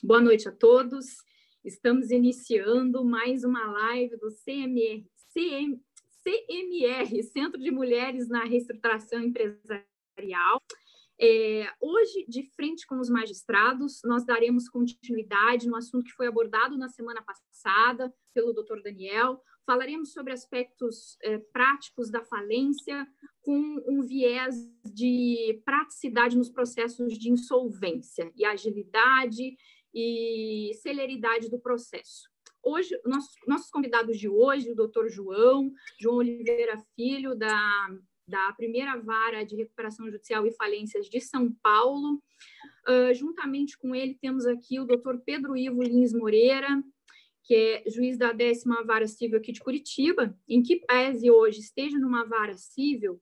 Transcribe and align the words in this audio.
Boa 0.00 0.20
noite 0.20 0.48
a 0.48 0.52
todos. 0.52 1.06
Estamos 1.64 2.12
iniciando 2.12 3.04
mais 3.04 3.42
uma 3.42 3.66
live 3.66 4.16
do 4.16 4.28
CMR, 4.44 5.04
CM, 5.32 5.82
CMR, 6.22 7.22
Centro 7.24 7.60
de 7.60 7.72
Mulheres 7.72 8.28
na 8.28 8.44
Reestruturação 8.44 9.20
Empresarial. 9.20 10.62
É, 11.20 11.68
hoje, 11.80 12.24
de 12.28 12.44
frente 12.54 12.86
com 12.86 13.00
os 13.00 13.10
magistrados, 13.10 14.00
nós 14.04 14.24
daremos 14.24 14.68
continuidade 14.68 15.66
no 15.66 15.74
assunto 15.74 16.04
que 16.04 16.12
foi 16.12 16.28
abordado 16.28 16.78
na 16.78 16.88
semana 16.88 17.20
passada 17.20 18.14
pelo 18.32 18.52
doutor 18.52 18.80
Daniel. 18.80 19.42
Falaremos 19.66 20.12
sobre 20.12 20.32
aspectos 20.32 21.18
é, 21.24 21.38
práticos 21.52 22.08
da 22.08 22.24
falência, 22.24 23.04
com 23.40 23.82
um 23.88 24.02
viés 24.02 24.54
de 24.84 25.60
praticidade 25.64 26.36
nos 26.36 26.50
processos 26.50 27.18
de 27.18 27.30
insolvência 27.30 28.30
e 28.36 28.44
agilidade 28.44 29.56
e 29.94 30.72
celeridade 30.82 31.50
do 31.50 31.58
processo. 31.58 32.28
Hoje, 32.62 32.98
nossos, 33.04 33.34
nossos 33.46 33.70
convidados 33.70 34.18
de 34.18 34.28
hoje, 34.28 34.70
o 34.70 34.76
doutor 34.76 35.08
João, 35.08 35.72
João 36.00 36.16
Oliveira 36.16 36.82
Filho, 36.96 37.34
da 37.34 37.88
da 38.28 38.52
primeira 38.52 39.00
vara 39.00 39.42
de 39.42 39.56
recuperação 39.56 40.06
judicial 40.06 40.46
e 40.46 40.52
falências 40.52 41.08
de 41.08 41.20
São 41.20 41.50
Paulo. 41.62 42.22
Uh, 42.86 43.14
juntamente 43.14 43.76
com 43.78 43.94
ele, 43.94 44.18
temos 44.20 44.46
aqui 44.46 44.78
o 44.78 44.84
doutor 44.84 45.20
Pedro 45.24 45.56
Ivo 45.56 45.82
Lins 45.82 46.12
Moreira, 46.12 46.68
que 47.42 47.54
é 47.54 47.90
juiz 47.90 48.18
da 48.18 48.32
décima 48.32 48.84
vara 48.84 49.06
civil 49.06 49.38
aqui 49.38 49.52
de 49.52 49.60
Curitiba, 49.60 50.38
em 50.46 50.62
que 50.62 50.76
pese 50.76 51.30
hoje 51.30 51.60
esteja 51.60 51.98
numa 51.98 52.24
vara 52.24 52.54
civil. 52.56 53.14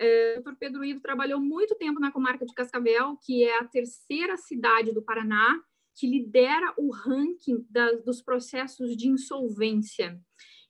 Uh, 0.00 0.32
o 0.32 0.34
doutor 0.42 0.56
Pedro 0.58 0.84
Ivo 0.84 1.00
trabalhou 1.00 1.40
muito 1.40 1.76
tempo 1.76 2.00
na 2.00 2.10
comarca 2.10 2.44
de 2.44 2.52
Cascavel, 2.52 3.16
que 3.24 3.44
é 3.44 3.58
a 3.58 3.64
terceira 3.64 4.36
cidade 4.36 4.92
do 4.92 5.02
Paraná, 5.02 5.62
que 5.94 6.06
lidera 6.06 6.74
o 6.76 6.90
ranking 6.90 7.66
da, 7.68 7.92
dos 7.92 8.22
processos 8.22 8.96
de 8.96 9.08
insolvência. 9.08 10.20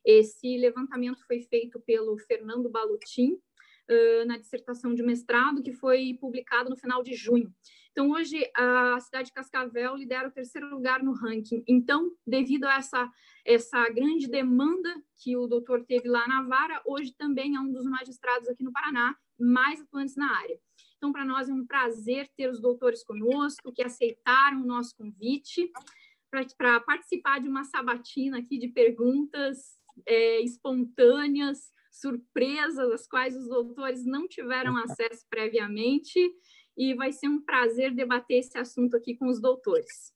Esse 0.05 0.57
levantamento 0.57 1.25
foi 1.25 1.41
feito 1.41 1.79
pelo 1.79 2.17
Fernando 2.17 2.69
Balutin, 2.69 3.39
na 4.25 4.37
dissertação 4.37 4.93
de 4.93 5.03
mestrado, 5.03 5.61
que 5.61 5.73
foi 5.73 6.17
publicado 6.19 6.69
no 6.69 6.77
final 6.77 7.03
de 7.03 7.13
junho. 7.13 7.53
Então, 7.91 8.11
hoje, 8.11 8.49
a 8.55 8.97
cidade 9.01 9.27
de 9.27 9.33
Cascavel 9.33 9.97
lidera 9.97 10.29
o 10.29 10.31
terceiro 10.31 10.69
lugar 10.69 11.03
no 11.03 11.11
ranking. 11.11 11.61
Então, 11.67 12.09
devido 12.25 12.65
a 12.65 12.75
essa, 12.75 13.11
essa 13.45 13.89
grande 13.89 14.29
demanda 14.29 14.89
que 15.21 15.35
o 15.35 15.45
doutor 15.45 15.83
teve 15.85 16.07
lá 16.07 16.25
na 16.25 16.43
vara, 16.43 16.81
hoje 16.85 17.13
também 17.17 17.55
é 17.55 17.59
um 17.59 17.71
dos 17.71 17.85
magistrados 17.85 18.47
aqui 18.47 18.63
no 18.63 18.71
Paraná 18.71 19.13
mais 19.37 19.81
atuantes 19.81 20.15
na 20.15 20.37
área. 20.37 20.57
Então, 21.01 21.11
para 21.11 21.25
nós 21.25 21.49
é 21.49 21.53
um 21.53 21.65
prazer 21.65 22.29
ter 22.37 22.47
os 22.47 22.61
doutores 22.61 23.03
conosco, 23.03 23.73
que 23.73 23.81
aceitaram 23.81 24.61
o 24.61 24.67
nosso 24.67 24.95
convite 24.95 25.67
para 26.55 26.79
participar 26.79 27.41
de 27.41 27.47
uma 27.47 27.63
sabatina 27.63 28.37
aqui 28.37 28.59
de 28.59 28.67
perguntas 28.67 29.79
é, 30.05 30.41
espontâneas, 30.41 31.71
surpresas, 31.91 32.91
às 32.91 33.07
quais 33.07 33.35
os 33.35 33.47
doutores 33.49 34.05
não 34.05 34.27
tiveram 34.27 34.77
acesso 34.77 35.25
previamente, 35.27 36.19
e 36.77 36.93
vai 36.93 37.11
ser 37.11 37.29
um 37.29 37.41
prazer 37.41 37.95
debater 37.95 38.37
esse 38.37 38.55
assunto 38.59 38.95
aqui 38.95 39.15
com 39.15 39.27
os 39.27 39.41
doutores. 39.41 40.13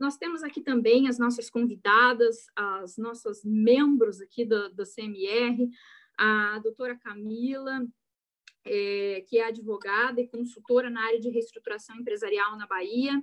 Nós 0.00 0.16
temos 0.16 0.42
aqui 0.42 0.60
também 0.60 1.06
as 1.06 1.16
nossas 1.16 1.48
convidadas, 1.48 2.38
as 2.56 2.96
nossas 2.96 3.44
membros 3.44 4.20
aqui 4.20 4.44
do, 4.44 4.68
do 4.70 4.82
CMR, 4.82 5.70
a 6.18 6.58
doutora 6.58 6.98
Camila, 6.98 7.86
é, 8.64 9.24
que 9.26 9.38
é 9.38 9.46
advogada 9.46 10.20
e 10.20 10.28
consultora 10.28 10.90
na 10.90 11.04
área 11.04 11.20
de 11.20 11.30
reestruturação 11.30 11.96
empresarial 11.96 12.56
na 12.56 12.66
Bahia. 12.66 13.22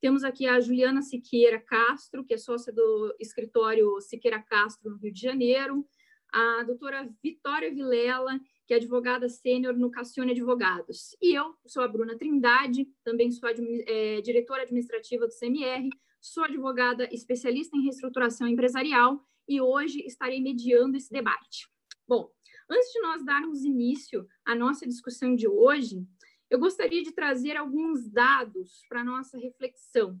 Temos 0.00 0.24
aqui 0.24 0.46
a 0.46 0.60
Juliana 0.60 1.02
Siqueira 1.02 1.60
Castro, 1.60 2.24
que 2.24 2.34
é 2.34 2.38
sócia 2.38 2.72
do 2.72 3.14
escritório 3.18 4.00
Siqueira 4.00 4.40
Castro, 4.40 4.90
no 4.90 4.96
Rio 4.98 5.12
de 5.12 5.20
Janeiro 5.20 5.84
a 6.32 6.62
doutora 6.62 7.08
Vitória 7.22 7.72
Vilela, 7.72 8.38
que 8.66 8.74
é 8.74 8.76
advogada 8.76 9.28
sênior 9.28 9.74
no 9.74 9.90
Cassione 9.90 10.32
Advogados. 10.32 11.16
E 11.22 11.34
eu 11.34 11.54
sou 11.66 11.82
a 11.82 11.88
Bruna 11.88 12.16
Trindade, 12.16 12.86
também 13.02 13.30
sou 13.30 13.48
é, 13.48 14.20
diretora 14.20 14.62
administrativa 14.62 15.26
do 15.26 15.32
CMR, 15.32 15.88
sou 16.20 16.44
advogada 16.44 17.08
especialista 17.12 17.76
em 17.76 17.82
reestruturação 17.82 18.46
empresarial 18.46 19.20
e 19.48 19.60
hoje 19.60 20.04
estarei 20.04 20.40
mediando 20.40 20.96
esse 20.96 21.10
debate. 21.10 21.68
Bom, 22.06 22.30
antes 22.68 22.92
de 22.92 23.00
nós 23.00 23.24
darmos 23.24 23.64
início 23.64 24.26
à 24.44 24.54
nossa 24.54 24.86
discussão 24.86 25.34
de 25.34 25.48
hoje, 25.48 26.06
eu 26.50 26.58
gostaria 26.58 27.02
de 27.02 27.12
trazer 27.12 27.56
alguns 27.56 28.08
dados 28.08 28.82
para 28.88 29.04
nossa 29.04 29.38
reflexão. 29.38 30.20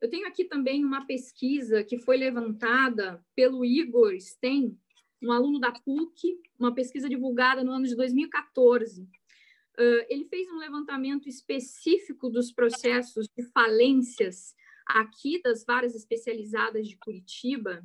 Eu 0.00 0.08
tenho 0.08 0.28
aqui 0.28 0.44
também 0.44 0.84
uma 0.84 1.06
pesquisa 1.06 1.82
que 1.82 1.98
foi 1.98 2.16
levantada 2.16 3.24
pelo 3.34 3.64
Igor 3.64 4.18
Sten, 4.20 4.78
um 5.20 5.32
aluno 5.32 5.58
da 5.58 5.72
PUC, 5.72 6.40
uma 6.58 6.72
pesquisa 6.72 7.08
divulgada 7.08 7.64
no 7.64 7.72
ano 7.72 7.86
de 7.86 7.96
2014. 7.96 9.02
Uh, 9.02 10.04
ele 10.08 10.24
fez 10.26 10.48
um 10.48 10.58
levantamento 10.58 11.28
específico 11.28 12.28
dos 12.30 12.52
processos 12.52 13.26
de 13.36 13.42
falências 13.50 14.54
aqui 14.86 15.40
das 15.42 15.64
varas 15.64 15.94
especializadas 15.94 16.88
de 16.88 16.96
Curitiba, 16.96 17.84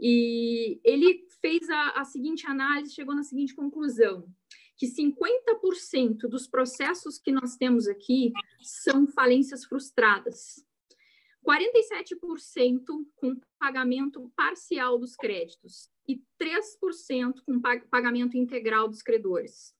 e 0.00 0.80
ele 0.84 1.26
fez 1.40 1.68
a, 1.68 1.90
a 1.90 2.04
seguinte 2.04 2.46
análise, 2.46 2.94
chegou 2.94 3.14
na 3.14 3.22
seguinte 3.22 3.54
conclusão, 3.54 4.26
que 4.76 4.86
50% 4.86 6.28
dos 6.28 6.46
processos 6.46 7.18
que 7.18 7.32
nós 7.32 7.56
temos 7.56 7.88
aqui 7.88 8.32
são 8.62 9.06
falências 9.06 9.64
frustradas. 9.64 10.64
47% 11.46 12.82
com 13.14 13.40
pagamento 13.58 14.30
parcial 14.34 14.98
dos 14.98 15.14
créditos 15.14 15.88
e 16.08 16.20
3% 16.40 17.34
com 17.46 17.60
pagamento 17.88 18.36
integral 18.36 18.88
dos 18.88 19.02
credores. 19.02 19.75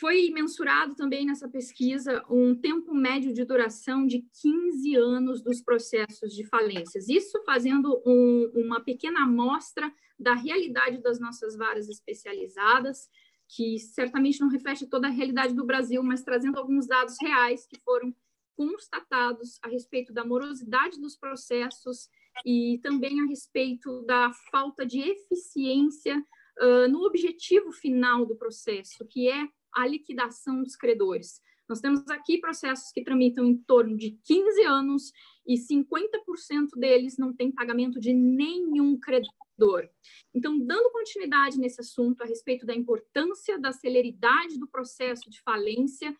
Foi 0.00 0.28
mensurado 0.30 0.96
também 0.96 1.24
nessa 1.24 1.48
pesquisa 1.48 2.24
um 2.28 2.52
tempo 2.52 2.92
médio 2.92 3.32
de 3.32 3.44
duração 3.44 4.04
de 4.04 4.26
15 4.42 4.96
anos 4.96 5.40
dos 5.40 5.62
processos 5.62 6.34
de 6.34 6.44
falências. 6.44 7.08
Isso 7.08 7.40
fazendo 7.44 8.02
um, 8.04 8.50
uma 8.56 8.82
pequena 8.82 9.22
amostra 9.22 9.92
da 10.18 10.34
realidade 10.34 11.00
das 11.00 11.20
nossas 11.20 11.56
varas 11.56 11.88
especializadas, 11.88 13.08
que 13.48 13.78
certamente 13.78 14.40
não 14.40 14.48
reflete 14.48 14.84
toda 14.88 15.06
a 15.06 15.10
realidade 15.10 15.54
do 15.54 15.64
Brasil, 15.64 16.02
mas 16.02 16.24
trazendo 16.24 16.58
alguns 16.58 16.88
dados 16.88 17.14
reais 17.22 17.64
que 17.64 17.80
foram 17.84 18.12
constatados 18.56 19.58
a 19.62 19.68
respeito 19.68 20.12
da 20.12 20.24
morosidade 20.24 21.00
dos 21.00 21.16
processos 21.16 22.08
e 22.44 22.80
também 22.82 23.20
a 23.20 23.26
respeito 23.26 24.02
da 24.02 24.32
falta 24.50 24.84
de 24.84 24.98
eficiência 25.00 26.18
uh, 26.60 26.88
no 26.88 27.04
objetivo 27.04 27.70
final 27.70 28.26
do 28.26 28.36
processo, 28.36 29.06
que 29.06 29.28
é 29.28 29.48
a 29.74 29.86
liquidação 29.86 30.62
dos 30.62 30.76
credores. 30.76 31.40
Nós 31.68 31.80
temos 31.80 32.06
aqui 32.10 32.38
processos 32.38 32.92
que 32.92 33.02
tramitam 33.02 33.46
em 33.46 33.56
torno 33.56 33.96
de 33.96 34.18
15 34.24 34.62
anos 34.64 35.12
e 35.46 35.54
50% 35.54 36.78
deles 36.78 37.16
não 37.16 37.34
tem 37.34 37.50
pagamento 37.50 37.98
de 37.98 38.12
nenhum 38.12 38.98
credor. 38.98 39.88
Então, 40.34 40.58
dando 40.58 40.90
continuidade 40.90 41.58
nesse 41.58 41.80
assunto 41.80 42.22
a 42.22 42.26
respeito 42.26 42.66
da 42.66 42.74
importância 42.74 43.58
da 43.58 43.72
celeridade 43.72 44.58
do 44.58 44.68
processo 44.68 45.30
de 45.30 45.40
falência, 45.42 46.14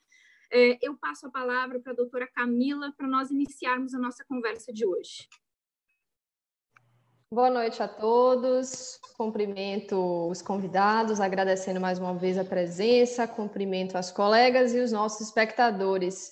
é, 0.51 0.79
eu 0.81 0.97
passo 0.97 1.27
a 1.27 1.31
palavra 1.31 1.81
para 1.81 1.93
a 1.93 1.97
doutora 1.97 2.27
Camila 2.27 2.93
para 2.97 3.09
nós 3.09 3.31
iniciarmos 3.31 3.95
a 3.95 3.99
nossa 3.99 4.25
conversa 4.25 4.73
de 4.73 4.87
hoje. 4.87 5.29
Boa 7.35 7.51
noite 7.51 7.83
a 7.83 7.89
todos. 7.89 9.01
Cumprimento 9.19 10.29
os 10.31 10.41
convidados, 10.41 11.21
agradecendo 11.21 11.81
mais 11.81 11.99
uma 11.99 12.15
vez 12.15 12.39
a 12.39 12.45
presença, 12.45 13.27
cumprimento 13.27 13.99
as 13.99 14.13
colegas 14.13 14.73
e 14.73 14.79
os 14.79 14.93
nossos 14.93 15.23
espectadores. 15.23 16.31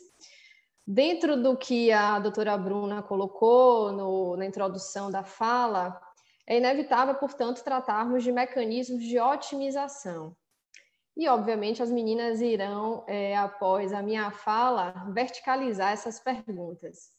Dentro 0.87 1.43
do 1.43 1.57
que 1.57 1.91
a 1.91 2.21
doutora 2.21 2.57
Bruna 2.57 3.03
colocou 3.03 3.91
no, 3.91 4.37
na 4.37 4.47
introdução 4.47 5.11
da 5.11 5.25
fala, 5.25 6.01
é 6.47 6.59
inevitável, 6.59 7.17
portanto, 7.17 7.65
tratarmos 7.65 8.23
de 8.23 8.31
mecanismos 8.31 9.03
de 9.03 9.19
otimização. 9.19 10.37
E, 11.17 11.27
obviamente, 11.27 11.83
as 11.83 11.91
meninas 11.91 12.41
irão, 12.41 13.05
é, 13.09 13.37
após 13.37 13.93
a 13.93 14.01
minha 14.01 14.31
fala, 14.31 14.93
verticalizar 15.13 15.91
essas 15.91 16.21
perguntas. 16.21 17.11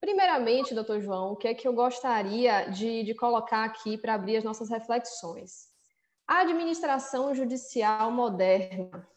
Primeiramente, 0.00 0.74
doutor 0.74 1.00
João, 1.00 1.32
o 1.32 1.36
que 1.36 1.48
é 1.48 1.54
que 1.54 1.66
eu 1.66 1.72
gostaria 1.72 2.70
de, 2.70 3.02
de 3.02 3.14
colocar 3.14 3.64
aqui 3.64 3.98
para 3.98 4.14
abrir 4.14 4.36
as 4.36 4.44
nossas 4.44 4.68
reflexões? 4.68 5.68
A 6.26 6.40
administração 6.40 7.34
judicial 7.34 8.10
moderna. 8.10 9.08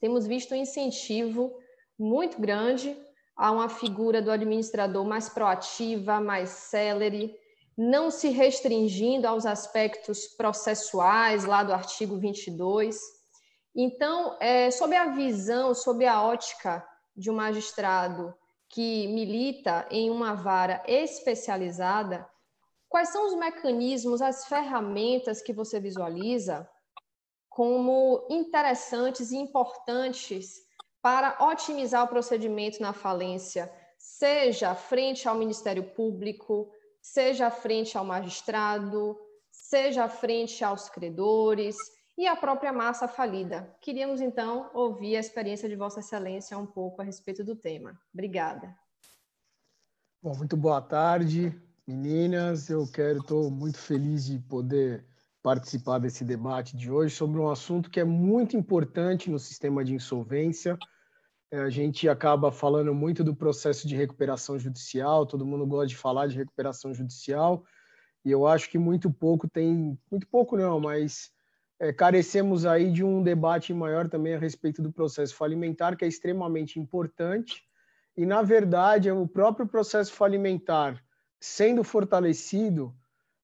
Temos 0.00 0.26
visto 0.26 0.54
um 0.54 0.56
incentivo 0.56 1.58
muito 1.98 2.40
grande 2.40 2.96
a 3.36 3.50
uma 3.50 3.68
figura 3.68 4.22
do 4.22 4.30
administrador 4.30 5.04
mais 5.04 5.28
proativa, 5.28 6.20
mais 6.20 6.50
célere, 6.50 7.38
não 7.76 8.10
se 8.10 8.28
restringindo 8.28 9.28
aos 9.28 9.44
aspectos 9.44 10.26
processuais 10.28 11.44
lá 11.44 11.62
do 11.62 11.74
artigo 11.74 12.16
22, 12.16 12.98
então, 13.78 14.38
é, 14.40 14.70
sob 14.70 14.96
a 14.96 15.08
visão, 15.08 15.74
sob 15.74 16.06
a 16.06 16.22
ótica 16.22 16.82
de 17.14 17.30
um 17.30 17.34
magistrado 17.34 18.34
que 18.68 19.06
milita 19.08 19.86
em 19.90 20.10
uma 20.10 20.34
vara 20.34 20.82
especializada, 20.86 22.28
quais 22.88 23.10
são 23.10 23.26
os 23.26 23.34
mecanismos, 23.34 24.20
as 24.20 24.46
ferramentas 24.46 25.40
que 25.40 25.52
você 25.52 25.80
visualiza 25.80 26.68
como 27.48 28.26
interessantes 28.28 29.30
e 29.30 29.36
importantes 29.36 30.66
para 31.00 31.36
otimizar 31.48 32.04
o 32.04 32.08
procedimento 32.08 32.82
na 32.82 32.92
falência, 32.92 33.72
seja 33.96 34.74
frente 34.74 35.28
ao 35.28 35.36
Ministério 35.36 35.84
Público, 35.94 36.70
seja 37.00 37.50
frente 37.50 37.96
ao 37.96 38.04
magistrado, 38.04 39.16
seja 39.50 40.08
frente 40.08 40.62
aos 40.64 40.90
credores 40.90 41.76
e 42.16 42.26
à 42.26 42.34
própria 42.34 42.72
massa 42.72 43.06
falida. 43.06 43.74
Queríamos 43.80 44.20
então 44.20 44.70
ouvir 44.72 45.16
a 45.16 45.20
experiência 45.20 45.68
de 45.68 45.76
Vossa 45.76 46.00
Excelência 46.00 46.56
um 46.56 46.66
pouco 46.66 47.02
a 47.02 47.04
respeito 47.04 47.44
do 47.44 47.54
tema. 47.54 47.98
Obrigada. 48.12 48.74
Bom, 50.22 50.34
muito 50.36 50.56
boa 50.56 50.80
tarde, 50.80 51.54
meninas. 51.86 52.70
Eu 52.70 52.86
quero, 52.90 53.18
estou 53.18 53.50
muito 53.50 53.78
feliz 53.78 54.26
de 54.26 54.38
poder 54.38 55.04
participar 55.42 55.98
desse 55.98 56.24
debate 56.24 56.76
de 56.76 56.90
hoje 56.90 57.14
sobre 57.14 57.38
um 57.38 57.48
assunto 57.48 57.90
que 57.90 58.00
é 58.00 58.04
muito 58.04 58.56
importante 58.56 59.30
no 59.30 59.38
sistema 59.38 59.84
de 59.84 59.94
insolvência 59.94 60.76
é, 61.50 61.60
a 61.60 61.70
gente 61.70 62.08
acaba 62.08 62.50
falando 62.50 62.92
muito 62.94 63.22
do 63.22 63.34
processo 63.34 63.86
de 63.86 63.94
recuperação 63.94 64.58
judicial, 64.58 65.24
todo 65.24 65.46
mundo 65.46 65.66
gosta 65.66 65.86
de 65.86 65.96
falar 65.96 66.26
de 66.26 66.36
recuperação 66.36 66.92
judicial, 66.92 67.64
e 68.24 68.30
eu 68.30 68.46
acho 68.46 68.68
que 68.68 68.78
muito 68.78 69.12
pouco 69.12 69.48
tem, 69.48 69.96
muito 70.10 70.26
pouco 70.26 70.56
não, 70.56 70.80
mas 70.80 71.30
é, 71.78 71.92
carecemos 71.92 72.64
aí 72.64 72.90
de 72.90 73.04
um 73.04 73.22
debate 73.22 73.72
maior 73.74 74.08
também 74.08 74.34
a 74.34 74.38
respeito 74.38 74.80
do 74.80 74.92
processo 74.92 75.34
falimentar, 75.34 75.96
que 75.96 76.04
é 76.04 76.08
extremamente 76.08 76.80
importante, 76.80 77.62
e 78.16 78.24
na 78.24 78.42
verdade 78.42 79.10
o 79.10 79.28
próprio 79.28 79.66
processo 79.66 80.12
falimentar 80.12 81.02
sendo 81.38 81.84
fortalecido, 81.84 82.94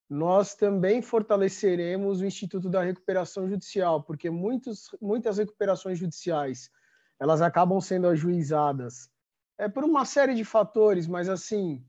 nós 0.08 0.54
também 0.54 1.00
fortaleceremos 1.00 2.20
o 2.20 2.26
Instituto 2.26 2.68
da 2.68 2.82
Recuperação 2.82 3.48
Judicial, 3.48 4.02
porque 4.02 4.30
muitos, 4.30 4.90
muitas 5.00 5.38
recuperações 5.38 5.98
judiciais 5.98 6.70
elas 7.18 7.40
acabam 7.40 7.80
sendo 7.80 8.08
ajuizadas. 8.08 9.08
É 9.56 9.68
por 9.68 9.84
uma 9.84 10.04
série 10.04 10.34
de 10.34 10.44
fatores, 10.44 11.06
mas 11.06 11.28
assim, 11.28 11.84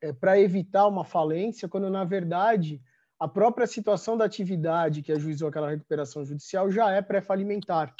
é, 0.00 0.12
para 0.12 0.38
evitar 0.38 0.86
uma 0.86 1.04
falência, 1.04 1.68
quando 1.68 1.90
na 1.90 2.04
verdade 2.04 2.80
a 3.20 3.28
própria 3.28 3.66
situação 3.66 4.16
da 4.16 4.24
atividade 4.24 5.02
que 5.02 5.12
ajuizou 5.12 5.48
aquela 5.48 5.68
recuperação 5.68 6.24
judicial 6.24 6.70
já 6.70 6.90
é 6.90 7.02
pré-falimentar. 7.02 7.94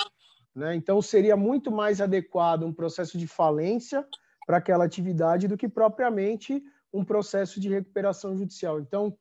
Né? 0.55 0.75
Então, 0.75 1.02
seria 1.02 1.37
muito 1.37 1.70
mais 1.70 2.00
adequado 2.00 2.62
um 2.62 2.72
processo 2.72 3.19
de 3.19 3.26
falência 3.26 4.06
para 4.46 4.56
aquela 4.56 4.84
atividade 4.84 5.46
do 5.46 5.58
que 5.58 5.69
propriamente 5.69 6.62
um 6.90 7.05
processo 7.05 7.61
de 7.61 7.69
recuperação 7.69 8.34
judicial. 8.34 8.81
Então, 8.81 9.14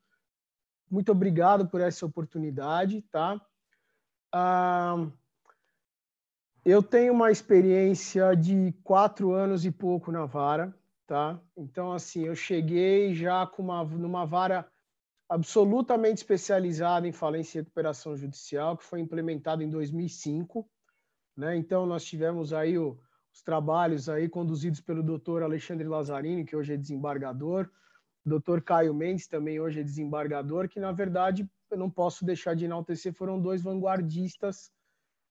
muito 0.90 1.12
obrigado 1.12 1.68
por 1.68 1.82
essa 1.82 2.06
oportunidade. 2.06 3.02
Tá? 3.12 3.40
Ah, 4.34 5.06
eu 6.64 6.82
tenho 6.82 7.12
uma 7.12 7.30
experiência 7.30 8.36
de 8.36 8.74
quatro 8.86 9.34
anos 9.34 9.66
e 9.66 9.72
pouco 9.72 10.14
na 10.14 10.26
vara, 10.26 10.74
tá? 11.06 11.40
Então, 11.58 11.92
assim, 11.92 12.26
eu 12.26 12.36
cheguei 12.36 13.14
já 13.14 13.46
com 13.46 13.64
uma, 13.64 13.84
numa 13.84 14.26
vara 14.26 14.66
absolutamente 15.30 16.18
especializada 16.18 17.08
em 17.08 17.12
falência 17.12 17.60
e 17.60 17.62
recuperação 17.62 18.18
judicial, 18.18 18.76
que 18.76 18.84
foi 18.84 19.00
implementada 19.00 19.64
em 19.64 19.70
2005, 19.70 20.68
né? 21.38 21.56
Então, 21.56 21.86
nós 21.86 22.04
tivemos 22.04 22.52
aí 22.52 22.78
o, 22.78 23.00
os 23.32 23.42
trabalhos 23.42 24.10
aí 24.10 24.28
conduzidos 24.28 24.82
pelo 24.82 25.04
doutor 25.04 25.44
Alexandre 25.44 25.88
Lazzarini, 25.88 26.44
que 26.44 26.56
hoje 26.56 26.74
é 26.74 26.78
desembargador, 26.78 27.70
doutor 28.26 28.62
Caio 28.62 28.94
Mendes, 28.94 29.28
também 29.28 29.60
hoje 29.60 29.80
é 29.80 29.84
desembargador, 29.84 30.68
que, 30.68 30.80
na 30.80 30.92
verdade, 30.92 31.48
eu 31.70 31.78
não 31.78 31.90
posso 31.90 32.26
deixar 32.26 32.56
de 32.56 32.66
enaltecer, 32.66 33.14
foram 33.14 33.40
dois 33.40 33.62
vanguardistas 33.62 34.72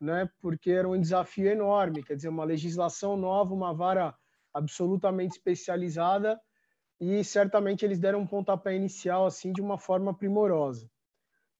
né, 0.00 0.30
porque 0.40 0.70
era 0.70 0.88
um 0.88 1.00
desafio 1.00 1.48
enorme, 1.48 2.02
quer 2.02 2.14
dizer, 2.14 2.28
uma 2.28 2.44
legislação 2.44 3.16
nova, 3.16 3.52
uma 3.52 3.74
vara 3.74 4.14
absolutamente 4.54 5.36
especializada, 5.36 6.40
e 7.00 7.22
certamente 7.22 7.84
eles 7.84 7.98
deram 7.98 8.20
um 8.20 8.26
pontapé 8.26 8.74
inicial 8.74 9.26
assim 9.26 9.52
de 9.52 9.60
uma 9.60 9.78
forma 9.78 10.12
primorosa. 10.12 10.90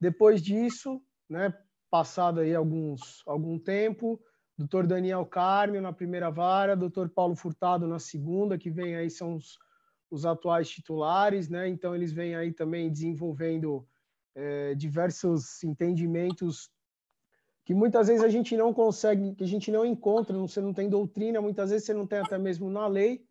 Depois 0.01 0.43
disso, 0.43 1.01
né, 1.29 1.55
passado 1.91 2.41
aí 2.41 2.55
alguns 2.55 3.23
algum 3.27 3.59
tempo, 3.59 4.21
Dr. 4.57 4.87
Daniel 4.87 5.25
Carme 5.25 5.81
na 5.81 5.93
primeira 5.93 6.31
vara, 6.31 6.77
Dr. 6.77 7.09
Paulo 7.15 7.37
Furtado 7.37 7.87
na 7.87 7.99
segunda, 7.99 8.59
que 8.59 8.71
vem 8.71 8.97
aí 8.97 9.09
são 9.09 9.37
os, 9.37 9.59
os 10.11 10.27
atuais 10.27 10.69
titulares, 10.69 11.49
né? 11.49 11.69
Então 11.69 11.95
eles 11.95 12.13
vêm 12.13 12.35
aí 12.35 12.53
também 12.53 12.91
desenvolvendo 12.91 13.87
é, 14.35 14.75
diversos 14.75 15.63
entendimentos 15.63 16.71
que 17.65 17.75
muitas 17.75 18.09
vezes 18.09 18.25
a 18.25 18.31
gente 18.31 18.57
não 18.57 18.73
consegue, 18.73 19.35
que 19.35 19.45
a 19.45 19.47
gente 19.47 19.71
não 19.71 19.85
encontra, 19.85 20.37
você 20.39 20.59
não 20.59 20.73
tem 20.73 20.89
doutrina, 20.89 21.39
muitas 21.39 21.71
vezes 21.71 21.85
você 21.85 21.93
não 21.93 22.07
tem 22.07 22.19
até 22.19 22.39
mesmo 22.39 22.71
na 22.71 22.87
lei, 22.87 23.28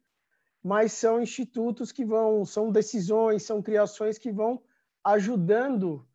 mas 0.64 0.94
são 0.94 1.22
institutos 1.22 1.92
que 1.92 2.04
vão, 2.06 2.46
são 2.46 2.72
decisões, 2.72 3.44
são 3.44 3.62
criações 3.62 4.18
que 4.18 4.32
vão 4.32 4.62
ajudando 5.04 6.06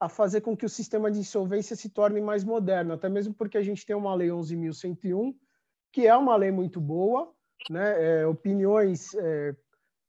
a 0.00 0.08
fazer 0.08 0.40
com 0.40 0.56
que 0.56 0.64
o 0.64 0.68
sistema 0.68 1.10
de 1.10 1.18
insolvência 1.18 1.74
se 1.74 1.88
torne 1.88 2.20
mais 2.20 2.44
moderno, 2.44 2.94
até 2.94 3.08
mesmo 3.08 3.34
porque 3.34 3.58
a 3.58 3.62
gente 3.62 3.84
tem 3.84 3.96
uma 3.96 4.14
lei 4.14 4.28
11.101, 4.28 5.34
que 5.92 6.06
é 6.06 6.16
uma 6.16 6.36
lei 6.36 6.52
muito 6.52 6.80
boa, 6.80 7.32
né? 7.68 8.20
É, 8.20 8.26
opiniões 8.26 9.14
é, 9.14 9.56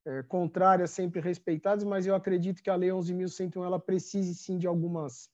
é, 0.05 0.23
contrárias 0.23 0.91
sempre 0.91 1.19
respeitadas, 1.19 1.83
mas 1.83 2.05
eu 2.05 2.13
acredito 2.13 2.61
que 2.61 2.69
a 2.69 2.75
lei 2.75 2.89
11.101 2.89 3.65
ela 3.65 3.79
precise 3.79 4.35
sim 4.35 4.57
de 4.57 4.67
algumas 4.67 5.29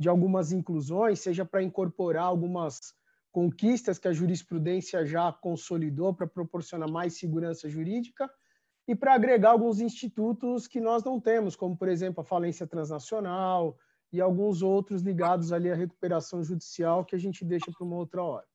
de 0.00 0.08
algumas 0.08 0.52
inclusões, 0.52 1.18
seja 1.18 1.44
para 1.44 1.60
incorporar 1.60 2.22
algumas 2.22 2.94
conquistas 3.38 4.00
que 4.00 4.08
a 4.08 4.12
jurisprudência 4.12 5.06
já 5.06 5.32
consolidou 5.32 6.12
para 6.12 6.26
proporcionar 6.26 6.90
mais 6.90 7.16
segurança 7.20 7.68
jurídica 7.68 8.28
e 8.88 8.96
para 8.96 9.14
agregar 9.14 9.50
alguns 9.50 9.78
institutos 9.78 10.66
que 10.66 10.80
nós 10.80 11.04
não 11.04 11.20
temos, 11.20 11.54
como, 11.54 11.76
por 11.76 11.88
exemplo, 11.88 12.20
a 12.20 12.24
falência 12.24 12.66
transnacional 12.66 13.78
e 14.12 14.20
alguns 14.20 14.60
outros 14.60 15.02
ligados 15.02 15.52
ali 15.52 15.70
à 15.70 15.76
recuperação 15.76 16.42
judicial 16.42 17.04
que 17.04 17.14
a 17.14 17.18
gente 17.18 17.44
deixa 17.44 17.70
para 17.70 17.86
uma 17.86 17.94
outra 17.94 18.24
hora. 18.24 18.46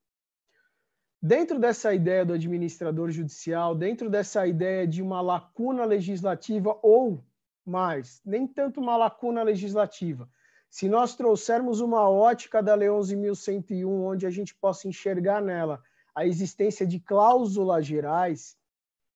Dentro 1.22 1.58
dessa 1.58 1.94
ideia 1.94 2.22
do 2.22 2.34
administrador 2.34 3.10
judicial, 3.10 3.74
dentro 3.74 4.10
dessa 4.10 4.46
ideia 4.46 4.86
de 4.86 5.00
uma 5.00 5.22
lacuna 5.22 5.86
legislativa 5.86 6.78
ou 6.82 7.24
mais, 7.64 8.20
nem 8.22 8.46
tanto 8.46 8.82
uma 8.82 8.98
lacuna 8.98 9.42
legislativa, 9.42 10.28
se 10.74 10.88
nós 10.88 11.14
trouxermos 11.14 11.78
uma 11.78 12.10
ótica 12.10 12.60
da 12.60 12.74
Lei 12.74 12.88
11.101, 12.88 13.86
onde 13.86 14.26
a 14.26 14.30
gente 14.30 14.56
possa 14.56 14.88
enxergar 14.88 15.40
nela 15.40 15.80
a 16.12 16.26
existência 16.26 16.84
de 16.84 16.98
cláusulas 16.98 17.86
gerais, 17.86 18.58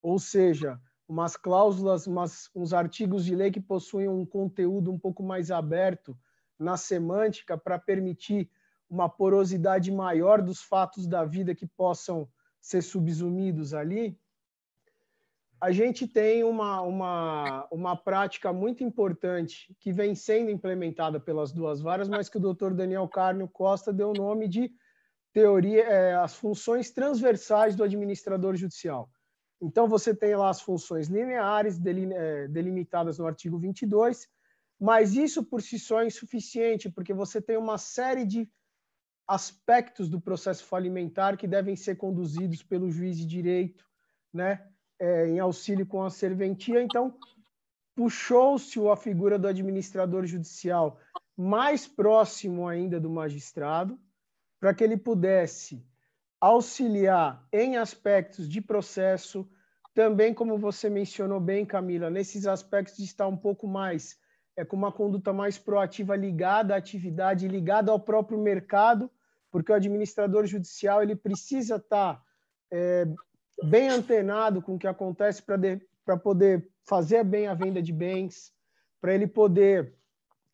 ou 0.00 0.20
seja, 0.20 0.80
umas 1.08 1.36
cláusulas, 1.36 2.06
umas, 2.06 2.48
uns 2.54 2.72
artigos 2.72 3.24
de 3.24 3.34
lei 3.34 3.50
que 3.50 3.60
possuem 3.60 4.06
um 4.08 4.24
conteúdo 4.24 4.92
um 4.92 4.96
pouco 4.96 5.20
mais 5.20 5.50
aberto 5.50 6.16
na 6.56 6.76
semântica 6.76 7.58
para 7.58 7.76
permitir 7.76 8.48
uma 8.88 9.08
porosidade 9.08 9.90
maior 9.90 10.40
dos 10.40 10.62
fatos 10.62 11.08
da 11.08 11.24
vida 11.24 11.56
que 11.56 11.66
possam 11.66 12.28
ser 12.60 12.82
subsumidos 12.82 13.74
ali, 13.74 14.16
a 15.60 15.72
gente 15.72 16.06
tem 16.06 16.44
uma, 16.44 16.80
uma, 16.82 17.66
uma 17.70 17.96
prática 17.96 18.52
muito 18.52 18.84
importante 18.84 19.74
que 19.80 19.92
vem 19.92 20.14
sendo 20.14 20.50
implementada 20.50 21.18
pelas 21.18 21.52
duas 21.52 21.80
varas, 21.80 22.08
mas 22.08 22.28
que 22.28 22.36
o 22.36 22.40
doutor 22.40 22.72
Daniel 22.74 23.08
Carnio 23.08 23.48
Costa 23.48 23.92
deu 23.92 24.10
o 24.10 24.14
nome 24.14 24.46
de 24.46 24.70
teoria, 25.32 25.82
é, 25.82 26.14
as 26.14 26.34
funções 26.34 26.90
transversais 26.90 27.74
do 27.74 27.82
administrador 27.82 28.54
judicial. 28.56 29.10
Então, 29.60 29.88
você 29.88 30.14
tem 30.14 30.36
lá 30.36 30.48
as 30.48 30.60
funções 30.60 31.08
lineares 31.08 31.80
é, 31.84 32.46
delimitadas 32.48 33.18
no 33.18 33.26
artigo 33.26 33.58
22, 33.58 34.28
mas 34.80 35.14
isso 35.14 35.44
por 35.44 35.60
si 35.60 35.76
só 35.78 36.02
é 36.02 36.06
insuficiente, 36.06 36.88
porque 36.88 37.12
você 37.12 37.42
tem 37.42 37.56
uma 37.56 37.78
série 37.78 38.24
de 38.24 38.48
aspectos 39.26 40.08
do 40.08 40.20
processo 40.20 40.64
falimentar 40.64 41.36
que 41.36 41.48
devem 41.48 41.74
ser 41.74 41.96
conduzidos 41.96 42.62
pelo 42.62 42.90
juiz 42.90 43.18
de 43.18 43.26
direito, 43.26 43.84
né? 44.32 44.64
É, 44.98 45.28
em 45.28 45.38
auxílio 45.38 45.86
com 45.86 46.02
a 46.02 46.10
serventia, 46.10 46.82
então 46.82 47.14
puxou-se 47.94 48.78
a 48.88 48.96
figura 48.96 49.38
do 49.38 49.48
administrador 49.48 50.24
judicial 50.24 50.98
mais 51.36 51.86
próximo 51.86 52.66
ainda 52.66 53.00
do 53.00 53.10
magistrado, 53.10 53.98
para 54.60 54.74
que 54.74 54.82
ele 54.82 54.96
pudesse 54.96 55.84
auxiliar 56.40 57.46
em 57.52 57.76
aspectos 57.76 58.48
de 58.48 58.60
processo, 58.60 59.48
também 59.94 60.32
como 60.32 60.58
você 60.58 60.88
mencionou 60.88 61.40
bem, 61.40 61.66
Camila, 61.66 62.10
nesses 62.10 62.46
aspectos 62.46 62.96
de 62.96 63.04
estar 63.04 63.26
um 63.26 63.36
pouco 63.36 63.66
mais 63.66 64.18
é 64.58 64.64
com 64.64 64.74
uma 64.74 64.90
conduta 64.90 65.32
mais 65.32 65.56
proativa 65.56 66.16
ligada 66.16 66.74
à 66.74 66.78
atividade, 66.78 67.46
ligada 67.46 67.92
ao 67.92 68.00
próprio 68.00 68.36
mercado, 68.36 69.08
porque 69.52 69.70
o 69.70 69.74
administrador 69.74 70.46
judicial 70.46 71.00
ele 71.00 71.14
precisa 71.14 71.76
estar 71.76 72.20
é, 72.68 73.06
bem 73.62 73.88
antenado 73.88 74.62
com 74.62 74.74
o 74.74 74.78
que 74.78 74.86
acontece 74.86 75.42
para 75.42 76.16
poder 76.16 76.68
fazer 76.84 77.24
bem 77.24 77.46
a 77.46 77.54
venda 77.54 77.82
de 77.82 77.92
bens, 77.92 78.52
para 79.00 79.14
ele 79.14 79.26
poder 79.26 79.94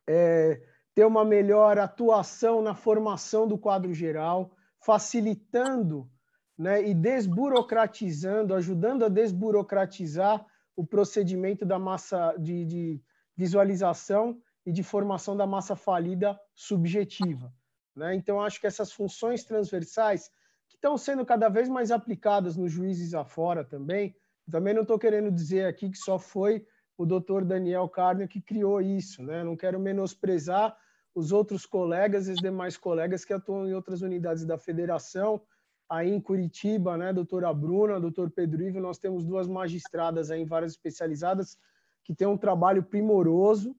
é, 0.07 0.61
ter 0.95 1.05
uma 1.05 1.25
melhor 1.25 1.79
atuação 1.79 2.63
na 2.63 2.75
formação 2.75 3.47
do 3.47 3.59
quadro 3.59 3.93
geral, 3.93 4.53
facilitando 4.81 6.09
né, 6.57 6.87
e 6.87 6.95
desburocratizando, 6.95 8.55
ajudando 8.55 9.05
a 9.05 9.09
desburocratizar 9.09 10.45
o 10.77 10.87
procedimento 10.87 11.65
da 11.65 11.79
massa 11.79 12.35
de, 12.39 12.65
de 12.65 13.03
visualização 13.37 14.41
e 14.65 14.73
de 14.73 14.83
formação 14.83 15.37
da 15.37 15.47
massa 15.47 15.77
falida 15.77 16.39
subjetiva. 16.55 17.53
Né? 17.95 18.15
Então, 18.15 18.41
acho 18.41 18.61
que 18.61 18.67
essas 18.67 18.93
funções 18.93 19.45
transversais, 19.45 20.31
que 20.69 20.77
estão 20.77 20.97
sendo 20.97 21.25
cada 21.25 21.49
vez 21.49 21.69
mais 21.69 21.91
aplicadas 21.91 22.57
nos 22.57 22.73
juízes 22.73 23.15
afora 23.15 23.65
também, 23.65 24.15
também 24.51 24.75
não 24.75 24.83
estou 24.83 24.99
querendo 24.99 25.31
dizer 25.31 25.67
aqui 25.67 25.91
que 25.91 25.99
só 25.99 26.19
foi 26.19 26.67
o 26.97 27.05
doutor 27.05 27.45
Daniel 27.45 27.89
Carner 27.89 28.29
que 28.29 28.41
criou 28.41 28.81
isso, 28.81 29.23
né? 29.23 29.43
não 29.43 29.57
quero 29.57 29.81
menosprezar 29.81 30.77
os 31.15 31.33
outros 31.33 31.65
colegas 31.65 32.29
e 32.29 32.33
os 32.33 32.39
demais 32.39 32.77
colegas 32.77 33.25
que 33.25 33.33
atuam 33.33 33.69
em 33.69 33.73
outras 33.73 34.03
unidades 34.03 34.45
da 34.45 34.59
federação, 34.59 35.41
aí 35.89 36.11
em 36.11 36.21
Curitiba, 36.21 36.97
né, 36.97 37.13
doutora 37.13 37.53
Bruna, 37.55 38.01
doutor 38.01 38.31
Pedro 38.31 38.63
Ivo, 38.63 38.81
nós 38.81 38.99
temos 38.99 39.25
duas 39.25 39.47
magistradas 39.47 40.31
aí 40.31 40.41
em 40.43 40.47
várias 40.47 40.73
especializadas 40.73 41.57
que 42.03 42.15
têm 42.15 42.27
um 42.27 42.37
trabalho 42.37 42.83
primoroso, 42.83 43.77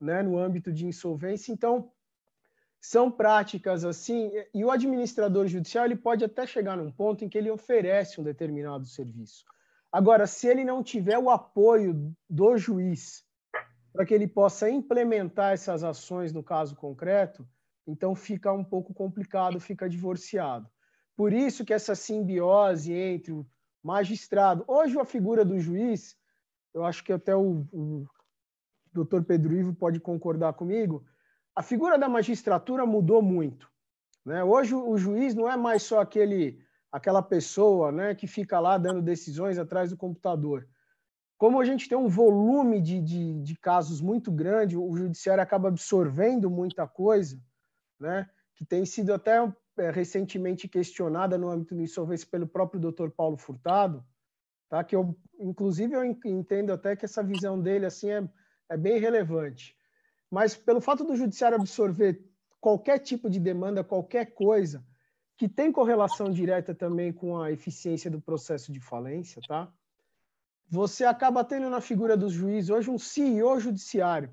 né, 0.00 0.22
no 0.22 0.38
âmbito 0.38 0.72
de 0.72 0.86
insolvência. 0.86 1.52
Então, 1.52 1.90
são 2.80 3.10
práticas 3.10 3.84
assim, 3.84 4.30
e 4.54 4.64
o 4.64 4.70
administrador 4.70 5.46
judicial 5.46 5.84
ele 5.84 5.96
pode 5.96 6.24
até 6.24 6.46
chegar 6.46 6.76
num 6.76 6.90
ponto 6.90 7.24
em 7.24 7.28
que 7.28 7.36
ele 7.36 7.50
oferece 7.50 8.20
um 8.20 8.24
determinado 8.24 8.86
serviço. 8.86 9.44
Agora, 9.92 10.26
se 10.26 10.46
ele 10.46 10.64
não 10.64 10.82
tiver 10.82 11.18
o 11.18 11.28
apoio 11.28 12.14
do 12.28 12.56
juiz 12.56 13.24
para 13.92 14.06
que 14.06 14.14
ele 14.14 14.26
possa 14.26 14.70
implementar 14.70 15.52
essas 15.52 15.82
ações 15.82 16.32
no 16.32 16.42
caso 16.42 16.76
concreto, 16.76 17.46
então 17.86 18.14
fica 18.14 18.52
um 18.52 18.64
pouco 18.64 18.94
complicado, 18.94 19.60
fica 19.60 19.88
divorciado. 19.88 20.68
Por 21.16 21.32
isso 21.32 21.64
que 21.64 21.74
essa 21.74 21.94
simbiose 21.94 22.92
entre 22.92 23.32
o 23.32 23.46
magistrado, 23.82 24.64
hoje 24.66 24.98
a 24.98 25.04
figura 25.04 25.44
do 25.44 25.58
juiz, 25.58 26.16
eu 26.72 26.84
acho 26.84 27.02
que 27.04 27.12
até 27.12 27.34
o, 27.34 27.66
o 27.72 28.06
doutor 28.92 29.24
Pedro 29.24 29.54
Ivo 29.54 29.74
pode 29.74 29.98
concordar 30.00 30.52
comigo, 30.54 31.04
a 31.54 31.62
figura 31.62 31.98
da 31.98 32.08
magistratura 32.08 32.86
mudou 32.86 33.22
muito. 33.22 33.70
Né? 34.24 34.42
Hoje 34.44 34.74
o 34.74 34.96
juiz 34.96 35.34
não 35.34 35.50
é 35.50 35.56
mais 35.56 35.82
só 35.82 36.00
aquele, 36.00 36.58
aquela 36.90 37.22
pessoa 37.22 37.90
né, 37.90 38.14
que 38.14 38.26
fica 38.26 38.60
lá 38.60 38.78
dando 38.78 39.02
decisões 39.02 39.58
atrás 39.58 39.90
do 39.90 39.96
computador. 39.96 40.68
Como 41.38 41.58
a 41.58 41.64
gente 41.64 41.88
tem 41.88 41.96
um 41.96 42.08
volume 42.08 42.80
de, 42.80 43.00
de, 43.00 43.42
de 43.42 43.56
casos 43.56 44.00
muito 44.00 44.30
grande, 44.30 44.76
o 44.76 44.94
judiciário 44.96 45.42
acaba 45.42 45.68
absorvendo 45.68 46.50
muita 46.50 46.86
coisa, 46.86 47.40
né, 47.98 48.28
que 48.54 48.64
tem 48.64 48.84
sido 48.84 49.14
até 49.14 49.38
é, 49.78 49.90
recentemente 49.90 50.68
questionada 50.68 51.38
no 51.38 51.48
âmbito 51.48 51.74
de 51.74 51.82
insolvência 51.82 52.28
pelo 52.30 52.46
próprio 52.46 52.80
Dr. 52.80 53.08
Paulo 53.08 53.38
Furtado, 53.38 54.04
tá? 54.68 54.84
Que 54.84 54.94
eu, 54.94 55.18
inclusive, 55.38 55.94
eu 55.94 56.04
entendo 56.04 56.72
até 56.72 56.94
que 56.94 57.06
essa 57.06 57.22
visão 57.22 57.60
dele 57.60 57.86
assim 57.86 58.10
é, 58.10 58.28
é 58.68 58.76
bem 58.76 58.98
relevante. 58.98 59.74
Mas 60.30 60.56
pelo 60.56 60.80
fato 60.80 61.04
do 61.04 61.16
judiciário 61.16 61.58
absorver 61.58 62.24
qualquer 62.60 62.98
tipo 62.98 63.28
de 63.28 63.40
demanda, 63.40 63.82
qualquer 63.82 64.26
coisa 64.32 64.84
que 65.36 65.48
tem 65.48 65.72
correlação 65.72 66.30
direta 66.30 66.74
também 66.74 67.12
com 67.12 67.40
a 67.40 67.50
eficiência 67.50 68.10
do 68.10 68.20
processo 68.20 68.70
de 68.70 68.78
falência, 68.78 69.40
tá? 69.48 69.72
Você 70.68 71.04
acaba 71.04 71.42
tendo 71.42 71.68
na 71.68 71.80
figura 71.80 72.16
dos 72.16 72.32
juízes 72.32 72.70
hoje 72.70 72.90
um 72.90 72.98
CEO 72.98 73.58
judiciário 73.58 74.32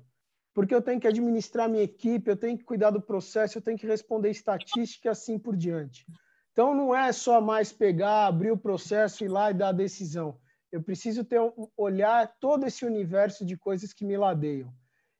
porque 0.58 0.74
eu 0.74 0.82
tenho 0.82 1.00
que 1.00 1.06
administrar 1.06 1.68
minha 1.68 1.84
equipe, 1.84 2.28
eu 2.28 2.36
tenho 2.36 2.58
que 2.58 2.64
cuidar 2.64 2.90
do 2.90 3.00
processo, 3.00 3.56
eu 3.56 3.62
tenho 3.62 3.78
que 3.78 3.86
responder 3.86 4.28
estatística 4.28 5.06
e 5.06 5.08
assim 5.08 5.38
por 5.38 5.56
diante. 5.56 6.04
Então, 6.50 6.74
não 6.74 6.92
é 6.92 7.12
só 7.12 7.40
mais 7.40 7.72
pegar, 7.72 8.26
abrir 8.26 8.50
o 8.50 8.58
processo, 8.58 9.22
ir 9.22 9.28
lá 9.28 9.52
e 9.52 9.54
dar 9.54 9.68
a 9.68 9.72
decisão. 9.72 10.36
Eu 10.72 10.82
preciso 10.82 11.22
ter 11.22 11.40
um, 11.40 11.68
olhar 11.76 12.34
todo 12.40 12.66
esse 12.66 12.84
universo 12.84 13.46
de 13.46 13.56
coisas 13.56 13.92
que 13.92 14.04
me 14.04 14.16
ladeiam. 14.16 14.74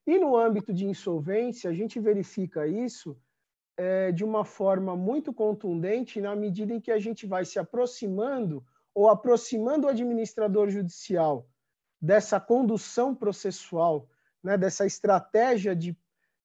E 0.09 0.17
no 0.17 0.35
âmbito 0.35 0.73
de 0.73 0.87
insolvência, 0.87 1.69
a 1.69 1.73
gente 1.73 1.99
verifica 1.99 2.65
isso 2.65 3.15
é, 3.77 4.11
de 4.11 4.23
uma 4.23 4.43
forma 4.43 4.97
muito 4.97 5.31
contundente 5.31 6.19
na 6.19 6.35
medida 6.35 6.73
em 6.73 6.81
que 6.81 6.91
a 6.91 6.97
gente 6.97 7.27
vai 7.27 7.45
se 7.45 7.59
aproximando 7.59 8.65
ou 8.91 9.07
aproximando 9.07 9.85
o 9.85 9.89
administrador 9.91 10.67
judicial 10.67 11.47
dessa 12.01 12.39
condução 12.39 13.13
processual 13.13 14.09
né, 14.43 14.57
dessa 14.57 14.83
estratégia 14.83 15.75
de, 15.75 15.95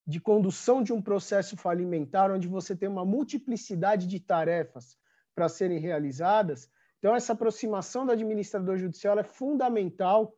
de 0.06 0.20
condução 0.20 0.82
de 0.82 0.92
um 0.92 1.00
processo 1.00 1.56
falimentar, 1.56 2.30
onde 2.30 2.46
você 2.46 2.76
tem 2.76 2.90
uma 2.90 3.06
multiplicidade 3.06 4.06
de 4.06 4.20
tarefas 4.20 4.98
para 5.34 5.48
serem 5.48 5.78
realizadas. 5.78 6.68
Então, 6.98 7.16
essa 7.16 7.32
aproximação 7.32 8.04
do 8.04 8.12
administrador 8.12 8.76
judicial 8.76 9.18
é 9.18 9.24
fundamental 9.24 10.36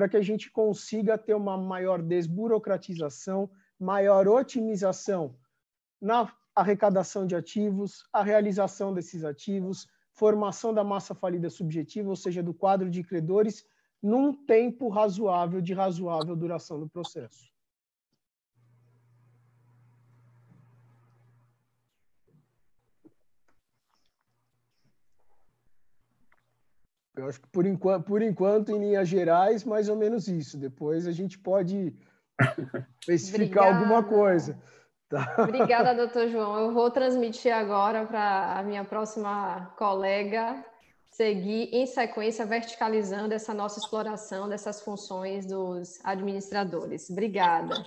para 0.00 0.08
que 0.08 0.16
a 0.16 0.22
gente 0.22 0.50
consiga 0.50 1.18
ter 1.18 1.34
uma 1.34 1.58
maior 1.58 2.00
desburocratização, 2.00 3.50
maior 3.78 4.26
otimização 4.26 5.36
na 6.00 6.34
arrecadação 6.56 7.26
de 7.26 7.36
ativos, 7.36 8.08
a 8.10 8.22
realização 8.22 8.94
desses 8.94 9.24
ativos, 9.24 9.86
formação 10.14 10.72
da 10.72 10.82
massa 10.82 11.14
falida 11.14 11.50
subjetiva, 11.50 12.08
ou 12.08 12.16
seja, 12.16 12.42
do 12.42 12.54
quadro 12.54 12.88
de 12.88 13.02
credores 13.02 13.62
num 14.02 14.32
tempo 14.32 14.88
razoável, 14.88 15.60
de 15.60 15.74
razoável 15.74 16.34
duração 16.34 16.80
do 16.80 16.88
processo. 16.88 17.52
Eu 27.20 27.28
acho 27.28 27.40
que 27.40 27.48
por 27.48 27.66
enquanto, 27.66 28.04
por 28.04 28.22
enquanto, 28.22 28.70
em 28.70 28.78
linhas 28.78 29.08
gerais, 29.08 29.62
mais 29.62 29.88
ou 29.88 29.96
menos 29.96 30.26
isso. 30.26 30.56
Depois 30.56 31.06
a 31.06 31.12
gente 31.12 31.38
pode 31.38 31.94
especificar 33.02 33.74
alguma 33.74 34.02
coisa. 34.02 34.58
Tá? 35.08 35.36
Obrigada, 35.38 35.92
doutor 35.94 36.28
João. 36.28 36.58
Eu 36.58 36.72
vou 36.72 36.90
transmitir 36.90 37.54
agora 37.54 38.06
para 38.06 38.58
a 38.58 38.62
minha 38.62 38.84
próxima 38.84 39.66
colega, 39.76 40.64
seguir 41.10 41.68
em 41.72 41.84
sequência 41.86 42.46
verticalizando 42.46 43.34
essa 43.34 43.52
nossa 43.52 43.78
exploração 43.78 44.48
dessas 44.48 44.80
funções 44.80 45.44
dos 45.44 46.02
administradores. 46.02 47.10
Obrigada. 47.10 47.84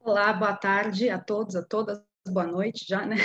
Olá, 0.00 0.32
boa 0.32 0.56
tarde 0.56 1.10
a 1.10 1.18
todos, 1.18 1.54
a 1.54 1.62
todas, 1.62 2.02
boa 2.26 2.46
noite 2.46 2.86
já, 2.88 3.04
né? 3.04 3.16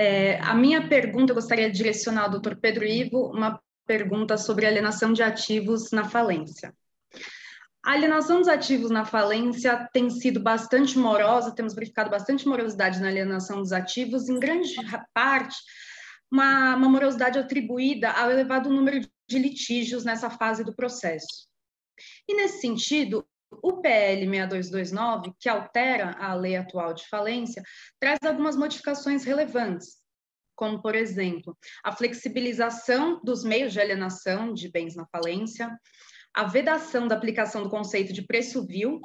É, 0.00 0.38
a 0.42 0.54
minha 0.54 0.88
pergunta, 0.88 1.32
eu 1.32 1.34
gostaria 1.34 1.68
de 1.68 1.76
direcionar 1.76 2.22
ao 2.22 2.30
doutor 2.30 2.54
Pedro 2.54 2.84
Ivo, 2.84 3.32
uma 3.32 3.60
pergunta 3.84 4.36
sobre 4.36 4.64
alienação 4.64 5.12
de 5.12 5.24
ativos 5.24 5.90
na 5.90 6.08
falência. 6.08 6.72
A 7.84 7.94
alienação 7.94 8.38
dos 8.38 8.46
ativos 8.46 8.92
na 8.92 9.04
falência 9.04 9.88
tem 9.92 10.08
sido 10.08 10.38
bastante 10.38 10.96
morosa, 10.96 11.50
temos 11.50 11.74
verificado 11.74 12.10
bastante 12.10 12.46
morosidade 12.46 13.00
na 13.00 13.08
alienação 13.08 13.58
dos 13.58 13.72
ativos, 13.72 14.28
em 14.28 14.38
grande 14.38 14.72
parte 15.12 15.56
uma, 16.30 16.76
uma 16.76 16.88
morosidade 16.88 17.36
atribuída 17.36 18.12
ao 18.12 18.30
elevado 18.30 18.70
número 18.70 19.00
de 19.28 19.38
litígios 19.38 20.04
nessa 20.04 20.30
fase 20.30 20.62
do 20.62 20.76
processo. 20.76 21.48
E, 22.28 22.36
nesse 22.36 22.60
sentido, 22.60 23.26
o 23.50 23.80
PL 23.80 24.26
6229, 24.26 25.32
que 25.38 25.48
altera 25.48 26.12
a 26.18 26.34
lei 26.34 26.56
atual 26.56 26.92
de 26.92 27.06
falência, 27.08 27.62
traz 27.98 28.18
algumas 28.24 28.56
modificações 28.56 29.24
relevantes, 29.24 29.98
como, 30.54 30.82
por 30.82 30.94
exemplo, 30.94 31.56
a 31.84 31.92
flexibilização 31.92 33.20
dos 33.22 33.44
meios 33.44 33.72
de 33.72 33.80
alienação 33.80 34.52
de 34.52 34.70
bens 34.70 34.94
na 34.96 35.06
falência, 35.06 35.76
a 36.34 36.44
vedação 36.44 37.08
da 37.08 37.16
aplicação 37.16 37.62
do 37.62 37.70
conceito 37.70 38.12
de 38.12 38.22
preço 38.22 38.66
vil 38.66 39.00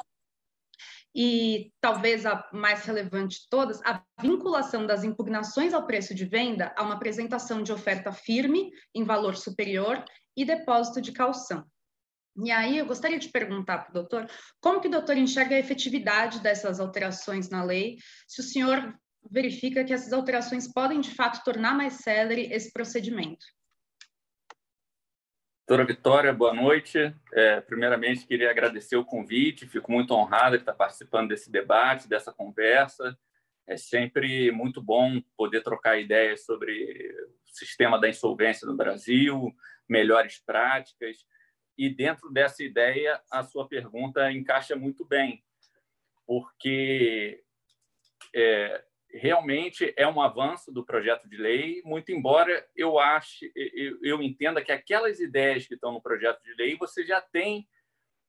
e 1.15 1.71
talvez 1.79 2.25
a 2.25 2.43
mais 2.51 2.83
relevante 2.85 3.41
de 3.41 3.49
todas, 3.49 3.79
a 3.83 4.03
vinculação 4.19 4.85
das 4.85 5.03
impugnações 5.03 5.73
ao 5.73 5.85
preço 5.85 6.15
de 6.15 6.25
venda 6.25 6.73
a 6.75 6.83
uma 6.83 6.95
apresentação 6.95 7.61
de 7.61 7.71
oferta 7.71 8.11
firme 8.11 8.71
em 8.95 9.03
valor 9.03 9.35
superior 9.35 10.03
e 10.35 10.43
depósito 10.43 10.99
de 10.99 11.11
calção. 11.11 11.63
E 12.35 12.51
aí 12.51 12.77
eu 12.77 12.85
gostaria 12.85 13.19
de 13.19 13.29
perguntar 13.29 13.79
para 13.79 13.91
o 13.91 13.93
doutor 13.93 14.27
como 14.59 14.81
que 14.81 14.87
o 14.87 14.91
doutor 14.91 15.17
enxerga 15.17 15.55
a 15.55 15.59
efetividade 15.59 16.41
dessas 16.41 16.79
alterações 16.79 17.49
na 17.49 17.63
lei, 17.63 17.97
se 18.27 18.41
o 18.41 18.43
senhor 18.43 18.97
verifica 19.29 19.83
que 19.83 19.93
essas 19.93 20.11
alterações 20.11 20.71
podem 20.71 20.99
de 20.99 21.13
fato 21.13 21.43
tornar 21.43 21.75
mais 21.75 21.93
célere 21.93 22.51
esse 22.51 22.71
procedimento. 22.73 23.45
Doutora 25.65 25.87
Vitória, 25.87 26.33
boa 26.33 26.53
noite. 26.53 27.15
É, 27.31 27.61
primeiramente, 27.61 28.27
queria 28.27 28.51
agradecer 28.51 28.97
o 28.97 29.05
convite, 29.05 29.65
fico 29.65 29.91
muito 29.91 30.13
honrada 30.13 30.57
de 30.57 30.63
estar 30.63 30.73
participando 30.73 31.29
desse 31.29 31.49
debate, 31.49 32.09
dessa 32.09 32.33
conversa. 32.33 33.17
É 33.65 33.77
sempre 33.77 34.51
muito 34.51 34.81
bom 34.81 35.21
poder 35.37 35.63
trocar 35.63 35.97
ideias 35.97 36.43
sobre, 36.43 37.15
sistema 37.45 37.97
da 37.97 38.09
insolvência 38.09 38.67
no 38.67 38.75
Brasil, 38.75 39.55
melhores 39.87 40.37
práticas. 40.37 41.25
E 41.77 41.89
dentro 41.89 42.31
dessa 42.31 42.63
ideia, 42.63 43.21
a 43.31 43.43
sua 43.43 43.67
pergunta 43.67 44.31
encaixa 44.31 44.75
muito 44.75 45.05
bem, 45.05 45.43
porque 46.25 47.43
é, 48.35 48.83
realmente 49.09 49.93
é 49.97 50.07
um 50.07 50.21
avanço 50.21 50.71
do 50.71 50.85
projeto 50.85 51.27
de 51.27 51.37
lei, 51.37 51.81
muito 51.85 52.11
embora 52.11 52.65
eu 52.75 52.99
ache, 52.99 53.51
eu, 53.55 53.99
eu 54.01 54.21
entenda 54.21 54.63
que 54.63 54.71
aquelas 54.71 55.19
ideias 55.19 55.67
que 55.67 55.75
estão 55.75 55.91
no 55.91 56.01
projeto 56.01 56.41
de 56.43 56.53
lei 56.55 56.75
você 56.77 57.05
já 57.05 57.21
tem 57.21 57.67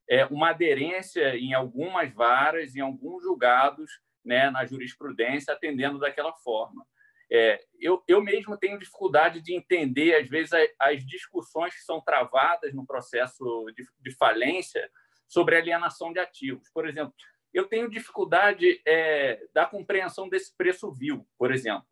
é, 0.09 0.27
uma 0.27 0.51
aderência 0.51 1.37
em 1.37 1.55
algumas 1.55 2.13
varas, 2.13 2.77
em 2.77 2.81
alguns 2.81 3.23
julgados, 3.23 3.91
né, 4.25 4.51
na 4.51 4.65
jurisprudência, 4.65 5.53
atendendo 5.53 5.99
daquela 5.99 6.33
forma. 6.33 6.87
É, 7.31 7.65
eu, 7.81 8.03
eu 8.07 8.23
mesmo 8.23 8.57
tenho 8.57 8.79
dificuldade 8.79 9.41
de 9.41 9.55
entender, 9.55 10.15
às 10.15 10.29
vezes, 10.29 10.53
as 10.79 11.05
discussões 11.05 11.75
que 11.75 11.83
são 11.83 12.01
travadas 12.01 12.73
no 12.75 12.87
processo 12.87 13.65
de, 13.75 13.85
de 14.01 14.17
falência 14.17 14.91
sobre 15.27 15.57
alienação 15.57 16.13
de 16.13 16.19
ativos. 16.19 16.69
Por 16.73 16.89
exemplo, 16.89 17.15
eu 17.53 17.67
tenho 17.67 17.91
dificuldade 17.91 18.81
é, 18.87 19.41
da 19.53 19.65
compreensão 19.65 20.29
desse 20.29 20.55
preço 20.57 20.93
vil, 20.93 21.27
por 21.39 21.53
exemplo, 21.53 21.87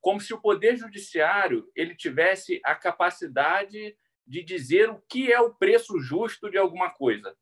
como 0.00 0.20
se 0.20 0.32
o 0.34 0.40
poder 0.40 0.76
judiciário 0.76 1.70
ele 1.74 1.94
tivesse 1.96 2.60
a 2.64 2.74
capacidade 2.74 3.96
de 4.26 4.42
dizer 4.42 4.90
o 4.90 5.00
que 5.08 5.32
é 5.32 5.40
o 5.40 5.54
preço 5.54 5.98
justo 5.98 6.50
de 6.50 6.56
alguma 6.56 6.90
coisa. 6.90 7.36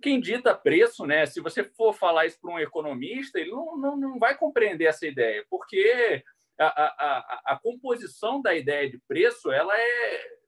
Quem 0.00 0.20
dita 0.20 0.54
preço, 0.54 1.04
né? 1.04 1.26
Se 1.26 1.40
você 1.40 1.64
for 1.64 1.92
falar 1.92 2.26
isso 2.26 2.40
para 2.40 2.52
um 2.52 2.58
economista, 2.58 3.38
ele 3.38 3.50
não, 3.50 3.76
não, 3.76 3.96
não 3.96 4.18
vai 4.18 4.36
compreender 4.36 4.84
essa 4.84 5.06
ideia, 5.06 5.44
porque 5.50 6.22
a, 6.58 6.66
a, 6.66 6.86
a, 6.86 7.42
a 7.54 7.58
composição 7.58 8.40
da 8.40 8.54
ideia 8.54 8.88
de 8.88 8.98
preço 9.08 9.50
ela 9.50 9.76
é 9.76 10.38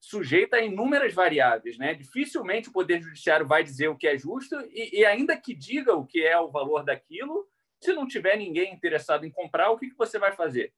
sujeita 0.00 0.56
a 0.56 0.62
inúmeras 0.62 1.12
variáveis, 1.12 1.76
né? 1.78 1.92
Dificilmente 1.94 2.68
o 2.68 2.72
poder 2.72 3.02
judiciário 3.02 3.46
vai 3.46 3.64
dizer 3.64 3.88
o 3.88 3.96
que 3.96 4.06
é 4.06 4.16
justo 4.16 4.54
e, 4.70 5.00
e, 5.00 5.04
ainda 5.04 5.36
que 5.36 5.52
diga 5.52 5.96
o 5.96 6.06
que 6.06 6.22
é 6.22 6.38
o 6.38 6.50
valor 6.50 6.84
daquilo, 6.84 7.48
se 7.80 7.92
não 7.92 8.06
tiver 8.06 8.36
ninguém 8.36 8.72
interessado 8.72 9.26
em 9.26 9.30
comprar, 9.30 9.70
o 9.70 9.78
que, 9.78 9.90
que 9.90 9.96
você 9.96 10.16
vai 10.16 10.32
fazer? 10.32 10.72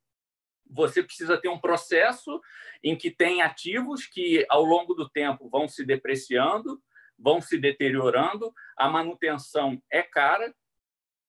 Você 0.70 1.02
precisa 1.02 1.36
ter 1.36 1.48
um 1.48 1.60
processo 1.60 2.40
em 2.82 2.96
que 2.96 3.10
tem 3.10 3.42
ativos 3.42 4.06
que 4.06 4.46
ao 4.48 4.64
longo 4.64 4.94
do 4.94 5.08
tempo 5.08 5.48
vão 5.48 5.68
se 5.68 5.84
depreciando, 5.84 6.82
vão 7.18 7.40
se 7.40 7.58
deteriorando, 7.58 8.52
a 8.76 8.88
manutenção 8.88 9.82
é 9.90 10.02
cara, 10.02 10.54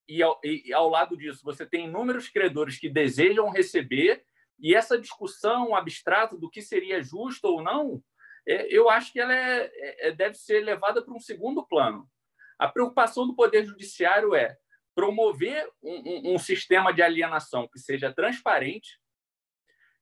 e 0.08 0.24
ao, 0.24 0.39
e 0.43 0.74
ao, 0.74 0.89
lado 0.89 1.17
disso 1.17 1.41
você 1.43 1.65
tem 1.65 1.86
inúmeros 1.86 2.29
credores 2.29 2.79
que 2.79 2.89
desejam 2.89 3.50
receber, 3.50 4.24
e 4.60 4.75
essa 4.75 5.00
discussão 5.00 5.75
abstrata 5.75 6.38
do 6.38 6.50
que 6.50 6.62
seria 6.62 7.01
justo 7.01 7.46
ou 7.46 7.63
não, 7.63 8.03
é, 8.48 8.67
eu 8.75 8.89
acho 8.89 9.13
que 9.13 9.19
ela 9.19 9.34
é, 9.34 9.72
é, 9.74 10.08
é 10.08 10.12
deve 10.12 10.36
ser 10.36 10.62
levada 10.62 11.03
para 11.03 11.13
um 11.13 11.19
segundo 11.19 11.65
plano. 11.65 12.10
A 12.58 12.67
preocupação 12.67 13.27
do 13.27 13.36
Poder 13.36 13.65
Judiciário 13.65 14.36
é 14.36 14.58
promover 14.96 15.69
um, 15.81 16.31
um, 16.31 16.34
um 16.34 16.38
sistema 16.38 16.91
de 16.91 17.01
alienação 17.01 17.67
que 17.67 17.79
seja 17.79 18.12
transparente, 18.12 19.00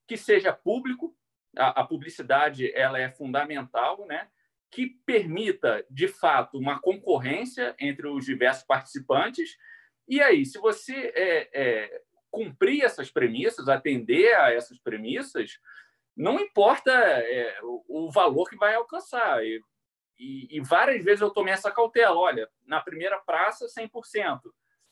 que 0.07 0.17
seja 0.17 0.53
público, 0.53 1.15
a, 1.55 1.81
a 1.81 1.83
publicidade 1.85 2.71
ela 2.73 2.99
é 2.99 3.11
fundamental, 3.11 4.05
né? 4.07 4.29
Que 4.71 4.87
permita, 5.05 5.85
de 5.89 6.07
fato, 6.07 6.57
uma 6.57 6.79
concorrência 6.79 7.75
entre 7.79 8.07
os 8.07 8.25
diversos 8.25 8.63
participantes. 8.65 9.57
E 10.07 10.21
aí, 10.21 10.45
se 10.45 10.57
você 10.59 11.11
é, 11.15 11.49
é, 11.53 12.01
cumprir 12.29 12.83
essas 12.83 13.09
premissas, 13.09 13.69
atender 13.69 14.33
a 14.35 14.51
essas 14.51 14.77
premissas, 14.79 15.59
não 16.15 16.39
importa 16.39 16.91
é, 16.91 17.59
o, 17.63 18.07
o, 18.07 18.11
valor 18.11 18.49
que 18.49 18.55
vai 18.55 18.75
alcançar. 18.75 19.43
E, 19.45 19.61
e, 20.19 20.57
e, 20.57 20.61
várias 20.61 21.03
vezes 21.03 21.21
eu 21.21 21.29
tomei 21.29 21.53
essa 21.53 21.71
cautela. 21.71 22.15
Olha, 22.15 22.49
na 22.65 22.81
primeira 22.81 23.19
praça, 23.19 23.67
100%. 23.67 24.41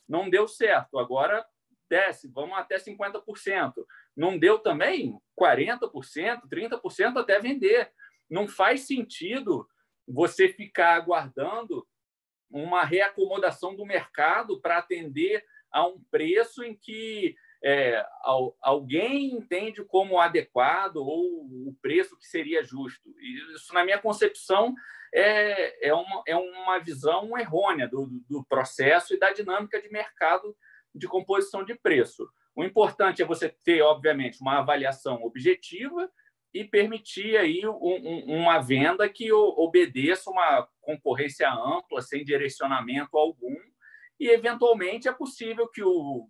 Não 0.07 0.29
deu 0.29 0.47
certo. 0.47 0.99
Agora 0.99 1.45
desce, 1.89 2.27
vamos 2.27 2.57
até 2.57 2.77
50%. 2.77 3.73
Não 4.15 4.37
deu 4.37 4.59
também 4.59 5.19
40%, 5.39 6.41
30% 6.49 7.17
até 7.17 7.39
vender 7.39 7.91
não 8.29 8.47
faz 8.47 8.81
sentido 8.81 9.67
você 10.07 10.49
ficar 10.49 10.95
aguardando 10.95 11.87
uma 12.49 12.83
reacomodação 12.83 13.75
do 13.75 13.85
mercado 13.85 14.59
para 14.61 14.77
atender 14.77 15.43
a 15.71 15.85
um 15.85 16.01
preço 16.09 16.63
em 16.63 16.75
que 16.75 17.35
é, 17.63 18.05
alguém 18.61 19.33
entende 19.33 19.83
como 19.83 20.19
adequado 20.19 20.97
ou 20.97 21.45
o 21.67 21.75
preço 21.81 22.17
que 22.17 22.25
seria 22.27 22.63
justo. 22.63 23.09
Isso, 23.55 23.73
na 23.73 23.83
minha 23.83 23.97
concepção, 23.97 24.75
é, 25.13 25.87
é, 25.87 25.93
uma, 25.93 26.23
é 26.27 26.35
uma 26.35 26.77
visão 26.79 27.37
errônea 27.37 27.87
do, 27.87 28.07
do 28.29 28.45
processo 28.45 29.13
e 29.13 29.19
da 29.19 29.33
dinâmica 29.33 29.81
de 29.81 29.89
mercado 29.89 30.55
de 30.93 31.07
composição 31.07 31.65
de 31.65 31.75
preço. 31.75 32.29
O 32.55 32.63
importante 32.63 33.21
é 33.21 33.25
você 33.25 33.49
ter, 33.49 33.81
obviamente, 33.81 34.39
uma 34.39 34.59
avaliação 34.59 35.23
objetiva 35.23 36.09
e 36.55 36.63
permitir 36.63 37.35
aí 37.35 37.67
um, 37.67 37.73
um, 37.73 38.37
uma 38.39 38.61
venda 38.61 39.09
que 39.09 39.29
obedeça 39.29 40.31
uma 40.31 40.65
concorrência 40.79 41.51
ampla, 41.51 42.01
sem 42.01 42.23
direcionamento 42.23 43.17
algum, 43.17 43.57
e 44.17 44.29
eventualmente 44.29 45.09
é 45.09 45.11
possível 45.11 45.67
que 45.67 45.83
o 45.83 46.29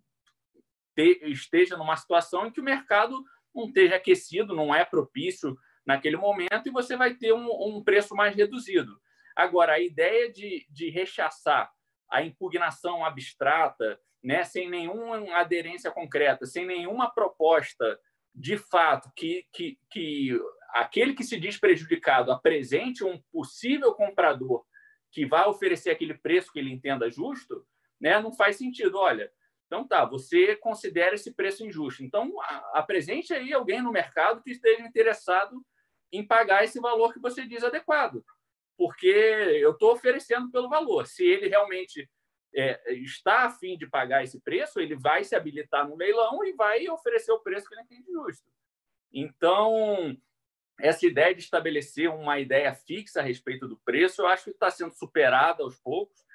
esteja 0.97 1.77
numa 1.77 1.95
situação 1.95 2.47
em 2.47 2.51
que 2.51 2.59
o 2.59 2.63
mercado 2.63 3.23
não 3.53 3.67
esteja 3.67 3.97
aquecido, 3.97 4.55
não 4.55 4.73
é 4.73 4.83
propício 4.83 5.55
naquele 5.85 6.17
momento, 6.17 6.67
e 6.67 6.71
você 6.71 6.97
vai 6.97 7.13
ter 7.13 7.31
um, 7.31 7.47
um 7.77 7.83
preço 7.83 8.15
mais 8.15 8.35
reduzido. 8.35 8.99
Agora, 9.35 9.73
a 9.73 9.79
ideia 9.79 10.31
de, 10.31 10.65
de 10.71 10.89
rechaçar 10.89 11.71
a 12.09 12.23
impugnação 12.23 13.05
abstrata, 13.05 13.99
né, 14.23 14.43
sem 14.43 14.67
nenhuma 14.71 15.37
aderência 15.37 15.91
concreta, 15.91 16.47
sem 16.47 16.65
nenhuma 16.65 17.13
proposta 17.13 17.99
de 18.35 18.57
fato, 18.57 19.09
que, 19.15 19.47
que, 19.53 19.79
que 19.89 20.37
aquele 20.73 21.13
que 21.13 21.23
se 21.23 21.39
diz 21.39 21.57
prejudicado 21.57 22.31
apresente 22.31 23.03
um 23.03 23.21
possível 23.31 23.93
comprador 23.93 24.65
que 25.11 25.25
vai 25.25 25.47
oferecer 25.47 25.91
aquele 25.91 26.13
preço 26.13 26.51
que 26.51 26.59
ele 26.59 26.73
entenda 26.73 27.09
justo, 27.09 27.65
né, 27.99 28.19
não 28.19 28.33
faz 28.33 28.57
sentido. 28.57 28.97
Olha, 28.97 29.31
então 29.65 29.87
tá, 29.87 30.03
você 30.03 30.57
considera 30.57 31.15
esse 31.15 31.33
preço 31.33 31.65
injusto. 31.65 32.03
Então, 32.03 32.33
apresente 32.73 33.33
aí 33.33 33.53
alguém 33.53 33.81
no 33.81 33.91
mercado 33.91 34.43
que 34.43 34.51
esteja 34.51 34.81
interessado 34.81 35.65
em 36.11 36.25
pagar 36.25 36.65
esse 36.65 36.79
valor 36.81 37.13
que 37.13 37.19
você 37.19 37.47
diz 37.47 37.63
adequado. 37.63 38.23
Porque 38.77 39.07
eu 39.07 39.71
estou 39.71 39.93
oferecendo 39.93 40.51
pelo 40.51 40.69
valor. 40.69 41.07
Se 41.07 41.25
ele 41.25 41.47
realmente 41.47 42.09
é, 42.55 42.93
está 42.93 43.45
a 43.45 43.51
fim 43.51 43.77
de 43.77 43.85
pagar 43.85 44.23
esse 44.23 44.39
preço, 44.39 44.79
ele 44.79 44.95
vai 44.95 45.23
se 45.23 45.35
habilitar 45.35 45.87
no 45.87 45.95
leilão 45.95 46.43
e 46.45 46.53
vai 46.53 46.87
oferecer 46.87 47.31
o 47.31 47.39
preço 47.39 47.67
que 47.67 47.75
ele 47.75 47.81
entende 47.81 48.11
justo. 48.11 48.49
Então, 49.11 50.17
essa 50.79 51.05
ideia 51.05 51.33
de 51.33 51.41
estabelecer 51.41 52.09
uma 52.09 52.39
ideia 52.39 52.73
fixa 52.73 53.19
a 53.19 53.23
respeito 53.23 53.67
do 53.67 53.77
preço, 53.77 54.21
eu 54.21 54.27
acho 54.27 54.45
que 54.45 54.49
está 54.51 54.71
sendo 54.71 54.93
superada 54.93 55.63
aos 55.63 55.77
poucos. 55.77 56.25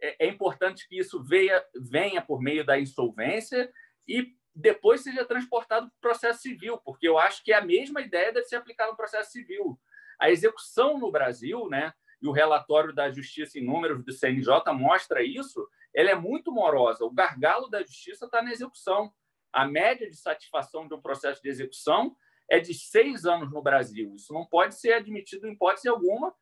É, 0.00 0.26
é 0.26 0.28
importante 0.28 0.88
que 0.88 0.98
isso 0.98 1.22
venha, 1.22 1.62
venha 1.74 2.22
por 2.22 2.40
meio 2.40 2.64
da 2.64 2.78
insolvência 2.78 3.72
e 4.06 4.34
depois 4.54 5.02
seja 5.02 5.24
transportado 5.24 5.88
para 5.88 5.96
o 5.96 6.00
processo 6.00 6.42
civil, 6.42 6.78
porque 6.78 7.08
eu 7.08 7.18
acho 7.18 7.42
que 7.42 7.52
a 7.52 7.60
mesma 7.60 8.00
ideia 8.00 8.32
deve 8.32 8.46
ser 8.46 8.56
aplicada 8.56 8.92
no 8.92 8.96
processo 8.96 9.32
civil. 9.32 9.78
A 10.20 10.30
execução 10.30 10.98
no 10.98 11.10
Brasil, 11.10 11.68
né, 11.68 11.92
e 12.24 12.26
o 12.26 12.32
relatório 12.32 12.94
da 12.94 13.10
Justiça 13.10 13.58
em 13.58 13.64
Números 13.66 14.02
do 14.02 14.10
CNJ 14.10 14.72
mostra 14.72 15.22
isso, 15.22 15.68
ela 15.94 16.08
é 16.08 16.14
muito 16.14 16.50
morosa. 16.50 17.04
O 17.04 17.10
gargalo 17.10 17.68
da 17.68 17.82
justiça 17.82 18.24
está 18.24 18.40
na 18.40 18.50
execução. 18.50 19.12
A 19.52 19.66
média 19.66 20.08
de 20.08 20.16
satisfação 20.16 20.88
de 20.88 20.94
um 20.94 21.02
processo 21.02 21.42
de 21.42 21.50
execução 21.50 22.16
é 22.48 22.58
de 22.58 22.72
seis 22.72 23.26
anos 23.26 23.52
no 23.52 23.60
Brasil. 23.60 24.14
Isso 24.14 24.32
não 24.32 24.46
pode 24.46 24.74
ser 24.74 24.94
admitido 24.94 25.46
em 25.46 25.52
hipótese 25.52 25.86
alguma. 25.86 26.34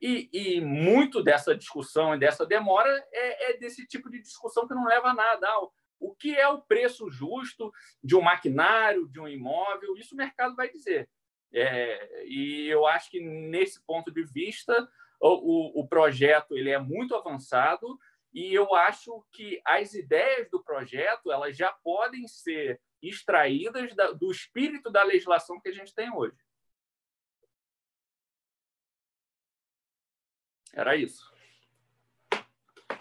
E, 0.00 0.28
e 0.32 0.60
muito 0.60 1.20
dessa 1.20 1.52
discussão 1.52 2.14
e 2.14 2.18
dessa 2.18 2.46
demora 2.46 2.88
é, 3.12 3.50
é, 3.50 3.56
desse 3.56 3.88
tipo 3.88 4.08
de 4.08 4.22
discussão 4.22 4.68
que 4.68 4.74
não 4.74 4.86
leva 4.86 5.08
a 5.08 5.14
nada. 5.14 5.48
Ah, 5.48 5.66
o 5.98 6.14
que 6.14 6.36
é 6.36 6.46
o 6.46 6.62
preço 6.62 7.10
justo 7.10 7.72
de 8.04 8.14
um 8.14 8.20
maquinário, 8.20 9.08
de 9.08 9.18
um 9.18 9.26
imóvel? 9.26 9.96
Isso 9.96 10.14
o 10.14 10.18
mercado 10.18 10.54
vai 10.54 10.70
dizer. 10.70 11.10
É, 11.52 12.24
e 12.24 12.66
eu 12.68 12.86
acho 12.86 13.10
que, 13.10 13.20
nesse 13.20 13.80
ponto 13.84 14.12
de 14.12 14.24
vista, 14.24 14.88
o, 15.20 15.80
o 15.80 15.88
projeto 15.88 16.56
ele 16.56 16.70
é 16.70 16.78
muito 16.78 17.14
avançado 17.14 17.98
e 18.32 18.52
eu 18.52 18.74
acho 18.74 19.24
que 19.32 19.60
as 19.64 19.94
ideias 19.94 20.50
do 20.50 20.62
projeto 20.62 21.30
elas 21.30 21.56
já 21.56 21.72
podem 21.84 22.26
ser 22.26 22.80
extraídas 23.00 23.94
da, 23.94 24.10
do 24.12 24.30
espírito 24.30 24.90
da 24.90 25.02
legislação 25.04 25.60
que 25.60 25.68
a 25.68 25.72
gente 25.72 25.94
tem 25.94 26.12
hoje. 26.12 26.36
Era 30.72 30.96
isso. 30.96 31.32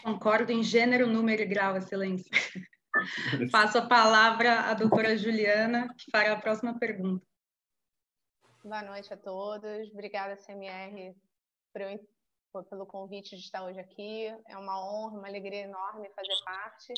Concordo 0.04 0.52
em 0.52 0.62
gênero, 0.62 1.08
número 1.08 1.42
e 1.42 1.46
grau, 1.46 1.76
excelência. 1.76 2.30
Passo 3.52 3.80
a 3.80 3.88
palavra 3.88 4.70
à 4.70 4.74
doutora 4.76 5.18
Juliana, 5.18 5.88
que 5.98 6.12
fará 6.12 6.34
a 6.34 6.40
próxima 6.40 6.78
pergunta. 6.78 7.26
Boa 8.64 8.84
noite 8.84 9.12
a 9.12 9.18
todos. 9.18 9.90
Obrigada, 9.92 10.38
CMR, 10.38 11.16
por, 12.52 12.64
pelo 12.66 12.86
convite 12.86 13.36
de 13.36 13.42
estar 13.42 13.64
hoje 13.64 13.80
aqui. 13.80 14.28
É 14.48 14.58
uma 14.58 14.80
honra, 14.80 15.18
uma 15.18 15.28
alegria 15.28 15.64
enorme 15.64 16.10
fazer 16.16 16.36
parte 16.46 16.94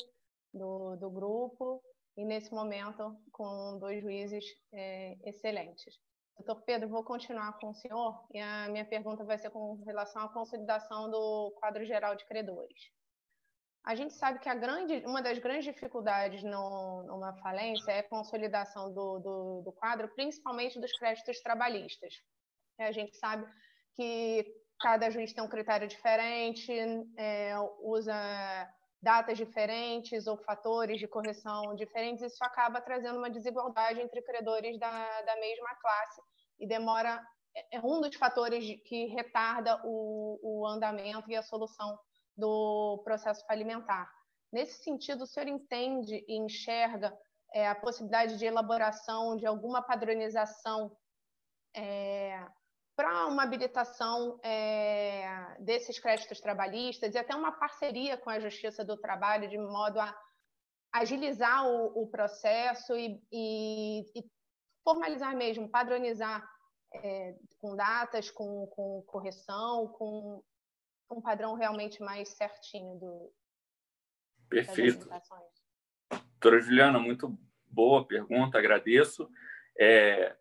do, 0.52 0.96
do 0.96 1.10
grupo 1.10 1.82
e, 2.16 2.24
nesse 2.24 2.52
momento, 2.52 3.16
com 3.32 3.78
dois 3.78 4.02
juízes 4.02 4.44
é, 4.72 5.16
excelentes. 5.24 5.98
Doutor 6.38 6.62
Pedro, 6.64 6.88
vou 6.88 7.02
continuar 7.02 7.58
com 7.58 7.70
o 7.70 7.74
senhor 7.74 8.26
e 8.32 8.38
a 8.38 8.68
minha 8.68 8.84
pergunta 8.84 9.24
vai 9.24 9.38
ser 9.38 9.50
com 9.50 9.82
relação 9.84 10.22
à 10.22 10.28
consolidação 10.28 11.10
do 11.10 11.50
quadro 11.58 11.84
geral 11.86 12.14
de 12.14 12.26
credores. 12.26 12.92
A 13.86 13.94
gente 13.94 14.12
sabe 14.14 14.40
que 14.40 14.54
grande, 14.56 15.02
uma 15.06 15.22
das 15.22 15.38
grandes 15.38 15.64
dificuldades 15.64 16.42
no, 16.42 17.04
numa 17.04 17.32
falência 17.38 17.92
é 17.92 18.00
a 18.00 18.08
consolidação 18.08 18.92
do, 18.92 19.18
do, 19.20 19.62
do 19.62 19.72
quadro, 19.72 20.12
principalmente 20.14 20.78
dos 20.80 20.92
créditos 20.98 21.40
trabalhistas. 21.40 22.14
A 22.78 22.92
gente 22.92 23.16
sabe 23.16 23.46
que 23.94 24.44
cada 24.80 25.10
juiz 25.10 25.32
tem 25.32 25.42
um 25.42 25.48
critério 25.48 25.88
diferente, 25.88 26.72
é, 27.16 27.54
usa 27.82 28.14
datas 29.00 29.36
diferentes 29.36 30.26
ou 30.26 30.36
fatores 30.38 30.98
de 30.98 31.06
correção 31.06 31.74
diferentes, 31.74 32.22
isso 32.22 32.42
acaba 32.44 32.80
trazendo 32.80 33.18
uma 33.18 33.30
desigualdade 33.30 34.00
entre 34.00 34.22
credores 34.22 34.78
da, 34.78 35.22
da 35.22 35.36
mesma 35.36 35.74
classe 35.76 36.20
e 36.58 36.66
demora 36.66 37.22
é, 37.54 37.76
é 37.76 37.80
um 37.80 38.00
dos 38.00 38.14
fatores 38.16 38.64
que 38.84 39.06
retarda 39.06 39.80
o, 39.84 40.38
o 40.42 40.66
andamento 40.66 41.30
e 41.30 41.36
a 41.36 41.42
solução 41.42 41.98
do 42.36 43.00
processo 43.04 43.46
falimentar. 43.46 44.10
Nesse 44.52 44.82
sentido, 44.82 45.24
o 45.24 45.26
senhor 45.26 45.48
entende 45.48 46.24
e 46.28 46.36
enxerga 46.38 47.16
é, 47.52 47.66
a 47.66 47.74
possibilidade 47.74 48.38
de 48.38 48.44
elaboração 48.44 49.36
de 49.36 49.46
alguma 49.46 49.82
padronização 49.82 50.94
é, 51.74 52.46
para 52.96 53.26
uma 53.26 53.42
habilitação 53.42 54.40
é, 54.42 55.54
desses 55.60 55.98
créditos 55.98 56.40
trabalhistas 56.40 57.14
e 57.14 57.18
até 57.18 57.36
uma 57.36 57.52
parceria 57.52 58.16
com 58.16 58.30
a 58.30 58.40
Justiça 58.40 58.82
do 58.82 58.96
Trabalho, 58.96 59.48
de 59.48 59.58
modo 59.58 60.00
a 60.00 60.18
agilizar 60.90 61.66
o, 61.68 62.02
o 62.02 62.06
processo 62.08 62.96
e, 62.96 63.22
e, 63.30 64.00
e, 64.18 64.24
formalizar 64.82 65.36
mesmo, 65.36 65.68
padronizar 65.68 66.48
é, 66.94 67.36
com 67.58 67.76
datas, 67.76 68.30
com, 68.30 68.66
com 68.68 69.02
correção, 69.06 69.88
com 69.88 70.42
um 71.10 71.20
padrão 71.20 71.54
realmente 71.54 72.02
mais 72.02 72.30
certinho 72.30 72.98
do. 72.98 73.32
Perfeito. 74.48 75.06
Doutora 76.10 76.60
Juliana, 76.60 76.98
muito 76.98 77.38
boa 77.66 78.06
pergunta, 78.06 78.58
agradeço. 78.58 79.28
É, 79.78 80.34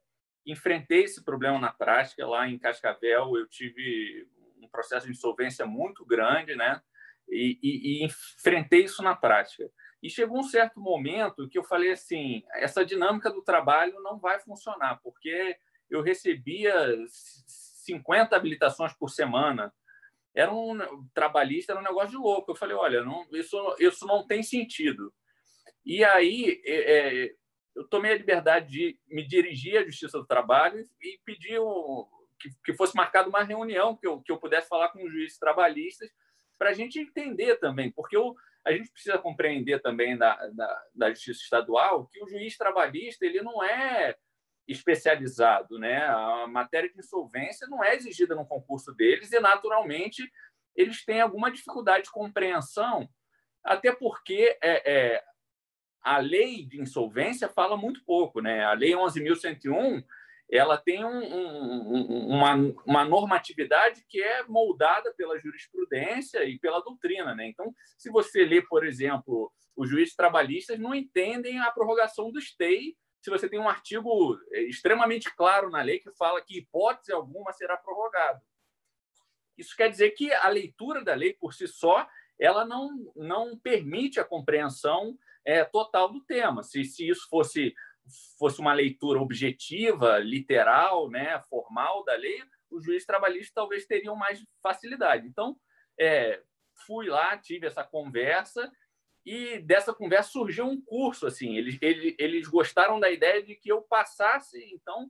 enfrentei 0.46 1.04
esse 1.04 1.24
problema 1.24 1.60
na 1.60 1.72
prática 1.72 2.26
lá 2.28 2.48
em 2.48 2.60
Cascavel. 2.60 3.36
Eu 3.38 3.48
tive 3.48 4.28
um 4.62 4.68
processo 4.68 5.06
de 5.06 5.14
insolvência 5.14 5.66
muito 5.66 6.06
grande, 6.06 6.56
né? 6.56 6.82
E, 7.28 7.60
e, 7.62 8.04
e, 8.04 8.06
enfrentei 8.06 8.84
isso 8.84 9.02
na 9.02 9.16
prática. 9.16 9.70
E 10.02 10.10
chegou 10.10 10.40
um 10.40 10.44
certo 10.44 10.80
momento 10.80 11.50
que 11.50 11.58
eu 11.58 11.64
falei 11.64 11.92
assim: 11.92 12.44
essa 12.54 12.86
dinâmica 12.86 13.32
do 13.32 13.42
trabalho 13.42 14.00
não 14.02 14.20
vai 14.20 14.40
funcionar, 14.40 15.00
porque 15.02 15.58
eu 15.90 16.02
recebia 16.02 16.74
50 17.08 18.36
habilitações 18.36 18.94
por 18.94 19.10
semana, 19.10 19.74
era 20.36 20.54
um 20.54 21.08
trabalhista, 21.14 21.72
era 21.72 21.80
um 21.80 21.84
negócio 21.84 22.12
de 22.12 22.18
louco. 22.18 22.52
Eu 22.52 22.56
falei, 22.56 22.76
olha, 22.76 23.04
não, 23.04 23.26
isso, 23.32 23.58
isso 23.80 24.06
não 24.06 24.28
tem 24.28 24.44
sentido. 24.44 25.14
E 25.86 26.04
aí 26.04 26.62
é, 26.66 27.24
é, 27.24 27.36
eu 27.76 27.88
tomei 27.88 28.14
a 28.14 28.18
liberdade 28.18 28.72
de 28.72 29.00
me 29.08 29.28
dirigir 29.28 29.78
à 29.78 29.84
Justiça 29.84 30.18
do 30.18 30.26
Trabalho 30.26 30.88
e 31.02 31.20
pedir 31.26 31.60
que, 32.40 32.50
que, 32.64 32.74
fosse 32.74 32.96
marcada 32.96 33.28
uma 33.28 33.44
reunião 33.44 33.96
que 33.96 34.08
eu, 34.08 34.22
que 34.22 34.32
eu 34.32 34.38
pudesse 34.38 34.68
falar 34.68 34.90
com 34.90 35.04
os 35.04 35.12
juízes 35.12 35.38
trabalhistas 35.38 36.10
para 36.58 36.70
a 36.70 36.74
gente 36.74 37.00
entender 37.00 37.58
também, 37.58 37.92
porque 37.92 38.16
eu, 38.16 38.34
a 38.66 38.72
gente 38.72 38.90
precisa 38.92 39.18
compreender 39.18 39.82
também 39.82 40.18
da, 40.18 40.36
da, 40.52 40.84
da 40.94 41.10
Justiça 41.10 41.44
Estadual 41.44 42.08
que 42.08 42.24
o 42.24 42.28
juiz 42.28 42.58
trabalhista 42.58 43.26
ele 43.26 43.42
não 43.42 43.64
é 43.64 44.16
especializado, 44.68 45.78
né? 45.78 46.06
A 46.06 46.48
matéria 46.48 46.90
de 46.90 46.98
insolvência 46.98 47.68
não 47.68 47.84
é 47.84 47.96
exigida 47.96 48.34
no 48.36 48.48
concurso 48.48 48.94
deles 48.94 49.32
e, 49.32 49.40
naturalmente, 49.40 50.24
eles 50.76 51.06
têm 51.06 51.22
alguma 51.22 51.52
dificuldade 51.52 52.06
de 52.06 52.12
compreensão, 52.12 53.08
até 53.64 53.92
porque 53.92 54.58
é, 54.62 54.92
é, 54.92 55.24
a 56.06 56.20
lei 56.20 56.64
de 56.64 56.80
insolvência 56.80 57.50
fala 57.50 57.76
muito 57.76 58.06
pouco, 58.06 58.40
né? 58.40 58.64
A 58.64 58.74
lei 58.74 58.92
11.101 58.92 60.06
ela 60.52 60.78
tem 60.78 61.04
um, 61.04 61.10
um, 61.10 62.28
uma, 62.28 62.54
uma 62.86 63.04
normatividade 63.04 64.06
que 64.08 64.22
é 64.22 64.44
moldada 64.44 65.12
pela 65.18 65.40
jurisprudência 65.40 66.44
e 66.44 66.60
pela 66.60 66.84
doutrina, 66.84 67.34
né? 67.34 67.48
Então, 67.48 67.74
se 67.98 68.12
você 68.12 68.46
lê, 68.46 68.62
por 68.62 68.86
exemplo, 68.86 69.52
os 69.76 69.90
juízes 69.90 70.16
trabalhistas 70.16 70.78
não 70.78 70.94
entendem 70.94 71.60
a 71.60 71.72
prorrogação 71.72 72.32
do 72.32 72.40
stay 72.40 72.96
se 73.20 73.32
você 73.32 73.50
tem 73.50 73.60
um 73.60 73.68
artigo 73.68 74.38
é, 74.52 74.62
extremamente 74.62 75.36
claro 75.36 75.72
na 75.72 75.82
lei 75.82 75.98
que 75.98 76.12
fala 76.12 76.40
que 76.40 76.60
hipótese 76.60 77.12
alguma 77.12 77.52
será 77.52 77.76
prorrogado. 77.76 78.40
Isso 79.58 79.76
quer 79.76 79.90
dizer 79.90 80.12
que 80.12 80.32
a 80.32 80.48
leitura 80.50 81.04
da 81.04 81.16
lei 81.16 81.34
por 81.34 81.52
si 81.52 81.68
só 81.68 82.08
ela 82.38 82.64
não, 82.64 83.12
não 83.16 83.58
permite 83.58 84.20
a 84.20 84.24
compreensão 84.24 85.18
é, 85.46 85.64
total 85.64 86.12
do 86.12 86.22
tema. 86.22 86.64
Se, 86.64 86.84
se 86.84 87.08
isso 87.08 87.28
fosse, 87.30 87.74
fosse 88.38 88.60
uma 88.60 88.74
leitura 88.74 89.20
objetiva, 89.22 90.18
literal, 90.20 91.10
né, 91.10 91.40
formal 91.50 92.04
da 92.04 92.16
lei, 92.16 92.44
os 92.72 92.84
juízes 92.84 93.06
trabalhistas 93.06 93.54
talvez 93.54 93.86
teriam 93.86 94.16
mais 94.16 94.44
facilidade. 94.62 95.28
Então, 95.28 95.56
é, 96.00 96.42
fui 96.86 97.08
lá, 97.08 97.38
tive 97.38 97.68
essa 97.68 97.84
conversa 97.84 98.72
e 99.26 99.60
dessa 99.60 99.94
conversa 99.94 100.30
surgiu 100.30 100.66
um 100.66 100.80
curso 100.80 101.26
assim 101.26 101.58
eles, 101.58 101.78
eles, 101.82 102.16
eles 102.20 102.48
gostaram 102.48 103.00
da 103.00 103.10
ideia 103.10 103.42
de 103.42 103.56
que 103.56 103.72
eu 103.72 103.82
passasse 103.82 104.64
então 104.74 105.10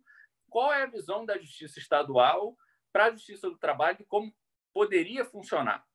qual 0.49 0.71
é 0.71 0.83
a 0.83 0.89
visão 0.89 1.25
da 1.25 1.37
justiça 1.37 1.79
estadual 1.79 2.55
para 2.93 3.05
a 3.05 3.11
justiça 3.11 3.49
do 3.49 3.57
trabalho 3.57 3.97
e 3.99 4.05
como 4.05 4.33
poderia 4.73 5.25
funcionar 5.25 5.85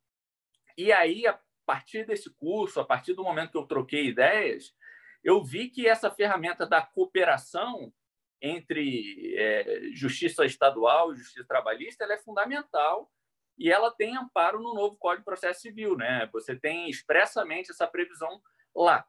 e 0.76 0.92
aí 0.92 1.26
a 1.26 1.40
partir 1.66 2.06
desse 2.06 2.30
curso 2.34 2.80
a 2.80 2.84
partir 2.84 3.14
do 3.14 3.22
momento 3.22 3.52
que 3.52 3.58
eu 3.58 3.66
troquei 3.66 4.06
ideias 4.06 4.74
eu 5.22 5.44
vi 5.44 5.68
que 5.68 5.86
essa 5.86 6.10
ferramenta 6.10 6.66
da 6.66 6.82
cooperação 6.82 7.92
entre 8.40 9.34
é, 9.36 9.90
justiça 9.92 10.44
estadual 10.46 11.12
e 11.12 11.16
justiça 11.16 11.46
trabalhista 11.46 12.04
ela 12.04 12.14
é 12.14 12.18
fundamental 12.18 13.10
e 13.58 13.70
ela 13.70 13.94
tem 13.94 14.16
amparo 14.16 14.58
no 14.58 14.72
novo 14.72 14.96
Código 14.96 15.20
de 15.20 15.26
Processo 15.26 15.60
Civil, 15.60 15.94
né? 15.94 16.26
Você 16.32 16.56
tem 16.56 16.88
expressamente 16.88 17.70
essa 17.70 17.86
previsão 17.86 18.40
lá. 18.74 19.06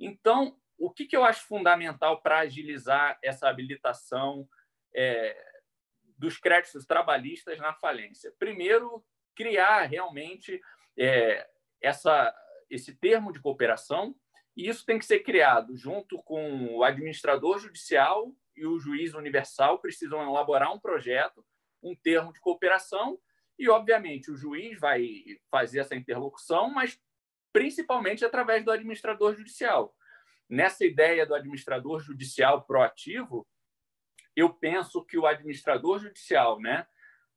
Então, 0.00 0.58
o 0.76 0.90
que, 0.90 1.06
que 1.06 1.16
eu 1.16 1.24
acho 1.24 1.46
fundamental 1.46 2.20
para 2.20 2.40
agilizar 2.40 3.16
essa 3.22 3.48
habilitação 3.48 4.48
é, 4.92 5.40
dos 6.18 6.36
créditos 6.36 6.84
trabalhistas 6.84 7.56
na 7.60 7.72
falência? 7.74 8.34
Primeiro, 8.40 9.04
criar 9.36 9.82
realmente 9.82 10.60
é, 10.98 11.48
essa, 11.82 12.34
esse 12.70 12.94
termo 12.94 13.32
de 13.32 13.40
cooperação, 13.40 14.14
e 14.56 14.68
isso 14.68 14.84
tem 14.84 14.98
que 14.98 15.06
ser 15.06 15.20
criado 15.20 15.76
junto 15.76 16.22
com 16.22 16.76
o 16.76 16.84
administrador 16.84 17.58
judicial 17.58 18.32
e 18.56 18.66
o 18.66 18.78
juiz 18.78 19.14
universal, 19.14 19.78
precisam 19.78 20.22
elaborar 20.22 20.72
um 20.72 20.78
projeto, 20.78 21.44
um 21.82 21.94
termo 21.96 22.32
de 22.32 22.40
cooperação 22.40 23.18
e, 23.58 23.68
obviamente, 23.68 24.30
o 24.30 24.36
juiz 24.36 24.78
vai 24.78 25.08
fazer 25.50 25.80
essa 25.80 25.94
interlocução, 25.94 26.70
mas 26.70 27.00
principalmente 27.52 28.24
através 28.24 28.64
do 28.64 28.70
administrador 28.70 29.34
judicial. 29.34 29.94
Nessa 30.48 30.84
ideia 30.84 31.26
do 31.26 31.34
administrador 31.34 32.00
judicial 32.00 32.62
proativo, 32.62 33.46
eu 34.34 34.52
penso 34.52 35.04
que 35.04 35.18
o 35.18 35.26
administrador 35.26 35.98
judicial, 35.98 36.60
né, 36.60 36.86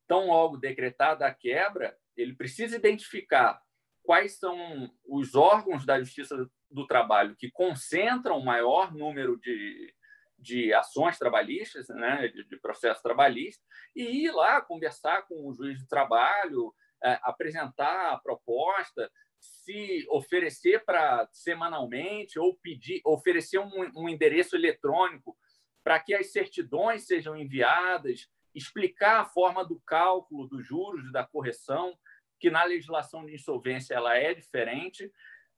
tão 0.07 0.27
logo 0.27 0.57
decretada 0.57 1.25
a 1.25 1.33
quebra, 1.33 1.97
ele 2.15 2.33
precisa 2.33 2.75
identificar 2.75 3.61
quais 4.05 4.37
são 4.37 4.89
os 5.05 5.35
órgãos 5.35 5.85
da 5.85 5.99
Justiça 5.99 6.49
do 6.69 6.85
Trabalho 6.85 7.35
que 7.35 7.51
concentram 7.51 8.37
o 8.37 8.45
maior 8.45 8.93
número 8.93 9.37
de, 9.39 9.93
de 10.37 10.73
ações 10.73 11.17
trabalhistas, 11.17 11.87
né, 11.89 12.27
de, 12.27 12.43
de 12.45 12.57
processo 12.59 13.01
trabalhista, 13.01 13.63
e 13.95 14.25
ir 14.25 14.31
lá 14.31 14.61
conversar 14.61 15.23
com 15.23 15.47
o 15.47 15.53
juiz 15.53 15.79
de 15.79 15.87
trabalho, 15.87 16.73
é, 17.03 17.19
apresentar 17.23 18.13
a 18.13 18.17
proposta, 18.17 19.11
se 19.39 20.05
oferecer 20.09 20.83
para 20.85 21.27
semanalmente 21.31 22.39
ou 22.39 22.55
pedir, 22.55 23.01
oferecer 23.05 23.59
um, 23.59 23.91
um 23.95 24.09
endereço 24.09 24.55
eletrônico 24.55 25.37
para 25.83 25.99
que 25.99 26.13
as 26.13 26.31
certidões 26.31 27.05
sejam 27.05 27.35
enviadas, 27.35 28.27
explicar 28.53 29.19
a 29.19 29.25
forma 29.25 29.63
do 29.63 29.79
cálculo 29.81 30.47
dos 30.47 30.65
juros 30.65 31.11
da 31.11 31.23
correção, 31.23 31.97
que 32.45 32.51
na 32.51 32.63
legislação 32.63 33.25
de 33.25 33.33
insolvência 33.33 33.95
ela 33.95 34.15
é 34.15 34.31
diferente, 34.31 35.11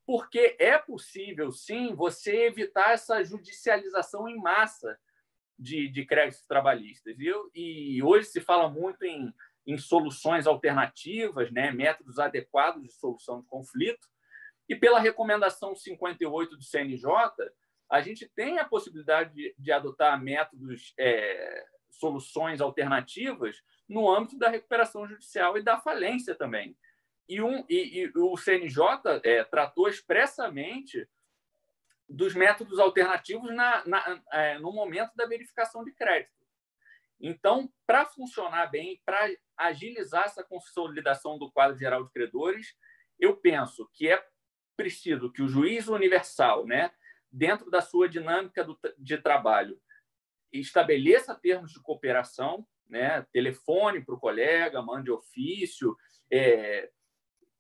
porque 0.06 0.56
é 0.58 0.78
possível, 0.78 1.52
sim, 1.52 1.94
você 1.94 2.46
evitar 2.46 2.92
essa 2.92 3.22
judicialização 3.26 4.30
em 4.30 4.38
massa 4.38 4.98
de, 5.60 5.90
de 5.90 6.06
créditos 6.06 6.48
trabalhistas. 6.48 7.14
E, 7.20 7.98
e 7.98 8.02
hoje 8.02 8.30
se 8.30 8.40
fala 8.40 8.70
muito 8.70 9.04
em, 9.04 9.34
em 9.66 9.78
soluções 9.78 10.48
alternativas, 10.48 11.52
né, 11.52 11.74
métodos 11.74 12.20
adequados 12.20 12.82
de 12.82 12.94
solução 12.94 13.42
de 13.42 13.48
conflito, 13.48 14.08
e 14.70 14.74
pela 14.74 14.98
recomendação 14.98 15.76
58 15.76 16.56
do 16.56 16.64
CNJ, 16.64 17.06
a 17.92 18.00
gente 18.00 18.30
tem 18.30 18.60
a 18.60 18.66
possibilidade 18.66 19.34
de, 19.34 19.54
de 19.60 19.74
adotar 19.74 20.18
métodos, 20.24 20.94
é, 20.98 21.66
soluções 21.90 22.62
alternativas 22.62 23.62
no 23.88 24.10
âmbito 24.14 24.38
da 24.38 24.50
recuperação 24.50 25.08
judicial 25.08 25.58
e 25.58 25.64
da 25.64 25.80
falência 25.80 26.36
também. 26.36 26.78
E, 27.28 27.42
um, 27.42 27.66
e, 27.70 28.04
e 28.04 28.12
o 28.16 28.38
CNJ 28.38 29.22
é, 29.24 29.44
tratou 29.44 29.88
expressamente 29.88 31.08
dos 32.08 32.34
métodos 32.34 32.80
alternativos 32.80 33.54
na, 33.54 33.86
na, 33.86 34.24
é, 34.32 34.58
no 34.60 34.72
momento 34.72 35.12
da 35.16 35.26
verificação 35.26 35.84
de 35.84 35.92
crédito. 35.92 36.32
Então, 37.20 37.72
para 37.86 38.06
funcionar 38.06 38.68
bem, 38.68 39.02
para 39.06 39.30
agilizar 39.58 40.26
essa 40.26 40.44
consolidação 40.44 41.38
do 41.38 41.52
quadro 41.52 41.78
geral 41.78 42.04
de 42.04 42.12
credores, 42.12 42.76
eu 43.20 43.36
penso 43.36 43.90
que 43.94 44.08
é 44.08 44.24
preciso 44.76 45.32
que 45.32 45.42
o 45.42 45.48
juiz 45.48 45.88
universal, 45.88 46.66
né, 46.66 46.92
dentro 47.32 47.70
da 47.70 47.82
sua 47.82 48.08
dinâmica 48.08 48.64
do, 48.64 48.80
de 48.98 49.18
trabalho, 49.18 49.82
estabeleça 50.54 51.36
termos 51.36 51.72
de 51.72 51.82
cooperação, 51.82 52.66
né, 52.90 53.26
telefone 53.32 54.04
para 54.04 54.16
o 54.16 54.20
colega, 54.20 54.82
mande 54.82 55.12
ofício, 55.12 55.96
é, 56.32 56.90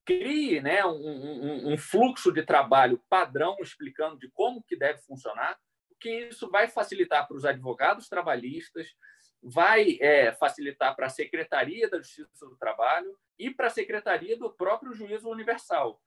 crie 0.06 0.62
né, 0.62 0.86
um, 0.86 0.92
um, 0.92 1.74
um, 1.74 1.78
fluxo 1.78 2.32
de 2.32 2.44
trabalho 2.44 3.04
padrão 3.10 3.58
explicando 3.60 4.18
de 4.18 4.30
como 4.32 4.64
que 4.64 4.78
deve 4.78 5.02
funcionar, 5.02 5.60
porque 5.90 6.30
isso 6.30 6.50
vai 6.50 6.68
facilitar 6.68 7.28
para 7.28 7.36
os 7.36 7.44
advogados 7.44 8.08
trabalhistas, 8.08 8.96
vai 9.42 9.98
é, 10.00 10.32
facilitar 10.34 10.96
para 10.96 11.08
a 11.08 11.10
Secretaria 11.10 11.90
da 11.90 11.98
Justiça 11.98 12.46
do 12.46 12.58
Trabalho 12.58 13.18
e 13.38 13.52
para 13.52 13.68
a 13.68 13.72
Secretaria 13.72 14.38
do 14.38 14.52
próprio 14.52 14.94
Juízo 14.94 15.30
Universal. 15.30 16.02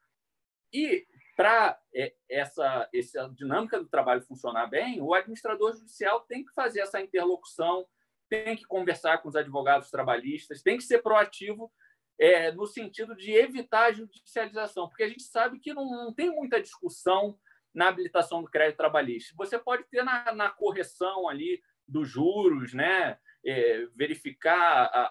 E 0.73 1.07
para 1.37 1.79
é, 1.95 2.15
essa, 2.29 2.89
essa 2.95 3.29
dinâmica 3.35 3.79
do 3.79 3.89
trabalho 3.89 4.23
funcionar 4.23 4.67
bem, 4.67 5.01
o 5.01 5.15
administrador 5.15 5.75
judicial 5.75 6.21
tem 6.21 6.45
que 6.45 6.53
fazer 6.53 6.81
essa 6.81 7.01
interlocução, 7.01 7.87
tem 8.31 8.57
que 8.57 8.65
conversar 8.65 9.19
com 9.19 9.29
os 9.29 9.37
advogados 9.37 9.91
trabalhistas, 9.91 10.63
tem 10.63 10.79
que 10.79 10.85
ser 10.85 11.03
proativo 11.03 11.71
é, 12.19 12.53
no 12.53 12.67
sentido 12.67 13.17
de 13.17 13.33
evitar 13.33 13.87
a 13.87 13.93
judicialização, 13.93 14.89
porque 14.89 15.03
a 15.03 15.09
gente 15.09 15.25
sabe 15.25 15.59
que 15.59 15.75
não, 15.75 15.85
não 15.91 16.15
tem 16.15 16.31
muita 16.31 16.63
discussão 16.63 17.37
na 17.75 17.89
habilitação 17.89 18.43
do 18.43 18.51
crédito 18.51 18.77
trabalhista. 18.77 19.35
Você 19.37 19.59
pode 19.59 19.85
ter 19.85 20.05
na, 20.05 20.33
na 20.33 20.51
correção 20.51 21.29
ali 21.29 21.61
dos 21.87 22.09
juros, 22.09 22.73
né? 22.73 23.19
É, 23.43 23.87
verificar 23.97 24.85
a, 24.93 25.11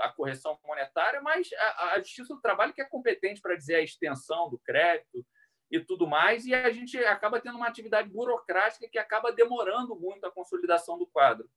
a, 0.00 0.12
correção 0.12 0.58
monetária, 0.64 1.20
mas 1.20 1.48
a, 1.52 1.92
a, 1.92 1.98
Justiça 2.00 2.34
do 2.34 2.40
Trabalho 2.40 2.74
que 2.74 2.82
é 2.82 2.84
competente 2.84 3.40
para 3.40 3.54
dizer 3.54 3.76
a 3.76 3.82
extensão 3.82 4.50
do 4.50 4.58
crédito 4.58 5.24
e 5.70 5.78
tudo 5.78 6.04
mais, 6.04 6.44
e 6.44 6.52
a 6.52 6.72
gente 6.72 6.98
acaba 7.04 7.40
tendo 7.40 7.56
uma 7.56 7.68
atividade 7.68 8.08
burocrática 8.08 8.88
que 8.90 8.98
acaba 8.98 9.30
demorando 9.30 9.94
muito 9.94 10.24
a 10.26 10.30
consolidação 10.32 10.98
do 10.98 11.06
quadro. 11.06 11.48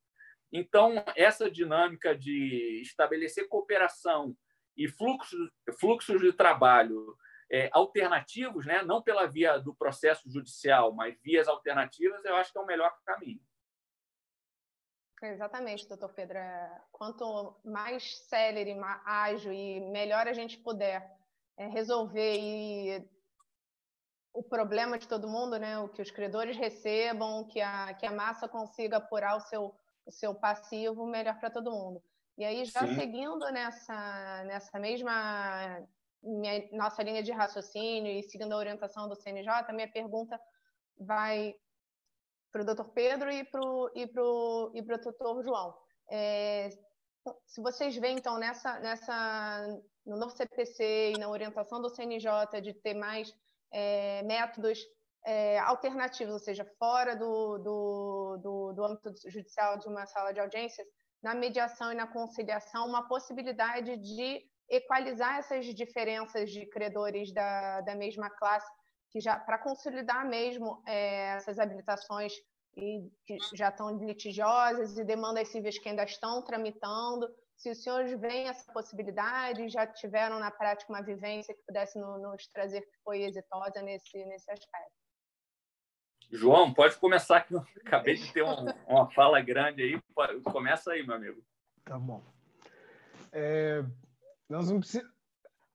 Então, 0.51 1.03
essa 1.15 1.49
dinâmica 1.49 2.15
de 2.15 2.81
estabelecer 2.81 3.47
cooperação 3.47 4.35
e 4.75 4.87
fluxos, 4.87 5.49
fluxos 5.79 6.19
de 6.19 6.33
trabalho 6.33 7.15
é, 7.51 7.69
alternativos, 7.73 8.65
né? 8.65 8.81
não 8.81 9.01
pela 9.01 9.27
via 9.27 9.57
do 9.57 9.73
processo 9.73 10.29
judicial, 10.29 10.93
mas 10.93 11.19
vias 11.21 11.47
alternativas, 11.47 12.23
eu 12.25 12.35
acho 12.35 12.51
que 12.51 12.57
é 12.57 12.61
o 12.61 12.65
melhor 12.65 12.93
caminho. 13.05 13.41
Exatamente, 15.21 15.87
doutor 15.87 16.09
Pedro. 16.09 16.37
É, 16.37 16.81
quanto 16.91 17.55
mais 17.63 18.17
célere, 18.27 18.73
mais 18.73 19.01
ágil 19.05 19.53
e 19.53 19.79
melhor 19.91 20.27
a 20.27 20.33
gente 20.33 20.57
puder 20.57 21.15
é, 21.57 21.67
resolver 21.67 22.39
e 22.39 23.07
o 24.33 24.41
problema 24.41 24.97
de 24.97 25.07
todo 25.07 25.27
mundo, 25.27 25.59
né? 25.59 25.77
o 25.77 25.89
que 25.89 26.01
os 26.01 26.09
credores 26.09 26.57
recebam, 26.57 27.45
que 27.45 27.61
a, 27.61 27.93
que 27.93 28.05
a 28.05 28.11
massa 28.11 28.47
consiga 28.47 28.97
apurar 28.97 29.35
o 29.35 29.41
seu, 29.41 29.75
o 30.11 30.13
seu 30.13 30.35
passivo, 30.35 31.07
melhor 31.07 31.39
para 31.39 31.49
todo 31.49 31.71
mundo. 31.71 32.03
E 32.37 32.43
aí, 32.43 32.65
já 32.65 32.81
Sim. 32.81 32.95
seguindo 32.95 33.49
nessa, 33.51 34.43
nessa 34.43 34.77
mesma 34.77 35.87
minha, 36.21 36.69
nossa 36.73 37.01
linha 37.01 37.23
de 37.23 37.31
raciocínio 37.31 38.11
e 38.11 38.23
seguindo 38.23 38.53
a 38.53 38.57
orientação 38.57 39.07
do 39.07 39.15
CNJ, 39.15 39.73
minha 39.73 39.91
pergunta 39.91 40.39
vai 40.99 41.55
para 42.51 42.61
o 42.61 42.65
doutor 42.65 42.89
Pedro 42.89 43.31
e 43.31 43.43
para 43.43 43.61
o 43.61 43.89
e 43.95 44.05
pro, 44.05 44.71
e 44.75 44.83
pro 44.83 45.01
doutor 45.01 45.43
João. 45.43 45.73
É, 46.09 46.69
se 47.45 47.61
vocês 47.61 47.95
veem, 47.95 48.17
então, 48.17 48.37
nessa, 48.37 48.79
nessa, 48.79 49.79
no 50.05 50.17
novo 50.17 50.35
CPC 50.35 51.13
e 51.15 51.19
na 51.19 51.29
orientação 51.29 51.81
do 51.81 51.89
CNJ 51.89 52.61
de 52.61 52.73
ter 52.73 52.93
mais 52.93 53.33
é, 53.71 54.21
métodos 54.23 54.79
é, 55.25 55.59
ou 56.29 56.39
seja, 56.39 56.65
fora 56.79 57.15
do, 57.15 57.57
do, 57.59 58.37
do, 58.37 58.73
do 58.73 58.85
âmbito 58.85 59.13
judicial 59.29 59.77
de 59.77 59.87
uma 59.87 60.05
sala 60.05 60.31
de 60.31 60.39
audiências, 60.39 60.87
na 61.21 61.35
mediação 61.35 61.91
e 61.91 61.95
na 61.95 62.07
conciliação 62.07 62.87
uma 62.87 63.07
possibilidade 63.07 63.97
de 63.97 64.41
equalizar 64.69 65.37
essas 65.37 65.65
diferenças 65.65 66.49
de 66.49 66.65
credores 66.65 67.31
da, 67.33 67.81
da 67.81 67.95
mesma 67.95 68.29
classe, 68.29 68.71
que 69.11 69.19
já 69.19 69.37
para 69.37 69.57
consolidar 69.57 70.27
mesmo 70.27 70.81
é, 70.87 71.35
essas 71.35 71.59
habilitações 71.59 72.33
e, 72.77 73.11
que 73.25 73.37
já 73.53 73.69
estão 73.69 73.97
litigiosas 73.97 74.97
e 74.97 75.03
demandas 75.03 75.49
cíveis 75.49 75.77
que 75.77 75.89
ainda 75.89 76.03
estão 76.03 76.41
tramitando. 76.41 77.29
Se 77.57 77.69
os 77.69 77.83
senhores 77.83 78.19
veem 78.19 78.47
essa 78.47 78.71
possibilidade, 78.71 79.69
já 79.69 79.85
tiveram 79.85 80.39
na 80.39 80.49
prática 80.49 80.91
uma 80.91 81.03
vivência 81.03 81.53
que 81.53 81.61
pudesse 81.63 81.99
nos 81.99 82.47
trazer 82.47 82.81
que 82.81 82.97
foi 83.03 83.23
exitosa 83.23 83.81
nesse, 83.81 84.25
nesse 84.25 84.49
aspecto. 84.49 85.00
João, 86.31 86.73
pode 86.73 86.97
começar, 86.97 87.41
que 87.41 87.53
eu 87.53 87.59
acabei 87.85 88.15
de 88.15 88.31
ter 88.31 88.43
um, 88.43 88.65
uma 88.87 89.09
fala 89.11 89.41
grande 89.41 89.83
aí. 89.83 90.01
Começa 90.43 90.91
aí, 90.91 91.05
meu 91.05 91.15
amigo. 91.15 91.43
Tá 91.83 91.99
bom. 91.99 92.23
É, 93.31 93.83
nós. 94.49 94.69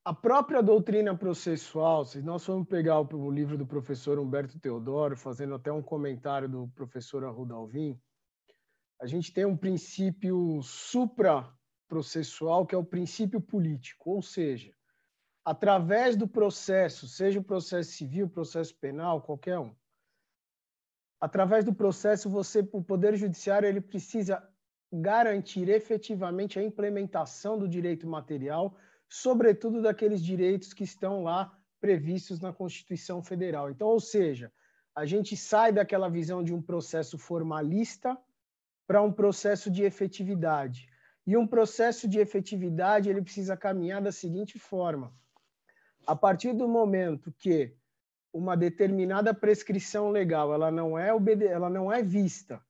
A 0.03 0.13
própria 0.13 0.61
doutrina 0.63 1.17
processual, 1.17 2.05
se 2.05 2.21
nós 2.21 2.45
formos 2.45 2.69
pegar 2.69 3.01
o, 3.01 3.29
livro 3.29 3.57
do 3.57 3.67
professor 3.67 4.17
Humberto 4.17 4.57
Teodoro, 4.57 5.17
fazendo 5.17 5.53
até 5.53 5.69
um 5.69 5.81
comentário 5.81 6.47
do 6.47 6.69
professor 6.69 7.25
Arruda 7.25 7.55
Alvim, 7.55 7.99
a 9.01 9.05
gente 9.05 9.33
tem 9.33 9.43
um 9.43 9.57
princípio 9.57 10.61
supraprocessual, 10.63 12.65
que 12.65 12.73
é 12.73 12.77
o 12.77 12.85
princípio 12.85 13.41
político, 13.41 14.11
ou 14.11 14.21
seja, 14.21 14.71
através 15.43 16.15
do 16.15 16.25
processo, 16.25 17.05
seja 17.05 17.41
o 17.41 17.43
processo 17.43 17.91
civil, 17.91 18.29
processo 18.29 18.73
penal, 18.79 19.21
qualquer 19.21 19.59
um, 19.59 19.75
através 21.19 21.63
do 21.63 21.73
processo, 21.73 22.29
você, 22.29 22.67
o 22.71 22.83
Poder 22.83 23.15
Judiciário, 23.15 23.67
ele 23.67 23.81
precisa 23.81 24.41
garantir 24.91 25.69
efetivamente 25.69 26.57
a 26.57 26.63
implementação 26.63 27.57
do 27.57 27.67
direito 27.67 28.07
material, 28.07 28.75
sobretudo 29.09 29.81
daqueles 29.81 30.23
direitos 30.23 30.73
que 30.73 30.83
estão 30.83 31.23
lá 31.23 31.57
previstos 31.79 32.39
na 32.39 32.53
Constituição 32.53 33.21
Federal. 33.23 33.69
Então, 33.69 33.87
ou 33.87 33.99
seja, 33.99 34.51
a 34.95 35.05
gente 35.05 35.35
sai 35.37 35.71
daquela 35.71 36.09
visão 36.09 36.43
de 36.43 36.53
um 36.53 36.61
processo 36.61 37.17
formalista 37.17 38.17
para 38.87 39.01
um 39.01 39.11
processo 39.11 39.69
de 39.69 39.83
efetividade. 39.83 40.89
E 41.25 41.35
um 41.35 41.45
processo 41.45 42.07
de 42.07 42.19
efetividade, 42.19 43.09
ele 43.09 43.21
precisa 43.21 43.57
caminhar 43.57 44.01
da 44.01 44.13
seguinte 44.13 44.57
forma: 44.57 45.13
a 46.05 46.15
partir 46.15 46.53
do 46.53 46.67
momento 46.67 47.33
que 47.37 47.75
uma 48.33 48.55
determinada 48.55 49.33
prescrição 49.33 50.09
legal, 50.09 50.53
ela 50.53 50.69
não 50.69 50.97
é 50.97 51.13
obede 51.13 51.45
ela 51.45 51.69
não 51.69 51.91
é 51.91 52.03
vista, 52.03 52.61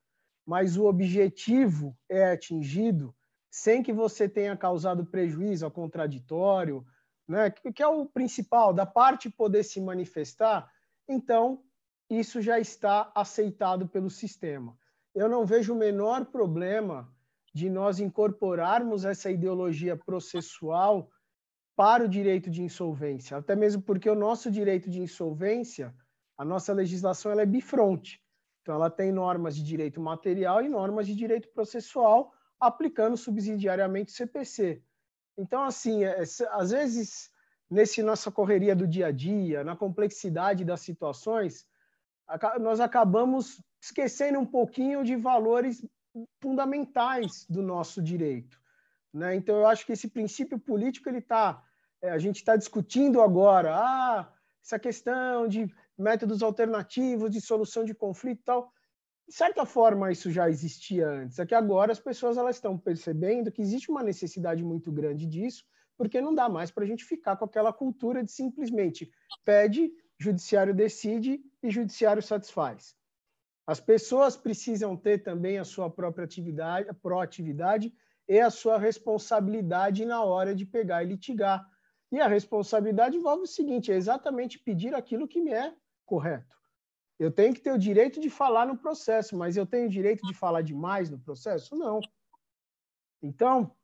mas 0.45 0.77
o 0.77 0.85
objetivo 0.85 1.97
é 2.09 2.31
atingido 2.31 3.13
sem 3.49 3.81
que 3.81 3.91
você 3.91 4.29
tenha 4.29 4.55
causado 4.55 5.05
prejuízo 5.05 5.65
ao 5.65 5.71
contraditório, 5.71 6.85
né, 7.27 7.49
que 7.49 7.81
é 7.81 7.87
o 7.87 8.05
principal 8.05 8.73
da 8.73 8.85
parte 8.85 9.29
poder 9.29 9.63
se 9.63 9.81
manifestar, 9.81 10.71
então 11.07 11.63
isso 12.09 12.41
já 12.41 12.59
está 12.59 13.11
aceitado 13.13 13.87
pelo 13.87 14.09
sistema. 14.09 14.77
Eu 15.13 15.27
não 15.27 15.45
vejo 15.45 15.73
o 15.73 15.77
menor 15.77 16.25
problema 16.25 17.11
de 17.53 17.69
nós 17.69 17.99
incorporarmos 17.99 19.03
essa 19.03 19.31
ideologia 19.31 19.97
processual 19.97 21.09
para 21.77 22.03
o 22.03 22.09
direito 22.09 22.49
de 22.49 22.63
insolvência, 22.63 23.37
até 23.37 23.55
mesmo 23.55 23.83
porque 23.83 24.09
o 24.09 24.15
nosso 24.15 24.49
direito 24.49 24.89
de 24.89 24.99
insolvência, 24.99 25.93
a 26.35 26.43
nossa 26.43 26.73
legislação 26.73 27.31
ela 27.31 27.43
é 27.43 27.45
bifronte. 27.45 28.19
Então, 28.63 28.73
ela 28.73 28.89
tem 28.89 29.11
normas 29.11 29.55
de 29.55 29.63
direito 29.63 30.01
material 30.01 30.63
e 30.63 30.67
normas 30.67 31.05
de 31.05 31.15
direito 31.15 31.47
processual, 31.49 32.33
aplicando 32.59 33.15
subsidiariamente 33.15 34.11
o 34.11 34.15
CPC. 34.15 34.81
Então, 35.37 35.61
assim, 35.61 36.03
é, 36.03 36.23
às 36.51 36.71
vezes 36.71 37.29
nesse 37.69 38.01
nossa 38.01 38.31
correria 38.31 38.75
do 38.75 38.87
dia 38.87 39.07
a 39.07 39.11
dia, 39.11 39.63
na 39.63 39.75
complexidade 39.75 40.65
das 40.65 40.81
situações, 40.81 41.67
nós 42.59 42.79
acabamos 42.79 43.61
esquecendo 43.79 44.39
um 44.39 44.45
pouquinho 44.45 45.03
de 45.03 45.15
valores 45.15 45.85
fundamentais 46.41 47.45
do 47.47 47.61
nosso 47.61 48.01
direito. 48.01 48.59
Né? 49.13 49.35
Então, 49.35 49.55
eu 49.57 49.67
acho 49.67 49.85
que 49.85 49.91
esse 49.91 50.07
princípio 50.07 50.59
político 50.59 51.07
ele 51.07 51.19
está, 51.19 51.63
a 52.03 52.17
gente 52.17 52.37
está 52.37 52.55
discutindo 52.55 53.21
agora, 53.21 53.75
ah, 53.75 54.31
essa 54.63 54.77
questão 54.77 55.47
de 55.47 55.73
métodos 55.97 56.43
alternativos 56.43 57.31
de 57.31 57.41
solução 57.41 57.83
de 57.83 57.93
conflito 57.93 58.41
e 58.41 58.43
tal. 58.43 58.71
De 59.27 59.33
certa 59.33 59.65
forma, 59.65 60.11
isso 60.11 60.31
já 60.31 60.49
existia 60.49 61.07
antes. 61.07 61.39
É 61.39 61.45
que 61.45 61.55
agora 61.55 61.91
as 61.91 61.99
pessoas 61.99 62.37
elas 62.37 62.55
estão 62.55 62.77
percebendo 62.77 63.51
que 63.51 63.61
existe 63.61 63.89
uma 63.89 64.03
necessidade 64.03 64.63
muito 64.63 64.91
grande 64.91 65.25
disso, 65.25 65.65
porque 65.97 66.21
não 66.21 66.33
dá 66.33 66.47
mais 66.47 66.71
para 66.71 66.83
a 66.83 66.87
gente 66.87 67.03
ficar 67.03 67.35
com 67.35 67.45
aquela 67.45 67.73
cultura 67.73 68.23
de 68.23 68.31
simplesmente 68.31 69.11
pede, 69.43 69.91
judiciário 70.19 70.73
decide 70.73 71.41
e 71.61 71.69
judiciário 71.69 72.21
satisfaz. 72.21 72.95
As 73.65 73.81
pessoas 73.81 74.37
precisam 74.37 74.95
ter 74.95 75.23
também 75.23 75.57
a 75.57 75.65
sua 75.65 75.89
própria 75.89 76.23
atividade, 76.23 76.89
a 76.89 76.93
proatividade 76.93 77.93
e 78.27 78.39
a 78.39 78.49
sua 78.49 78.77
responsabilidade 78.77 80.05
na 80.05 80.23
hora 80.23 80.55
de 80.55 80.65
pegar 80.65 81.03
e 81.03 81.07
litigar. 81.07 81.65
E 82.11 82.19
a 82.19 82.27
responsabilidade 82.27 83.17
envolve 83.17 83.43
o 83.43 83.47
seguinte: 83.47 83.91
é 83.91 83.95
exatamente 83.95 84.59
pedir 84.59 84.93
aquilo 84.93 85.27
que 85.27 85.41
me 85.41 85.51
é 85.51 85.73
correto. 86.05 86.55
Eu 87.19 87.31
tenho 87.31 87.53
que 87.53 87.61
ter 87.61 87.71
o 87.71 87.79
direito 87.79 88.19
de 88.19 88.29
falar 88.29 88.65
no 88.65 88.77
processo, 88.77 89.35
mas 89.35 89.57
eu 89.57 89.65
tenho 89.65 89.87
o 89.87 89.89
direito 89.89 90.25
de 90.27 90.33
falar 90.33 90.61
demais 90.61 91.09
no 91.09 91.19
processo? 91.19 91.75
Não. 91.75 91.99
Então, 93.21 93.75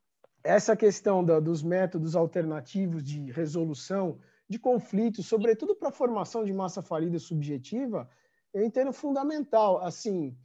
essa 0.44 0.76
questão 0.76 1.24
da, 1.24 1.40
dos 1.40 1.64
métodos 1.64 2.16
alternativos 2.16 3.04
de 3.04 3.32
resolução 3.32 4.20
de 4.48 4.60
conflitos, 4.60 5.26
sobretudo 5.26 5.76
para 5.76 5.90
a 5.90 5.94
formação 5.94 6.44
de 6.44 6.54
massa 6.54 6.82
falida 6.82 7.18
subjetiva, 7.18 8.08
eu 8.54 8.64
entendo 8.64 8.94
fundamental. 8.94 9.80
Assim, 9.80 10.38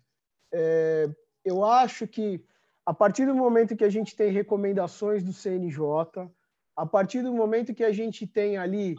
é, 0.53 1.11
eu 1.45 1.64
acho 1.64 2.07
que 2.07 2.43
a 2.87 2.95
partir 2.95 3.27
do 3.27 3.35
momento 3.35 3.77
que 3.77 3.85
a 3.85 3.91
gente 3.91 4.17
tem 4.17 4.33
recomendações 4.33 5.23
do 5.23 5.33
CNJ, 5.33 6.31
a 6.79 6.87
partir 6.87 7.23
do 7.23 7.33
momento 7.33 7.75
que 7.75 7.83
a 7.83 7.91
gente 7.91 8.25
tem 8.25 8.57
ali 8.57 8.95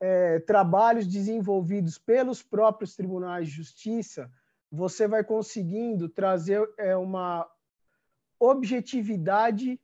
é, 0.00 0.40
trabalhos 0.40 1.06
desenvolvidos 1.06 1.96
pelos 1.96 2.42
próprios 2.42 2.96
tribunais 2.96 3.46
de 3.46 3.54
justiça, 3.54 4.28
você 4.68 5.06
vai 5.06 5.22
conseguindo 5.22 6.08
trazer 6.08 6.68
é, 6.76 6.96
uma 6.96 7.48
objetividade 8.36 9.80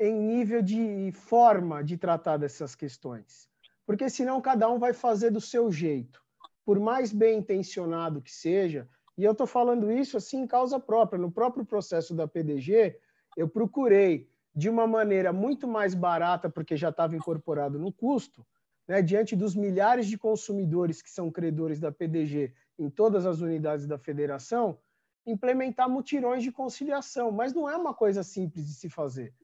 em 0.00 0.18
nível 0.18 0.62
de 0.62 1.12
forma 1.12 1.84
de 1.84 1.98
tratar 1.98 2.38
dessas 2.38 2.74
questões. 2.74 3.46
Porque 3.84 4.08
senão 4.08 4.40
cada 4.40 4.66
um 4.70 4.78
vai 4.78 4.94
fazer 4.94 5.30
do 5.30 5.40
seu 5.40 5.70
jeito 5.70 6.24
por 6.64 6.80
mais 6.80 7.12
bem 7.12 7.38
intencionado 7.38 8.22
que 8.22 8.32
seja, 8.32 8.88
e 9.16 9.22
eu 9.22 9.32
estou 9.32 9.46
falando 9.46 9.92
isso 9.92 10.16
assim 10.16 10.40
em 10.40 10.46
causa 10.46 10.80
própria, 10.80 11.20
no 11.20 11.30
próprio 11.30 11.64
processo 11.64 12.12
da 12.12 12.26
PDG, 12.26 12.98
eu 13.36 13.48
procurei 13.48 14.28
de 14.56 14.70
uma 14.70 14.86
maneira 14.86 15.34
muito 15.34 15.68
mais 15.68 15.94
barata, 15.94 16.48
porque 16.48 16.78
já 16.78 16.88
estava 16.88 17.14
incorporado 17.14 17.78
no 17.78 17.92
custo, 17.92 18.44
né, 18.88 19.02
diante 19.02 19.36
dos 19.36 19.54
milhares 19.54 20.06
de 20.06 20.16
consumidores 20.16 21.02
que 21.02 21.10
são 21.10 21.30
credores 21.30 21.78
da 21.78 21.92
PDG 21.92 22.54
em 22.78 22.88
todas 22.88 23.26
as 23.26 23.40
unidades 23.40 23.86
da 23.86 23.98
federação, 23.98 24.78
implementar 25.26 25.90
mutirões 25.90 26.42
de 26.42 26.50
conciliação. 26.50 27.30
Mas 27.30 27.52
não 27.52 27.68
é 27.68 27.76
uma 27.76 27.92
coisa 27.92 28.22
simples 28.22 28.66
de 28.66 28.74
se 28.74 28.88
fazer. 28.88 29.34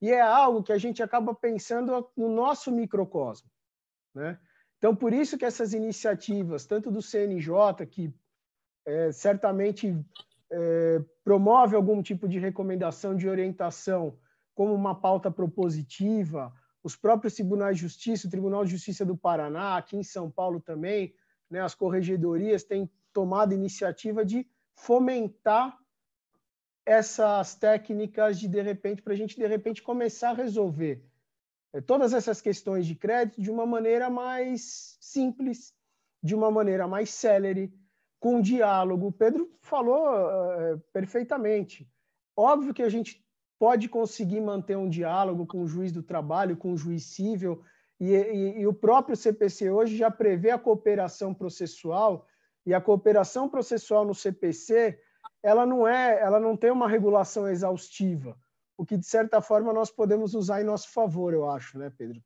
E 0.00 0.10
é 0.10 0.20
algo 0.20 0.62
que 0.62 0.72
a 0.72 0.78
gente 0.78 1.02
acaba 1.02 1.34
pensando 1.34 2.08
no 2.16 2.28
nosso 2.28 2.70
microcosmo. 2.70 3.50
Né? 4.14 4.38
Então, 4.78 4.94
por 4.94 5.12
isso 5.12 5.36
que 5.36 5.44
essas 5.44 5.74
iniciativas, 5.74 6.64
tanto 6.64 6.90
do 6.90 7.02
CNJ, 7.02 7.86
que 7.88 8.14
é, 8.86 9.12
certamente 9.12 9.94
é, 10.50 11.02
promove 11.24 11.74
algum 11.76 12.02
tipo 12.02 12.28
de 12.28 12.38
recomendação 12.38 13.16
de 13.16 13.28
orientação, 13.28 14.16
como 14.60 14.74
uma 14.74 14.94
pauta 14.94 15.30
propositiva, 15.30 16.52
os 16.82 16.94
próprios 16.94 17.32
tribunais 17.32 17.76
de 17.76 17.80
justiça, 17.80 18.28
o 18.28 18.30
Tribunal 18.30 18.62
de 18.62 18.72
Justiça 18.72 19.06
do 19.06 19.16
Paraná, 19.16 19.78
aqui 19.78 19.96
em 19.96 20.02
São 20.02 20.30
Paulo 20.30 20.60
também, 20.60 21.14
né, 21.48 21.62
as 21.62 21.74
corregedorias 21.74 22.62
têm 22.62 22.86
tomado 23.10 23.54
iniciativa 23.54 24.22
de 24.22 24.46
fomentar 24.74 25.78
essas 26.84 27.54
técnicas 27.54 28.38
de 28.38 28.48
de 28.48 28.60
repente 28.60 29.00
para 29.00 29.14
a 29.14 29.16
gente 29.16 29.34
de 29.34 29.46
repente 29.46 29.82
começar 29.82 30.32
a 30.32 30.34
resolver 30.34 31.02
é, 31.72 31.80
todas 31.80 32.12
essas 32.12 32.42
questões 32.42 32.86
de 32.86 32.94
crédito 32.94 33.40
de 33.40 33.50
uma 33.50 33.64
maneira 33.64 34.10
mais 34.10 34.98
simples, 35.00 35.74
de 36.22 36.34
uma 36.34 36.50
maneira 36.50 36.86
mais 36.86 37.08
célere, 37.08 37.72
com 38.18 38.42
diálogo. 38.42 39.06
O 39.06 39.12
Pedro 39.12 39.50
falou 39.62 40.04
uh, 40.06 40.78
perfeitamente. 40.92 41.90
Óbvio 42.36 42.74
que 42.74 42.82
a 42.82 42.90
gente 42.90 43.24
pode 43.60 43.88
conseguir 43.88 44.40
manter 44.40 44.76
um 44.76 44.88
diálogo 44.88 45.46
com 45.46 45.62
o 45.62 45.68
juiz 45.68 45.92
do 45.92 46.02
trabalho, 46.02 46.56
com 46.56 46.72
o 46.72 46.76
juiz 46.76 47.04
civil, 47.04 47.62
e, 48.00 48.12
e, 48.12 48.60
e 48.60 48.66
o 48.66 48.74
próprio 48.74 49.14
CPC 49.14 49.70
hoje 49.70 49.96
já 49.96 50.10
prevê 50.10 50.50
a 50.50 50.58
cooperação 50.58 51.32
processual, 51.32 52.26
e 52.66 52.74
a 52.74 52.80
cooperação 52.80 53.48
processual 53.48 54.04
no 54.04 54.14
CPC 54.14 54.98
ela 55.42 55.64
não 55.64 55.86
é, 55.86 56.20
ela 56.20 56.40
não 56.40 56.56
tem 56.56 56.72
uma 56.72 56.88
regulação 56.88 57.48
exaustiva 57.48 58.36
o 58.80 58.86
que 58.86 58.96
de 58.96 59.04
certa 59.04 59.42
forma 59.42 59.74
nós 59.74 59.90
podemos 59.90 60.32
usar 60.32 60.62
em 60.62 60.64
nosso 60.64 60.90
favor, 60.90 61.34
eu 61.34 61.50
acho, 61.50 61.78
né, 61.78 61.92
Pedro? 61.98 62.18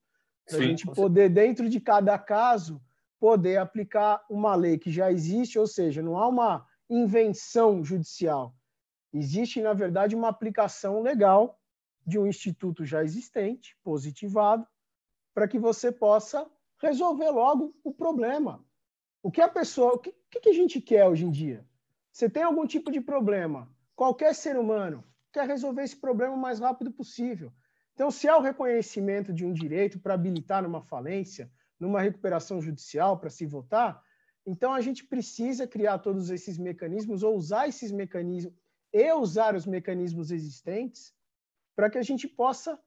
Para 0.46 0.58
a 0.58 0.62
gente 0.62 0.86
poder, 0.86 1.28
dentro 1.28 1.68
de 1.68 1.80
cada 1.80 2.16
caso, 2.16 2.80
poder 3.18 3.56
aplicar 3.56 4.24
uma 4.30 4.54
lei 4.54 4.78
que 4.78 4.88
já 4.88 5.10
existe, 5.10 5.58
ou 5.58 5.66
seja, 5.66 6.00
não 6.00 6.16
há 6.16 6.28
uma 6.28 6.64
invenção 6.88 7.82
judicial. 7.82 8.54
Existe, 9.14 9.62
na 9.62 9.72
verdade, 9.72 10.16
uma 10.16 10.28
aplicação 10.28 11.00
legal 11.00 11.56
de 12.04 12.18
um 12.18 12.26
instituto 12.26 12.84
já 12.84 13.04
existente, 13.04 13.78
positivado, 13.80 14.66
para 15.32 15.46
que 15.46 15.56
você 15.56 15.92
possa 15.92 16.50
resolver 16.82 17.30
logo 17.30 17.72
o 17.84 17.94
problema. 17.94 18.66
O 19.22 19.30
que 19.30 19.40
a 19.40 19.48
pessoa, 19.48 19.94
o 19.94 19.98
que, 20.00 20.12
que 20.40 20.48
a 20.48 20.52
gente 20.52 20.80
quer 20.80 21.06
hoje 21.06 21.24
em 21.24 21.30
dia? 21.30 21.64
Você 22.10 22.28
tem 22.28 22.42
algum 22.42 22.66
tipo 22.66 22.90
de 22.90 23.00
problema? 23.00 23.72
Qualquer 23.94 24.34
ser 24.34 24.58
humano 24.58 25.04
quer 25.32 25.46
resolver 25.46 25.84
esse 25.84 25.96
problema 25.96 26.34
o 26.34 26.40
mais 26.40 26.58
rápido 26.58 26.90
possível. 26.90 27.52
Então, 27.94 28.10
se 28.10 28.28
há 28.28 28.36
o 28.36 28.42
reconhecimento 28.42 29.32
de 29.32 29.46
um 29.46 29.52
direito 29.52 30.00
para 30.00 30.14
habilitar 30.14 30.60
numa 30.64 30.82
falência, 30.82 31.48
numa 31.78 32.00
recuperação 32.00 32.60
judicial 32.60 33.16
para 33.20 33.30
se 33.30 33.46
votar, 33.46 34.02
então 34.44 34.72
a 34.72 34.80
gente 34.80 35.04
precisa 35.04 35.68
criar 35.68 36.00
todos 36.00 36.30
esses 36.30 36.58
mecanismos 36.58 37.22
ou 37.22 37.36
usar 37.36 37.68
esses 37.68 37.92
mecanismos 37.92 38.63
e 38.94 39.12
usar 39.12 39.56
os 39.56 39.66
mecanismos 39.66 40.30
existentes 40.30 41.12
para 41.74 41.90
que 41.90 41.98
a 41.98 42.02
gente 42.02 42.28
possa 42.28 42.78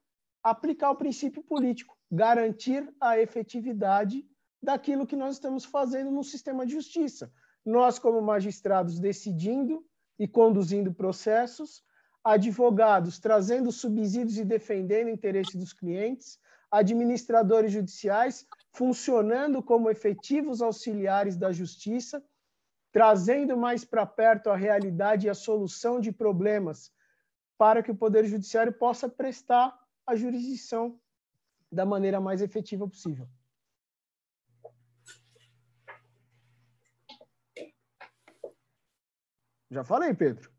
aplicar 0.42 0.90
o 0.90 0.96
princípio 0.96 1.42
político, 1.42 1.94
garantir 2.10 2.88
a 2.98 3.18
efetividade 3.18 4.26
daquilo 4.62 5.06
que 5.06 5.14
nós 5.14 5.34
estamos 5.34 5.66
fazendo 5.66 6.10
no 6.10 6.24
sistema 6.24 6.64
de 6.64 6.72
justiça. 6.72 7.30
Nós, 7.62 7.98
como 7.98 8.22
magistrados, 8.22 8.98
decidindo 8.98 9.84
e 10.18 10.26
conduzindo 10.26 10.94
processos, 10.94 11.84
advogados 12.24 13.18
trazendo 13.18 13.70
subsídios 13.70 14.38
e 14.38 14.44
defendendo 14.44 15.08
o 15.08 15.10
interesse 15.10 15.58
dos 15.58 15.74
clientes, 15.74 16.38
administradores 16.70 17.70
judiciais 17.72 18.46
funcionando 18.72 19.62
como 19.62 19.90
efetivos 19.90 20.62
auxiliares 20.62 21.36
da 21.36 21.52
justiça, 21.52 22.24
trazendo 22.90 23.56
mais 23.56 23.84
para 23.84 24.06
perto 24.06 24.50
a 24.50 24.56
realidade 24.56 25.26
e 25.26 25.30
a 25.30 25.34
solução 25.34 26.00
de 26.00 26.12
problemas 26.12 26.92
para 27.56 27.82
que 27.82 27.90
o 27.90 27.96
Poder 27.96 28.24
Judiciário 28.24 28.72
possa 28.72 29.08
prestar 29.08 29.76
a 30.06 30.14
jurisdição 30.14 30.98
da 31.70 31.84
maneira 31.84 32.20
mais 32.20 32.40
efetiva 32.40 32.88
possível. 32.88 33.28
Já 39.70 39.84
falei, 39.84 40.14
Pedro. 40.14 40.50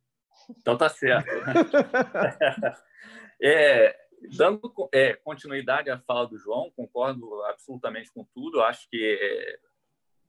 Então 0.58 0.78
tá 0.78 0.88
certo. 0.88 1.30
é, 3.42 3.98
dando 4.38 4.62
é, 4.94 5.16
continuidade 5.16 5.90
à 5.90 6.00
fala 6.00 6.28
do 6.28 6.38
João, 6.38 6.72
concordo 6.72 7.44
absolutamente 7.46 8.12
com 8.12 8.24
tudo. 8.24 8.62
Acho 8.62 8.88
que 8.90 9.18
é, 9.20 9.60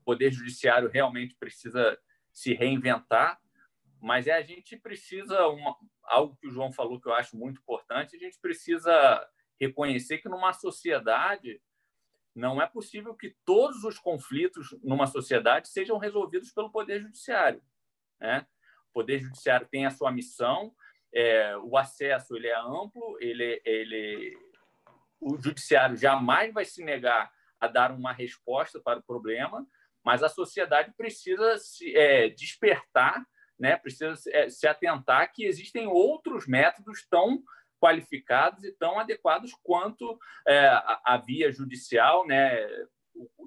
Poder 0.05 0.33
Judiciário 0.33 0.89
realmente 0.89 1.35
precisa 1.37 1.99
se 2.33 2.55
reinventar, 2.55 3.41
mas 4.01 4.27
é, 4.27 4.33
a 4.33 4.43
gente 4.43 4.77
precisa, 4.77 5.47
uma, 5.49 5.77
algo 6.05 6.37
que 6.37 6.49
o 6.49 6.51
João 6.51 6.73
falou 6.73 7.01
que 7.01 7.09
eu 7.09 7.15
acho 7.15 7.37
muito 7.37 7.61
importante, 7.61 8.17
a 8.17 8.19
gente 8.19 8.39
precisa 8.41 9.29
reconhecer 9.61 10.19
que 10.19 10.29
numa 10.29 10.53
sociedade 10.53 11.61
não 12.35 12.63
é 12.63 12.67
possível 12.67 13.15
que 13.15 13.37
todos 13.45 13.85
os 13.85 13.99
conflitos 13.99 14.77
numa 14.83 15.07
sociedade 15.07 15.69
sejam 15.69 15.99
resolvidos 15.99 16.51
pelo 16.53 16.71
Poder 16.71 17.01
Judiciário. 17.01 17.63
Né? 18.19 18.47
O 18.89 18.93
Poder 18.93 19.21
Judiciário 19.21 19.69
tem 19.69 19.85
a 19.85 19.91
sua 19.91 20.11
missão, 20.11 20.75
é, 21.13 21.57
o 21.59 21.77
acesso 21.77 22.37
ele 22.37 22.47
é 22.47 22.59
amplo, 22.59 23.19
ele, 23.21 23.61
ele, 23.65 24.39
o 25.21 25.37
Judiciário 25.37 25.97
jamais 25.97 26.53
vai 26.55 26.65
se 26.65 26.83
negar 26.83 27.31
a 27.59 27.67
dar 27.67 27.93
uma 27.93 28.13
resposta 28.13 28.81
para 28.81 29.01
o 29.01 29.03
problema, 29.03 29.67
mas 30.05 30.23
a 30.23 30.29
sociedade 30.29 30.93
precisa 30.97 31.59
se 31.59 31.95
é, 31.97 32.29
despertar, 32.29 33.25
né? 33.59 33.77
precisa 33.77 34.17
se, 34.17 34.35
é, 34.35 34.49
se 34.49 34.67
atentar 34.67 35.33
que 35.33 35.45
existem 35.45 35.87
outros 35.87 36.47
métodos 36.47 37.07
tão 37.09 37.43
qualificados 37.79 38.63
e 38.65 38.73
tão 38.73 38.99
adequados 38.99 39.53
quanto 39.63 40.19
é, 40.47 40.67
a, 40.67 41.01
a, 41.05 41.17
via 41.17 41.51
judicial, 41.51 42.27
né? 42.27 42.67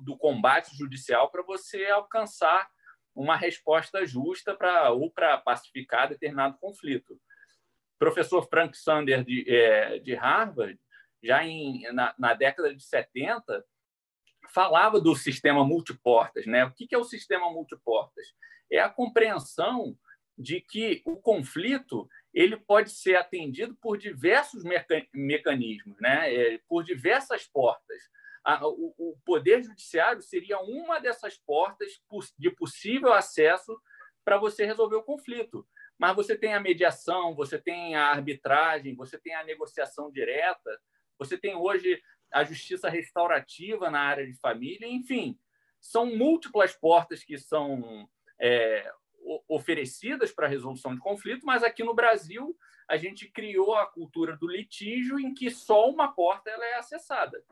do 0.03 0.17
combate 0.17 0.75
judicial 0.75 1.31
para 1.31 1.41
você 1.41 1.85
alcançar 1.85 2.69
uma 3.15 3.35
resposta 3.35 4.05
justa 4.05 4.55
para 4.55 4.91
ou 4.91 5.09
para 5.11 5.37
pacificar 5.37 6.09
determinado 6.09 6.57
conflito. 6.57 7.13
O 7.13 7.99
professor 7.99 8.47
Frank 8.49 8.77
Sander 8.77 9.23
de, 9.23 9.45
é, 9.47 9.99
de 9.99 10.13
Harvard, 10.13 10.79
já 11.21 11.43
em, 11.43 11.83
na, 11.93 12.13
na, 12.17 12.33
década 12.33 12.73
de 12.75 12.83
70, 12.83 13.63
falava 14.53 14.99
do 14.99 15.15
sistema 15.15 15.65
multiportas. 15.65 16.45
Né? 16.45 16.65
O 16.65 16.71
que, 16.71 16.93
é 16.93 16.97
o 16.97 17.03
sistema 17.03 17.51
multiportas? 17.51 18.25
É 18.71 18.79
a 18.79 18.89
compreensão 18.89 19.97
de 20.37 20.61
que 20.61 21.01
o 21.05 21.15
conflito 21.15 22.09
ele 22.33 22.57
pode 22.57 22.89
ser 22.89 23.15
atendido 23.15 23.75
por 23.75 23.97
diversos 23.97 24.63
meca 24.63 25.05
mecanismos, 25.13 25.95
né? 26.01 26.33
É, 26.33 26.59
por 26.67 26.83
diversas 26.83 27.45
portas 27.45 28.01
a, 28.43 28.67
o, 28.67 28.93
o 28.97 29.17
Poder 29.25 29.63
Judiciário 29.63 30.21
seria 30.21 30.59
uma 30.59 30.99
dessas 30.99 31.37
portas 31.37 32.01
de 32.37 32.51
possível 32.51 33.13
acesso 33.13 33.79
para 34.25 34.37
você 34.37 34.65
resolver 34.65 34.97
o 34.97 35.03
conflito. 35.03 35.65
Mas 35.97 36.15
você 36.15 36.35
tem 36.35 36.53
a 36.53 36.59
mediação, 36.59 37.35
você 37.35 37.57
tem 37.57 37.95
a 37.95 38.07
arbitragem, 38.07 38.95
você 38.95 39.17
tem 39.17 39.33
a 39.33 39.43
negociação 39.43 40.11
direta, 40.11 40.79
você 41.17 41.37
tem 41.37 41.55
hoje 41.55 42.01
a 42.33 42.43
justiça 42.43 42.89
restaurativa 42.89 43.89
na 43.91 43.99
área 43.99 44.25
de 44.25 44.33
família, 44.33 44.87
enfim, 44.87 45.37
são 45.79 46.05
múltiplas 46.05 46.73
portas 46.73 47.23
que 47.23 47.37
são 47.37 48.09
é, 48.39 48.91
oferecidas 49.47 50.31
para 50.31 50.47
a 50.47 50.49
resolução 50.49 50.93
de 50.93 50.99
conflito, 50.99 51.45
mas 51.45 51.63
aqui 51.63 51.83
no 51.83 51.93
Brasil 51.93 52.57
a 52.87 52.97
gente 52.97 53.29
criou 53.29 53.75
a 53.75 53.85
cultura 53.85 54.35
do 54.35 54.47
litígio 54.47 55.19
em 55.19 55.33
que 55.33 55.49
só 55.49 55.89
uma 55.89 56.11
porta 56.11 56.49
ela 56.49 56.65
é 56.65 56.75
acessada. 56.75 57.43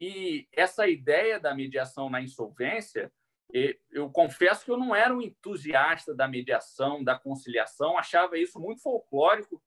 E 0.00 0.48
essa 0.52 0.88
ideia 0.88 1.38
da 1.38 1.54
mediação 1.54 2.08
na 2.08 2.22
insolvência, 2.22 3.12
eu 3.90 4.10
confesso 4.10 4.64
que 4.64 4.70
eu 4.70 4.78
não 4.78 4.94
era 4.94 5.14
um 5.14 5.20
entusiasta 5.20 6.14
da 6.14 6.26
mediação, 6.26 7.04
da 7.04 7.18
conciliação, 7.18 7.98
achava 7.98 8.38
isso 8.38 8.58
muito 8.58 8.80
folclórico, 8.80 9.62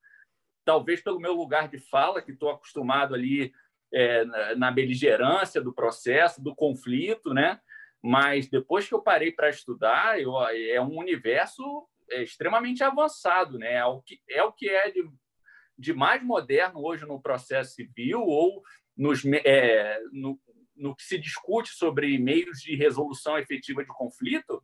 talvez 0.65 1.01
pelo 1.01 1.19
meu 1.19 1.34
lugar 1.34 1.67
de 1.67 1.77
fala, 1.77 2.21
que 2.21 2.31
estou 2.31 2.49
acostumado 2.49 3.13
ali 3.13 3.53
é, 3.94 4.56
na 4.56 4.72
beligerância 4.72 5.62
do 5.62 5.74
processo, 5.74 6.41
do 6.41 6.56
conflito, 6.56 7.34
né? 7.34 7.60
Mas 8.02 8.50
depois 8.50 8.88
que 8.88 8.94
eu 8.94 9.02
parei 9.02 9.32
para 9.32 9.50
estudar, 9.50 10.20
eu, 10.20 10.34
é 10.48 10.82
um 10.82 10.98
universo 10.98 11.88
é, 12.10 12.24
extremamente 12.24 12.84
avançado, 12.84 13.58
né? 13.58 13.76
É 13.76 13.86
o 13.86 14.02
que 14.02 14.20
é, 14.30 14.44
o 14.44 14.52
que 14.52 14.70
é 14.70 14.91
de, 14.91 15.10
de 15.78 15.94
mais 15.94 16.24
moderno 16.24 16.84
hoje 16.84 17.06
no 17.06 17.22
processo 17.22 17.76
civil 17.76 18.22
ou 18.22 18.64
nos, 18.98 19.24
é, 19.26 20.02
no, 20.12 20.39
no 20.76 20.96
que 20.96 21.04
se 21.04 21.18
discute 21.18 21.70
sobre 21.70 22.18
meios 22.18 22.60
de 22.60 22.76
resolução 22.76 23.38
efetiva 23.38 23.84
de 23.84 23.89
conflito 23.89 24.64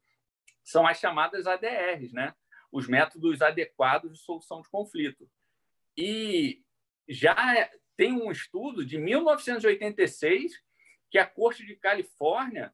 são 0.63 0.85
as 0.85 0.99
chamadas 0.99 1.47
ADRs, 1.47 2.11
né? 2.11 2.33
os 2.71 2.87
métodos 2.87 3.41
adequados 3.41 4.13
de 4.13 4.19
solução 4.19 4.61
de 4.61 4.69
conflito. 4.69 5.29
E 5.97 6.61
já 7.07 7.69
tem 7.99 8.13
um 8.13 8.31
estudo 8.31 8.85
de 8.85 8.97
1986 8.97 10.53
que 11.11 11.17
a 11.17 11.25
Corte 11.25 11.65
de 11.65 11.75
Califórnia, 11.75 12.73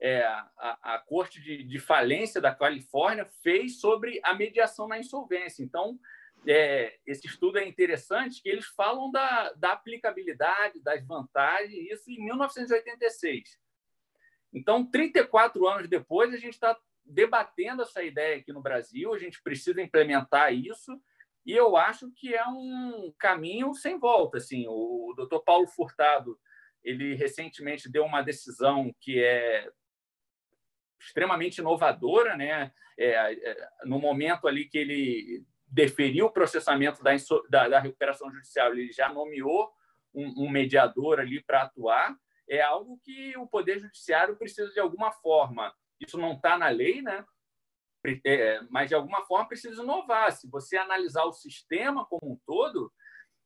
é, 0.00 0.22
a, 0.22 0.94
a, 0.94 0.98
Corte 0.98 1.42
de, 1.42 1.62
de 1.62 1.78
Falência 1.78 2.40
da 2.40 2.54
Califórnia, 2.54 3.26
fez 3.42 3.80
sobre 3.80 4.18
a 4.24 4.32
mediação 4.32 4.88
na 4.88 4.98
insolvência. 4.98 5.62
Então, 5.62 6.00
é, 6.46 6.96
esse 7.04 7.26
estudo 7.26 7.58
é 7.58 7.68
interessante, 7.68 8.40
que 8.40 8.48
eles 8.48 8.64
falam 8.64 9.10
da, 9.10 9.52
da 9.52 9.72
aplicabilidade, 9.72 10.80
das 10.80 11.06
vantagens, 11.06 11.90
isso 11.90 12.10
em 12.10 12.24
1986. 12.24 13.58
Então, 14.54 14.90
34 14.90 15.68
anos 15.68 15.86
depois, 15.86 16.32
a 16.32 16.38
gente 16.38 16.54
está 16.54 16.74
debatendo 17.04 17.82
essa 17.82 18.02
ideia 18.02 18.38
aqui 18.38 18.54
no 18.54 18.62
Brasil, 18.62 19.12
a 19.12 19.18
gente 19.18 19.42
precisa 19.42 19.82
implementar 19.82 20.54
isso, 20.54 20.98
e 21.44 21.52
eu 21.52 21.76
acho 21.76 22.10
que 22.12 22.34
é 22.34 22.46
um 22.46 23.12
caminho 23.18 23.74
sem 23.74 23.98
volta. 23.98 24.38
Assim, 24.38 24.66
o 24.68 25.12
doutor 25.16 25.40
Paulo 25.40 25.66
Furtado, 25.66 26.38
ele 26.82 27.14
recentemente 27.14 27.90
deu 27.90 28.04
uma 28.04 28.22
decisão 28.22 28.94
que 29.00 29.22
é 29.22 29.68
extremamente 31.00 31.58
inovadora, 31.58 32.36
né? 32.36 32.72
É, 32.98 33.32
é, 33.32 33.68
no 33.84 33.98
momento 33.98 34.46
ali 34.46 34.68
que 34.68 34.78
ele 34.78 35.44
deferiu 35.66 36.26
o 36.26 36.32
processamento 36.32 37.02
da, 37.02 37.10
da, 37.48 37.68
da 37.68 37.78
recuperação 37.80 38.30
judicial, 38.30 38.72
ele 38.72 38.92
já 38.92 39.08
nomeou 39.08 39.72
um, 40.14 40.44
um 40.44 40.50
mediador 40.50 41.18
ali 41.18 41.42
para 41.42 41.62
atuar, 41.62 42.14
é 42.48 42.60
algo 42.60 43.00
que 43.02 43.36
o 43.38 43.46
Poder 43.46 43.78
Judiciário 43.78 44.36
precisa, 44.36 44.70
de 44.70 44.78
alguma 44.78 45.10
forma, 45.10 45.74
isso 45.98 46.18
não 46.18 46.34
está 46.34 46.58
na 46.58 46.68
lei, 46.68 47.00
né? 47.00 47.24
É, 48.24 48.60
mas 48.68 48.88
de 48.88 48.94
alguma 48.94 49.24
forma 49.24 49.48
precisa 49.48 49.82
inovar. 49.82 50.32
Se 50.32 50.48
você 50.48 50.76
analisar 50.76 51.24
o 51.24 51.32
sistema 51.32 52.04
como 52.06 52.32
um 52.32 52.38
todo, 52.44 52.92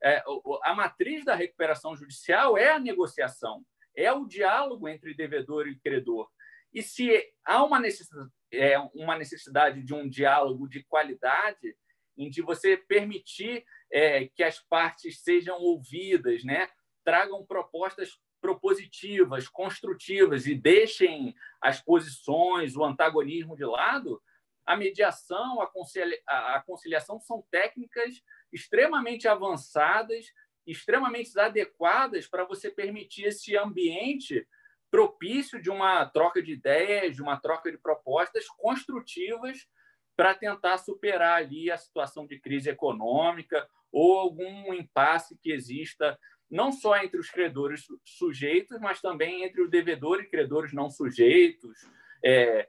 é, 0.02 0.22
a 0.62 0.74
matriz 0.74 1.24
da 1.24 1.34
recuperação 1.34 1.94
judicial 1.94 2.56
é 2.56 2.70
a 2.70 2.78
negociação, 2.78 3.64
é 3.94 4.10
o 4.12 4.26
diálogo 4.26 4.88
entre 4.88 5.14
devedor 5.14 5.68
e 5.68 5.78
credor. 5.78 6.28
E 6.72 6.82
se 6.82 7.22
há 7.44 7.64
uma 7.64 7.78
necessidade, 7.78 8.30
é, 8.52 8.78
uma 8.94 9.16
necessidade 9.16 9.82
de 9.82 9.94
um 9.94 10.08
diálogo 10.08 10.68
de 10.68 10.84
qualidade, 10.84 11.76
em 12.16 12.30
de 12.30 12.40
você 12.40 12.76
permitir 12.76 13.64
é, 13.92 14.28
que 14.28 14.42
as 14.42 14.58
partes 14.58 15.22
sejam 15.22 15.58
ouvidas, 15.58 16.44
né? 16.44 16.68
tragam 17.04 17.44
propostas 17.46 18.18
propositivas, 18.40 19.48
construtivas 19.48 20.46
e 20.46 20.54
deixem 20.54 21.34
as 21.60 21.80
posições, 21.80 22.76
o 22.76 22.84
antagonismo 22.84 23.56
de 23.56 23.64
lado, 23.64 24.22
a 24.66 24.76
mediação, 24.76 25.60
a, 25.60 25.66
concilia 25.66 26.18
a 26.26 26.62
conciliação 26.66 27.20
são 27.20 27.46
técnicas 27.50 28.22
extremamente 28.52 29.28
avançadas, 29.28 30.26
extremamente 30.66 31.38
adequadas 31.38 32.26
para 32.26 32.44
você 32.44 32.70
permitir 32.70 33.26
esse 33.26 33.56
ambiente 33.56 34.46
propício 34.90 35.62
de 35.62 35.70
uma 35.70 36.04
troca 36.06 36.42
de 36.42 36.52
ideias, 36.52 37.14
de 37.14 37.22
uma 37.22 37.38
troca 37.38 37.70
de 37.70 37.78
propostas 37.78 38.48
construtivas 38.48 39.68
para 40.16 40.34
tentar 40.34 40.78
superar 40.78 41.38
ali 41.38 41.70
a 41.70 41.76
situação 41.76 42.26
de 42.26 42.40
crise 42.40 42.70
econômica 42.70 43.68
ou 43.92 44.18
algum 44.18 44.72
impasse 44.74 45.38
que 45.38 45.52
exista 45.52 46.18
não 46.50 46.72
só 46.72 46.96
entre 46.96 47.18
os 47.18 47.28
credores 47.28 47.86
sujeitos, 48.04 48.78
mas 48.80 49.00
também 49.00 49.44
entre 49.44 49.62
o 49.62 49.68
devedor 49.68 50.20
e 50.20 50.28
credores 50.28 50.72
não 50.72 50.88
sujeitos, 50.88 51.88
é, 52.24 52.68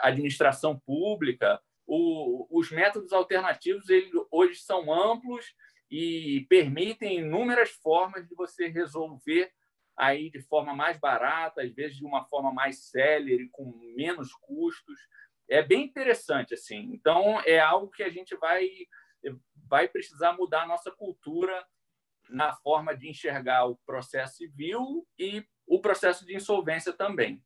administração 0.00 0.78
pública. 0.78 1.60
O, 1.86 2.46
os 2.50 2.70
métodos 2.70 3.12
alternativos 3.12 3.86
hoje 4.30 4.56
são 4.56 4.92
amplos 4.92 5.54
e 5.90 6.46
permitem 6.48 7.20
inúmeras 7.20 7.70
formas 7.70 8.28
de 8.28 8.34
você 8.34 8.68
resolver 8.68 9.50
aí 9.96 10.30
de 10.30 10.40
forma 10.42 10.74
mais 10.76 10.98
barata, 10.98 11.62
às 11.62 11.72
vezes 11.74 11.96
de 11.96 12.04
uma 12.04 12.24
forma 12.26 12.52
mais 12.52 12.84
célere, 12.90 13.48
com 13.50 13.72
menos 13.96 14.32
custos 14.34 14.98
é 15.48 15.62
bem 15.62 15.84
interessante 15.84 16.54
assim. 16.54 16.90
Então 16.92 17.40
é 17.40 17.58
algo 17.58 17.90
que 17.90 18.02
a 18.02 18.10
gente 18.10 18.36
vai 18.36 18.68
vai 19.66 19.88
precisar 19.88 20.34
mudar 20.34 20.62
a 20.62 20.66
nossa 20.66 20.90
cultura 20.90 21.66
na 22.28 22.52
forma 22.52 22.96
de 22.96 23.08
enxergar 23.08 23.66
o 23.66 23.76
processo 23.84 24.36
civil 24.36 25.06
e 25.18 25.44
o 25.66 25.80
processo 25.80 26.24
de 26.24 26.36
insolvência 26.36 26.92
também. 26.92 27.42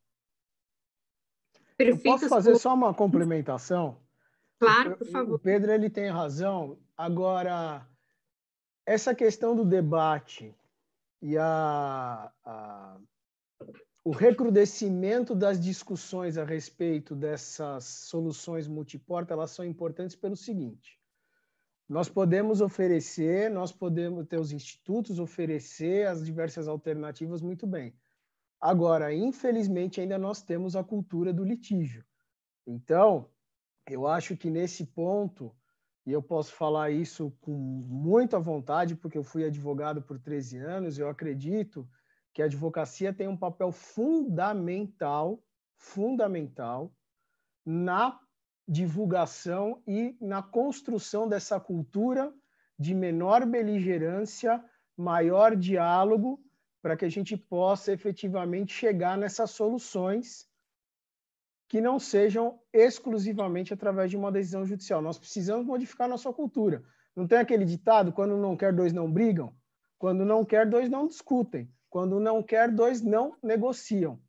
Eu 1.79 1.99
posso 1.99 2.29
fazer 2.29 2.57
só 2.57 2.75
uma 2.75 2.95
complementação? 2.95 3.97
Claro, 4.59 4.97
por 4.97 5.07
favor. 5.09 5.35
O 5.35 5.39
Pedro 5.39 5.73
ele 5.73 5.91
tem 5.91 6.09
razão. 6.09 6.79
Agora, 6.97 7.87
essa 8.87 9.15
questão 9.15 9.57
do 9.57 9.65
debate 9.65 10.55
e 11.21 11.37
a, 11.37 12.31
a 12.45 12.97
o 14.05 14.11
recrudescimento 14.11 15.35
das 15.35 15.61
discussões 15.61 16.37
a 16.37 16.45
respeito 16.45 17.15
dessas 17.15 17.85
soluções 17.85 18.67
multiporta, 18.67 19.33
elas 19.33 19.53
são 19.53 19.65
importantes 19.65 20.17
pelo 20.17 20.37
seguinte: 20.37 20.99
nós 21.89 22.09
podemos 22.09 22.61
oferecer, 22.61 23.51
nós 23.51 23.71
podemos 23.71 24.27
ter 24.27 24.41
os 24.41 24.51
institutos 24.51 25.21
oferecer 25.21 26.07
as 26.09 26.25
diversas 26.25 26.67
alternativas 26.67 27.41
muito 27.41 27.67
bem. 27.67 27.95
Agora, 28.63 29.13
infelizmente, 29.13 30.01
ainda 30.01 30.17
nós 30.17 30.41
temos 30.41 30.77
a 30.77 30.85
cultura 30.85 31.33
do 31.33 31.43
litígio. 31.43 32.05
Então, 32.65 33.29
eu 33.91 34.07
acho 34.07 34.37
que 34.37 34.49
nesse 34.49 34.87
ponto, 34.87 35.53
e 36.07 36.13
eu 36.13 36.23
posso 36.23 36.53
falar 36.53 36.93
isso 36.93 37.37
com 37.41 37.51
muita 37.51 38.39
vontade, 38.39 38.95
porque 38.95 39.19
eu 39.19 39.25
fui 39.25 39.45
advogado 39.45 40.01
por 40.01 40.17
13 40.17 40.59
anos, 40.59 40.97
eu 40.97 41.09
acredito 41.09 41.89
que 42.33 42.41
a 42.41 42.45
advocacia 42.45 43.13
tem 43.13 43.27
um 43.27 43.37
papel 43.37 43.73
fundamental, 43.73 45.43
fundamental 45.77 46.95
na 47.67 48.17
divulgação 48.69 49.83
e 49.89 50.17
na 50.21 50.41
construção 50.41 51.29
dessa 51.29 51.59
cultura 51.59 52.33
de 52.79 52.95
menor 52.95 53.45
beligerância, 53.45 54.65
maior 54.97 55.57
diálogo, 55.57 56.41
para 56.83 56.97
que 56.97 57.05
a 57.05 57.09
gente 57.09 57.37
possa 57.37 57.93
efetivamente 57.93 58.75
chegar 58.75 59.17
nessas 59.17 59.53
soluções 59.53 60.51
que 61.69 61.81
não 61.81 61.99
sejam 61.99 62.61
exclusivamente 62.73 63.73
através 63.73 64.11
de 64.11 64.17
uma 64.17 64.33
decisão 64.33 64.67
judicial. 64.67 65.01
Nós 65.01 65.17
precisamos 65.17 65.65
modificar 65.65 66.09
nossa 66.09 66.31
cultura. 66.33 66.85
Não 67.17 67.27
tem 67.27 67.39
aquele 67.39 67.65
ditado: 67.65 68.13
quando 68.13 68.37
não 68.37 68.57
quer, 68.57 68.75
dois 68.75 68.93
não 68.93 69.11
brigam? 69.11 69.57
Quando 69.97 70.25
não 70.25 70.45
quer, 70.45 70.69
dois 70.69 70.91
não 70.91 71.07
discutem. 71.07 71.73
Quando 71.89 72.19
não 72.19 72.43
quer, 72.43 72.71
dois 72.71 73.01
não 73.01 73.37
negociam. 73.43 74.21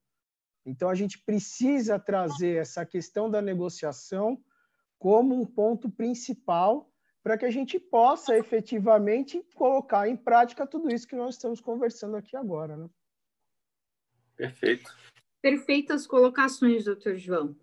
Então, 0.65 0.87
a 0.87 0.95
gente 0.95 1.17
precisa 1.19 1.99
trazer 1.99 2.57
essa 2.61 2.85
questão 2.85 3.29
da 3.29 3.41
negociação 3.41 4.41
como 4.99 5.35
um 5.35 5.45
ponto 5.45 5.89
principal 5.89 6.92
para 7.23 7.37
que 7.37 7.45
a 7.45 7.49
gente 7.49 7.79
possa 7.79 8.37
efetivamente 8.37 9.41
colocar 9.55 10.09
em 10.09 10.17
prática 10.17 10.67
tudo 10.67 10.93
isso 10.93 11.07
que 11.07 11.15
nós 11.15 11.35
estamos 11.35 11.61
conversando 11.61 12.17
aqui 12.17 12.35
agora. 12.35 12.75
Né? 12.75 12.89
Perfeito. 14.35 14.93
Perfeitas 15.41 16.05
colocações, 16.05 16.85
doutor 16.85 17.15
João. 17.15 17.55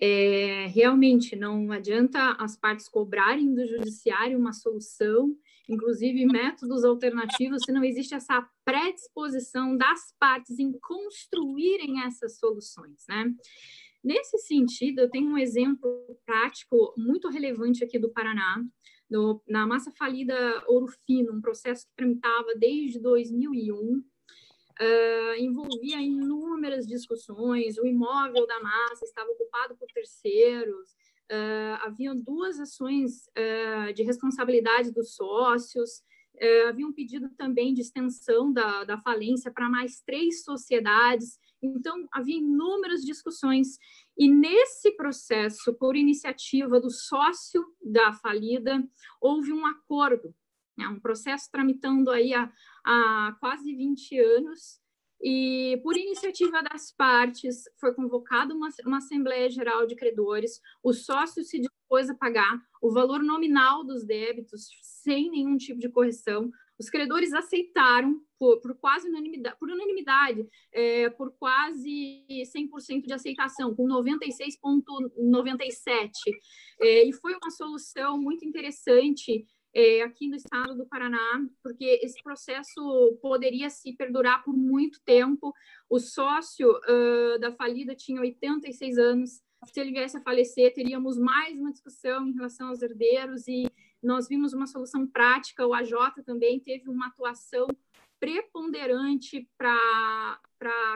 É, 0.00 0.66
realmente 0.66 1.34
não 1.34 1.72
adianta 1.72 2.32
as 2.38 2.56
partes 2.56 2.88
cobrarem 2.88 3.54
do 3.54 3.66
judiciário 3.66 4.38
uma 4.38 4.52
solução, 4.52 5.36
inclusive 5.68 6.24
métodos 6.26 6.84
alternativos, 6.84 7.62
se 7.64 7.72
não 7.72 7.84
existe 7.84 8.14
essa 8.14 8.46
predisposição 8.64 9.76
das 9.76 10.14
partes 10.18 10.58
em 10.58 10.72
construírem 10.72 12.02
essas 12.04 12.38
soluções, 12.38 13.04
né? 13.08 13.34
Nesse 14.02 14.38
sentido, 14.38 15.00
eu 15.00 15.10
tenho 15.10 15.28
um 15.28 15.38
exemplo 15.38 16.16
prático 16.24 16.94
muito 16.96 17.28
relevante 17.28 17.82
aqui 17.82 17.98
do 17.98 18.10
Paraná, 18.10 18.64
na 19.48 19.66
massa 19.66 19.90
falida 19.92 20.34
Ouro 20.66 20.88
Fino, 21.06 21.32
um 21.32 21.40
processo 21.40 21.86
que 21.86 21.92
tramitava 21.96 22.54
desde 22.56 23.00
2001, 23.00 23.74
uh, 24.80 25.34
envolvia 25.38 26.00
inúmeras 26.00 26.86
discussões, 26.86 27.78
o 27.78 27.86
imóvel 27.86 28.46
da 28.46 28.60
massa 28.60 29.04
estava 29.04 29.30
ocupado 29.30 29.76
por 29.76 29.88
terceiros, 29.88 30.90
uh, 31.30 31.82
haviam 31.82 32.14
duas 32.16 32.60
ações 32.60 33.26
uh, 33.28 33.92
de 33.92 34.02
responsabilidade 34.02 34.92
dos 34.92 35.14
sócios, 35.14 36.02
havia 36.68 36.86
um 36.86 36.92
pedido 36.92 37.28
também 37.30 37.74
de 37.74 37.80
extensão 37.80 38.52
da, 38.52 38.84
da 38.84 38.96
falência 38.96 39.50
para 39.50 39.68
mais 39.68 40.00
três 40.02 40.44
sociedades, 40.44 41.36
então 41.62 42.08
havia 42.12 42.38
inúmeras 42.38 43.02
discussões, 43.02 43.78
e 44.16 44.28
nesse 44.28 44.92
processo, 44.92 45.74
por 45.74 45.96
iniciativa 45.96 46.80
do 46.80 46.90
sócio 46.90 47.64
da 47.82 48.12
falida, 48.12 48.82
houve 49.20 49.52
um 49.52 49.66
acordo, 49.66 50.34
né, 50.76 50.86
um 50.88 51.00
processo 51.00 51.50
tramitando 51.50 52.10
aí 52.10 52.32
há, 52.34 52.52
há 52.84 53.36
quase 53.40 53.74
20 53.74 54.18
anos, 54.18 54.80
e, 55.20 55.80
por 55.82 55.96
iniciativa 55.96 56.62
das 56.62 56.92
partes, 56.92 57.64
foi 57.80 57.92
convocada 57.92 58.54
uma, 58.54 58.68
uma 58.86 58.98
Assembleia 58.98 59.50
Geral 59.50 59.86
de 59.86 59.96
Credores, 59.96 60.60
o 60.82 60.92
sócio 60.92 61.42
se 61.42 61.58
dispôs 61.58 62.08
a 62.08 62.14
pagar 62.14 62.60
o 62.80 62.92
valor 62.92 63.22
nominal 63.22 63.84
dos 63.84 64.04
débitos 64.04 64.68
sem 64.82 65.30
nenhum 65.30 65.56
tipo 65.56 65.80
de 65.80 65.88
correção. 65.88 66.50
Os 66.78 66.88
credores 66.88 67.32
aceitaram 67.32 68.22
por, 68.38 68.60
por 68.60 68.74
quase 68.76 69.08
unanimidade, 69.08 69.56
por, 69.58 69.68
unanimidade 69.68 70.46
é, 70.72 71.10
por 71.10 71.32
quase 71.32 72.24
100% 72.30 73.06
de 73.06 73.12
aceitação, 73.12 73.74
com 73.74 73.84
96,97%. 73.86 76.10
É, 76.80 77.04
e 77.04 77.12
foi 77.12 77.34
uma 77.34 77.50
solução 77.50 78.16
muito 78.18 78.44
interessante 78.44 79.44
é, 79.74 80.02
aqui 80.02 80.28
no 80.28 80.36
estado 80.36 80.76
do 80.76 80.86
Paraná, 80.86 81.44
porque 81.62 82.00
esse 82.02 82.22
processo 82.22 83.18
poderia 83.20 83.68
se 83.70 83.92
perdurar 83.94 84.44
por 84.44 84.56
muito 84.56 85.00
tempo. 85.04 85.52
O 85.90 85.98
sócio 85.98 86.70
uh, 86.70 87.38
da 87.38 87.52
falida 87.52 87.94
tinha 87.94 88.20
86 88.20 88.98
anos. 88.98 89.42
Se 89.72 89.80
ele 89.80 89.92
viesse 89.92 90.16
a 90.16 90.20
falecer, 90.20 90.72
teríamos 90.72 91.18
mais 91.18 91.58
uma 91.58 91.72
discussão 91.72 92.28
em 92.28 92.32
relação 92.32 92.68
aos 92.68 92.80
herdeiros 92.80 93.48
e 93.48 93.66
nós 94.02 94.28
vimos 94.28 94.52
uma 94.52 94.66
solução 94.66 95.06
prática. 95.06 95.66
O 95.66 95.74
AJ 95.74 95.92
também 96.24 96.60
teve 96.60 96.88
uma 96.88 97.08
atuação 97.08 97.66
preponderante 98.18 99.48
para 99.56 100.38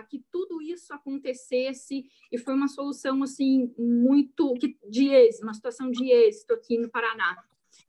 que 0.08 0.24
tudo 0.30 0.60
isso 0.60 0.92
acontecesse 0.92 2.04
e 2.30 2.38
foi 2.38 2.54
uma 2.54 2.68
solução 2.68 3.22
assim 3.22 3.72
muito 3.78 4.54
de 4.88 5.08
êxito, 5.08 5.44
uma 5.44 5.54
situação 5.54 5.90
de 5.90 6.10
êxito 6.10 6.52
aqui 6.52 6.78
no 6.78 6.90
Paraná. 6.90 7.36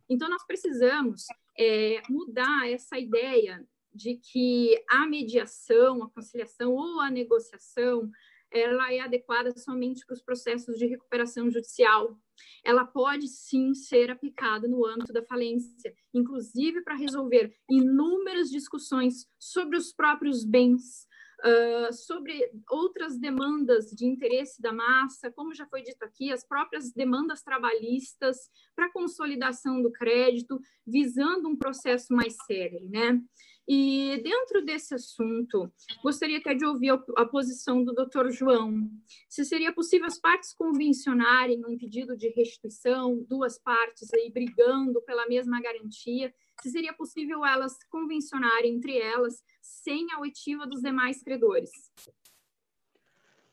Então, 0.07 0.29
nós 0.29 0.45
precisamos 0.45 1.25
é, 1.57 2.01
mudar 2.09 2.69
essa 2.69 2.99
ideia 2.99 3.65
de 3.93 4.15
que 4.15 4.83
a 4.89 5.05
mediação, 5.05 6.03
a 6.03 6.09
conciliação 6.09 6.73
ou 6.73 6.99
a 6.99 7.09
negociação 7.09 8.11
ela 8.53 8.93
é 8.93 8.99
adequada 8.99 9.51
somente 9.57 10.05
para 10.05 10.13
os 10.13 10.21
processos 10.21 10.77
de 10.77 10.85
recuperação 10.85 11.49
judicial. 11.49 12.15
Ela 12.63 12.85
pode 12.85 13.27
sim 13.27 13.73
ser 13.73 14.11
aplicada 14.11 14.67
no 14.67 14.85
âmbito 14.85 15.11
da 15.11 15.23
falência, 15.23 15.93
inclusive 16.13 16.81
para 16.83 16.95
resolver 16.95 17.53
inúmeras 17.69 18.49
discussões 18.49 19.27
sobre 19.39 19.75
os 19.75 19.91
próprios 19.91 20.45
bens, 20.45 21.07
Uh, 21.45 21.91
sobre 21.91 22.39
outras 22.69 23.19
demandas 23.19 23.87
de 23.87 24.05
interesse 24.05 24.61
da 24.61 24.71
massa, 24.71 25.29
como 25.29 25.53
já 25.53 25.67
foi 25.67 25.81
dito 25.81 26.01
aqui, 26.01 26.31
as 26.31 26.47
próprias 26.47 26.93
demandas 26.93 27.43
trabalhistas 27.43 28.37
para 28.73 28.89
consolidação 28.93 29.81
do 29.81 29.91
crédito, 29.91 30.57
visando 30.87 31.49
um 31.49 31.57
processo 31.57 32.13
mais 32.13 32.37
sério, 32.45 32.89
né? 32.89 33.21
E 33.67 34.21
dentro 34.21 34.63
desse 34.65 34.93
assunto, 34.93 35.71
gostaria 36.03 36.37
até 36.37 36.53
de 36.53 36.65
ouvir 36.65 36.91
a, 37.15 37.25
posição 37.25 37.83
do 37.83 37.93
Dr. 37.93 38.29
João. 38.29 38.89
Se 39.29 39.45
seria 39.45 39.71
possível 39.73 40.05
as 40.05 40.19
partes 40.19 40.53
convencionarem 40.53 41.63
um 41.65 41.77
pedido 41.77 42.17
de 42.17 42.27
restituição, 42.29 43.25
duas 43.29 43.57
partes 43.57 44.13
aí 44.13 44.29
brigando 44.29 45.01
pela 45.03 45.25
mesma 45.27 45.61
garantia, 45.61 46.33
se 46.61 46.71
seria 46.71 46.93
possível 46.93 47.45
elas 47.45 47.77
convencionarem 47.89 48.75
entre 48.75 48.97
elas 48.97 49.41
sem 49.61 50.11
a 50.11 50.19
oitiva 50.19 50.67
dos 50.67 50.81
demais 50.81 51.23
credores. 51.23 51.71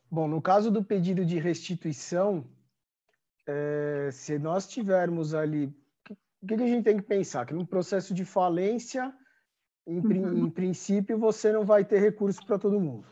Bom, 0.09 0.27
no 0.27 0.41
caso 0.41 0.69
do 0.69 0.83
pedido 0.83 1.25
de 1.25 1.39
restituição, 1.39 2.45
é, 3.47 4.09
se 4.11 4.37
nós 4.37 4.67
tivermos 4.67 5.33
ali, 5.33 5.73
o 6.41 6.47
que, 6.47 6.57
que, 6.57 6.63
a 6.63 6.67
gente 6.67 6.83
tem 6.83 6.97
que 6.97 7.03
pensar? 7.03 7.45
Que 7.45 7.53
no 7.53 7.65
processo 7.65 8.13
de 8.13 8.25
falência, 8.25 9.13
em, 9.85 9.99
uhum. 9.99 10.45
em 10.45 10.49
princípio, 10.49 11.17
você 11.17 11.51
não 11.51 11.65
vai 11.65 11.83
ter 11.83 11.99
recurso 11.99 12.45
para 12.45 12.59
todo 12.59 12.79
mundo. 12.79 13.07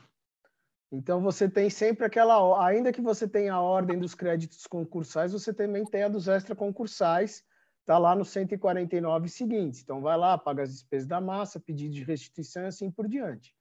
Então, 0.92 1.22
você 1.22 1.48
tem 1.48 1.70
sempre 1.70 2.06
aquela, 2.06 2.66
ainda 2.66 2.92
que 2.92 3.02
você 3.02 3.28
tenha 3.28 3.54
a 3.54 3.62
ordem 3.62 4.00
dos 4.00 4.16
créditos 4.16 4.66
concursais, 4.66 5.34
você 5.34 5.54
também 5.54 5.86
tem 5.86 6.04
a 6.04 6.08
dos 6.08 6.28
extraconcursais, 6.28 7.44
está 7.82 7.98
lá 7.98 8.16
no 8.16 8.26
149 8.26 9.30
seguintes. 9.30 9.82
Então, 9.82 10.02
vai 10.02 10.18
lá, 10.18 10.38
paga 10.38 10.64
as 10.64 10.72
despesas 10.72 11.08
da 11.08 11.22
massa, 11.22 11.60
pedido 11.60 11.94
de 11.94 12.04
restituição 12.04 12.64
e 12.64 12.68
assim 12.68 12.90
por 12.90 13.08
diante. 13.08 13.56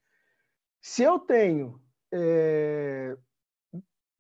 Se 0.81 1.03
eu 1.03 1.19
tenho 1.19 1.81
é, 2.11 3.17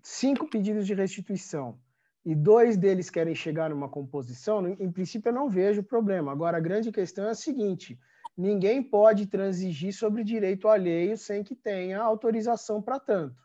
cinco 0.02 0.48
pedidos 0.48 0.86
de 0.86 0.94
restituição 0.94 1.78
e 2.24 2.34
dois 2.34 2.76
deles 2.76 3.08
querem 3.08 3.34
chegar 3.34 3.70
numa 3.70 3.88
composição, 3.88 4.66
em 4.68 4.92
princípio 4.92 5.30
eu 5.30 5.34
não 5.34 5.48
vejo 5.48 5.82
problema. 5.82 6.30
Agora, 6.30 6.58
a 6.58 6.60
grande 6.60 6.92
questão 6.92 7.26
é 7.26 7.30
a 7.30 7.34
seguinte: 7.34 7.98
ninguém 8.38 8.80
pode 8.80 9.26
transigir 9.26 9.92
sobre 9.92 10.22
direito 10.22 10.68
alheio 10.68 11.18
sem 11.18 11.42
que 11.42 11.56
tenha 11.56 12.00
autorização 12.00 12.80
para 12.80 13.00
tanto. 13.00 13.36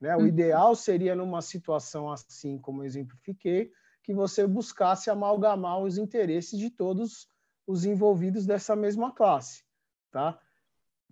Né? 0.00 0.16
O 0.16 0.20
uhum. 0.20 0.26
ideal 0.26 0.74
seria, 0.74 1.14
numa 1.14 1.40
situação 1.40 2.10
assim 2.10 2.58
como 2.58 2.82
eu 2.82 2.86
exemplifiquei, 2.86 3.70
que 4.02 4.12
você 4.12 4.44
buscasse 4.44 5.08
amalgamar 5.08 5.78
os 5.78 5.96
interesses 5.96 6.58
de 6.58 6.68
todos 6.68 7.28
os 7.64 7.84
envolvidos 7.84 8.44
dessa 8.44 8.74
mesma 8.74 9.14
classe, 9.14 9.62
tá? 10.10 10.36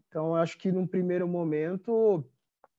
Então, 0.09 0.35
acho 0.35 0.59
que 0.59 0.73
num 0.73 0.89
primeiro 0.89 1.29
momento 1.29 2.29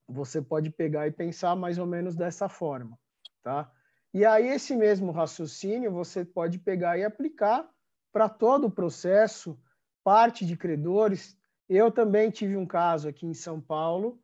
você 0.06 0.42
pode 0.42 0.70
pegar 0.70 1.08
e 1.08 1.12
pensar 1.12 1.56
mais 1.56 1.78
ou 1.78 1.88
menos 1.88 2.14
dessa 2.14 2.50
forma, 2.50 3.00
tá? 3.42 3.72
E 4.14 4.26
aí 4.26 4.50
esse 4.50 4.76
mesmo 4.76 5.14
raciocínio 5.14 5.94
você 5.94 6.26
pode 6.26 6.60
pegar 6.60 6.98
e 6.98 7.06
aplicar 7.06 7.70
para 8.12 8.28
todo 8.28 8.68
o 8.68 8.72
processo, 8.72 9.58
parte 10.04 10.46
de 10.46 10.56
credores. 10.58 11.38
Eu 11.68 11.92
também 11.92 12.30
tive 12.30 12.58
um 12.58 12.66
caso 12.66 13.08
aqui 13.08 13.26
em 13.26 13.34
São 13.34 13.60
Paulo 13.60 14.20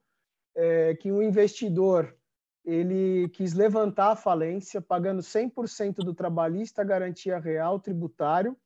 é, 0.56 0.96
que 0.96 1.12
um 1.12 1.22
investidor 1.22 2.18
ele 2.66 3.30
quis 3.30 3.54
levantar 3.54 4.12
a 4.12 4.16
falência, 4.16 4.82
pagando 4.82 5.22
100% 5.22 6.04
do 6.04 6.14
trabalhista, 6.14 6.84
garantia 6.84 7.40
real, 7.40 7.80
tributário, 7.80 8.58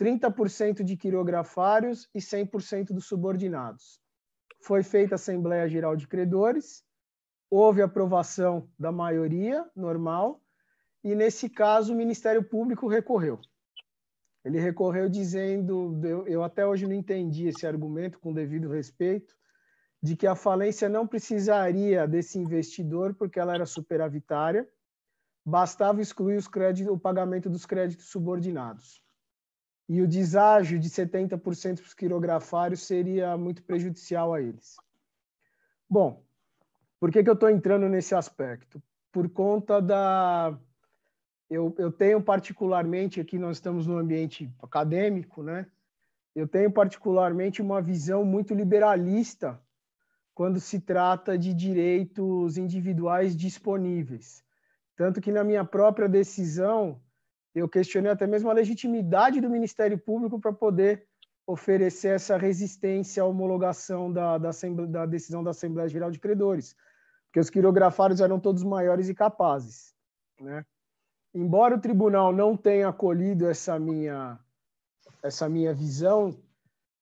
30% 0.00 0.82
de 0.82 0.96
quirografários 0.96 2.08
e 2.14 2.20
100% 2.20 2.86
dos 2.86 3.06
subordinados. 3.06 4.00
foi 4.62 4.82
feita 4.82 5.14
a 5.14 5.16
Assembleia 5.16 5.68
Geral 5.68 5.94
de 5.94 6.08
Credores, 6.08 6.82
houve 7.50 7.82
aprovação 7.82 8.68
da 8.78 8.90
maioria 8.90 9.64
normal, 9.74 10.40
e 11.04 11.14
nesse 11.14 11.48
caso 11.48 11.92
o 11.92 11.96
Ministério 11.96 12.42
Público 12.42 12.88
recorreu. 12.88 13.38
Ele 14.44 14.60
recorreu 14.60 15.08
dizendo, 15.08 16.00
eu, 16.04 16.26
eu 16.26 16.44
até 16.44 16.66
hoje 16.66 16.86
não 16.86 16.94
entendi 16.94 17.48
esse 17.48 17.66
argumento 17.66 18.18
com 18.18 18.32
devido 18.32 18.68
respeito, 18.68 19.36
de 20.02 20.16
que 20.16 20.26
a 20.26 20.34
falência 20.34 20.88
não 20.88 21.06
precisaria 21.06 22.06
desse 22.06 22.38
investidor 22.38 23.14
porque 23.14 23.40
ela 23.40 23.54
era 23.54 23.66
superavitária, 23.66 24.68
bastava 25.44 26.00
excluir 26.00 26.36
os 26.36 26.46
créditos, 26.46 26.92
o 26.92 26.98
pagamento 26.98 27.50
dos 27.50 27.66
créditos 27.66 28.06
subordinados. 28.06 29.02
E 29.88 30.02
o 30.02 30.06
deságio 30.06 30.78
de 30.78 30.90
70% 30.90 31.76
para 31.76 31.86
os 31.86 31.94
quirografários 31.94 32.82
seria 32.82 33.36
muito 33.36 33.62
prejudicial 33.64 34.34
a 34.34 34.40
eles. 34.40 34.76
Bom, 35.88 36.22
por 37.00 37.10
que, 37.10 37.22
que 37.22 37.30
eu 37.30 37.34
estou 37.34 37.48
entrando 37.48 37.88
nesse 37.88 38.14
aspecto? 38.14 38.82
Por 39.10 39.30
conta 39.30 39.80
da. 39.80 40.58
Eu, 41.50 41.74
eu 41.78 41.90
tenho 41.90 42.22
particularmente, 42.22 43.20
aqui 43.20 43.38
nós 43.38 43.56
estamos 43.56 43.86
no 43.86 43.96
ambiente 43.96 44.52
acadêmico, 44.62 45.42
né? 45.42 45.66
Eu 46.34 46.46
tenho 46.46 46.70
particularmente 46.70 47.62
uma 47.62 47.80
visão 47.80 48.24
muito 48.24 48.54
liberalista 48.54 49.60
quando 50.34 50.60
se 50.60 50.78
trata 50.78 51.36
de 51.36 51.52
direitos 51.52 52.56
individuais 52.56 53.34
disponíveis. 53.36 54.44
Tanto 54.94 55.20
que 55.20 55.32
na 55.32 55.42
minha 55.42 55.64
própria 55.64 56.08
decisão, 56.08 57.00
eu 57.54 57.68
questionei 57.68 58.12
até 58.12 58.26
mesmo 58.26 58.50
a 58.50 58.52
legitimidade 58.52 59.40
do 59.40 59.50
Ministério 59.50 59.98
Público 59.98 60.38
para 60.38 60.52
poder 60.52 61.06
oferecer 61.46 62.14
essa 62.14 62.36
resistência 62.36 63.22
à 63.22 63.26
homologação 63.26 64.12
da, 64.12 64.36
da, 64.36 64.50
da, 64.86 65.06
decisão 65.06 65.42
da 65.42 65.50
Assembleia 65.50 65.88
Geral 65.88 66.10
de 66.10 66.20
Credores, 66.20 66.76
porque 67.24 67.40
os 67.40 67.48
quirografários 67.48 68.20
eram 68.20 68.38
todos 68.38 68.62
maiores 68.62 69.08
e 69.08 69.14
capazes. 69.14 69.94
Né? 70.38 70.64
Embora 71.34 71.76
o 71.76 71.80
tribunal 71.80 72.32
não 72.32 72.56
tenha 72.56 72.88
acolhido 72.88 73.46
essa 73.46 73.78
minha, 73.78 74.38
essa 75.22 75.48
minha 75.48 75.74
visão, 75.74 76.36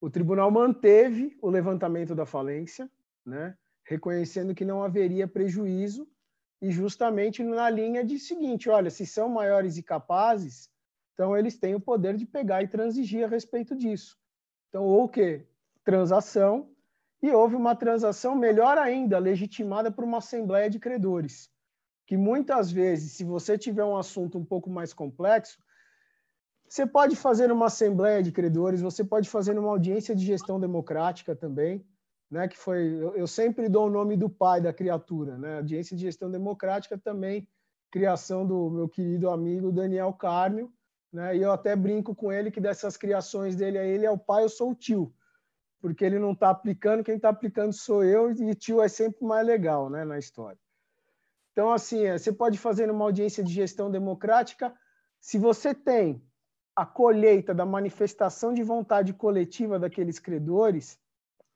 o 0.01 0.11
tribunal 0.11 0.51
manteve 0.51 1.37
o 1.41 1.49
levantamento 1.49 2.14
da 2.14 2.27
falência, 2.27 2.91
né? 3.24 3.57
reconhecendo 3.85 4.55
que 4.55 4.64
não 4.64 4.83
haveria 4.83 5.29
prejuízo 5.29 6.09
e 6.61 6.70
justamente 6.70 7.43
na 7.43 7.70
linha 7.70 8.05
de 8.05 8.18
seguinte, 8.18 8.68
olha, 8.68 8.91
se 8.91 9.07
são 9.07 9.29
maiores 9.29 9.77
e 9.77 9.83
capazes, 9.83 10.70
então 11.14 11.37
eles 11.37 11.57
têm 11.57 11.74
o 11.74 11.81
poder 11.81 12.16
de 12.16 12.27
pegar 12.27 12.62
e 12.62 12.68
transigir 12.68 13.24
a 13.24 13.29
respeito 13.29 13.77
disso. 13.77 14.18
Então, 14.68 14.85
ou 14.85 15.05
o 15.05 15.09
quê? 15.09 15.47
Transação, 15.85 16.68
e 17.22 17.31
houve 17.31 17.55
uma 17.55 17.74
transação 17.74 18.35
melhor 18.35 18.77
ainda, 18.77 19.18
legitimada 19.18 19.91
por 19.91 20.05
uma 20.05 20.18
assembleia 20.18 20.68
de 20.68 20.79
credores, 20.79 21.51
que 22.07 22.17
muitas 22.17 22.71
vezes, 22.71 23.13
se 23.13 23.25
você 23.25 23.59
tiver 23.59 23.85
um 23.85 23.97
assunto 23.97 24.39
um 24.39 24.45
pouco 24.45 24.71
mais 24.71 24.95
complexo, 24.95 25.59
você 26.69 26.87
pode 26.87 27.17
fazer 27.17 27.51
uma 27.51 27.67
assembleia 27.67 28.23
de 28.23 28.33
credores, 28.33 28.81
você 28.81 29.05
pode 29.05 29.29
fazer 29.29 29.59
uma 29.59 29.69
audiência 29.69 30.15
de 30.15 30.25
gestão 30.25 30.59
democrática 30.59 31.35
também, 31.35 31.85
né, 32.31 32.49
que 32.49 32.57
foi, 32.57 32.87
eu, 32.87 33.17
eu, 33.17 33.27
sempre 33.27 33.69
dou 33.69 33.87
o 33.87 33.91
nome 33.91 34.17
do 34.17 34.29
pai 34.29 34.61
da 34.61 34.73
criatura, 34.73 35.37
né, 35.39 35.59
audiência 35.59 35.97
de 35.97 36.03
gestão 36.03 36.31
democrática 36.31 36.99
também, 36.99 37.47
criação 37.91 38.47
do 38.47 38.69
meu 38.71 38.89
querido 38.89 39.31
amigo 39.31 39.71
Daniel 39.71 40.13
Carnio, 40.13 40.73
né, 41.13 41.37
e 41.37 41.43
eu 41.43 41.53
até 41.53 41.77
brinco 41.77 42.15
com 42.15 42.33
ele 42.33 42.51
que 42.51 42.61
dessas 42.61 42.97
criações 42.97 43.55
dele 43.55 43.79
ele 43.79 44.07
é 44.07 44.11
o 44.11 44.19
pai, 44.19 44.43
eu 44.43 44.49
sou 44.49 44.73
o 44.73 44.75
tio, 44.75 45.15
porque 45.81 46.05
ele 46.05 46.19
não 46.19 46.33
está 46.33 46.51
aplicando, 46.51 47.05
quem 47.05 47.17
está 47.17 47.29
aplicando 47.29 47.73
sou 47.73 48.03
eu, 48.03 48.33
e 48.33 48.55
tio 48.57 48.83
é 48.83 48.89
sempre 48.89 49.25
mais 49.25 49.47
legal, 49.47 49.89
né, 49.89 50.05
na 50.05 50.19
história. 50.19 50.59
Então, 51.57 51.73
assim, 51.73 52.05
é, 52.05 52.19
você 52.19 52.31
pode 52.31 52.59
fazer 52.59 52.91
uma 52.91 53.07
audiência 53.07 53.43
de 53.43 53.51
gestão 53.51 53.91
democrática, 53.91 54.79
se 55.19 55.39
você 55.39 55.75
tem 55.75 56.23
a 56.77 56.85
colheita 56.85 57.55
da 57.55 57.65
manifestação 57.65 58.53
de 58.53 58.63
vontade 58.63 59.15
coletiva 59.15 59.79
daqueles 59.79 60.19
credores, 60.19 61.01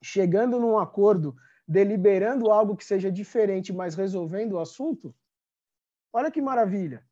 chegando 0.02 0.58
num 0.58 0.78
acordo, 0.78 1.36
deliberando 1.68 2.50
algo 2.50 2.74
que 2.74 2.82
seja 2.82 3.12
diferente, 3.12 3.74
mas 3.74 3.94
resolvendo 3.94 4.52
o 4.52 4.58
assunto, 4.58 5.14
olha 6.10 6.30
que 6.30 6.40
maravilha. 6.40 7.06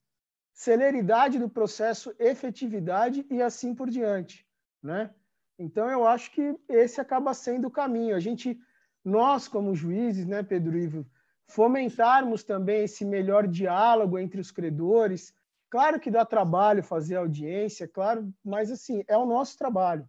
Celeridade 0.55 1.39
do 1.39 1.51
processo, 1.51 2.15
efetividade 2.19 3.27
e 3.29 3.43
assim 3.43 3.75
por 3.75 3.91
diante, 3.91 4.49
né? 4.83 5.15
Então 5.59 5.91
eu 5.91 6.07
acho 6.07 6.31
que 6.33 6.59
esse 6.67 7.03
acaba 7.03 7.35
sendo 7.35 7.69
o 7.69 7.71
caminho. 7.71 8.17
A 8.17 8.21
gente, 8.21 8.59
nós 9.05 9.47
como 9.47 9.75
juízes, 9.75 10.25
né, 10.25 10.43
Pedro 10.43 10.79
Ivo, 10.79 11.07
fomentarmos 11.49 12.45
também 12.45 12.85
esse 12.85 13.05
melhor 13.05 13.49
diálogo 13.49 14.19
entre 14.19 14.41
os 14.41 14.51
credores. 14.51 15.35
Claro 15.71 15.99
que 15.99 16.11
dá 16.11 16.25
trabalho 16.25 16.83
fazer 16.83 17.17
audiência, 17.17 17.89
claro, 17.89 18.33
mas 18.45 18.71
assim, 18.71 19.03
é 19.09 19.17
o 19.17 19.27
nosso 19.27 19.57
trabalho. 19.59 20.09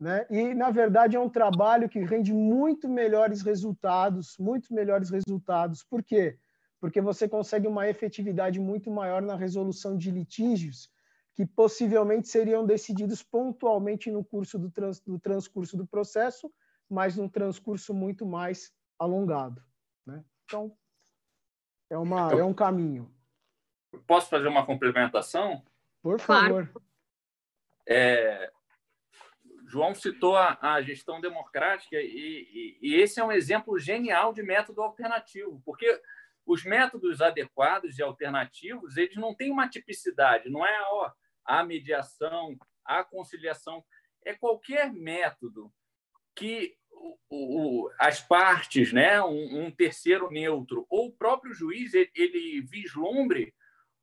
Né? 0.00 0.26
E, 0.30 0.54
na 0.54 0.70
verdade, 0.70 1.16
é 1.16 1.20
um 1.20 1.28
trabalho 1.28 1.88
que 1.88 2.00
rende 2.00 2.32
muito 2.32 2.88
melhores 2.88 3.42
resultados, 3.42 4.36
muito 4.38 4.74
melhores 4.74 5.10
resultados. 5.10 5.84
Por 5.84 6.02
quê? 6.02 6.38
Porque 6.80 7.00
você 7.00 7.28
consegue 7.28 7.68
uma 7.68 7.88
efetividade 7.88 8.58
muito 8.58 8.90
maior 8.90 9.22
na 9.22 9.36
resolução 9.36 9.96
de 9.96 10.10
litígios 10.10 10.90
que 11.34 11.46
possivelmente 11.46 12.28
seriam 12.28 12.66
decididos 12.66 13.22
pontualmente 13.22 14.10
no 14.10 14.24
curso 14.24 14.58
do, 14.58 14.70
trans, 14.70 15.00
do 15.00 15.18
transcurso 15.18 15.76
do 15.76 15.86
processo, 15.86 16.52
mas 16.90 17.16
num 17.16 17.28
transcurso 17.28 17.94
muito 17.94 18.26
mais 18.26 18.72
alongado. 18.98 19.62
Então, 20.44 20.76
é, 21.90 21.96
uma, 21.96 22.32
é 22.32 22.42
um 22.42 22.54
caminho. 22.54 23.12
Posso 24.06 24.28
fazer 24.28 24.48
uma 24.48 24.64
complementação? 24.64 25.64
Por 26.02 26.18
favor. 26.18 26.68
Claro. 26.68 26.86
É, 27.86 28.50
João 29.66 29.94
citou 29.94 30.36
a, 30.36 30.58
a 30.60 30.82
gestão 30.82 31.20
democrática 31.20 31.96
e, 31.96 31.98
e, 32.02 32.78
e, 32.82 32.94
esse 33.00 33.20
é 33.20 33.24
um 33.24 33.32
exemplo 33.32 33.78
genial 33.78 34.32
de 34.32 34.42
método 34.42 34.82
alternativo, 34.82 35.62
porque 35.64 36.00
os 36.44 36.64
métodos 36.64 37.22
adequados 37.22 37.98
e 37.98 38.02
alternativos 38.02 38.96
eles 38.96 39.16
não 39.16 39.34
têm 39.34 39.50
uma 39.50 39.68
tipicidade, 39.68 40.50
não 40.50 40.66
é 40.66 40.82
ó, 40.90 41.10
a 41.44 41.64
mediação, 41.64 42.56
a 42.84 43.02
conciliação, 43.02 43.84
é 44.24 44.34
qualquer 44.34 44.92
método 44.92 45.72
que 46.34 46.76
o, 47.30 47.90
as 47.98 48.20
partes, 48.20 48.92
né, 48.92 49.22
um, 49.22 49.64
um, 49.64 49.70
terceiro 49.70 50.30
neutro 50.30 50.86
ou 50.88 51.06
o 51.06 51.12
próprio 51.12 51.52
juiz 51.54 51.94
ele, 51.94 52.10
ele 52.14 52.60
vislumbre 52.62 53.54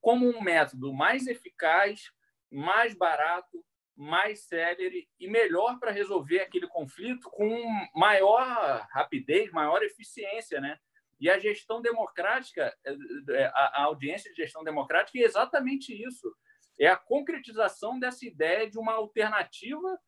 como 0.01 0.27
um 0.27 0.41
método 0.41 0.93
mais 0.93 1.27
eficaz, 1.27 2.11
mais 2.51 2.93
barato, 2.93 3.63
mais 3.95 4.45
célere 4.45 5.09
e 5.19 5.27
melhor 5.27 5.77
para 5.77 5.91
resolver 5.91 6.39
aquele 6.39 6.67
conflito 6.67 7.29
com 7.29 7.49
maior 7.93 8.87
rapidez, 8.91 9.51
maior 9.51 9.83
eficiência, 9.83 10.61
né? 10.61 10.79
E 11.19 11.29
a 11.29 11.37
gestão 11.37 11.81
democrática, 11.81 12.73
é, 12.85 12.93
é, 13.31 13.45
a 13.53 13.83
audiência 13.83 14.31
de 14.31 14.37
gestão 14.37 14.63
democrática 14.63 15.19
é 15.19 15.23
exatamente 15.23 15.93
isso. 15.93 16.33
É 16.79 16.87
a 16.87 16.95
concretização 16.95 17.99
dessa 17.99 18.25
ideia 18.25 18.69
de 18.69 18.79
uma 18.79 18.93
alternativa 18.93 19.99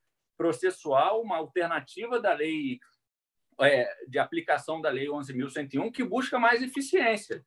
processual, 0.42 1.22
uma 1.22 1.38
alternativa 1.38 2.20
da 2.20 2.34
lei 2.34 2.80
é, 3.62 3.88
de 4.08 4.18
aplicação 4.18 4.82
da 4.82 4.89
lei 4.89 5.06
11.101 5.06 5.92
que 5.92 6.04
busca 6.04 6.39
mais 6.39 6.64
eficiência. 6.64 7.46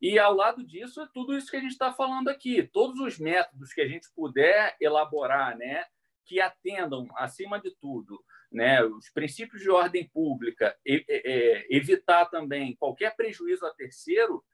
E, 0.00 0.20
ao 0.20 0.32
lado 0.32 0.64
disso, 0.64 1.00
é 1.02 1.08
tudo 1.12 1.36
isso 1.36 1.50
que 1.50 1.56
a 1.56 1.60
gente 1.60 1.72
está 1.72 1.92
falando 1.92 2.28
aqui. 2.28 2.62
Todos 2.62 3.00
os 3.00 3.18
métodos 3.18 3.72
que 3.72 3.80
a 3.80 3.88
gente 3.88 4.06
puder 4.14 4.76
elaborar, 4.80 5.58
né, 5.58 5.84
que 6.24 6.40
atendam, 6.40 7.08
acima 7.16 7.60
de 7.60 7.74
tudo, 7.80 8.22
né, 8.52 8.84
os 8.84 9.10
princípios 9.10 9.60
de 9.60 9.68
ordem 9.68 10.08
pública, 10.08 10.78
e, 10.86 11.04
e, 11.08 11.66
evitar 11.76 12.26
também 12.26 12.76
qualquer 12.76 13.16
prejuízo 13.16 13.66
a 13.66 13.74
terceiro, 13.74 14.44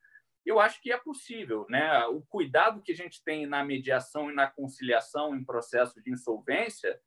eu 0.47 0.59
acho 0.59 0.80
que 0.80 0.91
é 0.91 0.97
possível. 0.97 1.66
Né? 1.68 2.03
O 2.07 2.22
cuidado 2.22 2.80
que 2.80 2.93
a 2.93 2.97
gente 2.97 3.22
tem 3.22 3.45
na 3.45 3.62
mediação 3.62 4.30
e 4.30 4.35
na 4.35 4.47
conciliação 4.47 5.37
em 5.37 5.45
processo 5.45 6.03
de 6.03 6.11
insolvência 6.11 6.99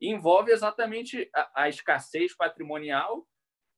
envolve 0.00 0.50
exatamente 0.52 1.28
a, 1.34 1.62
a 1.62 1.68
escassez 1.68 2.34
patrimonial 2.36 3.26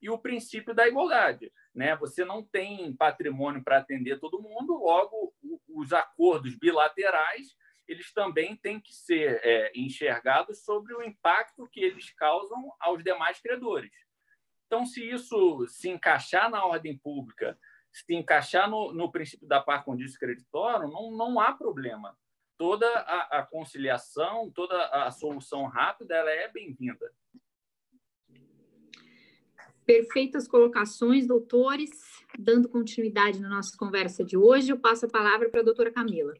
e 0.01 0.11
o 0.11 0.19
princípio 0.19 0.75
da 0.75 0.87
igualdade. 0.87 1.53
Né? 1.75 1.97
Você 1.97 2.25
não 2.25 2.43
tem 2.43 2.95
patrimônio 2.95 3.62
para 3.62 3.79
atender 3.79 4.19
todo 4.19 4.43
mundo, 4.43 4.75
logo 4.75 5.35
os 5.69 5.93
acordos 5.93 6.57
bilaterais 6.57 7.57
eles 7.89 8.12
também 8.12 8.55
têm 8.55 8.79
que 8.79 8.95
ser 8.95 9.41
é, 9.43 9.73
enxergados 9.75 10.62
sobre 10.62 10.95
o 10.95 11.03
impacto 11.03 11.66
que 11.69 11.81
eles 11.81 12.12
causam 12.12 12.71
aos 12.79 13.03
demais 13.03 13.41
credores. 13.41 13.91
Então, 14.66 14.85
se 14.85 15.03
isso 15.03 15.66
se 15.66 15.89
encaixar 15.89 16.51
na 16.51 16.66
ordem 16.66 16.99
pública, 16.99 17.59
se 17.91 18.14
encaixar 18.14 18.69
no, 18.69 18.93
no 18.93 19.11
princípio 19.11 19.49
da 19.49 19.62
par 19.62 19.85
condício 19.85 20.21
creditório, 20.21 20.89
não, 20.89 21.11
não 21.11 21.41
há 21.41 21.55
problema. 21.55 22.14
Toda 22.59 22.87
a, 22.87 23.39
a 23.39 23.43
conciliação, 23.47 24.51
toda 24.51 24.75
a 24.89 25.13
solução 25.13 25.65
rápida, 25.67 26.17
ela 26.17 26.31
é 26.31 26.49
bem-vinda. 26.49 27.11
Perfeitas 29.87 30.49
colocações, 30.49 31.27
doutores. 31.27 31.91
Dando 32.37 32.69
continuidade 32.69 33.41
na 33.41 33.49
nossa 33.49 33.75
conversa 33.79 34.25
de 34.25 34.37
hoje, 34.37 34.73
eu 34.73 34.79
passo 34.79 35.07
a 35.07 35.09
palavra 35.09 35.49
para 35.49 35.61
a 35.61 35.65
doutora 35.65 35.93
Camila. 35.93 36.35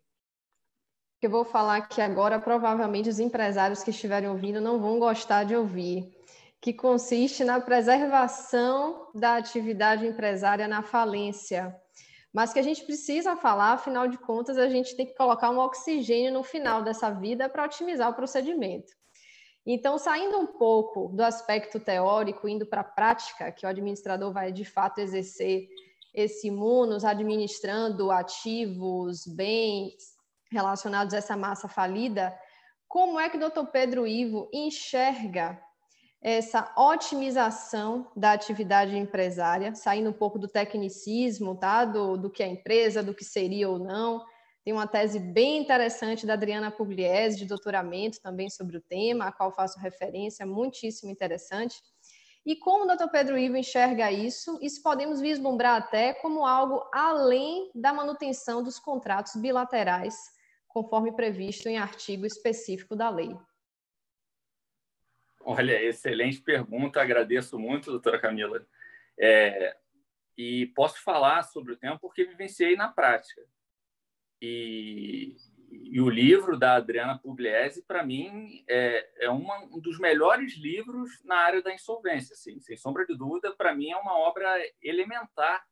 Eu 1.23 1.31
vou 1.31 1.45
falar 1.45 1.77
aqui 1.77 2.01
agora, 2.01 2.41
provavelmente 2.41 3.09
os 3.09 3.21
empresários 3.21 3.83
que 3.83 3.91
estiverem 3.91 4.29
ouvindo 4.29 4.61
não 4.61 4.81
vão 4.81 4.99
gostar 4.99 5.45
de 5.45 5.55
ouvir, 5.55 6.13
que 6.61 6.73
consiste 6.73 7.45
na 7.45 7.61
preservação 7.61 9.11
da 9.15 9.37
atividade 9.37 10.05
empresária 10.05 10.67
na 10.67 10.83
falência. 10.83 11.75
Mas 12.33 12.53
que 12.53 12.59
a 12.59 12.63
gente 12.63 12.85
precisa 12.85 13.37
falar, 13.37 13.73
afinal 13.73 14.07
de 14.07 14.19
contas, 14.19 14.59
a 14.59 14.69
gente 14.69 14.95
tem 14.97 15.07
que 15.07 15.15
colocar 15.15 15.51
um 15.51 15.59
oxigênio 15.59 16.33
no 16.33 16.43
final 16.43 16.83
dessa 16.83 17.11
vida 17.11 17.49
para 17.49 17.65
otimizar 17.65 18.11
o 18.11 18.15
procedimento. 18.15 18.93
Então, 19.67 19.99
saindo 19.99 20.39
um 20.39 20.47
pouco 20.47 21.09
do 21.09 21.23
aspecto 21.23 21.79
teórico, 21.79 22.49
indo 22.49 22.65
para 22.65 22.81
a 22.81 22.85
prática, 22.85 23.53
que 23.53 23.67
o 23.67 23.69
administrador 23.69 24.33
vai 24.33 24.53
de 24.53 24.65
fato 24.65 24.99
exercer 24.99 25.69
esse 26.15 26.49
imunos, 26.49 27.05
administrando 27.05 28.11
ativos, 28.11 29.27
bens 29.27 29.95
relacionados 30.51 31.13
a 31.13 31.19
essa 31.19 31.37
massa 31.37 31.69
falida, 31.69 32.35
como 32.89 33.21
é 33.21 33.29
que 33.29 33.37
o 33.37 33.41
doutor 33.41 33.67
Pedro 33.67 34.07
Ivo 34.07 34.49
enxerga 34.53 35.63
essa 36.21 36.73
otimização 36.77 38.11
da 38.17 38.33
atividade 38.33 38.97
empresária, 38.97 39.75
saindo 39.75 40.11
um 40.11 40.13
pouco 40.13 40.39
do 40.39 40.49
tecnicismo, 40.49 41.57
tá? 41.57 41.85
do, 41.85 42.17
do 42.17 42.31
que 42.31 42.43
é 42.43 42.47
empresa, 42.49 43.03
do 43.03 43.15
que 43.15 43.25
seria 43.25 43.69
ou 43.69 43.79
não, 43.79 44.25
tem 44.65 44.73
uma 44.75 44.87
tese 44.87 45.19
bem 45.19 45.59
interessante 45.59 46.27
da 46.27 46.35
Adriana 46.35 46.71
Pugliese, 46.71 47.39
de 47.39 47.47
doutoramento 47.47 48.21
também 48.21 48.51
sobre 48.51 48.77
o 48.77 48.83
tema, 48.83 49.27
a 49.27 49.33
qual 49.33 49.51
faço 49.51 49.79
referência, 49.81 50.45
muitíssimo 50.45 51.11
interessante. 51.11 51.81
E 52.45 52.57
como 52.57 52.85
o 52.85 52.87
doutor 52.87 53.09
Pedro 53.11 53.39
Ivo 53.39 53.57
enxerga 53.57 54.11
isso, 54.13 54.59
isso 54.61 54.83
podemos 54.83 55.21
vislumbrar 55.21 55.77
até 55.77 56.13
como 56.15 56.45
algo 56.45 56.83
além 56.93 57.71
da 57.75 57.93
manutenção 57.93 58.63
dos 58.63 58.79
contratos 58.79 59.37
bilaterais, 59.37 60.15
conforme 60.67 61.13
previsto 61.13 61.69
em 61.69 61.79
artigo 61.79 62.27
específico 62.27 62.95
da 62.95 63.09
lei. 63.09 63.35
Olha, 65.51 65.83
excelente 65.83 66.43
pergunta, 66.43 67.01
agradeço 67.01 67.59
muito, 67.59 67.91
doutora 67.91 68.19
Camila. 68.19 68.67
É, 69.19 69.75
e 70.37 70.67
posso 70.77 71.03
falar 71.03 71.43
sobre 71.43 71.73
o 71.73 71.77
tema 71.79 71.99
porque 71.99 72.27
vivenciei 72.27 72.77
na 72.77 72.89
prática. 72.89 73.41
E, 74.43 75.39
e 75.71 76.03
o 76.03 76.11
livro 76.11 76.59
da 76.59 76.75
Adriana 76.75 77.19
Pugliese, 77.19 77.83
para 77.83 78.05
mim, 78.05 78.63
é, 78.69 79.25
é 79.25 79.31
uma, 79.31 79.65
um 79.75 79.81
dos 79.81 79.99
melhores 79.99 80.55
livros 80.55 81.25
na 81.25 81.37
área 81.37 81.63
da 81.63 81.73
insolvência. 81.73 82.35
Assim, 82.35 82.61
sem 82.61 82.77
sombra 82.77 83.07
de 83.07 83.17
dúvida, 83.17 83.51
para 83.57 83.75
mim 83.75 83.91
é 83.91 83.97
uma 83.97 84.19
obra 84.19 84.55
elementar 84.83 85.67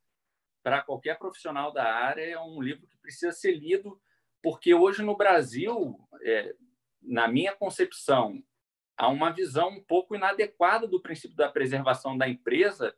para 0.63 0.81
qualquer 0.81 1.19
profissional 1.19 1.71
da 1.71 1.85
área. 1.85 2.23
É 2.23 2.41
um 2.41 2.63
livro 2.63 2.87
que 2.87 2.97
precisa 2.97 3.31
ser 3.31 3.53
lido, 3.53 4.01
porque 4.43 4.73
hoje 4.73 5.03
no 5.03 5.19
Brasil, 5.19 6.01
é, 6.23 6.55
na 7.03 7.29
minha 7.29 7.55
concepção, 7.55 8.43
há 8.97 9.09
uma 9.09 9.31
visão 9.31 9.69
um 9.69 9.85
pouco 9.85 10.15
inadequada 10.15 10.87
do 10.87 11.01
princípio 11.01 11.37
da 11.37 11.51
preservação 11.51 12.17
da 12.17 12.29
empresa, 12.29 12.97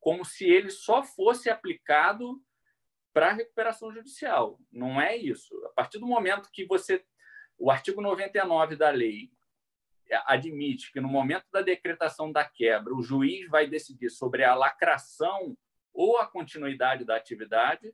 como 0.00 0.24
se 0.24 0.44
ele 0.44 0.70
só 0.70 1.02
fosse 1.02 1.48
aplicado 1.50 2.40
para 3.12 3.30
a 3.30 3.32
recuperação 3.32 3.92
judicial. 3.92 4.60
Não 4.70 5.00
é 5.00 5.16
isso. 5.16 5.54
A 5.66 5.70
partir 5.70 5.98
do 5.98 6.06
momento 6.06 6.50
que 6.52 6.64
você. 6.64 7.04
O 7.56 7.70
artigo 7.70 8.00
99 8.00 8.76
da 8.76 8.90
lei 8.90 9.32
admite 10.26 10.92
que, 10.92 11.00
no 11.00 11.08
momento 11.08 11.44
da 11.52 11.60
decretação 11.60 12.30
da 12.30 12.44
quebra, 12.44 12.94
o 12.94 13.02
juiz 13.02 13.48
vai 13.48 13.66
decidir 13.66 14.10
sobre 14.10 14.44
a 14.44 14.54
lacração 14.54 15.56
ou 15.92 16.18
a 16.18 16.26
continuidade 16.26 17.04
da 17.04 17.16
atividade, 17.16 17.92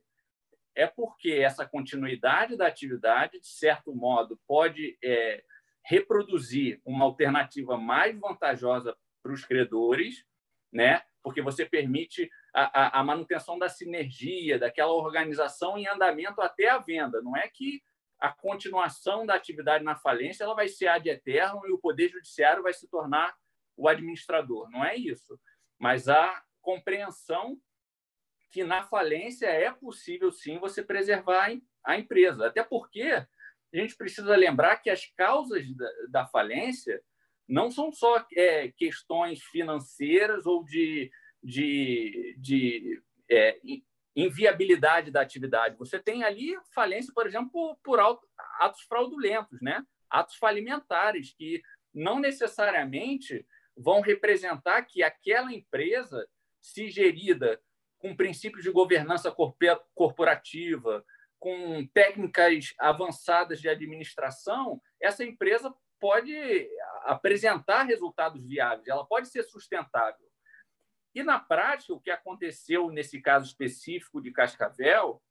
é 0.75 0.85
porque 0.85 1.31
essa 1.31 1.65
continuidade 1.65 2.55
da 2.55 2.67
atividade, 2.67 3.39
de 3.39 3.47
certo 3.47 3.95
modo, 3.95 4.39
pode 4.45 4.97
é, 5.03 5.43
reproduzir 5.85 6.81
uma 6.83 7.05
alternativa 7.05 7.77
mais 7.77 8.19
vantajosa 8.19 8.97
para 9.21 9.31
os 9.31 9.45
credores, 9.45 10.25
né? 10.71 11.03
porque 11.25 11.41
você 11.41 11.65
permite 11.65 12.29
a, 12.53 12.99
a, 12.99 12.99
a, 12.99 13.03
manutenção 13.03 13.57
da 13.57 13.67
sinergia, 13.67 14.59
daquela 14.59 14.91
organização 14.91 15.75
em 15.75 15.87
andamento 15.87 16.39
até 16.39 16.69
a 16.69 16.77
venda. 16.77 17.19
Não 17.19 17.35
é 17.35 17.47
que 17.47 17.81
a 18.19 18.31
continuação 18.31 19.25
da 19.25 19.33
atividade 19.33 19.83
na 19.83 19.95
falência 19.95 20.43
ela 20.43 20.53
vai 20.53 20.67
ser 20.67 20.87
ad 20.87 21.09
eterno 21.09 21.61
e 21.65 21.71
o 21.71 21.79
Poder 21.79 22.09
Judiciário 22.09 22.61
vai 22.61 22.73
se 22.73 22.87
tornar 22.87 23.35
o 23.75 23.87
administrador. 23.87 24.69
Não 24.69 24.85
é 24.85 24.95
isso. 24.95 25.39
Mas 25.79 26.07
a 26.07 26.43
compreensão 26.61 27.59
que 28.51 28.63
na 28.63 28.83
falência 28.83 29.47
é 29.47 29.71
possível, 29.71 30.31
sim, 30.31 30.59
você 30.59 30.83
preservar 30.83 31.49
a 31.83 31.97
empresa. 31.97 32.45
Até 32.45 32.63
porque 32.63 33.25
a 33.77 33.81
gente 33.81 33.95
precisa 33.95 34.35
lembrar 34.35 34.77
que 34.77 34.89
as 34.89 35.05
causas 35.17 35.65
da, 35.75 35.89
da 36.09 36.27
falência 36.27 37.01
não 37.47 37.69
são 37.69 37.91
só 37.91 38.25
é, 38.35 38.71
questões 38.71 39.41
financeiras 39.43 40.45
ou 40.45 40.63
de, 40.63 41.11
de, 41.43 42.35
de 42.39 43.01
é, 43.29 43.59
inviabilidade 44.15 45.11
da 45.11 45.21
atividade. 45.21 45.77
Você 45.77 45.99
tem 45.99 46.23
ali 46.23 46.57
falência, 46.73 47.11
por 47.13 47.27
exemplo, 47.27 47.77
por 47.83 47.99
atos 47.99 48.81
fraudulentos, 48.87 49.61
né? 49.61 49.85
atos 50.09 50.35
falimentares, 50.35 51.33
que 51.33 51.61
não 51.93 52.19
necessariamente 52.19 53.45
vão 53.75 54.01
representar 54.01 54.83
que 54.83 55.03
aquela 55.03 55.53
empresa, 55.53 56.27
se 56.61 56.89
gerida 56.89 57.61
com 57.99 58.15
princípios 58.15 58.63
de 58.63 58.71
governança 58.71 59.33
corporativa, 59.93 61.05
com 61.39 61.85
técnicas 61.93 62.73
avançadas 62.79 63.61
de 63.61 63.69
administração, 63.69 64.81
essa 65.01 65.23
empresa 65.23 65.73
pode 65.99 66.69
apresentar 67.03 67.83
resultados 67.83 68.47
viáveis, 68.47 68.87
ela 68.87 69.05
pode 69.05 69.27
ser 69.29 69.43
sustentável. 69.43 70.25
E 71.13 71.23
na 71.23 71.39
prática, 71.39 71.93
o 71.93 71.99
que 71.99 72.11
aconteceu 72.11 72.89
nesse 72.89 73.21
caso 73.21 73.45
específico 73.45 74.21
de 74.21 74.31
Cascavel 74.31 75.21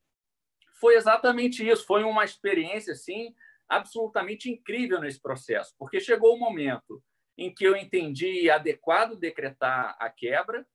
foi 0.80 0.96
exatamente 0.96 1.66
isso, 1.68 1.86
foi 1.86 2.02
uma 2.02 2.24
experiência 2.24 2.92
assim 2.92 3.34
absolutamente 3.68 4.50
incrível 4.50 5.00
nesse 5.00 5.20
processo, 5.20 5.74
porque 5.78 6.00
chegou 6.00 6.34
o 6.34 6.38
momento 6.38 7.02
em 7.36 7.52
que 7.52 7.64
eu 7.64 7.76
entendi 7.76 8.48
adequado 8.48 9.16
decretar 9.16 9.96
a 9.98 10.09
quebra, 10.09 10.66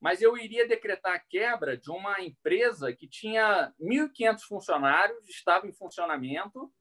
mas 0.00 0.20
eu 0.20 0.36
iria 0.36 0.68
decretar 0.68 1.14
a 1.14 1.18
quebra 1.18 1.76
de 1.76 1.90
uma 1.90 2.20
empresa 2.20 2.92
que 2.92 3.08
tinha 3.08 3.72
1.500 3.80 4.40
funcionários, 4.42 5.28
estava 5.28 5.66
em 5.66 5.72
funcionamento, 5.72 6.72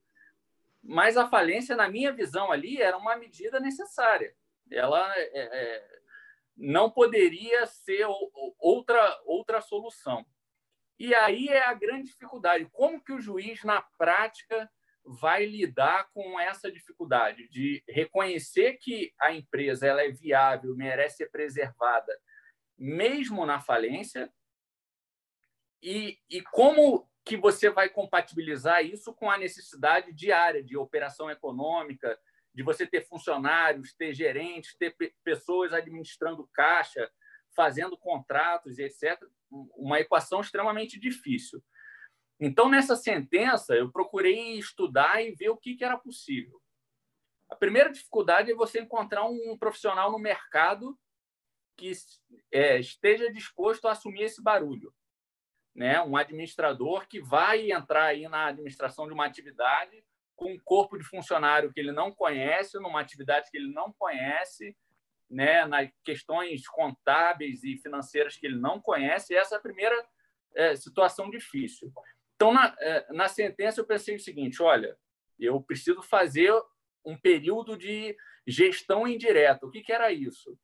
mas 0.84 1.18
a 1.18 1.28
falência, 1.28 1.76
na 1.76 1.90
minha 1.90 2.12
visão 2.12 2.52
ali, 2.52 2.82
era 2.82 2.98
uma 2.98 3.16
medida 3.16 3.60
necessária. 3.60 4.36
Ela 4.72 5.12
é, 5.18 5.30
é, 5.34 6.00
não 6.56 6.92
poderia 6.92 7.66
ser 7.66 8.06
outra, 8.60 9.22
outra 9.26 9.62
solução. 9.62 10.26
E 10.98 11.14
aí 11.14 11.50
é 11.50 11.66
a 11.66 11.74
grande 11.74 12.10
dificuldade. 12.10 12.70
Como 12.72 13.04
que 13.04 13.12
o 13.12 13.20
juiz, 13.20 13.64
na 13.64 13.82
prática, 13.98 14.70
vai 15.04 15.46
lidar 15.46 16.10
com 16.14 16.40
essa 16.40 16.72
dificuldade 16.72 17.48
de 17.50 17.84
reconhecer 17.88 18.78
que 18.78 19.14
a 19.20 19.32
empresa 19.32 19.86
ela 19.86 20.04
é 20.04 20.10
viável, 20.10 20.76
merece 20.76 21.18
ser 21.18 21.30
preservada, 21.30 22.18
mesmo 22.78 23.46
na 23.46 23.60
falência, 23.60 24.32
e, 25.82 26.18
e 26.30 26.42
como 26.42 27.10
que 27.24 27.38
você 27.38 27.70
vai 27.70 27.90
compatibilizar 27.90 28.86
isso 28.86 29.14
com 29.14 29.30
a 29.30 29.38
necessidade 29.38 30.14
diária 30.14 30.64
de 30.64 30.78
operação 30.78 31.30
econômica, 31.30 32.20
de 32.54 32.64
você 32.64 32.86
ter 32.88 33.06
funcionários, 33.06 33.94
ter 33.94 34.14
gerentes, 34.14 34.76
ter 34.78 34.96
pessoas 35.24 35.74
administrando 35.74 36.50
caixa, 36.54 37.12
fazendo 37.56 37.98
contratos, 37.98 38.78
etc. 38.80 39.20
Uma 39.76 40.00
equação 40.00 40.40
extremamente 40.40 41.00
difícil. 41.00 41.64
Então, 42.40 42.70
nessa 42.70 42.96
sentença, 42.96 43.76
eu 43.76 43.92
procurei 43.92 44.58
estudar 44.58 45.22
e 45.24 45.32
ver 45.32 45.50
o 45.50 45.58
que, 45.58 45.78
era 45.82 45.98
possível. 45.98 46.62
A 47.50 47.56
primeira 47.56 47.92
dificuldade 47.92 48.52
é 48.52 48.56
você 48.56 48.82
encontrar 48.82 49.26
um 49.26 49.58
profissional 49.58 50.12
no 50.12 50.20
mercado 50.20 50.98
que 51.76 51.92
é, 52.52 52.80
esteja 52.80 53.32
disposto 53.32 53.88
a 53.88 53.92
assumir 53.92 54.24
esse 54.24 54.42
barulho 54.42 54.94
né, 55.76 56.02
um 56.02 56.16
administrador 56.16 57.06
que 57.08 57.20
vai 57.20 57.72
entrar 57.72 58.06
aí 58.06 58.28
na 58.30 58.48
administração 58.48 59.06
de 59.06 59.14
uma 59.14 59.26
atividade 59.26 60.04
com 60.36 60.54
um 60.54 60.60
corpo 60.60 60.98
de 60.98 61.04
funcionário 61.04 61.72
que 61.72 61.80
ele 61.80 61.92
não 61.92 62.12
conhece, 62.12 62.80
numa 62.80 63.02
atividade 63.02 63.50
que 63.52 63.58
ele 63.58 63.72
não 63.72 63.92
conhece, 63.94 64.76
né, 65.30 65.66
nas 65.66 65.90
questões 66.04 66.68
contábeis 66.68 67.64
e 67.64 67.78
financeiras 67.78 68.38
que 68.38 68.46
ele 68.46 68.58
não 68.58 68.80
conhece. 68.80 69.36
Essa 69.36 69.56
é 69.56 69.58
a 69.58 69.62
primeira 69.62 69.96
é, 70.56 70.76
situação 70.76 71.30
difícil. 71.30 71.92
Então, 72.36 72.54
na, 72.54 72.76
é, 72.80 73.14
na 73.14 73.28
sentença, 73.28 73.82
eu 73.82 73.86
pensei 73.86 74.16
o 74.16 74.20
seguinte: 74.20 74.62
olha, 74.62 74.98
eu 75.40 75.62
preciso 75.62 76.02
fazer 76.02 76.54
um 77.04 77.18
período 77.18 77.78
de 77.78 78.16
gestão 78.46 79.08
indireta. 79.08 79.66
O 79.66 79.72
que, 79.72 79.82
que 79.82 79.92
era 79.92 80.12
isso? 80.12 80.58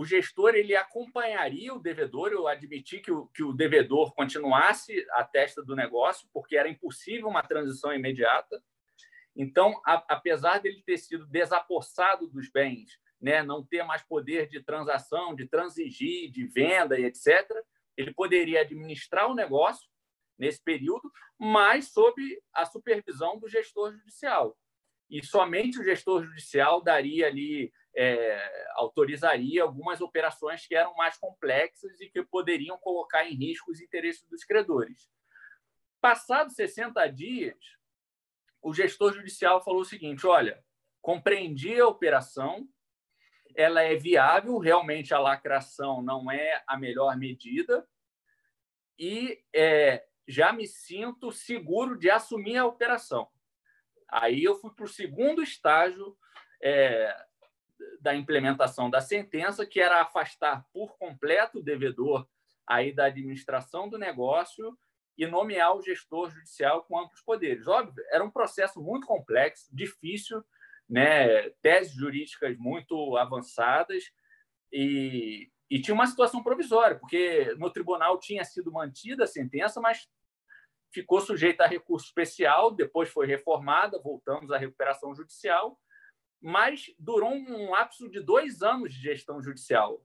O 0.00 0.04
gestor 0.06 0.54
ele 0.54 0.74
acompanharia 0.74 1.74
o 1.74 1.78
devedor, 1.78 2.32
eu 2.32 2.48
admiti 2.48 3.00
que 3.00 3.12
o, 3.12 3.26
que 3.26 3.42
o 3.42 3.52
devedor 3.52 4.14
continuasse 4.14 5.06
a 5.10 5.22
testa 5.22 5.62
do 5.62 5.76
negócio, 5.76 6.26
porque 6.32 6.56
era 6.56 6.70
impossível 6.70 7.28
uma 7.28 7.42
transição 7.42 7.92
imediata. 7.92 8.64
Então, 9.36 9.78
a, 9.84 10.02
apesar 10.08 10.58
dele 10.58 10.82
ter 10.86 10.96
sido 10.96 11.26
desapossado 11.26 12.26
dos 12.28 12.48
bens, 12.50 12.98
né, 13.20 13.42
não 13.42 13.62
ter 13.62 13.82
mais 13.82 14.02
poder 14.02 14.48
de 14.48 14.62
transação, 14.62 15.34
de 15.34 15.46
transigir, 15.46 16.30
de 16.30 16.46
venda 16.46 16.98
e 16.98 17.04
etc., 17.04 17.50
ele 17.94 18.14
poderia 18.14 18.62
administrar 18.62 19.30
o 19.30 19.34
negócio 19.34 19.86
nesse 20.38 20.64
período, 20.64 21.12
mas 21.38 21.92
sob 21.92 22.22
a 22.54 22.64
supervisão 22.64 23.38
do 23.38 23.50
gestor 23.50 23.92
judicial. 23.92 24.56
E 25.10 25.24
somente 25.24 25.78
o 25.78 25.84
gestor 25.84 26.22
judicial 26.22 26.80
daria 26.80 27.26
ali, 27.26 27.72
é, 27.96 28.68
autorizaria 28.74 29.62
algumas 29.62 30.00
operações 30.00 30.66
que 30.66 30.74
eram 30.74 30.94
mais 30.94 31.18
complexas 31.18 32.00
e 32.00 32.08
que 32.08 32.22
poderiam 32.22 32.78
colocar 32.78 33.24
em 33.24 33.34
risco 33.34 33.72
os 33.72 33.80
interesses 33.80 34.24
dos 34.28 34.44
credores. 34.44 35.10
Passados 36.00 36.54
60 36.54 37.04
dias, 37.08 37.58
o 38.62 38.72
gestor 38.72 39.12
judicial 39.14 39.62
falou 39.62 39.80
o 39.80 39.84
seguinte: 39.84 40.26
olha, 40.26 40.62
compreendi 41.02 41.80
a 41.80 41.88
operação, 41.88 42.68
ela 43.56 43.82
é 43.82 43.96
viável, 43.96 44.58
realmente 44.58 45.12
a 45.12 45.18
lacração 45.18 46.02
não 46.02 46.30
é 46.30 46.62
a 46.66 46.78
melhor 46.78 47.16
medida, 47.16 47.86
e 48.96 49.42
é, 49.52 50.06
já 50.28 50.52
me 50.52 50.66
sinto 50.66 51.32
seguro 51.32 51.98
de 51.98 52.08
assumir 52.08 52.56
a 52.56 52.66
operação. 52.66 53.28
Aí 54.10 54.44
eu 54.44 54.56
fui 54.56 54.70
para 54.72 54.84
o 54.84 54.88
segundo 54.88 55.42
estágio 55.42 56.16
é, 56.62 57.16
da 58.00 58.14
implementação 58.14 58.90
da 58.90 59.00
sentença, 59.00 59.66
que 59.66 59.80
era 59.80 60.00
afastar 60.00 60.64
por 60.72 60.96
completo 60.98 61.58
o 61.58 61.62
devedor 61.62 62.26
aí 62.66 62.92
da 62.92 63.06
administração 63.06 63.88
do 63.88 63.98
negócio 63.98 64.76
e 65.16 65.26
nomear 65.26 65.76
o 65.76 65.82
gestor 65.82 66.30
judicial 66.30 66.84
com 66.84 66.98
amplos 66.98 67.20
poderes. 67.20 67.66
Óbvio, 67.66 68.02
era 68.10 68.24
um 68.24 68.30
processo 68.30 68.80
muito 68.80 69.06
complexo, 69.06 69.68
difícil, 69.70 70.42
né? 70.88 71.50
teses 71.62 71.92
jurídicas 71.92 72.56
muito 72.56 73.16
avançadas 73.16 74.04
e, 74.72 75.50
e 75.68 75.80
tinha 75.80 75.94
uma 75.94 76.06
situação 76.06 76.42
provisória, 76.42 76.98
porque 76.98 77.54
no 77.58 77.70
tribunal 77.70 78.18
tinha 78.18 78.44
sido 78.44 78.72
mantida 78.72 79.24
a 79.24 79.26
sentença, 79.26 79.80
mas 79.80 80.08
ficou 80.92 81.20
sujeita 81.20 81.64
a 81.64 81.66
recurso 81.66 82.06
especial, 82.06 82.70
depois 82.70 83.08
foi 83.08 83.26
reformada, 83.26 84.00
voltamos 84.00 84.50
à 84.50 84.58
recuperação 84.58 85.14
judicial, 85.14 85.80
mas 86.40 86.92
durou 86.98 87.32
um 87.32 87.70
lapso 87.70 88.08
de 88.08 88.20
dois 88.20 88.62
anos 88.62 88.92
de 88.92 89.00
gestão 89.00 89.42
judicial, 89.42 90.04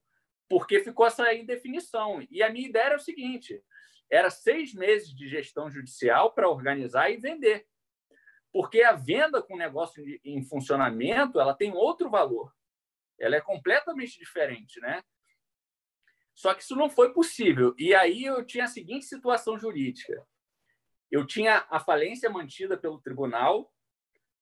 porque 0.50 0.80
ficou 0.80 1.06
essa 1.06 1.34
indefinição. 1.34 2.26
E 2.30 2.44
a 2.44 2.50
minha 2.50 2.68
ideia 2.68 2.86
era 2.86 2.98
o 2.98 3.00
seguinte: 3.00 3.64
era 4.10 4.30
seis 4.30 4.74
meses 4.74 5.10
de 5.16 5.28
gestão 5.28 5.70
judicial 5.70 6.34
para 6.34 6.50
organizar 6.50 7.10
e 7.10 7.18
vender, 7.18 7.66
porque 8.52 8.84
a 8.84 8.94
venda 8.94 9.42
com 9.42 9.58
negócio 9.58 10.04
em 10.24 10.44
funcionamento 10.44 11.40
ela 11.40 11.56
tem 11.56 11.72
outro 11.74 12.10
valor, 12.10 12.54
ela 13.20 13.36
é 13.36 13.42
completamente 13.42 14.20
diferente, 14.20 14.80
né? 14.82 15.04
Só 16.34 16.54
que 16.54 16.62
isso 16.62 16.76
não 16.76 16.90
foi 16.90 17.14
possível. 17.14 17.74
E 17.78 17.96
aí 17.96 18.26
eu 18.26 18.46
tinha 18.46 18.66
a 18.66 18.68
seguinte 18.68 19.06
situação 19.06 19.58
jurídica 19.58 20.28
eu 21.16 21.26
tinha 21.26 21.66
a 21.70 21.80
falência 21.80 22.30
mantida 22.30 22.78
pelo 22.78 22.99
tribunal, 22.99 23.72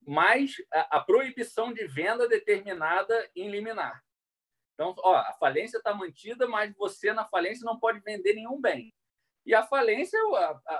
mais 0.07 0.55
a, 0.73 0.97
a 0.97 0.99
proibição 1.01 1.71
de 1.71 1.85
venda 1.85 2.27
determinada 2.27 3.29
em 3.35 3.47
liminar. 3.51 4.03
Então, 4.73 4.95
ó, 4.97 5.15
a 5.15 5.33
falência 5.33 5.77
está 5.77 5.93
mantida, 5.93 6.47
mas 6.47 6.73
você 6.75 7.13
na 7.13 7.25
falência 7.25 7.63
não 7.63 7.79
pode 7.79 7.99
vender 7.99 8.33
nenhum 8.33 8.59
bem. 8.59 8.91
E 9.45 9.53
a 9.53 9.61
falência, 9.61 10.19
a, 10.19 10.61
a, 10.67 10.73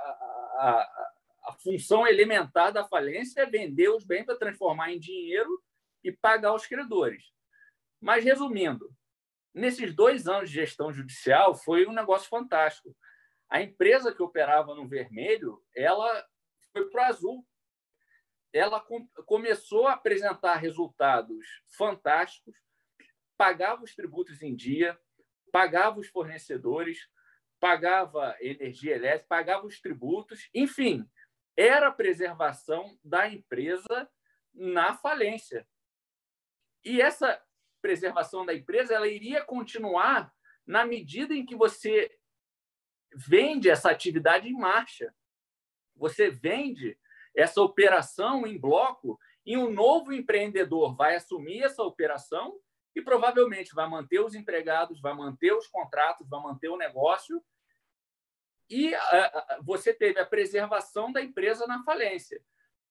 a, 0.58 1.12
a 1.50 1.54
função 1.62 2.08
elementar 2.08 2.74
da 2.74 2.84
falência 2.88 3.42
é 3.42 3.46
vender 3.46 3.90
os 3.90 4.04
bens 4.04 4.26
para 4.26 4.36
transformar 4.36 4.92
em 4.92 5.00
dinheiro 5.00 5.62
e 6.04 6.12
pagar 6.12 6.56
os 6.56 6.66
credores. 6.66 7.32
Mas, 8.02 8.24
resumindo, 8.24 8.92
nesses 9.54 9.94
dois 9.94 10.28
anos 10.28 10.50
de 10.50 10.56
gestão 10.56 10.92
judicial, 10.92 11.54
foi 11.54 11.86
um 11.86 11.94
negócio 11.94 12.28
fantástico. 12.28 12.98
A 13.54 13.62
empresa 13.62 14.12
que 14.12 14.24
operava 14.24 14.74
no 14.74 14.88
vermelho, 14.88 15.64
ela 15.76 16.28
foi 16.72 16.90
para 16.90 17.04
o 17.04 17.06
azul. 17.06 17.48
Ela 18.52 18.80
com, 18.80 19.08
começou 19.28 19.86
a 19.86 19.94
apresentar 19.94 20.56
resultados 20.56 21.62
fantásticos, 21.78 22.56
pagava 23.38 23.84
os 23.84 23.94
tributos 23.94 24.42
em 24.42 24.56
dia, 24.56 25.00
pagava 25.52 26.00
os 26.00 26.08
fornecedores, 26.08 27.08
pagava 27.60 28.36
energia 28.42 28.96
elétrica, 28.96 29.28
pagava 29.30 29.68
os 29.68 29.80
tributos, 29.80 30.50
enfim, 30.52 31.08
era 31.56 31.90
a 31.90 31.94
preservação 31.94 32.98
da 33.04 33.28
empresa 33.30 34.10
na 34.52 34.98
falência. 34.98 35.68
E 36.84 37.00
essa 37.00 37.40
preservação 37.84 38.48
da 38.48 38.56
empresa 38.56 38.96
ela 38.96 39.08
iria 39.08 39.46
continuar 39.46 40.34
na 40.66 40.84
medida 40.88 41.36
em 41.36 41.46
que 41.46 41.56
você 41.56 42.18
vende 43.16 43.70
essa 43.70 43.90
atividade 43.90 44.48
em 44.48 44.54
marcha. 44.54 45.14
Você 45.96 46.30
vende 46.30 46.98
essa 47.36 47.62
operação 47.62 48.46
em 48.46 48.60
bloco 48.60 49.20
e 49.46 49.58
um 49.58 49.72
novo 49.72 50.14
empreendedor 50.14 50.96
vai 50.96 51.16
assumir 51.16 51.64
essa 51.64 51.84
operação 51.84 52.60
e 52.96 53.02
provavelmente 53.02 53.74
vai 53.74 53.90
manter 53.90 54.20
os 54.20 54.36
empregados, 54.36 55.02
vai 55.02 55.14
manter 55.14 55.52
os 55.54 55.68
contratos, 55.68 56.30
vai 56.30 56.42
manter 56.42 56.70
o 56.70 56.78
negócio. 56.78 57.44
E 58.70 58.94
você 59.64 59.94
teve 59.94 60.20
a 60.20 60.26
preservação 60.26 61.12
da 61.12 61.22
empresa 61.22 61.68
na 61.68 61.84
falência. 61.84 62.42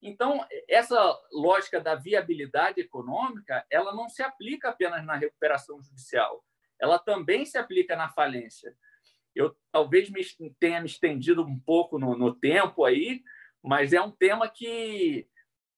Então, 0.01 0.45
essa 0.69 1.17
lógica 1.33 1.81
da 1.81 1.95
viabilidade 1.95 2.81
econômica, 2.81 3.65
ela 3.71 3.95
não 3.95 4.09
se 4.09 4.23
aplica 4.23 4.71
apenas 4.71 5.05
na 5.05 5.15
recuperação 5.15 5.81
judicial, 5.81 6.45
ela 6.79 6.99
também 6.99 7.45
se 7.47 7.57
aplica 7.57 7.95
na 7.95 8.09
falência. 8.09 8.77
Eu 9.35 9.57
talvez 9.71 10.11
me, 10.11 10.23
tenha 10.59 10.81
me 10.81 10.87
estendido 10.87 11.43
um 11.43 11.59
pouco 11.59 11.99
no, 11.99 12.17
no 12.17 12.35
tempo 12.35 12.85
aí, 12.85 13.23
mas 13.63 13.93
é 13.93 14.01
um 14.01 14.11
tema 14.11 14.49
que 14.49 15.27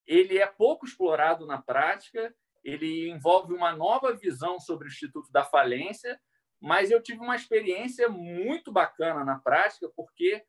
ele 0.06 0.38
é 0.38 0.46
pouco 0.46 0.84
explorado 0.84 1.46
na 1.46 1.60
prática, 1.60 2.34
ele 2.62 3.10
envolve 3.10 3.52
uma 3.52 3.72
nova 3.72 4.14
visão 4.14 4.58
sobre 4.58 4.86
o 4.86 4.90
Instituto 4.90 5.30
da 5.30 5.44
Falência, 5.44 6.18
mas 6.60 6.90
eu 6.90 7.02
tive 7.02 7.20
uma 7.20 7.36
experiência 7.36 8.08
muito 8.08 8.72
bacana 8.72 9.24
na 9.24 9.38
prática, 9.38 9.90
porque 9.94 10.42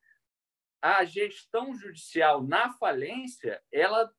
a 0.81 1.03
gestão 1.03 1.75
judicial 1.75 2.43
na 2.43 2.71
falência, 2.73 3.61
ela 3.71 4.09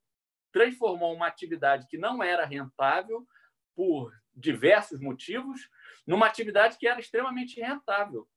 transformou 0.53 1.15
uma 1.15 1.27
atividade 1.27 1.87
que 1.87 1.97
não 1.97 2.23
era 2.23 2.45
rentável 2.45 3.27
por 3.75 4.13
diversos 4.35 5.01
motivos 5.01 5.69
numa 6.07 6.27
atividade 6.27 6.77
que 6.79 6.87
era 6.87 7.01
extremamente 7.01 7.61
rentável 7.61 8.29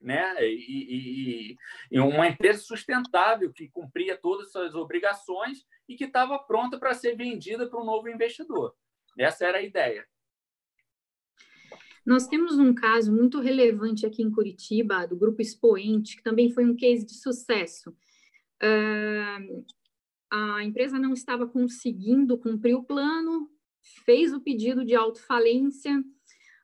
né? 0.00 0.34
E, 0.44 1.52
e, 1.52 1.56
e, 1.90 2.00
uma 2.00 2.26
empresa 2.26 2.60
sustentável 2.60 3.52
que 3.52 3.68
cumpria 3.68 4.16
todas 4.16 4.46
as 4.46 4.52
suas 4.52 4.74
obrigações 4.74 5.66
e 5.88 5.96
que 5.96 6.04
estava 6.04 6.38
pronta 6.38 6.78
para 6.78 6.94
ser 6.94 7.16
vendida 7.16 7.68
para 7.68 7.80
um 7.80 7.84
novo 7.84 8.08
investidor. 8.08 8.74
Essa 9.18 9.46
era 9.46 9.58
a 9.58 9.62
ideia. 9.62 10.06
Nós 12.04 12.26
temos 12.26 12.58
um 12.58 12.74
caso 12.74 13.14
muito 13.14 13.40
relevante 13.40 14.06
aqui 14.06 14.22
em 14.22 14.30
Curitiba, 14.30 15.06
do 15.06 15.16
Grupo 15.16 15.42
Expoente, 15.42 16.16
que 16.16 16.22
também 16.22 16.50
foi 16.50 16.64
um 16.64 16.74
case 16.74 17.04
de 17.04 17.14
sucesso. 17.14 17.90
Uh, 18.62 19.64
a 20.30 20.64
empresa 20.64 20.98
não 20.98 21.12
estava 21.12 21.46
conseguindo 21.46 22.38
cumprir 22.38 22.74
o 22.74 22.84
plano, 22.84 23.50
fez 24.04 24.32
o 24.32 24.40
pedido 24.40 24.84
de 24.84 24.94
autofalência, 24.94 26.02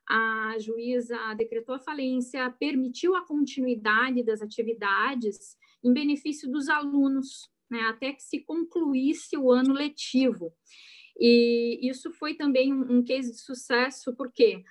a 0.07 0.55
juíza 0.59 1.17
decretou 1.35 1.75
a 1.75 1.79
falência, 1.79 2.49
permitiu 2.51 3.15
a 3.15 3.25
continuidade 3.25 4.23
das 4.23 4.41
atividades 4.41 5.57
em 5.83 5.93
benefício 5.93 6.49
dos 6.49 6.69
alunos, 6.69 7.49
né, 7.69 7.81
até 7.81 8.13
que 8.13 8.23
se 8.23 8.39
concluísse 8.39 9.37
o 9.37 9.51
ano 9.51 9.73
letivo. 9.73 10.53
E 11.19 11.79
isso 11.89 12.11
foi 12.13 12.35
também 12.35 12.73
um, 12.73 12.99
um 12.99 13.03
case 13.03 13.31
de 13.31 13.41
sucesso, 13.41 14.15
porque 14.15 14.63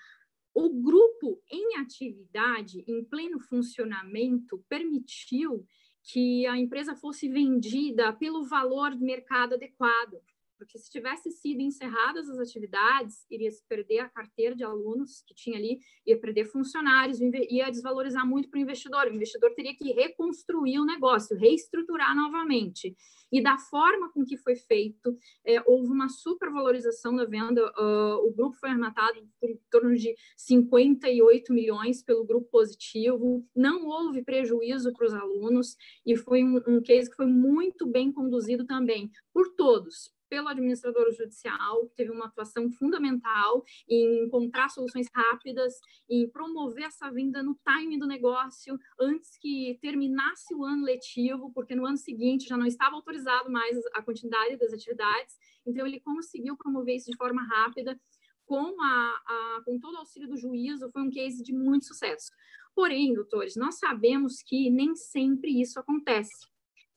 o 0.55 0.71
grupo 0.71 1.43
em 1.51 1.77
atividade, 1.77 2.83
em 2.89 3.05
pleno 3.05 3.39
funcionamento, 3.39 4.65
permitiu 4.69 5.67
que 6.03 6.47
a 6.47 6.57
empresa 6.57 6.95
fosse 6.95 7.29
vendida 7.29 8.13
pelo 8.13 8.45
valor 8.45 8.95
de 8.95 9.03
mercado 9.03 9.55
adequado. 9.55 10.19
Porque 10.59 10.79
se 10.79 10.91
tivesse 10.91 11.31
sido 11.31 11.61
encerradas 11.61 12.29
as 12.29 12.39
atividades, 12.39 13.25
iria 13.31 13.51
se 13.51 13.63
perder 13.69 14.01
a 14.01 14.09
carteira 14.09 14.55
de 14.55 14.65
alunos 14.65 15.23
que 15.27 15.35
tinha 15.35 15.59
ali, 15.59 15.81
ia 16.07 16.19
perder 16.19 16.47
funcionários, 16.47 17.21
ia 17.21 17.71
desvalorizar 17.71 18.27
muito 18.27 18.49
para 18.49 18.59
o 18.59 18.63
investidor. 18.63 19.07
O 19.07 19.15
investidor 19.15 19.55
teria 19.55 19.75
que 19.75 19.93
reconstruir 19.93 20.79
o 20.79 20.85
negócio, 20.85 21.37
reestruturar 21.37 22.15
novamente. 22.15 22.97
E 23.31 23.43
da 23.43 23.59
forma 23.59 24.11
com 24.13 24.25
que 24.25 24.37
foi 24.37 24.55
feito, 24.55 25.17
é, 25.45 25.61
houve 25.67 25.91
uma 25.91 26.09
supervalorização 26.09 27.15
da 27.15 27.25
venda. 27.25 27.61
Uh, 27.77 28.27
o 28.27 28.33
grupo 28.33 28.57
foi 28.57 28.71
arrematado 28.71 29.19
em 29.43 29.61
torno 29.71 29.95
de 29.97 30.15
58 30.37 31.53
milhões 31.53 32.03
pelo 32.03 32.25
grupo 32.25 32.49
positivo. 32.51 33.45
Não 33.55 33.87
houve 33.87 34.23
prejuízo 34.23 34.93
para 34.93 35.07
os 35.07 35.15
alunos 35.15 35.77
e 36.05 36.17
foi 36.17 36.45
um, 36.45 36.61
um 36.69 36.81
case 36.81 37.11
que 37.11 37.17
foi 37.17 37.27
muito 37.27 37.87
bem 37.87 38.13
conduzido 38.13 38.65
também 38.65 39.11
por 39.33 39.55
todos, 39.55 40.13
pelo 40.29 40.49
administrador 40.49 41.11
judicial, 41.13 41.87
que 41.87 41.95
teve 41.95 42.11
uma 42.11 42.27
atuação 42.27 42.71
fundamental 42.71 43.65
em 43.89 44.25
encontrar 44.25 44.69
soluções 44.69 45.07
rápidas, 45.15 45.75
em 46.09 46.29
promover 46.29 46.85
essa 46.85 47.11
venda 47.11 47.43
no 47.43 47.55
timing 47.65 47.99
do 47.99 48.07
negócio, 48.07 48.79
antes 49.01 49.37
que 49.39 49.79
terminasse 49.81 50.55
o 50.55 50.65
ano 50.65 50.85
letivo, 50.85 51.51
porque 51.53 51.75
no 51.75 51.87
ano 51.87 51.97
seguinte 51.97 52.49
já 52.49 52.57
não 52.57 52.67
estava 52.67 52.97
autorizado 52.97 53.51
mais 53.51 53.77
a 53.95 54.03
continuidade 54.03 54.57
das 54.57 54.73
atividades, 54.73 55.37
então 55.67 55.87
ele 55.87 56.01
conseguiu 56.01 56.57
promover 56.57 56.97
isso 56.97 57.11
de 57.11 57.17
forma 57.17 57.43
rápida, 57.43 57.99
com, 58.47 58.81
a, 58.81 59.23
a, 59.27 59.63
com 59.65 59.79
todo 59.79 59.95
o 59.95 59.99
auxílio 59.99 60.29
do 60.29 60.37
juízo, 60.37 60.89
foi 60.91 61.03
um 61.03 61.11
case 61.11 61.43
de 61.43 61.53
muito 61.53 61.85
sucesso. 61.85 62.31
Porém, 62.75 63.13
doutores, 63.13 63.57
nós 63.57 63.79
sabemos 63.79 64.43
que 64.43 64.71
nem 64.71 64.95
sempre 64.95 65.61
isso 65.61 65.81
acontece. 65.81 66.47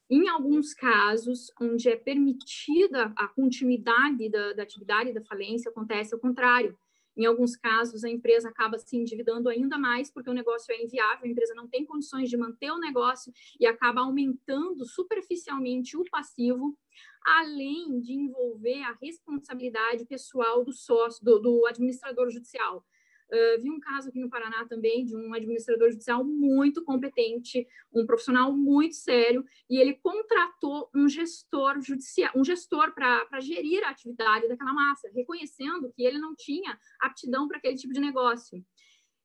Em 0.09 0.27
alguns 0.27 0.73
casos, 0.73 1.51
onde 1.61 1.87
é 1.87 1.95
permitida 1.95 3.13
a 3.15 3.27
continuidade 3.27 4.27
da, 4.29 4.53
da 4.53 4.63
atividade 4.63 5.13
da 5.13 5.23
falência, 5.23 5.69
acontece 5.69 6.15
ao 6.15 6.19
contrário. 6.19 6.75
Em 7.15 7.25
alguns 7.25 7.55
casos, 7.55 8.03
a 8.03 8.09
empresa 8.09 8.49
acaba 8.49 8.79
se 8.79 8.95
endividando 8.95 9.49
ainda 9.49 9.77
mais 9.77 10.09
porque 10.09 10.29
o 10.29 10.33
negócio 10.33 10.73
é 10.73 10.81
inviável, 10.81 11.25
a 11.25 11.27
empresa 11.27 11.53
não 11.53 11.67
tem 11.67 11.85
condições 11.85 12.29
de 12.29 12.37
manter 12.37 12.71
o 12.71 12.79
negócio 12.79 13.31
e 13.59 13.67
acaba 13.67 14.01
aumentando 14.01 14.85
superficialmente 14.85 15.97
o 15.97 16.05
passivo, 16.09 16.75
além 17.23 17.99
de 17.99 18.13
envolver 18.13 18.81
a 18.83 18.97
responsabilidade 19.01 20.05
pessoal 20.05 20.63
do 20.63 20.71
sócio, 20.71 21.23
do, 21.23 21.39
do 21.39 21.67
administrador 21.67 22.29
judicial. 22.29 22.85
Uh, 23.31 23.61
vi 23.61 23.69
um 23.69 23.79
caso 23.79 24.09
aqui 24.09 24.19
no 24.19 24.29
Paraná 24.29 24.65
também 24.65 25.05
de 25.05 25.15
um 25.15 25.33
administrador 25.33 25.91
judicial 25.91 26.23
muito 26.23 26.83
competente, 26.83 27.67
um 27.93 28.05
profissional 28.05 28.51
muito 28.51 28.95
sério, 28.95 29.45
e 29.69 29.77
ele 29.77 29.93
contratou 29.93 30.89
um 30.95 31.07
gestor 31.07 31.79
judicial, 31.79 32.31
um 32.35 32.43
gestor 32.43 32.93
para 32.93 33.39
gerir 33.39 33.83
a 33.83 33.91
atividade 33.91 34.47
daquela 34.47 34.73
massa, 34.73 35.09
reconhecendo 35.13 35.91
que 35.91 36.03
ele 36.03 36.17
não 36.17 36.35
tinha 36.35 36.77
aptidão 36.99 37.47
para 37.47 37.57
aquele 37.57 37.75
tipo 37.75 37.93
de 37.93 37.99
negócio. 37.99 38.65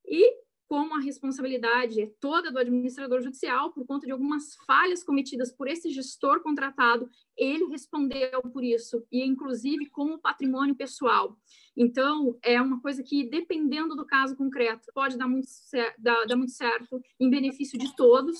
E 0.06 0.34
como 0.68 0.94
a 0.94 1.00
responsabilidade 1.00 2.00
é 2.00 2.10
toda 2.20 2.50
do 2.50 2.58
administrador 2.58 3.20
judicial, 3.20 3.72
por 3.72 3.86
conta 3.86 4.06
de 4.06 4.12
algumas 4.12 4.54
falhas 4.66 5.04
cometidas 5.04 5.52
por 5.52 5.68
esse 5.68 5.90
gestor 5.90 6.40
contratado, 6.42 7.08
ele 7.36 7.66
respondeu 7.66 8.42
por 8.52 8.64
isso, 8.64 9.06
e 9.10 9.24
inclusive 9.24 9.90
com 9.90 10.14
o 10.14 10.18
patrimônio 10.18 10.74
pessoal. 10.74 11.36
Então, 11.76 12.38
é 12.42 12.60
uma 12.60 12.80
coisa 12.80 13.02
que, 13.02 13.28
dependendo 13.28 13.94
do 13.96 14.06
caso 14.06 14.36
concreto, 14.36 14.90
pode 14.94 15.18
dar 15.18 15.28
muito, 15.28 15.48
dar, 15.98 16.24
dar 16.26 16.36
muito 16.36 16.52
certo 16.52 17.00
em 17.20 17.28
benefício 17.28 17.78
de 17.78 17.94
todos, 17.96 18.38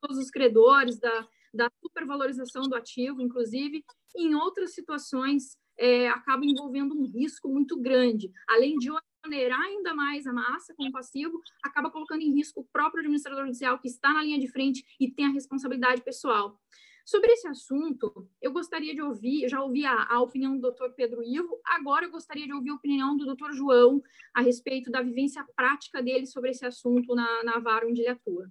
todos 0.00 0.18
os 0.18 0.30
credores, 0.30 0.98
da, 0.98 1.28
da 1.52 1.70
supervalorização 1.82 2.62
do 2.62 2.74
ativo, 2.74 3.20
inclusive, 3.20 3.84
em 4.16 4.34
outras 4.34 4.74
situações, 4.74 5.56
é, 5.78 6.08
acaba 6.08 6.44
envolvendo 6.44 6.94
um 6.94 7.06
risco 7.06 7.48
muito 7.48 7.78
grande, 7.78 8.30
além 8.48 8.78
de 8.78 8.90
onerar 9.26 9.60
ainda 9.60 9.94
mais 9.94 10.26
a 10.26 10.32
massa 10.32 10.74
com 10.74 10.84
o 10.86 10.92
passivo, 10.92 11.40
acaba 11.62 11.90
colocando 11.90 12.22
em 12.22 12.32
risco 12.32 12.60
o 12.60 12.64
próprio 12.64 13.00
administrador 13.00 13.44
judicial 13.44 13.78
que 13.78 13.88
está 13.88 14.12
na 14.12 14.22
linha 14.22 14.38
de 14.38 14.48
frente 14.48 14.84
e 14.98 15.10
tem 15.10 15.26
a 15.26 15.32
responsabilidade 15.32 16.02
pessoal. 16.02 16.58
Sobre 17.04 17.30
esse 17.30 17.46
assunto, 17.46 18.28
eu 18.42 18.52
gostaria 18.52 18.92
de 18.92 19.00
ouvir, 19.00 19.48
já 19.48 19.62
ouvi 19.62 19.86
a, 19.86 20.06
a, 20.10 20.20
opinião 20.20 20.56
do 20.56 20.60
doutor 20.60 20.92
Pedro 20.92 21.22
Ivo, 21.22 21.60
agora 21.64 22.04
eu 22.04 22.10
gostaria 22.10 22.46
de 22.46 22.52
ouvir 22.52 22.70
a 22.70 22.74
opinião 22.74 23.16
do 23.16 23.24
doutor 23.24 23.52
João 23.52 24.02
a 24.34 24.40
respeito 24.40 24.90
da 24.90 25.00
vivência 25.02 25.44
prática 25.54 26.02
dele 26.02 26.26
sobre 26.26 26.50
esse 26.50 26.66
assunto 26.66 27.14
na, 27.14 27.44
na 27.44 27.60
vara 27.60 27.86
onde 27.86 28.00
ele 28.00 28.10
atua. 28.10 28.50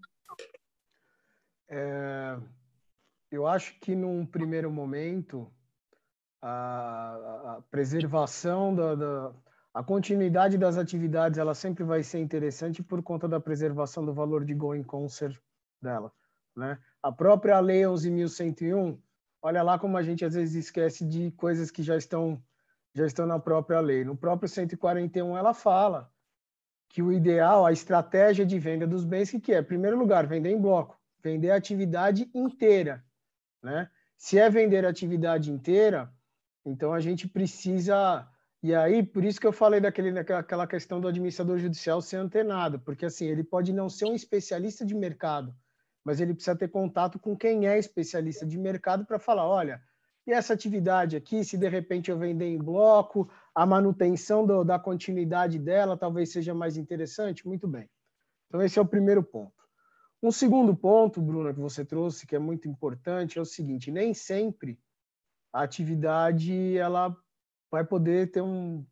É, 1.68 2.40
eu 3.30 3.46
acho 3.46 3.78
que 3.82 3.94
num 3.94 4.26
primeiro 4.26 4.72
momento, 4.72 5.52
a, 6.42 7.56
a 7.58 7.62
preservação 7.70 8.74
da, 8.74 8.96
da, 8.96 9.36
a 9.76 9.84
continuidade 9.84 10.58
das 10.58 10.78
atividades 10.78 11.38
ela 11.38 11.54
sempre 11.54 11.84
vai 11.84 12.02
ser 12.02 12.20
interessante 12.20 12.82
por 12.82 13.04
conta 13.04 13.28
da 13.28 13.42
preservação 13.42 14.06
do 14.06 14.14
valor 14.14 14.46
de 14.46 14.54
going 14.54 14.84
concert 14.84 15.38
dela, 15.82 16.14
né? 16.56 16.80
A 17.04 17.12
própria 17.12 17.60
lei 17.60 17.82
11.101, 17.82 18.98
olha 19.42 19.62
lá 19.62 19.78
como 19.78 19.98
a 19.98 20.02
gente 20.02 20.24
às 20.24 20.34
vezes 20.34 20.56
esquece 20.56 21.06
de 21.06 21.30
coisas 21.32 21.70
que 21.70 21.84
já 21.84 21.98
estão 21.98 22.42
já 22.94 23.06
estão 23.06 23.26
na 23.28 23.38
própria 23.38 23.82
lei. 23.82 24.06
No 24.06 24.16
próprio 24.16 24.48
141 24.48 25.36
ela 25.36 25.54
fala 25.54 26.10
que 26.88 27.02
o 27.02 27.12
ideal, 27.12 27.66
a 27.66 27.74
estratégia 27.74 28.46
de 28.46 28.58
venda 28.58 28.88
dos 28.88 29.04
bens 29.04 29.30
que, 29.30 29.42
que 29.42 29.54
é, 29.54 29.60
em 29.60 29.64
primeiro 29.64 30.00
lugar, 30.00 30.26
vender 30.26 30.52
em 30.52 30.62
bloco, 30.62 30.98
vender 31.22 31.52
a 31.52 31.58
atividade 31.58 32.32
inteira, 32.34 33.04
né? 33.62 33.92
Se 34.16 34.40
é 34.40 34.50
vender 34.50 34.86
a 34.86 34.90
atividade 34.90 35.52
inteira, 35.52 36.10
então 36.66 36.94
a 36.94 37.02
gente 37.02 37.28
precisa 37.28 38.26
e 38.66 38.74
aí, 38.74 39.04
por 39.04 39.24
isso 39.24 39.40
que 39.40 39.46
eu 39.46 39.52
falei 39.52 39.80
daquele, 39.80 40.12
daquela 40.12 40.66
questão 40.66 41.00
do 41.00 41.08
administrador 41.08 41.60
judicial 41.60 42.02
ser 42.02 42.18
antenado, 42.18 42.80
porque 42.80 43.06
assim, 43.06 43.28
ele 43.28 43.44
pode 43.44 43.72
não 43.72 43.88
ser 43.88 44.06
um 44.06 44.16
especialista 44.16 44.84
de 44.84 44.96
mercado, 44.96 45.56
mas 46.04 46.20
ele 46.20 46.34
precisa 46.34 46.56
ter 46.56 46.70
contato 46.70 47.20
com 47.20 47.38
quem 47.38 47.68
é 47.68 47.78
especialista 47.78 48.44
de 48.44 48.58
mercado 48.58 49.06
para 49.06 49.20
falar, 49.20 49.48
olha, 49.48 49.80
e 50.26 50.32
essa 50.32 50.56
atividade 50.56 51.16
aqui, 51.16 51.44
se 51.44 51.60
de 51.60 51.70
repente 51.70 52.10
eu 52.10 52.18
vender 52.18 52.48
em 52.48 52.58
bloco, 52.58 53.30
a 53.54 53.68
manutenção 53.68 54.44
do, 54.44 54.64
da 54.64 54.80
continuidade 54.80 55.60
dela 55.60 55.96
talvez 55.96 56.32
seja 56.32 56.52
mais 56.52 56.76
interessante? 56.76 57.48
Muito 57.48 57.68
bem. 57.68 57.88
Então, 58.48 58.64
esse 58.64 58.80
é 58.80 58.82
o 58.82 58.88
primeiro 58.88 59.22
ponto. 59.22 59.54
Um 60.24 60.32
segundo 60.32 60.76
ponto, 60.76 61.22
Bruna, 61.22 61.54
que 61.54 61.60
você 61.60 61.86
trouxe, 61.86 62.26
que 62.26 62.36
é 62.36 62.40
muito 62.40 62.68
importante, 62.68 63.38
é 63.38 63.42
o 63.42 63.46
seguinte: 63.46 63.92
nem 63.92 64.12
sempre 64.12 64.80
a 65.54 65.62
atividade 65.62 66.76
ela 66.76 67.16
vai 67.72 67.84
poder 67.84 68.32
ter 68.32 68.42
um 68.42 68.86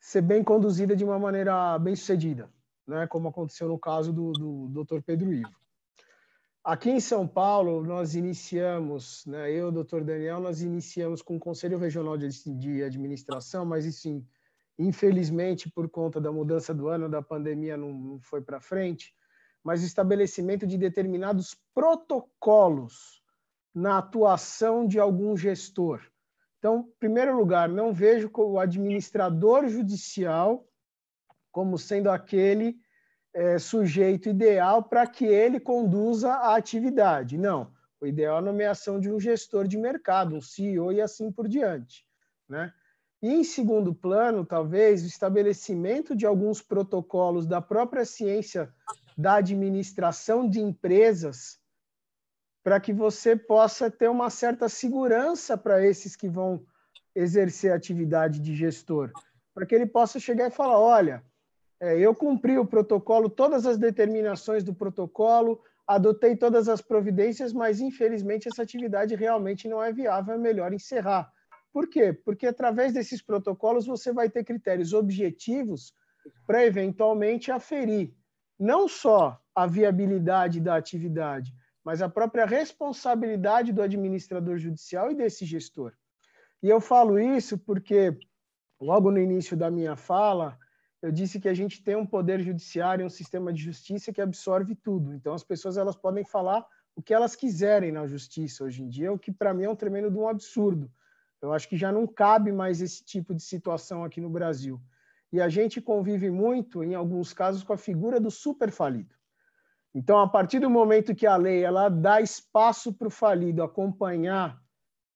ser 0.00 0.22
bem 0.22 0.44
conduzida 0.44 0.94
de 0.94 1.04
uma 1.04 1.18
maneira 1.18 1.78
bem 1.78 1.96
sucedida, 1.96 2.50
né? 2.86 3.06
Como 3.06 3.28
aconteceu 3.28 3.68
no 3.68 3.78
caso 3.78 4.12
do, 4.12 4.32
do 4.32 4.84
Dr. 4.84 5.00
Pedro 5.00 5.32
Ivo. 5.32 5.64
Aqui 6.64 6.90
em 6.90 7.00
São 7.00 7.28
Paulo, 7.28 7.84
nós 7.84 8.14
iniciamos, 8.14 9.26
né, 9.26 9.52
eu 9.52 9.70
Dr. 9.70 10.00
Daniel, 10.00 10.40
nós 10.40 10.62
iniciamos 10.62 11.20
com 11.20 11.36
o 11.36 11.38
Conselho 11.38 11.76
Regional 11.76 12.16
de, 12.16 12.28
de 12.58 12.82
Administração, 12.82 13.66
mas 13.66 13.84
isso, 13.84 14.24
infelizmente, 14.78 15.70
por 15.70 15.90
conta 15.90 16.18
da 16.18 16.32
mudança 16.32 16.72
do 16.72 16.88
ano, 16.88 17.06
da 17.06 17.20
pandemia, 17.20 17.76
não, 17.76 17.92
não 17.92 18.18
foi 18.18 18.40
para 18.40 18.62
frente, 18.62 19.14
mas 19.62 19.82
o 19.82 19.86
estabelecimento 19.86 20.66
de 20.66 20.78
determinados 20.78 21.54
protocolos 21.74 23.22
na 23.74 23.98
atuação 23.98 24.86
de 24.86 24.98
algum 24.98 25.36
gestor. 25.36 26.00
Então, 26.64 26.78
em 26.78 26.98
primeiro 26.98 27.36
lugar, 27.36 27.68
não 27.68 27.92
vejo 27.92 28.30
o 28.34 28.58
administrador 28.58 29.68
judicial 29.68 30.66
como 31.52 31.76
sendo 31.76 32.10
aquele 32.10 32.78
é, 33.34 33.58
sujeito 33.58 34.30
ideal 34.30 34.82
para 34.82 35.06
que 35.06 35.26
ele 35.26 35.60
conduza 35.60 36.32
a 36.32 36.56
atividade. 36.56 37.36
Não, 37.36 37.70
o 38.00 38.06
ideal 38.06 38.36
é 38.36 38.38
a 38.38 38.42
nomeação 38.42 38.98
de 38.98 39.12
um 39.12 39.20
gestor 39.20 39.68
de 39.68 39.76
mercado, 39.76 40.36
um 40.36 40.40
CEO 40.40 40.90
e 40.90 41.02
assim 41.02 41.30
por 41.30 41.48
diante. 41.48 42.06
Né? 42.48 42.72
E, 43.20 43.28
em 43.28 43.44
segundo 43.44 43.94
plano, 43.94 44.42
talvez, 44.42 45.04
o 45.04 45.06
estabelecimento 45.06 46.16
de 46.16 46.24
alguns 46.24 46.62
protocolos 46.62 47.46
da 47.46 47.60
própria 47.60 48.06
ciência 48.06 48.72
da 49.18 49.34
administração 49.34 50.48
de 50.48 50.60
empresas 50.60 51.58
para 52.64 52.80
que 52.80 52.94
você 52.94 53.36
possa 53.36 53.90
ter 53.90 54.08
uma 54.08 54.30
certa 54.30 54.70
segurança 54.70 55.56
para 55.56 55.86
esses 55.86 56.16
que 56.16 56.28
vão 56.28 56.64
exercer 57.14 57.70
a 57.70 57.76
atividade 57.76 58.40
de 58.40 58.56
gestor, 58.56 59.12
para 59.54 59.66
que 59.66 59.74
ele 59.74 59.86
possa 59.86 60.18
chegar 60.18 60.48
e 60.48 60.50
falar: 60.50 60.78
olha, 60.80 61.22
é, 61.78 61.98
eu 61.98 62.14
cumpri 62.14 62.56
o 62.56 62.64
protocolo, 62.64 63.28
todas 63.28 63.66
as 63.66 63.76
determinações 63.76 64.64
do 64.64 64.74
protocolo, 64.74 65.62
adotei 65.86 66.34
todas 66.34 66.66
as 66.66 66.80
providências, 66.80 67.52
mas 67.52 67.80
infelizmente 67.80 68.48
essa 68.48 68.62
atividade 68.62 69.14
realmente 69.14 69.68
não 69.68 69.82
é 69.82 69.92
viável, 69.92 70.34
é 70.34 70.38
melhor 70.38 70.72
encerrar. 70.72 71.30
Por 71.70 71.88
quê? 71.88 72.12
Porque 72.12 72.46
através 72.46 72.94
desses 72.94 73.20
protocolos 73.20 73.84
você 73.84 74.10
vai 74.12 74.30
ter 74.30 74.42
critérios 74.42 74.94
objetivos 74.94 75.92
para 76.46 76.64
eventualmente 76.64 77.52
aferir 77.52 78.14
não 78.58 78.88
só 78.88 79.38
a 79.54 79.66
viabilidade 79.66 80.60
da 80.60 80.76
atividade, 80.76 81.52
mas 81.84 82.00
a 82.00 82.08
própria 82.08 82.46
responsabilidade 82.46 83.72
do 83.72 83.82
administrador 83.82 84.56
judicial 84.58 85.10
e 85.10 85.14
desse 85.14 85.44
gestor. 85.44 85.92
E 86.62 86.68
eu 86.68 86.80
falo 86.80 87.18
isso 87.18 87.58
porque, 87.58 88.16
logo 88.80 89.10
no 89.10 89.18
início 89.18 89.56
da 89.56 89.70
minha 89.70 89.94
fala, 89.94 90.58
eu 91.02 91.12
disse 91.12 91.38
que 91.38 91.48
a 91.48 91.52
gente 91.52 91.82
tem 91.82 91.94
um 91.94 92.06
poder 92.06 92.40
judiciário, 92.40 93.04
um 93.04 93.10
sistema 93.10 93.52
de 93.52 93.62
justiça 93.62 94.10
que 94.10 94.22
absorve 94.22 94.74
tudo. 94.74 95.12
Então, 95.12 95.34
as 95.34 95.44
pessoas 95.44 95.76
elas 95.76 95.94
podem 95.94 96.24
falar 96.24 96.66
o 96.96 97.02
que 97.02 97.12
elas 97.12 97.36
quiserem 97.36 97.92
na 97.92 98.06
justiça 98.06 98.64
hoje 98.64 98.82
em 98.82 98.88
dia, 98.88 99.12
o 99.12 99.18
que 99.18 99.30
para 99.30 99.52
mim 99.52 99.64
é 99.64 99.70
um 99.70 99.76
tremendo 99.76 100.10
de 100.10 100.16
um 100.16 100.26
absurdo. 100.26 100.90
Eu 101.42 101.52
acho 101.52 101.68
que 101.68 101.76
já 101.76 101.92
não 101.92 102.06
cabe 102.06 102.50
mais 102.50 102.80
esse 102.80 103.04
tipo 103.04 103.34
de 103.34 103.42
situação 103.42 104.02
aqui 104.02 104.18
no 104.18 104.30
Brasil. 104.30 104.80
E 105.30 105.42
a 105.42 105.48
gente 105.50 105.78
convive 105.78 106.30
muito, 106.30 106.82
em 106.82 106.94
alguns 106.94 107.34
casos, 107.34 107.62
com 107.62 107.74
a 107.74 107.76
figura 107.76 108.18
do 108.18 108.30
super 108.30 108.70
falido. 108.70 109.14
Então, 109.94 110.18
a 110.18 110.28
partir 110.28 110.58
do 110.58 110.68
momento 110.68 111.14
que 111.14 111.26
a 111.26 111.36
lei 111.36 111.62
ela 111.62 111.88
dá 111.88 112.20
espaço 112.20 112.92
para 112.92 113.06
o 113.06 113.10
falido 113.10 113.62
acompanhar 113.62 114.60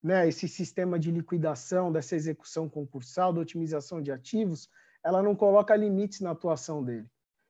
né, 0.01 0.27
esse 0.27 0.47
sistema 0.47 0.97
de 0.97 1.11
liquidação, 1.11 1.91
dessa 1.91 2.15
execução 2.15 2.69
concursal, 2.69 3.33
da 3.33 3.41
otimização 3.41 4.01
de 4.01 4.11
ativos, 4.11 4.69
ela 5.03 5.21
não 5.21 5.35
coloca 5.35 5.75
limites 5.75 6.21
na 6.21 6.31
atuação 6.31 6.81
dele. 6.81 7.07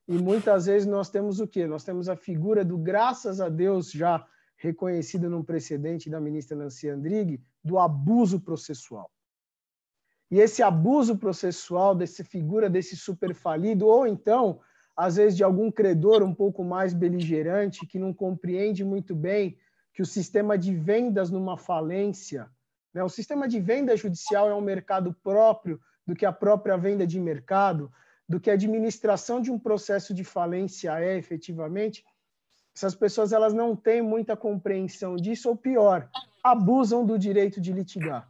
E 0.08 0.18
muitas 0.18 0.66
vezes 0.66 0.88
nós 0.88 1.10
temos 1.12 1.40
o 1.40 1.48
quê? 1.48 1.68
Nós 1.68 1.84
temos 1.84 2.10
a 2.10 2.16
figura 2.16 2.66
do, 2.66 2.80
graças 2.80 3.40
a 3.40 3.48
Deus, 3.48 3.92
já 3.92 4.26
reconhecida 4.58 5.30
num 5.30 5.44
precedente 5.44 6.10
da 6.10 6.20
ministra 6.20 6.58
Nancy 6.58 6.90
Andrighi, 6.90 7.40
do 7.64 7.78
abuso 7.78 8.40
processual. 8.40 9.10
E 10.32 10.40
esse 10.40 10.64
abuso 10.64 11.16
processual, 11.16 11.94
dessa 11.96 12.24
figura 12.24 12.70
desse 12.70 12.96
superfalido, 12.96 13.88
ou 13.88 14.08
então, 14.08 14.60
às 15.00 15.16
vezes, 15.16 15.38
de 15.38 15.46
algum 15.46 15.72
credor 15.72 16.22
um 16.22 16.36
pouco 16.36 16.62
mais 16.62 16.94
beligerante, 16.94 17.88
que 17.88 17.98
não 17.98 18.14
compreende 18.14 18.84
muito 18.84 19.16
bem 19.16 19.58
que 19.94 20.02
o 20.02 20.06
sistema 20.06 20.58
de 20.58 20.76
vendas 20.76 21.30
numa 21.30 21.56
falência, 21.56 22.50
né? 22.94 23.02
o 23.02 23.08
sistema 23.08 23.48
de 23.48 23.62
venda 23.62 23.96
judicial 23.96 24.50
é 24.50 24.54
um 24.54 24.60
mercado 24.60 25.16
próprio 25.24 25.80
do 26.06 26.14
que 26.14 26.26
a 26.26 26.34
própria 26.34 26.76
venda 26.76 27.08
de 27.08 27.18
mercado, 27.18 27.90
do 28.28 28.42
que 28.42 28.50
a 28.50 28.56
administração 28.56 29.40
de 29.40 29.50
um 29.50 29.58
processo 29.58 30.14
de 30.14 30.26
falência 30.26 31.00
é 31.00 31.18
efetivamente, 31.18 32.04
essas 32.76 32.94
pessoas 32.94 33.32
elas 33.32 33.54
não 33.54 33.78
têm 33.78 34.02
muita 34.02 34.36
compreensão 34.36 35.16
disso, 35.16 35.48
ou 35.48 35.56
pior, 35.56 36.10
abusam 36.44 37.06
do 37.06 37.18
direito 37.18 37.62
de 37.62 37.72
litigar. 37.72 38.30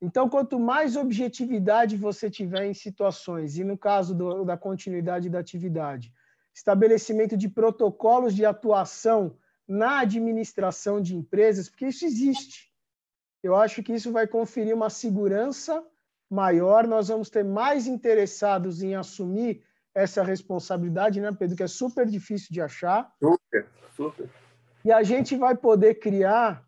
Então, 0.00 0.28
quanto 0.28 0.58
mais 0.58 0.94
objetividade 0.96 1.96
você 1.96 2.30
tiver 2.30 2.66
em 2.66 2.74
situações, 2.74 3.56
e 3.56 3.64
no 3.64 3.78
caso 3.78 4.14
do, 4.14 4.44
da 4.44 4.56
continuidade 4.56 5.30
da 5.30 5.38
atividade, 5.38 6.12
estabelecimento 6.54 7.36
de 7.36 7.48
protocolos 7.48 8.34
de 8.34 8.44
atuação 8.44 9.36
na 9.66 10.00
administração 10.00 11.00
de 11.00 11.16
empresas, 11.16 11.68
porque 11.68 11.86
isso 11.86 12.04
existe. 12.04 12.72
Eu 13.42 13.56
acho 13.56 13.82
que 13.82 13.92
isso 13.92 14.12
vai 14.12 14.26
conferir 14.26 14.74
uma 14.74 14.90
segurança 14.90 15.84
maior, 16.30 16.86
nós 16.86 17.08
vamos 17.08 17.30
ter 17.30 17.44
mais 17.44 17.86
interessados 17.86 18.82
em 18.82 18.94
assumir 18.94 19.62
essa 19.94 20.22
responsabilidade, 20.22 21.20
né, 21.20 21.32
Pedro? 21.32 21.56
Que 21.56 21.62
é 21.62 21.68
super 21.68 22.06
difícil 22.06 22.48
de 22.50 22.60
achar. 22.60 23.10
Super, 23.18 23.66
super. 23.94 24.28
E 24.84 24.92
a 24.92 25.02
gente 25.02 25.36
vai 25.36 25.56
poder 25.56 25.94
criar 25.94 26.64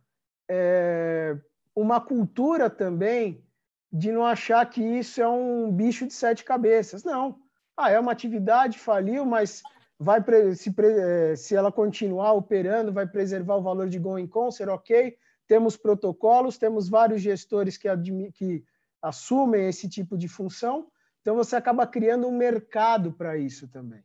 é, 0.49 1.37
uma 1.81 2.01
cultura 2.01 2.69
também 2.69 3.45
de 3.91 4.11
não 4.11 4.27
achar 4.27 4.69
que 4.69 4.83
isso 4.83 5.21
é 5.23 5.29
um 5.29 5.73
bicho 5.73 6.07
de 6.07 6.13
sete 6.13 6.45
cabeças. 6.45 7.05
Não. 7.05 7.39
Ah, 7.77 7.91
é 7.91 8.01
uma 8.01 8.11
atividade, 8.11 8.79
faliu, 8.79 9.25
mas 9.25 9.63
vai 9.99 10.21
se, 10.57 10.75
é, 10.77 11.37
se 11.37 11.55
ela 11.55 11.71
continuar 11.71 12.33
operando, 12.33 12.93
vai 12.93 13.07
preservar 13.07 13.57
o 13.57 13.63
valor 13.63 13.89
de 13.89 13.99
going 13.99 14.27
concern, 14.27 14.73
ok. 14.73 15.17
Temos 15.47 15.77
protocolos, 15.77 16.59
temos 16.59 16.89
vários 16.89 17.23
gestores 17.23 17.77
que, 17.77 17.89
que 18.33 18.65
assumem 19.01 19.69
esse 19.69 19.89
tipo 19.89 20.19
de 20.19 20.27
função, 20.27 20.91
então 21.21 21.37
você 21.37 21.55
acaba 21.55 21.87
criando 21.87 22.27
um 22.27 22.37
mercado 22.37 23.13
para 23.13 23.39
isso 23.39 23.69
também. 23.69 24.03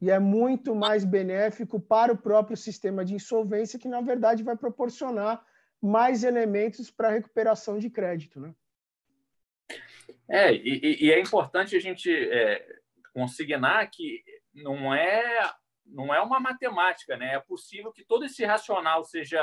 E 0.00 0.10
é 0.10 0.18
muito 0.18 0.74
mais 0.74 1.04
benéfico 1.04 1.80
para 1.80 2.12
o 2.12 2.18
próprio 2.18 2.56
sistema 2.56 3.02
de 3.02 3.14
insolvência, 3.14 3.78
que 3.78 3.88
na 3.88 4.02
verdade 4.02 4.42
vai 4.42 4.56
proporcionar 4.56 5.42
mais 5.82 6.24
elementos 6.24 6.90
para 6.90 7.10
recuperação 7.10 7.78
de 7.78 7.90
crédito, 7.90 8.40
né? 8.40 8.54
É, 10.28 10.52
e, 10.52 11.04
e 11.04 11.12
é 11.12 11.20
importante 11.20 11.76
a 11.76 11.80
gente 11.80 12.10
é, 12.12 12.80
consignar 13.12 13.88
que 13.90 14.22
não 14.52 14.94
é 14.94 15.52
não 15.84 16.12
é 16.12 16.20
uma 16.20 16.40
matemática, 16.40 17.16
né? 17.16 17.34
É 17.34 17.40
possível 17.40 17.92
que 17.92 18.04
todo 18.04 18.24
esse 18.24 18.44
racional 18.44 19.04
seja 19.04 19.40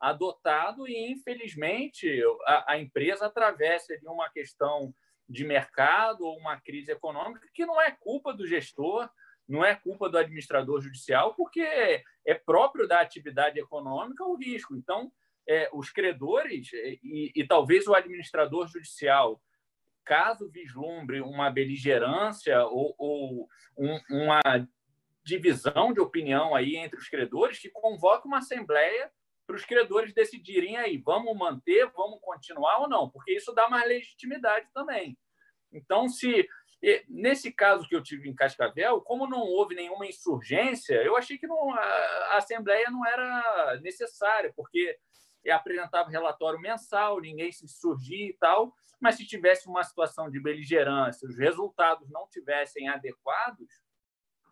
adotado 0.00 0.86
e, 0.88 1.12
infelizmente, 1.12 2.20
a, 2.44 2.72
a 2.72 2.78
empresa 2.78 3.26
atravessa 3.26 3.96
de 3.96 4.06
uma 4.08 4.28
questão 4.30 4.92
de 5.28 5.44
mercado 5.44 6.24
ou 6.24 6.36
uma 6.38 6.60
crise 6.60 6.92
econômica 6.92 7.48
que 7.54 7.64
não 7.64 7.80
é 7.80 7.90
culpa 7.90 8.32
do 8.32 8.46
gestor, 8.46 9.08
não 9.48 9.64
é 9.64 9.74
culpa 9.74 10.08
do 10.08 10.18
administrador 10.18 10.80
judicial, 10.80 11.34
porque 11.34 11.62
é 12.26 12.34
próprio 12.34 12.86
da 12.86 13.00
atividade 13.00 13.58
econômica 13.58 14.24
o 14.24 14.36
risco. 14.36 14.76
Então, 14.76 15.12
é, 15.48 15.68
os 15.72 15.90
credores 15.90 16.70
e, 16.72 17.32
e, 17.34 17.46
talvez 17.46 17.86
o 17.86 17.94
administrador 17.94 18.66
judicial, 18.66 19.40
caso 20.04 20.48
vislumbre 20.50 21.20
uma 21.20 21.50
beligerância 21.50 22.64
ou, 22.66 22.94
ou 22.98 23.48
um, 23.76 24.00
uma 24.10 24.40
divisão 25.24 25.92
de 25.92 26.00
opinião 26.00 26.54
aí 26.54 26.76
entre 26.76 26.98
os 26.98 27.08
credores, 27.08 27.58
que 27.58 27.70
convoque 27.70 28.26
uma 28.26 28.38
assembleia 28.38 29.10
para 29.46 29.56
os 29.56 29.64
credores 29.64 30.12
decidirem 30.12 30.76
aí, 30.76 30.98
vamos 30.98 31.36
manter, 31.36 31.90
vamos 31.92 32.20
continuar 32.20 32.80
ou 32.80 32.88
não, 32.88 33.08
porque 33.08 33.32
isso 33.32 33.52
dá 33.52 33.68
mais 33.68 33.86
legitimidade 33.88 34.68
também. 34.72 35.16
Então, 35.72 36.08
se 36.08 36.48
nesse 37.08 37.52
caso 37.52 37.88
que 37.88 37.94
eu 37.94 38.02
tive 38.02 38.28
em 38.28 38.34
Cascavel, 38.34 39.00
como 39.00 39.26
não 39.26 39.40
houve 39.40 39.74
nenhuma 39.74 40.06
insurgência, 40.06 40.94
eu 41.02 41.16
achei 41.16 41.38
que 41.38 41.46
não, 41.46 41.72
a 41.72 42.36
Assembleia 42.36 42.90
não 42.90 43.04
era 43.06 43.80
necessária, 43.82 44.52
porque 44.54 44.98
apresentava 45.50 46.10
relatório 46.10 46.60
mensal, 46.60 47.20
ninguém 47.20 47.52
se 47.52 47.66
surgia 47.68 48.28
e 48.28 48.32
tal, 48.34 48.74
mas 49.00 49.16
se 49.16 49.26
tivesse 49.26 49.68
uma 49.68 49.84
situação 49.84 50.30
de 50.30 50.40
beligerância, 50.40 51.28
os 51.28 51.36
resultados 51.36 52.08
não 52.10 52.26
tivessem 52.28 52.88
adequados, 52.88 53.68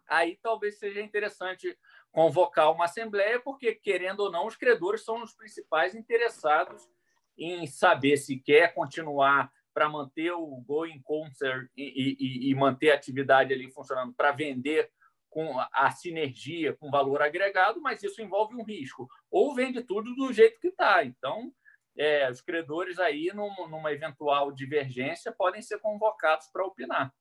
aí 0.06 0.38
talvez 0.42 0.78
seja 0.78 1.00
interessante 1.00 1.76
convocar 2.12 2.70
uma 2.70 2.84
assembleia, 2.84 3.40
porque, 3.40 3.74
querendo 3.74 4.20
ou 4.20 4.30
não, 4.30 4.46
os 4.46 4.56
credores 4.56 5.04
são 5.04 5.22
os 5.22 5.34
principais 5.34 5.94
interessados 5.94 6.88
em 7.36 7.66
saber 7.66 8.16
se 8.16 8.38
quer 8.38 8.72
continuar 8.72 9.50
para 9.72 9.88
manter 9.88 10.30
o 10.30 10.62
going 10.64 11.02
concert 11.02 11.68
e, 11.76 11.82
e, 12.20 12.50
e, 12.50 12.54
manter 12.54 12.92
a 12.92 12.94
atividade 12.94 13.52
ali 13.52 13.68
funcionando 13.72 14.14
para 14.14 14.30
vender 14.30 14.88
com 15.34 15.58
a 15.58 15.90
sinergia, 15.90 16.76
com 16.76 16.92
valor 16.92 17.20
agregado, 17.20 17.80
mas 17.80 18.04
isso 18.04 18.22
envolve 18.22 18.54
um 18.54 18.62
risco. 18.62 19.08
Ou 19.28 19.52
vende 19.52 19.82
tudo 19.82 20.14
do 20.14 20.32
jeito 20.32 20.60
que 20.60 20.68
está. 20.68 21.04
Então, 21.04 21.52
é, 21.98 22.30
os 22.30 22.40
credores 22.40 23.00
aí, 23.00 23.32
num, 23.34 23.68
numa 23.68 23.90
eventual 23.90 24.52
divergência, 24.52 25.34
podem 25.36 25.60
ser 25.60 25.80
convocados 25.80 26.46
para 26.52 26.64
opinar. 26.64 27.12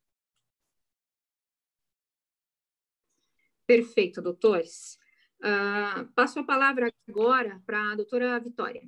Perfeito, 3.66 4.22
doutores. 4.22 5.00
Uh, 5.40 6.06
passo 6.14 6.40
a 6.40 6.44
palavra 6.44 6.94
agora 7.10 7.60
para 7.66 7.94
a 7.94 7.96
doutora 7.96 8.40
Vitória. 8.40 8.88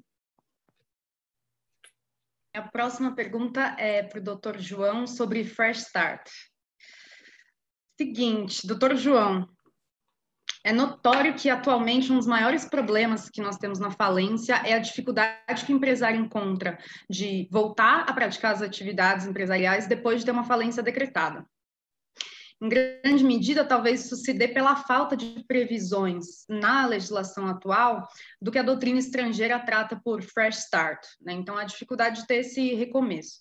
A 2.53 2.61
próxima 2.61 3.15
pergunta 3.15 3.75
é 3.79 4.03
para 4.03 4.19
o 4.19 4.23
doutor 4.23 4.59
João 4.59 5.07
sobre 5.07 5.43
Fresh 5.43 5.87
Start. 5.87 6.29
Seguinte, 7.97 8.67
doutor 8.67 8.95
João, 8.97 9.47
é 10.65 10.73
notório 10.73 11.35
que 11.35 11.49
atualmente 11.49 12.11
um 12.11 12.17
dos 12.17 12.27
maiores 12.27 12.65
problemas 12.65 13.29
que 13.29 13.39
nós 13.39 13.55
temos 13.55 13.79
na 13.79 13.91
falência 13.91 14.55
é 14.65 14.73
a 14.73 14.79
dificuldade 14.79 15.63
que 15.65 15.71
o 15.71 15.77
empresário 15.77 16.19
encontra 16.19 16.77
de 17.09 17.47
voltar 17.51 18.01
a 18.09 18.13
praticar 18.13 18.53
as 18.53 18.61
atividades 18.61 19.25
empresariais 19.25 19.87
depois 19.87 20.19
de 20.19 20.25
ter 20.25 20.31
uma 20.31 20.43
falência 20.43 20.83
decretada. 20.83 21.45
Em 22.61 22.67
grande 22.67 23.23
medida, 23.23 23.63
talvez 23.63 24.05
isso 24.05 24.15
se 24.15 24.33
dê 24.33 24.47
pela 24.47 24.75
falta 24.75 25.15
de 25.15 25.43
previsões 25.47 26.45
na 26.49 26.85
legislação 26.85 27.47
atual 27.47 28.07
do 28.41 28.51
que 28.51 28.57
a 28.57 28.63
doutrina 28.63 28.99
estrangeira 28.99 29.59
trata 29.59 30.01
por 30.03 30.21
fresh 30.21 30.59
start. 30.59 30.99
Né? 31.21 31.33
Então, 31.33 31.57
a 31.57 31.63
dificuldade 31.63 32.21
de 32.21 32.27
ter 32.27 32.37
esse 32.37 32.73
recomeço. 32.73 33.37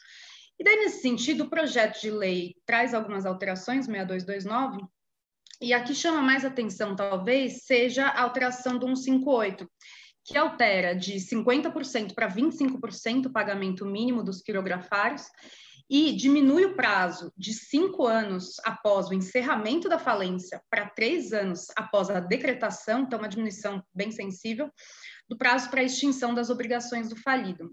E 0.64 0.66
daí, 0.66 0.76
nesse 0.76 1.02
sentido, 1.02 1.44
o 1.44 1.50
projeto 1.50 2.00
de 2.00 2.10
lei 2.10 2.56
traz 2.64 2.94
algumas 2.94 3.26
alterações, 3.26 3.84
6229, 3.84 4.82
e 5.60 5.74
aqui 5.74 5.94
chama 5.94 6.22
mais 6.22 6.42
atenção, 6.42 6.96
talvez, 6.96 7.64
seja 7.64 8.06
a 8.06 8.22
alteração 8.22 8.78
do 8.78 8.86
158, 8.86 9.70
que 10.24 10.38
altera 10.38 10.94
de 10.94 11.16
50% 11.16 12.14
para 12.14 12.30
25% 12.30 13.26
o 13.26 13.30
pagamento 13.30 13.84
mínimo 13.84 14.24
dos 14.24 14.40
quirografários 14.40 15.26
e 15.90 16.16
diminui 16.16 16.64
o 16.64 16.74
prazo 16.74 17.30
de 17.36 17.52
cinco 17.52 18.06
anos 18.06 18.54
após 18.64 19.10
o 19.10 19.14
encerramento 19.14 19.86
da 19.86 19.98
falência 19.98 20.62
para 20.70 20.88
três 20.88 21.34
anos 21.34 21.66
após 21.76 22.08
a 22.08 22.20
decretação, 22.20 23.00
então 23.00 23.18
uma 23.18 23.28
diminuição 23.28 23.84
bem 23.94 24.10
sensível, 24.10 24.70
do 25.28 25.36
prazo 25.36 25.68
para 25.68 25.82
extinção 25.82 26.32
das 26.32 26.48
obrigações 26.48 27.10
do 27.10 27.16
falido. 27.16 27.70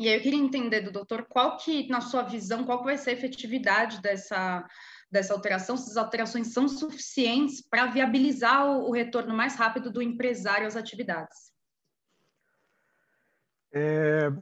E 0.00 0.08
aí 0.08 0.14
eu 0.14 0.22
queria 0.22 0.40
entender 0.40 0.80
do 0.80 0.90
doutor 0.90 1.26
qual 1.28 1.58
que, 1.58 1.86
na 1.90 2.00
sua 2.00 2.22
visão, 2.22 2.64
qual 2.64 2.82
vai 2.82 2.96
ser 2.96 3.10
a 3.10 3.12
efetividade 3.12 4.00
dessa, 4.00 4.66
dessa 5.10 5.34
alteração, 5.34 5.76
se 5.76 5.90
as 5.90 5.96
alterações 5.98 6.54
são 6.54 6.66
suficientes 6.66 7.60
para 7.60 7.84
viabilizar 7.84 8.66
o, 8.66 8.88
o, 8.88 8.92
retorno 8.92 9.34
mais 9.34 9.56
rápido 9.56 9.92
do 9.92 10.00
empresário 10.00 10.66
às 10.66 10.74
atividades. 10.74 11.52
É, 13.74 14.32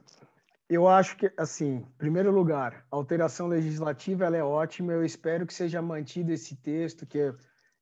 eu 0.70 0.86
acho 0.86 1.16
que, 1.16 1.28
assim, 1.36 1.78
em 1.78 1.92
primeiro 1.98 2.30
lugar, 2.30 2.86
a 2.88 2.94
alteração 2.94 3.48
legislativa 3.48 4.26
ela 4.26 4.36
é 4.36 4.44
ótima. 4.44 4.92
Eu 4.92 5.04
espero 5.04 5.44
que 5.44 5.52
seja 5.52 5.82
mantido 5.82 6.30
esse 6.30 6.54
texto, 6.54 7.04
que 7.04 7.34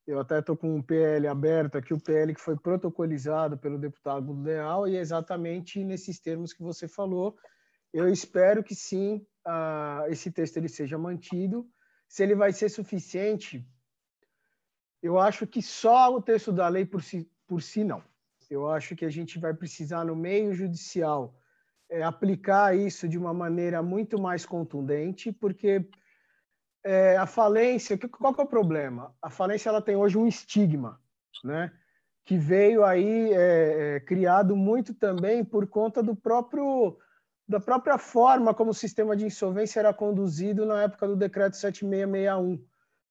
eu 0.06 0.18
até 0.18 0.38
estou 0.38 0.56
com 0.56 0.74
um 0.74 0.80
PL 0.80 1.28
aberto 1.28 1.76
aqui, 1.76 1.92
o 1.92 2.00
PL 2.00 2.34
que 2.34 2.40
foi 2.40 2.56
protocolizado 2.56 3.58
pelo 3.58 3.78
deputado 3.78 4.32
Leal, 4.32 4.88
e 4.88 4.96
é 4.96 5.00
exatamente 5.00 5.84
nesses 5.84 6.18
termos 6.18 6.54
que 6.54 6.62
você 6.62 6.88
falou. 6.88 7.36
Eu 7.92 8.08
espero 8.08 8.62
que 8.62 8.74
sim, 8.74 9.26
uh, 9.46 10.06
esse 10.08 10.30
texto 10.30 10.56
ele 10.56 10.68
seja 10.68 10.98
mantido. 10.98 11.68
Se 12.08 12.22
ele 12.22 12.34
vai 12.34 12.52
ser 12.52 12.68
suficiente, 12.68 13.66
eu 15.02 15.18
acho 15.18 15.46
que 15.46 15.62
só 15.62 16.14
o 16.14 16.22
texto 16.22 16.52
da 16.52 16.68
lei 16.68 16.84
por 16.84 17.02
si, 17.02 17.30
por 17.46 17.62
si 17.62 17.82
não. 17.84 18.02
Eu 18.48 18.70
acho 18.70 18.94
que 18.94 19.04
a 19.04 19.10
gente 19.10 19.38
vai 19.38 19.52
precisar, 19.52 20.04
no 20.04 20.14
meio 20.14 20.52
judicial, 20.54 21.38
é, 21.88 22.02
aplicar 22.02 22.76
isso 22.76 23.08
de 23.08 23.18
uma 23.18 23.34
maneira 23.34 23.82
muito 23.82 24.20
mais 24.20 24.46
contundente, 24.46 25.32
porque 25.32 25.88
é, 26.84 27.16
a 27.16 27.26
falência, 27.26 27.98
qual 27.98 28.34
que 28.34 28.40
é 28.40 28.44
o 28.44 28.48
problema? 28.48 29.14
A 29.20 29.30
falência 29.30 29.68
ela 29.68 29.82
tem 29.82 29.96
hoje 29.96 30.16
um 30.16 30.26
estigma, 30.26 31.00
né? 31.42 31.72
que 32.26 32.36
veio 32.36 32.84
aí 32.84 33.32
é, 33.32 33.96
é, 33.96 34.00
criado 34.00 34.56
muito 34.56 34.92
também 34.92 35.44
por 35.44 35.68
conta 35.68 36.02
do 36.02 36.14
próprio 36.14 36.98
da 37.48 37.60
própria 37.60 37.96
forma 37.96 38.52
como 38.52 38.70
o 38.70 38.74
sistema 38.74 39.16
de 39.16 39.24
insolvência 39.24 39.78
era 39.80 39.94
conduzido 39.94 40.66
na 40.66 40.82
época 40.82 41.06
do 41.06 41.16
decreto 41.16 41.56
7661, 41.56 42.64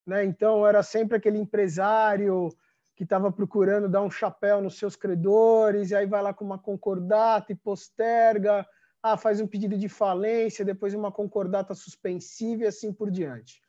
né? 0.06 0.26
Então 0.26 0.68
era 0.68 0.84
sempre 0.84 1.18
aquele 1.18 1.38
empresário 1.38 2.50
que 2.96 3.04
estava 3.04 3.32
procurando 3.32 3.90
dar 3.90 4.02
um 4.02 4.10
chapéu 4.10 4.62
nos 4.62 4.78
seus 4.78 4.96
credores, 4.96 5.92
e 5.92 5.96
aí 5.96 6.06
vai 6.06 6.22
lá 6.22 6.34
com 6.34 6.46
uma 6.46 6.58
concordata 6.58 7.52
e 7.52 7.56
posterga, 7.56 8.66
ah, 9.04 9.18
faz 9.18 9.40
um 9.40 9.48
pedido 9.48 9.78
de 9.78 9.90
falência, 9.90 10.66
depois 10.66 10.94
uma 10.94 11.12
concordata 11.12 11.76
suspensiva 11.76 12.64
e 12.64 12.68
assim 12.68 12.92
por 12.92 13.12
diante. 13.12 13.62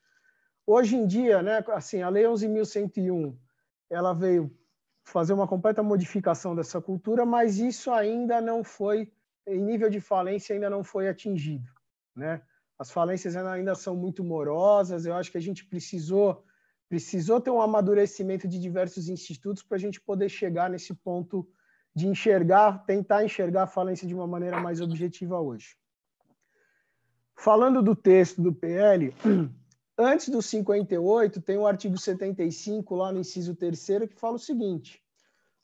Hoje 0.67 0.97
em 0.97 1.07
dia, 1.07 1.43
né, 1.43 1.63
assim, 1.69 2.03
a 2.03 2.09
Lei 2.09 2.25
11.101, 2.25 3.37
ela 3.91 4.13
veio 4.13 4.51
fazer 5.05 5.33
uma 5.33 5.47
completa 5.47 5.83
modificação 5.83 6.55
dessa 6.55 6.81
cultura, 6.81 7.25
mas 7.25 7.59
isso 7.59 7.93
ainda 7.93 8.41
não 8.41 8.65
foi, 8.65 9.13
em 9.47 9.61
nível 9.61 9.89
de 9.89 10.01
falência, 10.01 10.55
ainda 10.55 10.69
não 10.69 10.83
foi 10.83 11.09
atingido, 11.09 11.71
né? 12.15 12.43
As 12.79 12.91
falências 12.91 13.37
ainda 13.37 13.75
são 13.75 13.97
muito 13.97 14.23
morosas, 14.23 15.07
eu 15.07 15.15
acho 15.15 15.31
que 15.31 15.39
a 15.39 15.43
gente 15.43 15.65
precisou 15.65 16.45
precisou 16.89 17.41
ter 17.41 17.51
um 17.51 17.61
amadurecimento 17.61 18.47
de 18.47 18.61
diversos 18.61 19.09
institutos 19.09 19.63
para 19.63 19.77
a 19.77 19.81
gente 19.81 20.01
poder 20.01 20.29
chegar 20.29 20.71
nesse 20.71 20.95
ponto 20.95 21.49
de 21.95 22.07
enxergar, 22.07 22.85
tentar 22.85 23.25
enxergar 23.25 23.65
a 23.65 23.67
falência 23.67 24.07
de 24.07 24.15
uma 24.15 24.27
maneira 24.27 24.61
mais 24.61 24.81
objetiva 24.81 25.41
hoje. 25.41 25.77
Falando 27.35 27.83
do 27.83 27.97
texto 27.97 28.41
do 28.41 28.53
PL, 28.53 29.15
antes 29.99 30.29
do 30.29 30.41
58, 30.41 31.41
tem 31.41 31.57
o 31.57 31.67
artigo 31.67 31.99
75, 31.99 32.95
lá 32.95 33.13
no 33.13 33.21
inciso 33.21 33.55
3 33.55 33.87
que 34.09 34.15
fala 34.15 34.37
o 34.37 34.39
seguinte: 34.39 35.03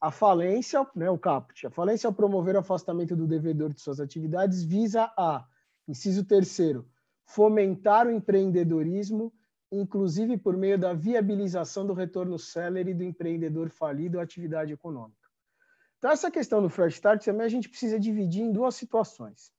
a 0.02 0.10
falência, 0.10 0.86
né, 0.94 1.08
o 1.08 1.16
caput, 1.16 1.66
a 1.66 1.70
falência 1.70 2.08
ao 2.08 2.12
promover 2.12 2.56
o 2.56 2.58
afastamento 2.58 3.14
do 3.14 3.26
devedor 3.26 3.72
de 3.72 3.80
suas 3.80 4.00
atividades 4.00 4.62
visa 4.64 5.04
a, 5.16 5.46
inciso 5.86 6.24
3 6.24 6.84
fomentar 7.24 8.06
o 8.06 8.10
empreendedorismo 8.10 9.32
inclusive 9.72 10.36
por 10.36 10.56
meio 10.56 10.78
da 10.78 10.92
viabilização 10.92 11.86
do 11.86 11.94
retorno 11.94 12.38
célere 12.38 12.92
do 12.92 13.02
empreendedor 13.02 13.70
falido 13.70 14.20
à 14.20 14.22
atividade 14.22 14.72
econômica. 14.72 15.16
Então, 15.98 16.10
essa 16.10 16.30
questão 16.30 16.60
do 16.60 16.68
fresh 16.68 16.94
start 16.94 17.24
também 17.24 17.46
a 17.46 17.48
gente 17.48 17.68
precisa 17.68 17.98
dividir 17.98 18.42
em 18.42 18.52
duas 18.52 18.74
situações. 18.74 19.50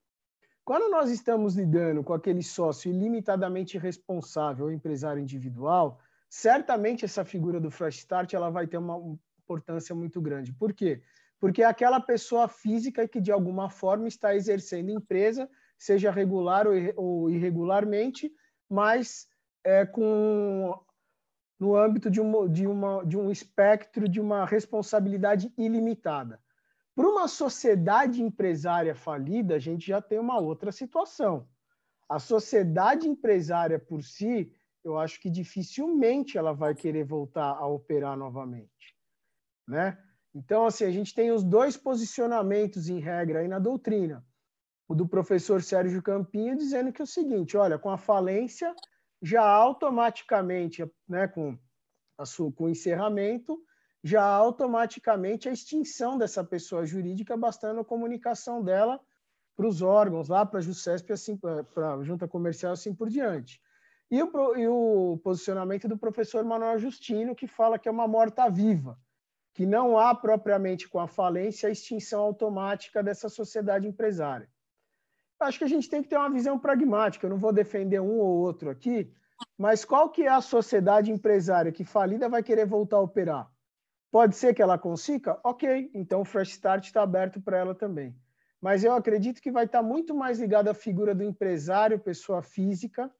Quando 0.64 0.91
nós 0.91 1.10
estamos 1.10 1.56
lidando 1.56 2.03
com 2.03 2.14
aquele 2.14 2.44
sócio 2.44 2.91
ilimitadamente 2.91 3.78
responsável, 3.78 4.72
empresário 4.72 5.22
individual, 5.22 5.99
certamente 6.30 7.03
essa 7.06 7.26
figura 7.26 7.60
do 7.60 7.72
fresh 7.72 7.99
start 7.99 8.34
ela 8.34 8.49
vai 8.49 8.68
ter 8.68 8.78
uma 8.78 8.95
importância 9.44 9.94
muito 9.94 10.22
grande. 10.22 10.53
Por 10.53 10.74
quê? 10.74 11.02
Porque 11.40 11.61
é 11.61 11.65
aquela 11.65 11.99
pessoa 11.99 12.48
física 12.48 13.07
que 13.07 13.20
de 13.20 13.32
alguma 13.32 13.70
forma 13.70 14.07
está 14.07 14.36
exercendo 14.36 14.90
empresa, 14.90 15.49
seja 15.78 16.10
regular 16.10 16.65
ou 16.95 17.30
irregularmente, 17.30 18.32
mas 18.70 19.28
é, 19.64 19.86
com 19.86 20.74
no 21.60 21.76
âmbito 21.78 22.10
de, 22.10 22.20
uma, 22.20 22.49
de, 22.49 22.68
uma, 22.68 23.06
de 23.06 23.18
um 23.18 23.32
espectro 23.32 24.10
de 24.10 24.20
uma 24.20 24.45
responsabilidade 24.45 25.53
ilimitada. 25.57 26.41
Para 26.95 27.07
uma 27.07 27.28
sociedade 27.28 28.22
empresária 28.22 28.94
falida, 28.94 29.56
a 29.56 29.60
gente 29.60 29.88
já 29.88 30.02
tem 30.02 30.20
uma 30.20 30.40
outra 30.40 30.72
situação. 30.72 31.48
A 32.10 32.20
sociedade 32.20 33.07
empresária 33.07 33.80
por 33.80 34.03
si, 34.03 34.52
eu 34.84 34.99
acho 34.99 35.20
que 35.20 35.30
dificilmente 35.30 36.38
ela 36.38 36.53
vai 36.53 36.76
querer 36.76 37.06
voltar 37.06 37.52
a 37.52 37.65
operar 37.65 38.18
novamente, 38.18 38.93
né? 39.68 39.98
Então, 40.34 40.65
assim, 40.65 40.85
a 40.85 40.91
gente 40.91 41.14
tem 41.14 41.31
os 41.31 41.44
dois 41.44 41.77
posicionamentos 41.77 42.90
em 42.90 42.99
regra 42.99 43.40
aí 43.40 43.48
na 43.48 43.60
doutrina. 43.60 44.26
O 44.88 44.95
do 44.95 45.07
professor 45.07 45.61
Sérgio 45.61 46.02
Campinho 46.02 46.57
dizendo 46.57 46.91
que 46.91 47.02
é 47.02 47.06
o 47.06 47.07
seguinte, 47.07 47.56
olha, 47.56 47.77
com 47.77 47.90
a 47.90 47.98
falência 47.98 48.73
já 49.22 49.44
automaticamente, 49.44 50.84
né, 51.07 51.27
com, 51.27 51.57
a 52.18 52.26
sua, 52.26 52.52
com 52.52 52.65
o 52.65 52.69
encerramento, 52.69 53.57
já 54.03 54.23
automaticamente 54.23 55.48
a 55.48 55.53
extinção 55.53 56.18
dessa 56.18 56.44
pessoa 56.44 56.85
jurídica, 56.85 57.38
bastando 57.38 57.80
a 57.80 57.85
comunicação 57.85 58.61
dela 58.61 58.99
para 59.56 59.68
os 59.68 59.81
órgãos, 59.81 60.27
lá 60.27 60.45
para 60.45 60.60
a 60.60 60.61
JUSCESP, 60.61 61.14
assim, 61.14 61.38
para 61.38 61.94
a 61.94 62.03
Junta 62.03 62.27
Comercial, 62.27 62.73
assim 62.73 62.94
por 62.94 63.10
diante. 63.10 63.61
E 64.11 64.22
o, 64.22 64.57
e 64.57 64.68
o 64.68 65.19
posicionamento 65.23 65.88
do 65.88 65.98
professor 65.98 66.44
Manuel 66.44 66.77
Justino, 66.77 67.35
que 67.35 67.48
fala 67.48 67.80
que 67.80 67.88
é 67.88 67.91
uma 67.91 68.07
morta-viva, 68.07 68.99
que 69.53 69.65
não 69.65 69.97
há 69.97 70.15
propriamente 70.15 70.88
com 70.89 70.99
a 70.99 71.07
falência 71.07 71.69
a 71.69 71.71
extinção 71.71 72.21
automática 72.21 73.03
dessa 73.03 73.30
sociedade 73.30 73.88
empresária 73.88 74.49
acho 75.43 75.57
que 75.57 75.63
a 75.63 75.69
gente 75.69 75.89
tem 75.89 76.01
que 76.01 76.09
ter 76.09 76.17
uma 76.17 76.30
visão 76.30 76.57
pragmática. 76.57 77.25
Eu 77.25 77.31
não 77.31 77.38
vou 77.38 77.53
defender 77.53 77.99
um 77.99 78.17
ou 78.19 78.39
outro 78.39 78.69
aqui, 78.69 79.11
mas 79.57 79.84
qual 79.84 80.09
que 80.09 80.23
é 80.23 80.30
a 80.30 80.41
sociedade 80.41 81.11
empresária 81.11 81.71
que 81.71 81.84
falida 81.84 82.30
vai 82.30 82.41
querer 82.41 82.65
voltar 82.65 82.97
a 82.97 83.01
operar? 83.01 83.51
Pode 84.11 84.35
ser 84.35 84.53
que 84.53 84.61
ela 84.61 84.77
consiga? 84.77 85.39
Ok, 85.43 85.89
então 85.93 86.21
o 86.21 86.25
Fresh 86.25 86.51
Start 86.51 86.85
está 86.85 87.01
aberto 87.01 87.41
para 87.41 87.57
ela 87.57 87.73
também. 87.73 88.15
Mas 88.61 88.84
eu 88.84 88.93
acredito 88.93 89.41
que 89.41 89.51
vai 89.51 89.65
estar 89.65 89.81
muito 89.81 90.15
mais 90.15 90.39
ligado 90.39 90.69
à 90.69 90.73
figura 90.73 91.13
do 91.13 91.23
empresário, 91.23 91.99
pessoa 91.99 92.41
física, 92.41 93.11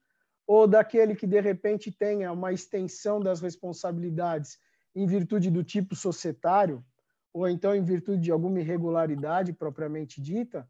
ou 0.46 0.66
daquele 0.66 1.14
que 1.14 1.26
de 1.26 1.40
repente 1.40 1.90
tenha 1.90 2.32
uma 2.32 2.52
extensão 2.52 3.20
das 3.20 3.40
responsabilidades 3.40 4.58
em 4.94 5.06
virtude 5.06 5.50
do 5.50 5.64
tipo 5.64 5.96
societário, 5.96 6.84
ou 7.32 7.48
então 7.48 7.74
em 7.74 7.82
virtude 7.82 8.22
de 8.22 8.30
alguma 8.30 8.60
irregularidade 8.60 9.52
propriamente 9.52 10.20
dita, 10.20 10.68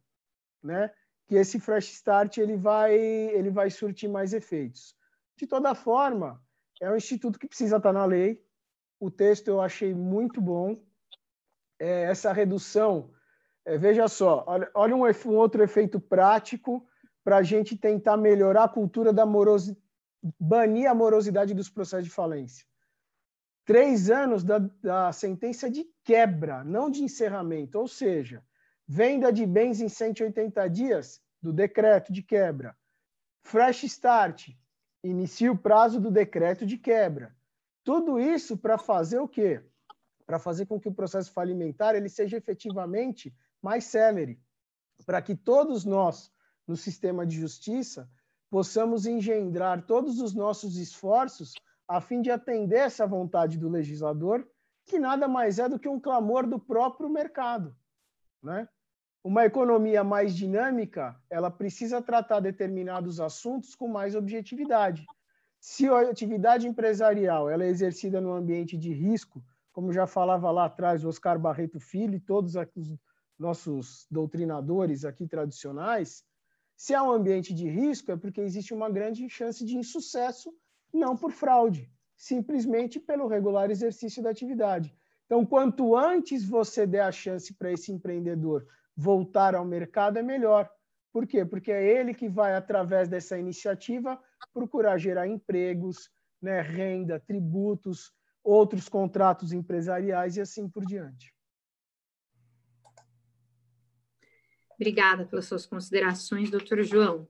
né? 0.63 0.91
que 1.27 1.35
esse 1.35 1.59
fresh 1.59 1.91
start 1.93 2.39
ele 2.39 2.57
vai 2.57 2.95
ele 2.95 3.51
vai 3.51 3.71
surtir 3.71 4.09
mais 4.09 4.33
efeitos. 4.33 4.95
De 5.37 5.47
toda 5.47 5.75
forma, 5.75 6.41
é 6.81 6.91
um 6.91 6.97
instituto 6.97 7.39
que 7.39 7.49
precisa 7.49 7.77
estar 7.77 7.93
na 7.93 8.05
lei. 8.05 8.43
O 9.01 9.11
texto 9.11 9.49
eu 9.49 9.61
achei 9.61 9.95
muito 9.95 10.41
bom. 10.41 10.81
É, 11.79 12.05
essa 12.05 12.33
redução, 12.33 13.11
é, 13.65 13.77
veja 13.77 14.07
só, 14.07 14.45
olha, 14.47 14.71
olha 14.75 14.95
um, 14.95 15.03
um, 15.03 15.37
outro 15.37 15.63
efeito 15.63 15.99
prático 15.99 16.87
para 17.25 17.39
a 17.39 17.43
gente 17.43 17.77
tentar 17.77 18.17
melhorar 18.17 18.65
a 18.65 18.69
cultura 18.69 19.13
da 19.13 19.27
morosidade, 19.27 19.83
banir 20.39 20.89
a 20.89 20.95
morosidade 20.95 21.53
dos 21.53 21.69
processos 21.69 22.05
de 22.05 22.11
falência. 22.11 22.65
Três 23.65 24.11
anos 24.11 24.45
da, 24.45 24.59
da 24.59 25.13
sentença 25.13 25.71
de 25.71 25.87
quebra, 26.05 26.63
não 26.65 26.91
de 26.91 27.03
encerramento, 27.03 27.79
ou 27.79 27.89
seja, 27.89 28.45
Venda 28.87 29.33
de 29.33 29.47
bens 29.47 29.81
em 29.81 29.89
180 29.89 30.69
dias 30.69 31.21
do 31.41 31.53
decreto 31.53 32.13
de 32.13 32.23
quebra. 32.23 32.77
Fresh 33.43 33.85
start. 33.85 34.51
Inicia 35.03 35.51
o 35.51 35.59
prazo 35.59 36.01
do 36.01 36.11
decreto 36.11 36.67
de 36.67 36.77
quebra. 36.77 37.35
Tudo 37.83 38.19
isso 38.19 38.57
para 38.57 38.77
fazer 38.77 39.19
o 39.19 39.29
quê? 39.29 39.63
Para 40.27 40.39
fazer 40.39 40.67
com 40.67 40.79
que 40.79 40.89
o 40.89 40.95
processo 40.95 41.33
falimentar 41.33 41.95
ele 41.95 42.09
seja 42.09 42.37
efetivamente 42.37 43.35
mais 43.61 43.85
célere, 43.85 44.39
para 45.05 45.21
que 45.21 45.35
todos 45.35 45.85
nós, 45.85 46.31
no 46.67 46.77
sistema 46.77 47.27
de 47.27 47.39
justiça, 47.39 48.09
possamos 48.51 49.07
engendrar 49.07 49.87
todos 49.87 50.21
os 50.21 50.35
nossos 50.35 50.77
esforços 50.77 51.55
a 51.87 52.01
fim 52.01 52.21
de 52.21 52.31
atender 52.31 52.79
essa 52.79 53.07
vontade 53.07 53.59
do 53.59 53.69
legislador, 53.69 54.47
que 54.87 54.99
nada 54.99 55.29
mais 55.29 55.59
é 55.59 55.69
do 55.69 55.79
que 55.79 55.89
um 55.89 56.01
clamor 56.01 56.47
do 56.47 56.59
próprio 56.59 57.09
mercado. 57.09 57.77
Né? 58.43 58.69
uma 59.25 59.47
economia 59.47 60.05
mais 60.05 60.37
dinâmica, 60.37 61.19
ela 61.31 61.51
precisa 61.51 62.03
tratar 62.03 62.41
determinados 62.41 63.19
assuntos 63.19 63.75
com 63.75 63.89
mais 63.89 64.15
objetividade. 64.15 65.07
Se 65.59 65.89
a 65.89 66.11
atividade 66.11 66.69
empresarial 66.69 67.49
ela 67.49 67.65
é 67.65 67.69
exercida 67.69 68.21
no 68.21 68.35
ambiente 68.35 68.77
de 68.77 68.93
risco, 68.93 69.43
como 69.73 69.95
já 69.95 70.07
falava 70.07 70.51
lá 70.51 70.67
atrás 70.67 71.03
o 71.03 71.09
Oscar 71.09 71.39
Barreto 71.39 71.81
Filho 71.81 72.17
e 72.17 72.21
todos 72.21 72.55
os 72.55 72.99
nossos 73.39 74.07
doutrinadores 74.11 75.07
aqui 75.07 75.27
tradicionais, 75.27 76.23
se 76.77 76.93
há 76.93 77.03
um 77.03 77.11
ambiente 77.11 77.55
de 77.55 77.67
risco 77.67 78.13
é 78.13 78.17
porque 78.17 78.43
existe 78.43 78.75
uma 78.75 78.91
grande 78.91 79.27
chance 79.31 79.65
de 79.65 79.75
insucesso, 79.75 80.53
não 80.97 81.17
por 81.17 81.33
fraude, 81.33 81.91
simplesmente 82.17 83.01
pelo 83.01 83.27
regular 83.27 83.71
exercício 83.71 84.23
da 84.23 84.31
atividade. 84.31 84.95
Então, 85.27 85.45
quanto 85.45 85.97
antes 85.97 86.45
você 86.45 86.87
der 86.87 87.03
a 87.03 87.13
chance 87.13 87.53
para 87.55 87.73
esse 87.73 87.91
empreendedor 87.91 88.67
voltar 88.97 89.55
ao 89.55 89.65
mercado, 89.65 90.19
é 90.19 90.23
melhor. 90.23 90.71
Por 91.13 91.27
quê? 91.27 91.45
Porque 91.45 91.73
é 91.73 91.99
ele 91.99 92.15
que 92.15 92.29
vai, 92.29 92.55
através 92.55 93.09
dessa 93.09 93.39
iniciativa, 93.39 94.21
procurar 94.53 94.99
gerar 94.99 95.27
empregos, 95.27 96.11
né, 96.41 96.61
renda, 96.61 97.19
tributos, 97.19 98.13
outros 98.43 98.89
contratos 98.89 99.53
empresariais 99.53 100.37
e 100.37 100.41
assim 100.41 100.69
por 100.69 100.85
diante. 100.85 101.35
Obrigada 104.75 105.25
pelas 105.25 105.47
suas 105.47 105.65
considerações, 105.65 106.51
doutor 106.51 106.83
João. 106.83 107.29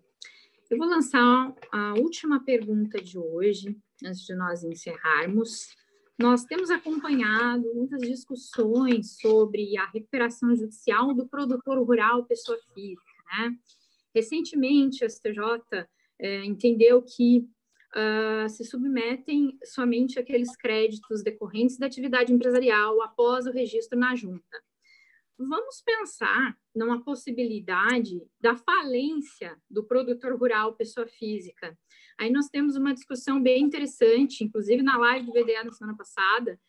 Eu 0.71 0.79
vou 0.79 0.89
lançar 0.89 1.55
a 1.71 1.95
última 1.95 2.43
pergunta 2.43 3.01
de 3.01 3.19
hoje, 3.19 3.77
antes 4.03 4.25
de 4.25 4.35
nós 4.35 4.65
encerrarmos. 4.65 5.69
Nós 6.19 6.45
temos 6.45 6.71
acompanhado 6.71 7.71
muitas 7.75 8.01
discussões 8.01 9.19
sobre 9.21 9.77
a 9.77 9.87
recuperação 9.87 10.55
judicial 10.57 11.13
do 11.13 11.29
produtor 11.29 11.79
rural 11.85 12.25
pessoa 12.25 12.59
física. 12.73 13.03
Né? 13.33 13.57
Recentemente, 14.15 15.05
a 15.05 15.09
STJ 15.09 15.87
é, 16.19 16.45
entendeu 16.47 17.03
que 17.03 17.47
uh, 17.95 18.49
se 18.49 18.65
submetem 18.65 19.59
somente 19.65 20.19
aqueles 20.19 20.57
créditos 20.57 21.23
decorrentes 21.23 21.77
da 21.77 21.87
atividade 21.87 22.33
empresarial 22.33 23.03
após 23.03 23.47
o 23.47 23.53
registro 23.53 23.99
na 23.99 24.17
junta. 24.17 24.63
Vamos 25.37 25.83
pensar 25.85 26.57
numa 26.75 27.03
possibilidade 27.03 28.23
da 28.41 28.57
falência 28.57 29.57
do 29.69 29.85
produtor 29.85 30.39
rural 30.39 30.77
pessoa 30.77 31.07
física. 31.07 31.77
Aí 32.19 32.31
nós 32.31 32.49
temos 32.49 32.77
uma 32.77 32.95
discussão 32.95 33.43
bem 33.43 33.65
interessante, 33.65 34.45
inclusive 34.45 34.83
na 34.83 34.97
live 34.97 35.27
do 35.27 35.33
VDA 35.33 35.65
na 35.65 35.73
semana 35.73 35.97
passada, 35.97 36.61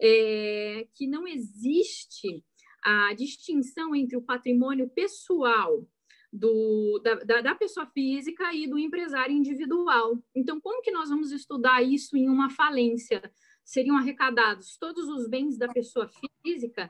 é, 0.00 0.88
que 0.94 1.06
não 1.06 1.28
existe 1.28 2.42
a 2.82 3.12
distinção 3.14 3.94
entre 3.94 4.16
o 4.16 4.22
patrimônio 4.22 4.88
pessoal 4.88 5.86
do, 6.32 6.98
da, 7.00 7.42
da, 7.42 7.54
pessoa 7.54 7.86
física 7.86 8.52
e 8.52 8.66
do 8.66 8.78
empresário 8.78 9.34
individual. 9.34 10.18
Então, 10.34 10.60
como 10.60 10.82
que 10.82 10.90
nós 10.90 11.08
vamos 11.08 11.30
estudar 11.30 11.82
isso 11.82 12.16
em 12.16 12.28
uma 12.28 12.50
falência? 12.50 13.22
Seriam 13.64 13.96
arrecadados 13.96 14.76
todos 14.78 15.08
os 15.08 15.28
bens 15.28 15.56
da 15.56 15.68
pessoa 15.68 16.10
física? 16.42 16.88